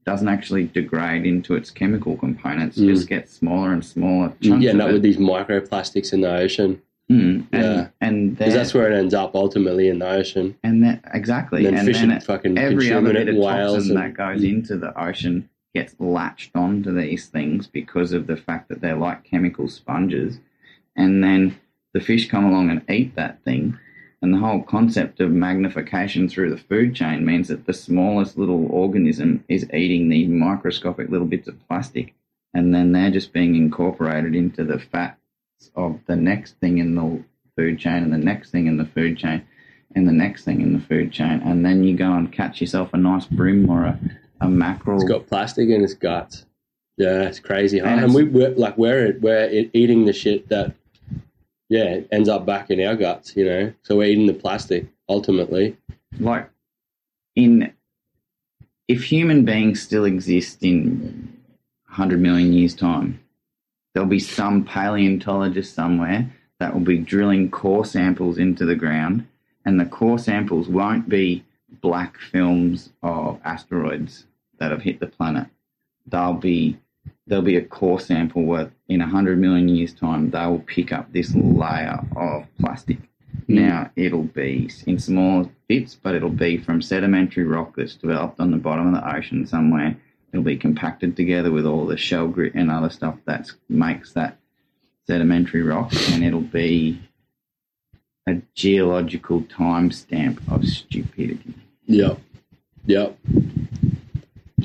Doesn't 0.04 0.28
actually 0.28 0.64
degrade 0.64 1.24
into 1.24 1.54
its 1.54 1.70
chemical 1.70 2.16
components, 2.16 2.76
Mm. 2.78 2.86
just 2.88 3.08
gets 3.08 3.32
smaller 3.32 3.72
and 3.72 3.82
smaller 3.84 4.32
You 4.40 4.50
chunks 4.50 4.66
end 4.66 4.80
of 4.82 4.88
up 4.88 4.92
with 4.92 5.02
these 5.02 5.16
microplastics 5.16 6.12
in 6.12 6.20
the 6.20 6.34
ocean 6.34 6.80
Mm, 7.10 7.44
and, 7.52 7.62
Yeah. 7.62 7.86
and, 8.00 8.38
because 8.38 8.54
that's 8.54 8.72
where 8.72 8.90
it 8.90 8.96
ends 8.96 9.12
up 9.12 9.34
ultimately 9.34 9.88
in 9.88 9.98
the 9.98 10.08
ocean. 10.08 10.54
and 10.62 10.82
that, 10.84 11.02
exactly. 11.12 11.66
And 11.66 11.76
then 11.76 11.80
and 11.80 11.86
fish 11.86 12.00
then 12.00 12.10
it- 12.10 12.22
fucking 12.22 12.56
every 12.56 12.90
other 12.90 13.12
bit 13.12 13.28
of 13.28 13.36
whales 13.36 13.74
toxin 13.88 13.96
and- 13.98 13.98
that 13.98 14.14
goes 14.16 14.42
into 14.42 14.78
the 14.78 14.98
ocean 14.98 15.50
gets 15.74 15.94
latched 16.00 16.52
onto 16.56 16.94
these 16.94 17.26
things 17.26 17.66
because 17.66 18.12
of 18.14 18.26
the 18.26 18.36
fact 18.38 18.70
that 18.70 18.80
they're 18.80 18.96
like 18.96 19.22
chemical 19.24 19.68
sponges. 19.68 20.40
And 20.96 21.22
then 21.22 21.56
the 21.92 22.00
fish 22.00 22.26
come 22.28 22.44
along 22.46 22.70
and 22.70 22.80
eat 22.90 23.14
that 23.16 23.42
thing. 23.44 23.76
And 24.24 24.32
the 24.32 24.38
whole 24.38 24.62
concept 24.62 25.20
of 25.20 25.30
magnification 25.30 26.30
through 26.30 26.48
the 26.48 26.56
food 26.56 26.94
chain 26.94 27.26
means 27.26 27.48
that 27.48 27.66
the 27.66 27.74
smallest 27.74 28.38
little 28.38 28.64
organism 28.72 29.44
is 29.50 29.70
eating 29.74 30.08
these 30.08 30.28
microscopic 30.30 31.10
little 31.10 31.26
bits 31.26 31.46
of 31.46 31.68
plastic. 31.68 32.14
And 32.54 32.74
then 32.74 32.92
they're 32.92 33.10
just 33.10 33.34
being 33.34 33.54
incorporated 33.54 34.34
into 34.34 34.64
the 34.64 34.78
fats 34.78 35.18
of 35.76 36.00
the 36.06 36.16
next 36.16 36.52
thing 36.58 36.78
in 36.78 36.94
the 36.94 37.22
food 37.54 37.78
chain 37.78 38.02
and 38.02 38.14
the 38.14 38.16
next 38.16 38.48
thing 38.48 38.66
in 38.66 38.78
the 38.78 38.86
food 38.86 39.18
chain 39.18 39.46
and 39.94 40.08
the 40.08 40.12
next 40.12 40.44
thing 40.44 40.62
in 40.62 40.72
the 40.72 40.80
food 40.80 41.12
chain, 41.12 41.42
and 41.44 41.62
then 41.62 41.84
you 41.84 41.94
go 41.94 42.10
and 42.14 42.32
catch 42.32 42.62
yourself 42.62 42.94
a 42.94 42.96
nice 42.96 43.26
bream 43.26 43.68
or 43.68 43.84
a, 43.84 44.00
a 44.40 44.48
mackerel. 44.48 45.02
It's 45.02 45.08
got 45.08 45.26
plastic 45.26 45.68
in 45.68 45.84
its 45.84 45.92
guts. 45.92 46.46
Yeah, 46.96 47.24
it's 47.24 47.40
crazy, 47.40 47.78
huh? 47.78 47.88
And 47.88 48.00
And, 48.00 48.10
it's- 48.10 48.16
we 48.16 48.24
we're, 48.24 48.54
like 48.56 48.78
we're 48.78 49.18
we're 49.20 49.66
eating 49.74 50.06
the 50.06 50.14
shit 50.14 50.48
that 50.48 50.74
yeah 51.68 51.84
it 51.84 52.08
ends 52.12 52.28
up 52.28 52.46
back 52.46 52.70
in 52.70 52.80
our 52.80 52.96
guts, 52.96 53.36
you 53.36 53.44
know. 53.44 53.72
So 53.82 53.96
we're 53.96 54.08
eating 54.08 54.26
the 54.26 54.34
plastic 54.34 54.86
ultimately. 55.08 55.76
like 56.20 56.48
in 57.36 57.72
if 58.88 59.04
human 59.04 59.44
beings 59.44 59.82
still 59.82 60.04
exist 60.04 60.62
in 60.62 61.36
100 61.88 62.20
million 62.20 62.52
years 62.52 62.74
time 62.74 63.20
there'll 63.92 64.08
be 64.08 64.20
some 64.20 64.64
paleontologist 64.64 65.74
somewhere 65.74 66.30
that 66.60 66.72
will 66.72 66.80
be 66.80 66.98
drilling 66.98 67.50
core 67.50 67.84
samples 67.84 68.38
into 68.38 68.64
the 68.64 68.76
ground 68.76 69.26
and 69.64 69.80
the 69.80 69.84
core 69.86 70.18
samples 70.18 70.68
won't 70.68 71.08
be 71.08 71.44
black 71.80 72.18
films 72.18 72.90
of 73.02 73.40
asteroids 73.44 74.26
that 74.58 74.70
have 74.70 74.82
hit 74.82 75.00
the 75.00 75.06
planet 75.06 75.48
they'll 76.06 76.34
be 76.34 76.78
there'll 77.26 77.44
be 77.44 77.56
a 77.56 77.64
core 77.64 78.00
sample 78.00 78.44
where 78.44 78.70
in 78.88 79.00
100 79.00 79.38
million 79.38 79.68
years 79.68 79.94
time 79.94 80.30
they 80.30 80.46
will 80.46 80.60
pick 80.60 80.92
up 80.92 81.12
this 81.12 81.34
layer 81.34 82.00
of 82.16 82.46
plastic 82.60 82.98
hmm. 83.46 83.54
now 83.54 83.90
it'll 83.96 84.22
be 84.22 84.70
in 84.86 84.98
small 84.98 85.50
bits, 85.68 85.94
but 85.94 86.14
it'll 86.14 86.30
be 86.30 86.58
from 86.58 86.82
sedimentary 86.82 87.44
rock 87.44 87.74
that's 87.76 87.96
developed 87.96 88.40
on 88.40 88.50
the 88.50 88.56
bottom 88.56 88.94
of 88.94 89.00
the 89.00 89.16
ocean 89.16 89.46
somewhere. 89.46 89.96
It'll 90.32 90.44
be 90.44 90.56
compacted 90.56 91.16
together 91.16 91.50
with 91.50 91.66
all 91.66 91.86
the 91.86 91.96
shell 91.96 92.28
grit 92.28 92.54
and 92.54 92.70
other 92.70 92.90
stuff 92.90 93.16
that 93.26 93.50
makes 93.68 94.12
that 94.12 94.36
sedimentary 95.06 95.62
rock, 95.62 95.92
and 96.10 96.24
it'll 96.24 96.40
be 96.40 97.00
a 98.28 98.40
geological 98.54 99.42
timestamp 99.42 100.40
of 100.52 100.66
stupidity. 100.66 101.54
Yep, 101.86 102.18
yep, 102.86 103.18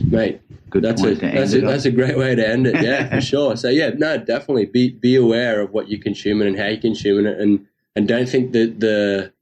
mate. 0.06 0.42
Good 0.70 0.84
That's 0.84 1.02
a 1.02 1.16
to 1.16 1.22
that's 1.22 1.54
it 1.54 1.64
a, 1.64 1.68
that's 1.68 1.86
a 1.86 1.92
great 1.92 2.18
way 2.18 2.36
to 2.36 2.48
end 2.48 2.68
it. 2.68 2.82
Yeah, 2.84 3.10
for 3.10 3.22
sure. 3.32 3.58
So 3.58 3.70
yeah, 3.70 3.92
no, 3.96 4.18
definitely 4.18 4.66
be 4.66 4.92
be 4.92 5.16
aware 5.16 5.62
of 5.62 5.72
what 5.72 5.90
you're 5.90 6.02
consuming 6.02 6.48
and 6.48 6.58
how 6.58 6.68
you're 6.68 6.78
consuming 6.82 7.26
it, 7.26 7.40
and 7.40 7.66
and 7.96 8.08
don't 8.08 8.30
think 8.30 8.52
that 8.54 8.80
the 8.80 9.34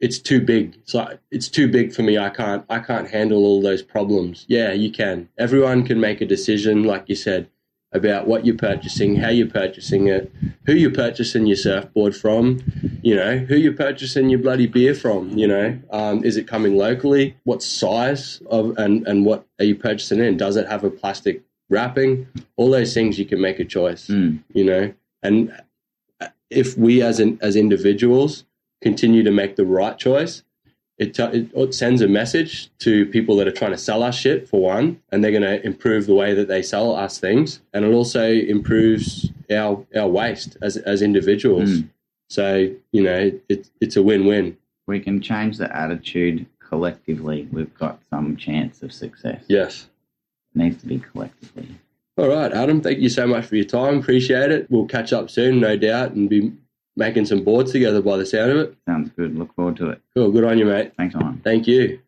it's 0.00 0.18
too 0.18 0.40
big. 0.40 0.76
It's 0.76 0.94
like 0.94 1.20
it's 1.30 1.48
too 1.48 1.68
big 1.68 1.92
for 1.94 2.02
me. 2.02 2.18
I 2.18 2.30
can't 2.30 2.64
I 2.68 2.80
can't 2.80 3.08
handle 3.08 3.44
all 3.44 3.62
those 3.62 3.82
problems. 3.82 4.44
Yeah, 4.48 4.72
you 4.72 4.90
can. 4.90 5.28
Everyone 5.38 5.84
can 5.84 6.00
make 6.00 6.20
a 6.20 6.26
decision, 6.26 6.84
like 6.84 7.08
you 7.08 7.16
said. 7.16 7.48
About 7.92 8.26
what 8.26 8.46
you're 8.46 8.56
purchasing, 8.56 9.16
how 9.16 9.30
you're 9.30 9.48
purchasing 9.48 10.06
it, 10.06 10.32
who 10.66 10.74
you're 10.74 10.92
purchasing 10.92 11.46
your 11.46 11.56
surfboard 11.56 12.14
from, 12.14 12.60
you 13.02 13.16
know, 13.16 13.38
who 13.38 13.56
you're 13.56 13.72
purchasing 13.72 14.30
your 14.30 14.38
bloody 14.38 14.66
beer 14.66 14.94
from, 14.94 15.36
you 15.36 15.48
know, 15.48 15.76
um, 15.90 16.22
is 16.24 16.36
it 16.36 16.46
coming 16.46 16.76
locally? 16.76 17.36
What 17.44 17.62
size 17.62 18.40
of 18.48 18.76
and 18.78 19.06
and 19.08 19.24
what 19.26 19.44
are 19.58 19.64
you 19.64 19.74
purchasing 19.74 20.20
in? 20.20 20.36
Does 20.36 20.56
it 20.56 20.68
have 20.68 20.84
a 20.84 20.90
plastic 20.90 21.42
wrapping? 21.68 22.28
All 22.56 22.70
those 22.70 22.94
things 22.94 23.18
you 23.18 23.26
can 23.26 23.40
make 23.40 23.58
a 23.58 23.64
choice, 23.64 24.06
Mm. 24.06 24.40
you 24.52 24.64
know, 24.64 24.92
and 25.22 25.52
if 26.48 26.76
we 26.78 27.02
as 27.02 27.18
an, 27.20 27.38
as 27.42 27.56
individuals 27.56 28.44
continue 28.82 29.22
to 29.22 29.30
make 29.30 29.56
the 29.56 29.64
right 29.64 29.98
choice, 29.98 30.42
it, 31.00 31.14
t- 31.14 31.48
it 31.54 31.74
sends 31.74 32.02
a 32.02 32.08
message 32.08 32.70
to 32.80 33.06
people 33.06 33.34
that 33.36 33.48
are 33.48 33.52
trying 33.52 33.70
to 33.70 33.78
sell 33.78 34.02
us 34.02 34.16
shit 34.16 34.46
for 34.46 34.60
one, 34.60 35.00
and 35.10 35.24
they're 35.24 35.30
going 35.30 35.42
to 35.42 35.64
improve 35.64 36.06
the 36.06 36.14
way 36.14 36.34
that 36.34 36.46
they 36.46 36.60
sell 36.60 36.94
us 36.94 37.18
things, 37.18 37.62
and 37.72 37.86
it 37.86 37.92
also 37.92 38.30
improves 38.30 39.30
our 39.50 39.84
our 39.96 40.06
waste 40.06 40.58
as 40.60 40.76
as 40.76 41.00
individuals. 41.00 41.70
Mm. 41.70 41.88
So 42.28 42.70
you 42.92 43.02
know, 43.02 43.32
it, 43.48 43.70
it's 43.80 43.96
a 43.96 44.02
win 44.02 44.26
win. 44.26 44.58
We 44.86 45.00
can 45.00 45.22
change 45.22 45.56
the 45.56 45.74
attitude 45.74 46.44
collectively. 46.58 47.48
We've 47.50 47.74
got 47.74 48.02
some 48.10 48.36
chance 48.36 48.82
of 48.82 48.92
success. 48.92 49.42
Yes. 49.48 49.88
It 50.54 50.58
needs 50.58 50.82
to 50.82 50.86
be 50.86 50.98
collectively. 50.98 51.68
All 52.18 52.28
right, 52.28 52.52
Adam. 52.52 52.82
Thank 52.82 52.98
you 52.98 53.08
so 53.08 53.26
much 53.26 53.46
for 53.46 53.56
your 53.56 53.64
time. 53.64 54.00
Appreciate 54.00 54.50
it. 54.50 54.70
We'll 54.70 54.86
catch 54.86 55.12
up 55.12 55.30
soon, 55.30 55.60
no 55.60 55.76
doubt, 55.76 56.12
and 56.12 56.28
be 56.28 56.52
making 56.96 57.26
some 57.26 57.44
boards 57.44 57.72
together 57.72 58.02
by 58.02 58.16
the 58.16 58.26
sound 58.26 58.50
of 58.52 58.58
it. 58.58 58.76
Sounds 58.86 59.10
good. 59.16 59.38
Look 59.38 59.54
forward 59.54 59.76
to 59.76 59.90
it. 59.90 60.02
Cool. 60.14 60.30
Good 60.32 60.44
on 60.44 60.58
you, 60.58 60.64
mate. 60.66 60.92
Thanks, 60.96 61.14
on. 61.14 61.40
Thank 61.44 61.66
you. 61.66 62.00